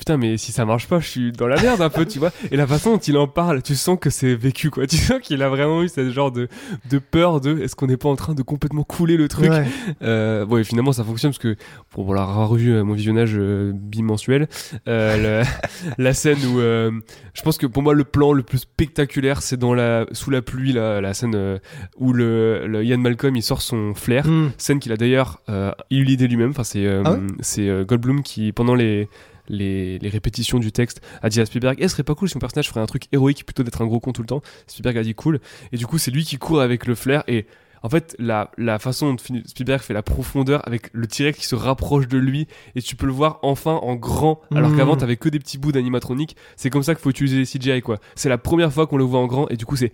putain 0.00 0.16
mais 0.16 0.36
si 0.38 0.50
ça 0.50 0.64
marche 0.64 0.88
pas 0.88 0.98
je 0.98 1.06
suis 1.06 1.30
dans 1.32 1.46
la 1.46 1.60
merde 1.60 1.80
un 1.82 1.90
peu 1.90 2.06
tu 2.06 2.18
vois 2.18 2.32
et 2.50 2.56
la 2.56 2.66
façon 2.66 2.92
dont 2.94 2.98
il 2.98 3.16
en 3.18 3.28
parle 3.28 3.62
tu 3.62 3.74
sens 3.76 3.98
que 4.00 4.08
c'est 4.10 4.34
vécu 4.34 4.70
quoi 4.70 4.86
tu 4.88 4.96
sens 4.96 5.20
qu'il 5.20 5.42
a 5.42 5.48
vraiment 5.50 5.82
eu 5.82 5.88
ce 5.88 6.10
genre 6.10 6.32
de, 6.32 6.48
de 6.90 6.98
peur 6.98 7.40
de 7.40 7.58
est-ce 7.60 7.76
qu'on 7.76 7.86
n'est 7.86 7.96
pas 7.98 8.08
en 8.08 8.16
train 8.16 8.32
de 8.34 8.42
complètement 8.42 8.82
couler 8.82 9.16
le 9.18 9.28
truc? 9.28 9.50
Ouais. 9.50 9.66
euh, 10.02 10.46
bon 10.46 10.56
et 10.56 10.64
finalement 10.64 10.92
ça 10.92 11.04
fonctionne 11.04 11.30
parce 11.32 11.38
que 11.38 11.54
pour 11.90 12.04
voilà, 12.04 12.22
avoir 12.22 12.48
revu 12.48 12.72
euh, 12.72 12.82
mon 12.82 12.94
visionnage 12.94 13.34
euh, 13.36 13.72
bimensuel 13.74 14.48
euh, 14.88 15.44
la 15.98 16.14
scène 16.14 16.38
où 16.46 16.60
euh, 16.60 16.90
je 17.34 17.42
pense 17.42 17.58
que 17.58 17.66
pour 17.66 17.82
moi 17.82 17.92
le 17.94 18.04
plan 18.04 18.32
le 18.32 18.42
plus 18.42 18.58
spectaculaire 18.58 19.42
c'est 19.42 19.58
dans 19.58 19.74
la 19.74 20.06
sous 20.12 20.30
la 20.30 20.40
pluie 20.42 20.72
là, 20.72 21.00
la 21.02 21.12
scène 21.14 21.60
où 21.98 22.12
le, 22.14 22.66
le 22.66 22.82
Ian 22.84 22.98
Malcolm 22.98 23.36
il 23.36 23.42
sort 23.42 23.60
son 23.62 23.94
flair 23.94 24.26
Hmm. 24.26 24.50
scène 24.58 24.78
qu'il 24.80 24.92
a 24.92 24.96
d'ailleurs 24.96 25.40
euh, 25.48 25.72
eu 25.90 26.04
l'idée 26.04 26.28
lui-même. 26.28 26.50
Enfin, 26.50 26.62
c'est 26.64 26.84
euh, 26.86 27.02
Ah 27.04 27.12
ouais? 27.12 27.18
c'est 27.40 27.84
Goldblum 27.86 28.22
qui, 28.22 28.52
pendant 28.52 28.74
les, 28.74 29.08
les, 29.50 29.98
les 29.98 30.08
répétitions 30.08 30.58
du 30.58 30.72
texte, 30.72 31.00
a 31.22 31.28
dit 31.28 31.40
à 31.40 31.46
Spielberg 31.46 31.76
Eh, 31.78 31.82
ce 31.88 31.88
serait 31.92 32.02
pas 32.02 32.14
cool 32.14 32.28
si 32.28 32.36
mon 32.36 32.40
personnage 32.40 32.68
ferait 32.68 32.80
un 32.80 32.86
truc 32.86 33.04
héroïque 33.12 33.44
plutôt 33.44 33.62
d'être 33.62 33.82
un 33.82 33.86
gros 33.86 34.00
con 34.00 34.12
tout 34.12 34.22
le 34.22 34.26
temps. 34.28 34.40
Spielberg 34.66 34.96
a 34.96 35.02
dit 35.02 35.14
cool. 35.14 35.40
Et 35.72 35.76
du 35.76 35.86
coup, 35.86 35.98
c'est 35.98 36.10
lui 36.10 36.24
qui 36.24 36.38
court 36.38 36.60
avec 36.62 36.86
le 36.86 36.94
flair. 36.94 37.24
Et 37.28 37.46
en 37.82 37.88
fait, 37.88 38.14
la, 38.18 38.50
la 38.58 38.78
façon 38.78 39.12
dont 39.14 39.16
Spielberg 39.46 39.80
fait 39.80 39.94
la 39.94 40.02
profondeur 40.02 40.66
avec 40.66 40.90
le 40.92 41.06
T-Rex 41.06 41.38
qui 41.38 41.46
se 41.46 41.54
rapproche 41.54 42.08
de 42.08 42.18
lui, 42.18 42.46
et 42.74 42.82
tu 42.82 42.94
peux 42.94 43.06
le 43.06 43.12
voir 43.12 43.38
enfin 43.42 43.72
en 43.82 43.96
grand, 43.96 44.42
alors 44.54 44.70
Mm. 44.70 44.76
qu'avant, 44.76 44.96
t'avais 44.96 45.16
que 45.16 45.30
des 45.30 45.38
petits 45.38 45.56
bouts 45.56 45.72
d'animatronique. 45.72 46.36
C'est 46.56 46.68
comme 46.68 46.82
ça 46.82 46.94
qu'il 46.94 47.02
faut 47.02 47.08
utiliser 47.10 47.38
les 47.38 47.46
CGI, 47.46 47.80
quoi. 47.80 47.98
C'est 48.16 48.28
la 48.28 48.36
première 48.38 48.70
fois 48.72 48.86
qu'on 48.86 48.98
le 48.98 49.04
voit 49.04 49.20
en 49.20 49.26
grand, 49.26 49.48
et 49.48 49.56
du 49.56 49.64
coup, 49.64 49.76
c'est 49.76 49.92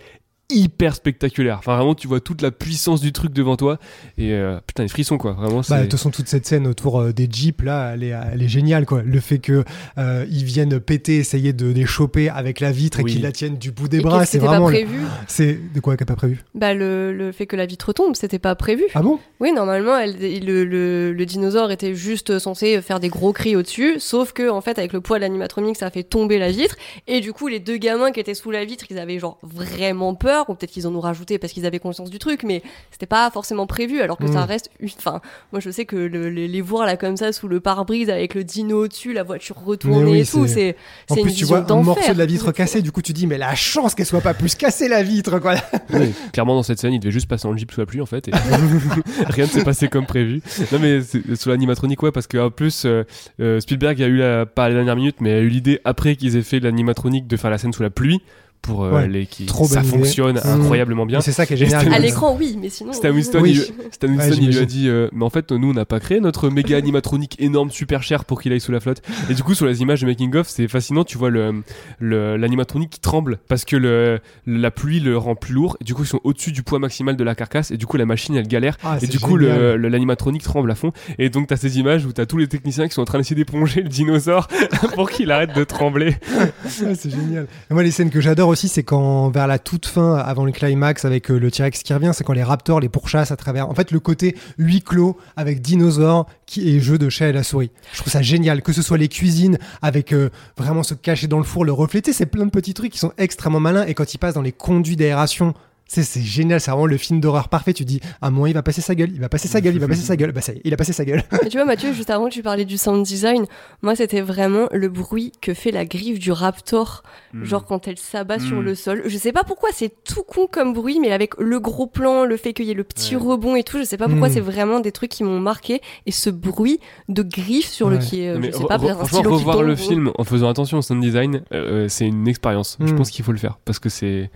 hyper 0.50 0.94
spectaculaire. 0.94 1.58
Enfin, 1.58 1.76
vraiment, 1.76 1.94
tu 1.94 2.06
vois 2.06 2.20
toute 2.20 2.40
la 2.42 2.50
puissance 2.50 3.00
du 3.00 3.12
truc 3.12 3.32
devant 3.32 3.56
toi. 3.56 3.78
Et 4.18 4.32
euh, 4.32 4.58
putain, 4.66 4.84
les 4.84 4.88
frissons, 4.88 5.18
quoi. 5.18 5.32
Vraiment, 5.32 5.56
Bah, 5.58 5.62
c'est. 5.64 5.76
de 5.78 5.82
toute 5.82 5.92
façon, 5.92 6.10
toute 6.10 6.28
cette 6.28 6.46
scène 6.46 6.66
autour 6.66 7.00
euh, 7.00 7.12
des 7.12 7.28
jeeps 7.30 7.62
là, 7.64 7.92
elle 7.94 8.04
est, 8.04 8.14
elle 8.32 8.42
est 8.42 8.48
géniale 8.48 8.86
quoi. 8.86 9.02
Le 9.02 9.20
fait 9.20 9.38
que 9.38 9.64
euh, 9.98 10.26
ils 10.30 10.44
viennent 10.44 10.78
péter, 10.80 11.16
essayer 11.16 11.52
de 11.52 11.66
les 11.66 11.86
choper 11.86 12.28
avec 12.28 12.60
la 12.60 12.70
vitre 12.72 13.00
Oui. 13.02 13.10
et 13.10 13.14
qu'ils 13.14 13.22
la 13.22 13.32
tiennent 13.32 13.56
du 13.58 13.72
bout 13.72 13.88
des 13.88 13.98
Et 13.98 14.00
bras, 14.02 14.24
c'est 14.26 14.38
vraiment. 14.38 14.66
pas 14.66 14.72
le- 14.72 14.84
prévu 14.86 15.00
C'est 15.26 15.58
de 15.74 15.80
quoi 15.80 15.96
qu'elle 15.96 16.06
pas 16.06 16.16
prévu? 16.16 16.44
Bah 16.54 16.74
le, 16.74 17.12
le 17.12 17.32
fait 17.32 17.46
que 17.46 17.56
la 17.56 17.66
vitre 17.66 17.92
tombe, 17.92 18.14
c'était 18.14 18.38
pas 18.38 18.54
prévu. 18.54 18.84
Ah 18.94 19.02
bon? 19.02 19.18
Oui, 19.40 19.52
normalement, 19.52 19.96
elle, 19.98 20.16
le, 20.44 20.64
le, 20.64 21.12
le 21.12 21.26
dinosaure 21.26 21.70
était 21.70 21.94
juste 21.94 22.38
censé 22.38 22.80
faire 22.82 23.00
des 23.00 23.08
gros 23.08 23.32
cris 23.32 23.56
au-dessus, 23.56 23.96
sauf 23.98 24.32
que 24.32 24.48
en 24.48 24.60
fait, 24.60 24.78
avec 24.78 24.92
le 24.92 25.00
poids 25.00 25.16
de 25.18 25.22
l'animatronique, 25.22 25.76
ça 25.76 25.86
a 25.86 25.90
fait 25.90 26.02
tomber 26.04 26.38
la 26.38 26.50
vitre. 26.50 26.76
Et 27.08 27.20
du 27.20 27.32
coup, 27.32 27.48
les 27.48 27.58
deux 27.60 27.78
gamins 27.78 28.12
qui 28.12 28.20
étaient 28.20 28.34
sous 28.34 28.50
la 28.50 28.64
vitre, 28.64 28.84
ils 28.90 28.98
avaient 28.98 29.18
genre 29.18 29.38
vraiment 29.42 30.14
peur, 30.14 30.35
ou 30.48 30.54
peut-être 30.54 30.70
qu'ils 30.70 30.86
en 30.86 30.94
ont 30.94 31.00
rajouté 31.00 31.38
parce 31.38 31.52
qu'ils 31.52 31.66
avaient 31.66 31.78
conscience 31.78 32.10
du 32.10 32.18
truc, 32.18 32.42
mais 32.42 32.62
c'était 32.90 33.06
pas 33.06 33.30
forcément 33.30 33.66
prévu, 33.66 34.00
alors 34.00 34.18
que 34.18 34.24
Mm. 34.24 34.32
ça 34.32 34.44
reste. 34.44 34.70
une- 34.80 34.88
Enfin, 34.98 35.20
moi, 35.52 35.60
je 35.60 35.70
sais 35.70 35.84
que 35.84 35.96
le- 35.96 36.28
les, 36.30 36.48
les 36.48 36.60
voir 36.60 36.86
là 36.86 36.96
comme 36.96 37.16
ça 37.16 37.32
sous 37.32 37.48
le 37.48 37.60
pare-brise 37.60 38.10
avec 38.10 38.34
le 38.34 38.44
dino 38.44 38.84
au-dessus, 38.84 39.12
la 39.12 39.22
voiture 39.22 39.56
retournée 39.64 40.10
oui, 40.12 40.18
et 40.20 40.24
tout, 40.26 40.46
c'est- 40.46 40.54
c'est 40.54 40.76
En 41.10 41.14
c'est 41.14 41.20
une 41.20 41.26
plus, 41.26 41.32
tu 41.34 41.40
vision 41.40 41.56
vois 41.62 41.72
un 41.72 41.82
morceau 41.82 42.12
de 42.12 42.18
la 42.18 42.26
vitre 42.26 42.52
cassée, 42.52 42.82
du 42.82 42.92
coup, 42.92 43.02
tu 43.02 43.12
dis, 43.12 43.26
mais 43.26 43.38
la 43.38 43.54
chance 43.54 43.94
qu'elle 43.94 44.06
soit 44.06 44.20
pas 44.20 44.34
plus 44.34 44.54
cassée 44.54 44.88
la 44.88 45.02
vitre 45.02 45.38
quoi. 45.38 45.54
Oui, 45.92 46.12
clairement, 46.32 46.54
dans 46.54 46.62
cette 46.62 46.78
scène, 46.78 46.92
il 46.92 47.00
devait 47.00 47.10
juste 47.12 47.28
passer 47.28 47.46
en 47.46 47.56
jeep 47.56 47.70
sous 47.72 47.80
la 47.80 47.86
pluie, 47.86 48.00
en 48.00 48.06
fait. 48.06 48.28
Et 48.28 48.30
rien 49.28 49.44
ne 49.44 49.50
s'est 49.50 49.64
passé 49.64 49.88
comme 49.88 50.06
prévu. 50.06 50.40
Non, 50.72 50.78
mais 50.80 51.00
c'est- 51.02 51.36
sous 51.36 51.48
l'animatronique, 51.48 52.02
ouais, 52.02 52.12
parce 52.12 52.26
qu'en 52.26 52.50
plus, 52.50 52.84
euh, 52.84 53.04
euh, 53.40 53.60
Spielberg 53.60 54.00
a 54.02 54.06
eu 54.06 54.16
la, 54.16 54.46
pas 54.46 54.64
à 54.64 54.68
la 54.68 54.74
dernière 54.76 54.96
minute, 54.96 55.16
mais 55.20 55.32
a 55.32 55.38
eu 55.40 55.48
l'idée 55.48 55.80
après 55.84 56.16
qu'ils 56.16 56.36
aient 56.36 56.42
fait 56.42 56.60
l'animatronique 56.60 57.26
de 57.26 57.36
faire 57.36 57.50
la 57.50 57.58
scène 57.58 57.72
sous 57.72 57.82
la 57.82 57.90
pluie 57.90 58.20
pour 58.66 58.84
euh, 58.84 58.92
Ouais, 58.92 59.08
les 59.08 59.26
qui 59.26 59.46
trop 59.46 59.64
ça 59.66 59.80
idée. 59.80 59.88
fonctionne 59.88 60.36
Mmh. 60.36 60.48
incroyablement 60.48 61.06
bien. 61.06 61.20
C'est 61.20 61.32
ça 61.32 61.46
qui 61.46 61.54
est 61.54 61.56
génial. 61.56 61.92
À 61.92 61.98
l'écran, 61.98 62.36
oui, 62.38 62.58
mais 62.60 62.68
sinon. 62.68 62.92
Stan 62.92 63.10
Winston, 63.10 63.40
Oui. 63.40 63.52
il, 63.52 63.92
Stan 63.92 64.08
Winston, 64.08 64.30
Ouais, 64.30 64.36
il 64.38 64.48
lui 64.50 64.58
a 64.58 64.64
dit 64.64 64.88
euh, 64.88 65.08
Mais 65.12 65.24
en 65.24 65.30
fait, 65.30 65.52
nous, 65.52 65.70
on 65.70 65.74
n'a 65.74 65.84
pas 65.84 66.00
créé 66.00 66.20
notre 66.20 66.50
méga 66.50 66.76
animatronique 66.76 67.36
énorme, 67.40 67.70
super 67.70 68.02
cher 68.02 68.24
pour 68.24 68.40
qu'il 68.42 68.52
aille 68.52 68.60
sous 68.60 68.72
la 68.72 68.80
flotte. 68.80 69.02
Et 69.30 69.34
du 69.34 69.42
coup, 69.42 69.54
sur 69.54 69.66
les 69.66 69.82
images 69.82 70.00
de 70.02 70.06
making-of, 70.06 70.48
c'est 70.48 70.68
fascinant. 70.68 71.04
Tu 71.04 71.16
vois 71.18 71.30
le 71.30 71.62
le- 72.00 72.36
l'animatronique 72.36 72.90
qui 72.90 73.00
tremble 73.00 73.38
parce 73.48 73.64
que 73.64 73.76
le, 73.76 74.18
la 74.46 74.70
pluie 74.70 75.00
le 75.00 75.16
rend 75.16 75.34
plus 75.36 75.54
lourd. 75.54 75.76
Et 75.80 75.84
du 75.84 75.94
coup, 75.94 76.02
ils 76.02 76.08
sont 76.08 76.20
au-dessus 76.24 76.52
du 76.52 76.62
poids 76.62 76.78
maximal 76.78 77.16
de 77.16 77.24
la 77.24 77.34
carcasse. 77.34 77.70
Et 77.70 77.76
du 77.76 77.86
coup, 77.86 77.96
la 77.96 78.06
machine, 78.06 78.34
elle 78.36 78.48
galère. 78.48 78.76
Ah, 78.82 78.96
et 78.96 79.00
c'est 79.00 79.06
du 79.10 79.18
coup, 79.20 79.38
génial. 79.38 79.58
le- 79.58 79.76
le- 79.76 79.88
l'animatronique 79.88 80.42
tremble 80.42 80.70
à 80.70 80.74
fond. 80.74 80.92
Et 81.18 81.30
donc, 81.30 81.46
t'as 81.48 81.56
ces 81.56 81.78
images 81.78 82.04
où 82.06 82.12
t'as 82.12 82.26
tous 82.26 82.38
les 82.38 82.48
techniciens 82.48 82.88
qui 82.88 82.94
sont 82.94 83.02
en 83.02 83.06
train 83.06 83.18
d'essayer 83.18 83.36
d'éponger 83.36 83.82
le 83.82 83.88
dinosaure 83.88 84.48
pour 84.94 85.10
qu'il 85.10 85.30
arrête 85.30 85.54
de 85.54 85.64
trembler. 85.64 86.16
Ah, 86.38 86.46
c'est 86.68 87.10
génial. 87.10 87.46
Et 87.70 87.74
moi, 87.74 87.82
les 87.82 87.90
scènes 87.90 88.10
que 88.10 88.20
j'adore 88.20 88.48
c'est 88.56 88.82
quand, 88.82 89.28
vers 89.28 89.46
la 89.46 89.58
toute 89.58 89.86
fin, 89.86 90.16
avant 90.16 90.44
le 90.44 90.52
climax, 90.52 91.04
avec 91.04 91.30
euh, 91.30 91.38
le 91.38 91.50
T-Rex 91.50 91.82
qui 91.82 91.94
revient, 91.94 92.10
c'est 92.14 92.24
quand 92.24 92.32
les 92.32 92.42
raptors 92.42 92.80
les 92.80 92.88
pourchassent 92.88 93.30
à 93.30 93.36
travers. 93.36 93.68
En 93.68 93.74
fait, 93.74 93.90
le 93.90 94.00
côté 94.00 94.36
huis 94.58 94.82
clos 94.82 95.16
avec 95.36 95.60
dinosaures 95.60 96.26
qui 96.46 96.74
est 96.74 96.80
jeu 96.80 96.98
de 96.98 97.08
chat 97.08 97.28
et 97.28 97.32
la 97.32 97.42
souris. 97.42 97.70
Je 97.92 98.00
trouve 98.00 98.12
ça 98.12 98.22
génial. 98.22 98.62
Que 98.62 98.72
ce 98.72 98.82
soit 98.82 98.98
les 98.98 99.08
cuisines 99.08 99.58
avec 99.82 100.12
euh, 100.12 100.30
vraiment 100.56 100.82
se 100.82 100.94
cacher 100.94 101.26
dans 101.28 101.38
le 101.38 101.44
four, 101.44 101.64
le 101.64 101.72
refléter, 101.72 102.12
c'est 102.12 102.26
plein 102.26 102.46
de 102.46 102.50
petits 102.50 102.74
trucs 102.74 102.92
qui 102.92 102.98
sont 102.98 103.12
extrêmement 103.18 103.60
malins. 103.60 103.84
Et 103.86 103.94
quand 103.94 104.14
ils 104.14 104.18
passent 104.18 104.34
dans 104.34 104.42
les 104.42 104.52
conduits 104.52 104.96
d'aération, 104.96 105.54
c'est 105.88 106.20
génial, 106.20 106.60
c'est 106.60 106.70
vraiment 106.70 106.86
le 106.86 106.96
film 106.96 107.20
d'horreur 107.20 107.48
parfait. 107.48 107.72
Tu 107.72 107.84
dis, 107.84 108.00
à 108.20 108.26
un 108.26 108.30
moment, 108.30 108.46
il 108.46 108.54
va 108.54 108.62
passer 108.62 108.80
sa 108.80 108.94
gueule, 108.94 109.10
il 109.12 109.20
va 109.20 109.28
passer 109.28 109.48
sa 109.48 109.60
gueule, 109.60 109.74
il 109.74 109.80
va 109.80 109.86
passer 109.88 110.02
sa 110.02 110.16
gueule. 110.16 110.32
Bah, 110.32 110.40
ça 110.40 110.52
y 110.52 110.56
est, 110.56 110.60
il 110.64 110.74
a 110.74 110.76
passé 110.76 110.92
sa 110.92 111.04
gueule. 111.04 111.22
Mais 111.42 111.48
tu 111.48 111.56
vois, 111.58 111.64
Mathieu, 111.66 111.92
juste 111.92 112.10
avant, 112.10 112.28
tu 112.28 112.42
parlais 112.42 112.64
du 112.64 112.76
sound 112.76 113.04
design. 113.04 113.46
Moi, 113.82 113.94
c'était 113.94 114.20
vraiment 114.20 114.68
le 114.72 114.88
bruit 114.88 115.32
que 115.40 115.54
fait 115.54 115.70
la 115.70 115.84
griffe 115.84 116.18
du 116.18 116.32
raptor, 116.32 117.02
genre 117.42 117.64
quand 117.64 117.86
elle 117.88 117.98
s'abat 117.98 118.38
sur 118.40 118.56
Mm. 118.56 118.64
le 118.64 118.74
sol. 118.74 119.02
Je 119.06 119.16
sais 119.16 119.32
pas 119.32 119.44
pourquoi 119.44 119.68
c'est 119.72 119.92
tout 120.04 120.22
con 120.22 120.48
comme 120.50 120.72
bruit, 120.72 120.98
mais 121.00 121.12
avec 121.12 121.34
le 121.38 121.60
gros 121.60 121.86
plan, 121.86 122.24
le 122.24 122.36
fait 122.36 122.52
qu'il 122.52 122.66
y 122.66 122.70
ait 122.70 122.74
le 122.74 122.84
petit 122.84 123.14
Ouais. 123.16 123.22
rebond 123.22 123.54
et 123.56 123.62
tout, 123.62 123.78
je 123.78 123.84
sais 123.84 123.96
pas 123.96 124.08
pourquoi 124.08 124.28
Mm. 124.28 124.32
c'est 124.32 124.40
vraiment 124.40 124.80
des 124.80 124.92
trucs 124.92 125.10
qui 125.10 125.22
m'ont 125.24 125.38
marqué. 125.40 125.80
Et 126.06 126.10
ce 126.12 126.30
bruit 126.30 126.80
de 127.08 127.22
griffe 127.22 127.68
sur 127.68 127.90
le 127.90 127.98
qui 127.98 128.22
est, 128.22 128.30
euh, 128.30 128.38
Mais 128.40 128.50
je 128.52 128.56
sais 128.58 128.64
pas, 128.64 128.74
un 128.74 128.78
qui 128.78 129.16
revoir 129.22 129.56
tombe, 129.58 129.66
le 129.66 129.76
film 129.76 130.10
en 130.18 130.24
faisant 130.24 130.48
attention 130.48 130.78
au 130.78 130.82
sound 130.82 131.02
design, 131.02 131.42
euh, 131.52 131.86
c'est 131.88 132.06
une 132.06 132.26
expérience. 132.28 132.76
Je 132.84 132.92
pense 132.92 133.10
qu'il 133.10 133.24
faut 133.24 133.32
le 133.32 133.38
faire 133.38 133.58
parce 133.64 133.78
que 133.78 133.88
c'est 133.88 134.30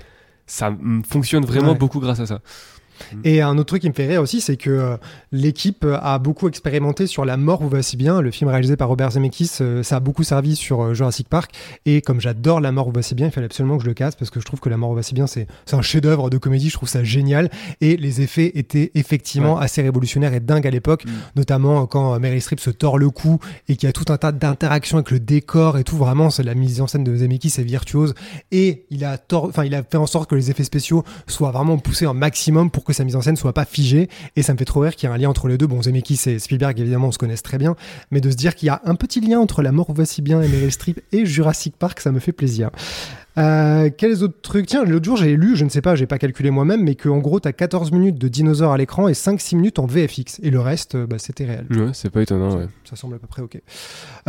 ça 0.50 0.74
fonctionne 1.08 1.44
vraiment 1.44 1.72
Ouais. 1.72 1.78
beaucoup 1.78 2.00
grâce 2.00 2.20
à 2.20 2.26
ça. 2.26 2.40
Et 3.24 3.42
un 3.42 3.56
autre 3.58 3.66
truc 3.66 3.82
qui 3.82 3.88
me 3.88 3.94
fait 3.94 4.06
rire 4.06 4.22
aussi, 4.22 4.40
c'est 4.40 4.56
que 4.56 4.70
euh, 4.70 4.96
l'équipe 5.32 5.86
a 6.00 6.18
beaucoup 6.18 6.48
expérimenté 6.48 7.06
sur 7.06 7.24
La 7.24 7.36
mort 7.36 7.62
vous 7.62 7.68
va 7.68 7.82
si 7.82 7.96
bien. 7.96 8.20
Le 8.20 8.30
film 8.30 8.50
réalisé 8.50 8.76
par 8.76 8.88
Robert 8.88 9.10
Zemeckis, 9.12 9.50
euh, 9.60 9.82
ça 9.82 9.96
a 9.96 10.00
beaucoup 10.00 10.22
servi 10.22 10.56
sur 10.56 10.82
euh, 10.82 10.94
Jurassic 10.94 11.28
Park. 11.28 11.52
Et 11.86 12.02
comme 12.02 12.20
j'adore 12.20 12.60
La 12.60 12.72
mort 12.72 12.86
vous 12.86 12.92
va 12.92 13.02
si 13.02 13.14
bien, 13.14 13.26
il 13.26 13.32
fallait 13.32 13.46
absolument 13.46 13.76
que 13.76 13.82
je 13.82 13.88
le 13.88 13.94
casse 13.94 14.14
parce 14.14 14.30
que 14.30 14.40
je 14.40 14.44
trouve 14.44 14.60
que 14.60 14.68
La 14.68 14.76
mort 14.76 14.90
vous 14.90 14.96
va 14.96 15.02
si 15.02 15.14
bien, 15.14 15.26
c'est 15.26 15.46
un 15.72 15.82
chef-d'œuvre 15.82 16.30
de 16.30 16.38
comédie. 16.38 16.68
Je 16.68 16.74
trouve 16.74 16.88
ça 16.88 17.04
génial. 17.04 17.50
Et 17.80 17.96
les 17.96 18.20
effets 18.20 18.52
étaient 18.54 18.90
effectivement 18.94 19.58
assez 19.58 19.82
révolutionnaires 19.82 20.34
et 20.34 20.40
dingues 20.40 20.66
à 20.66 20.70
l'époque, 20.70 21.04
Mm. 21.04 21.10
notamment 21.36 21.86
quand 21.86 22.18
Meryl 22.18 22.40
Streep 22.42 22.60
se 22.60 22.70
tord 22.70 22.98
le 22.98 23.10
cou 23.10 23.38
et 23.68 23.76
qu'il 23.76 23.86
y 23.86 23.90
a 23.90 23.92
tout 23.92 24.12
un 24.12 24.16
tas 24.18 24.32
d'interactions 24.32 24.98
avec 24.98 25.10
le 25.10 25.20
décor 25.20 25.78
et 25.78 25.84
tout. 25.84 25.96
Vraiment, 25.96 26.30
c'est 26.30 26.42
la 26.42 26.54
mise 26.54 26.80
en 26.80 26.86
scène 26.86 27.04
de 27.04 27.14
Zemeckis 27.16 27.54
est 27.58 27.62
virtuose. 27.64 28.14
Et 28.50 28.86
il 28.90 29.04
a, 29.04 29.18
il 29.64 29.74
a 29.74 29.82
fait 29.82 29.96
en 29.96 30.06
sorte 30.06 30.28
que 30.28 30.34
les 30.34 30.50
effets 30.50 30.64
spéciaux 30.64 31.04
soient 31.26 31.50
vraiment 31.50 31.78
poussés 31.78 32.06
un 32.06 32.14
maximum 32.14 32.70
pour 32.70 32.84
que 32.84 32.89
sa 32.92 33.04
mise 33.04 33.16
en 33.16 33.22
scène 33.22 33.36
soit 33.36 33.52
pas 33.52 33.64
figée. 33.64 34.08
Et 34.36 34.42
ça 34.42 34.52
me 34.52 34.58
fait 34.58 34.64
trop 34.64 34.80
rire 34.80 34.96
qu'il 34.96 35.08
y 35.08 35.12
ait 35.12 35.14
un 35.14 35.18
lien 35.18 35.28
entre 35.28 35.48
les 35.48 35.58
deux. 35.58 35.66
Bon, 35.66 35.82
Zemeckis 35.82 36.20
et 36.26 36.38
Spielberg, 36.38 36.78
évidemment, 36.80 37.08
on 37.08 37.12
se 37.12 37.18
connaissent 37.18 37.42
très 37.42 37.58
bien. 37.58 37.76
Mais 38.10 38.20
de 38.20 38.30
se 38.30 38.36
dire 38.36 38.54
qu'il 38.54 38.66
y 38.66 38.70
a 38.70 38.80
un 38.84 38.94
petit 38.94 39.20
lien 39.20 39.38
entre 39.38 39.62
La 39.62 39.72
mort 39.72 39.90
si 40.04 40.22
bien 40.22 40.40
et 40.40 40.48
Meryl 40.48 40.72
Streep 40.72 41.00
et 41.12 41.26
Jurassic 41.26 41.76
Park, 41.76 42.00
ça 42.00 42.12
me 42.12 42.20
fait 42.20 42.32
plaisir. 42.32 42.70
Euh, 43.40 43.90
quels 43.96 44.22
autres 44.22 44.40
trucs? 44.42 44.66
Tiens, 44.66 44.84
l'autre 44.84 45.04
jour, 45.04 45.16
j'ai 45.16 45.36
lu, 45.36 45.56
je 45.56 45.64
ne 45.64 45.70
sais 45.70 45.80
pas, 45.80 45.94
j'ai 45.94 46.06
pas 46.06 46.18
calculé 46.18 46.50
moi-même, 46.50 46.82
mais 46.82 46.94
qu'en 46.94 47.18
gros, 47.18 47.40
t'as 47.40 47.52
14 47.52 47.90
minutes 47.92 48.18
de 48.18 48.28
dinosaures 48.28 48.72
à 48.72 48.78
l'écran 48.78 49.08
et 49.08 49.12
5-6 49.12 49.56
minutes 49.56 49.78
en 49.78 49.86
VFX. 49.86 50.40
Et 50.42 50.50
le 50.50 50.60
reste, 50.60 50.94
euh, 50.94 51.06
bah, 51.06 51.16
c'était 51.18 51.44
réel. 51.44 51.66
Ouais, 51.70 51.90
c'est 51.92 52.10
pas 52.10 52.22
étonnant. 52.22 52.56
Ouais. 52.56 52.66
Ça 52.84 52.96
semble 52.96 53.14
à 53.14 53.18
peu 53.18 53.26
près 53.26 53.42
ok. 53.42 53.60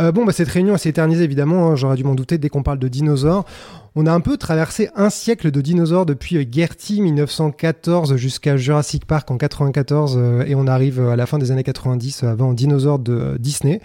Euh, 0.00 0.12
bon, 0.12 0.24
bah, 0.24 0.32
cette 0.32 0.48
réunion 0.48 0.76
s'est 0.76 0.88
éternisée 0.88 1.24
évidemment, 1.24 1.68
hein, 1.68 1.76
j'aurais 1.76 1.96
dû 1.96 2.04
m'en 2.04 2.14
douter 2.14 2.38
dès 2.38 2.48
qu'on 2.48 2.62
parle 2.62 2.78
de 2.78 2.88
dinosaures. 2.88 3.44
On 3.94 4.06
a 4.06 4.12
un 4.12 4.20
peu 4.20 4.38
traversé 4.38 4.88
un 4.96 5.10
siècle 5.10 5.50
de 5.50 5.60
dinosaures 5.60 6.06
depuis 6.06 6.38
euh, 6.38 6.44
Gertie 6.50 7.02
1914 7.02 8.16
jusqu'à 8.16 8.56
Jurassic 8.56 9.04
Park 9.04 9.30
en 9.30 9.36
94 9.36 10.14
euh, 10.16 10.44
et 10.46 10.54
on 10.54 10.66
arrive 10.66 11.00
à 11.00 11.16
la 11.16 11.26
fin 11.26 11.38
des 11.38 11.50
années 11.50 11.62
90 11.62 12.22
avant 12.22 12.54
Dinosaures 12.54 12.98
de 12.98 13.36
Disney. 13.38 13.80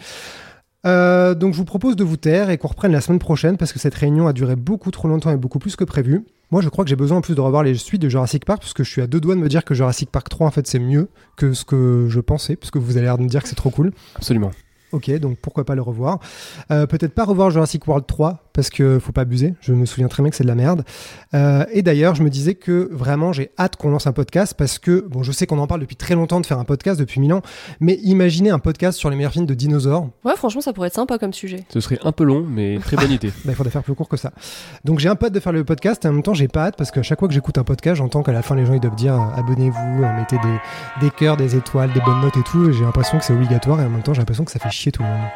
Euh, 0.87 1.35
donc 1.35 1.53
je 1.53 1.57
vous 1.57 1.65
propose 1.65 1.95
de 1.95 2.03
vous 2.03 2.17
taire 2.17 2.49
et 2.49 2.57
qu'on 2.57 2.69
reprenne 2.69 2.93
la 2.93 3.01
semaine 3.01 3.19
prochaine 3.19 3.57
parce 3.57 3.73
que 3.73 3.79
cette 3.79 3.93
réunion 3.93 4.27
a 4.27 4.33
duré 4.33 4.55
beaucoup 4.55 4.89
trop 4.89 5.07
longtemps 5.07 5.31
et 5.31 5.37
beaucoup 5.37 5.59
plus 5.59 5.75
que 5.75 5.83
prévu. 5.83 6.25
Moi 6.49 6.61
je 6.61 6.69
crois 6.69 6.85
que 6.85 6.89
j'ai 6.89 6.95
besoin 6.95 7.17
en 7.17 7.21
plus 7.21 7.35
de 7.35 7.41
revoir 7.41 7.63
les 7.63 7.75
suites 7.75 8.01
de 8.01 8.07
Jurassic 8.07 8.45
Park 8.45 8.61
parce 8.61 8.73
que 8.73 8.83
je 8.83 8.89
suis 8.89 9.01
à 9.01 9.07
deux 9.07 9.19
doigts 9.19 9.35
de 9.35 9.41
me 9.41 9.49
dire 9.49 9.65
que 9.65 9.73
Jurassic 9.73 10.09
Park 10.09 10.29
3 10.29 10.47
en 10.47 10.51
fait 10.51 10.65
c'est 10.65 10.79
mieux 10.79 11.09
que 11.35 11.53
ce 11.53 11.65
que 11.65 12.07
je 12.09 12.19
pensais 12.21 12.55
parce 12.55 12.71
que 12.71 12.79
vous 12.79 12.95
avez 12.95 13.05
l'air 13.05 13.17
de 13.17 13.23
me 13.23 13.27
dire 13.27 13.43
que 13.43 13.49
c'est 13.49 13.55
trop 13.55 13.69
cool. 13.69 13.91
Absolument. 14.15 14.51
Ok, 14.93 15.11
donc 15.19 15.37
pourquoi 15.39 15.65
pas 15.65 15.75
le 15.75 15.81
revoir. 15.81 16.19
Euh, 16.71 16.85
peut-être 16.85 17.13
pas 17.13 17.25
revoir 17.25 17.51
Jurassic 17.51 17.85
World 17.85 18.05
3, 18.07 18.46
parce 18.57 18.71
que 18.71 18.97
faut 18.97 19.11
pas 19.11 19.21
abuser. 19.21 19.53
Je 19.61 19.71
me 19.71 19.85
souviens 19.85 20.07
très 20.07 20.23
bien 20.23 20.31
que 20.31 20.35
c'est 20.35 20.43
de 20.43 20.47
la 20.47 20.55
merde. 20.55 20.83
Euh, 21.35 21.63
et 21.71 21.83
d'ailleurs, 21.83 22.15
je 22.15 22.23
me 22.23 22.29
disais 22.31 22.55
que 22.55 22.89
vraiment, 22.91 23.31
j'ai 23.31 23.51
hâte 23.59 23.75
qu'on 23.75 23.91
lance 23.91 24.07
un 24.07 24.13
podcast 24.13 24.55
parce 24.57 24.79
que, 24.79 25.05
bon, 25.07 25.21
je 25.21 25.31
sais 25.31 25.45
qu'on 25.45 25.59
en 25.59 25.67
parle 25.67 25.81
depuis 25.81 25.95
très 25.95 26.15
longtemps 26.15 26.41
de 26.41 26.45
faire 26.47 26.57
un 26.57 26.63
podcast 26.63 26.99
depuis 26.99 27.19
mille 27.19 27.33
ans, 27.33 27.43
mais 27.79 27.99
imaginez 28.01 28.49
un 28.49 28.57
podcast 28.57 28.97
sur 28.97 29.11
les 29.11 29.15
meilleurs 29.15 29.31
films 29.31 29.45
de 29.45 29.53
dinosaures. 29.53 30.09
Ouais, 30.25 30.35
franchement, 30.35 30.61
ça 30.61 30.73
pourrait 30.73 30.87
être 30.87 30.95
sympa 30.95 31.19
comme 31.19 31.33
sujet. 31.33 31.65
Ce 31.69 31.79
serait 31.79 31.99
un 32.03 32.11
peu 32.11 32.23
long, 32.23 32.47
mais 32.49 32.79
très 32.81 32.97
bonne 32.97 33.11
idée. 33.11 33.29
Bah, 33.45 33.51
il 33.51 33.53
faudrait 33.53 33.69
faire 33.69 33.83
plus 33.83 33.93
court 33.93 34.09
que 34.09 34.17
ça. 34.17 34.31
Donc 34.85 34.97
j'ai 34.97 35.09
un 35.09 35.15
pote 35.15 35.33
de 35.33 35.39
faire 35.39 35.53
le 35.53 35.63
podcast 35.63 36.03
et 36.05 36.07
en 36.07 36.13
même 36.13 36.23
temps 36.23 36.33
j'ai 36.33 36.47
pas 36.47 36.65
hâte 36.65 36.77
parce 36.77 36.89
qu'à 36.89 37.03
chaque 37.03 37.19
fois 37.19 37.27
que 37.27 37.35
j'écoute 37.35 37.59
un 37.59 37.63
podcast, 37.63 37.97
j'entends 37.97 38.23
qu'à 38.23 38.31
la 38.31 38.41
fin 38.41 38.55
les 38.55 38.65
gens 38.65 38.73
ils 38.73 38.79
doivent 38.79 38.95
dire 38.95 39.13
euh, 39.13 39.39
abonnez-vous, 39.39 40.03
euh, 40.03 40.17
mettez 40.17 40.37
des, 40.37 41.05
des 41.05 41.11
cœurs, 41.11 41.37
des 41.37 41.55
étoiles, 41.55 41.93
des 41.93 42.01
bonnes 42.01 42.21
notes 42.21 42.37
et 42.37 42.43
tout. 42.43 42.71
J'ai 42.71 42.83
l'impression 42.83 43.19
que 43.19 43.23
c'est 43.23 43.33
obligatoire 43.33 43.79
et 43.81 43.85
en 43.85 43.89
même 43.91 44.01
temps 44.01 44.15
j'ai 44.15 44.21
l'impression 44.21 44.45
que 44.45 44.51
ça 44.51 44.57
fait 44.57 44.71
chier 44.71 44.91
tout 44.91 45.03
le 45.03 45.09
monde. 45.09 45.27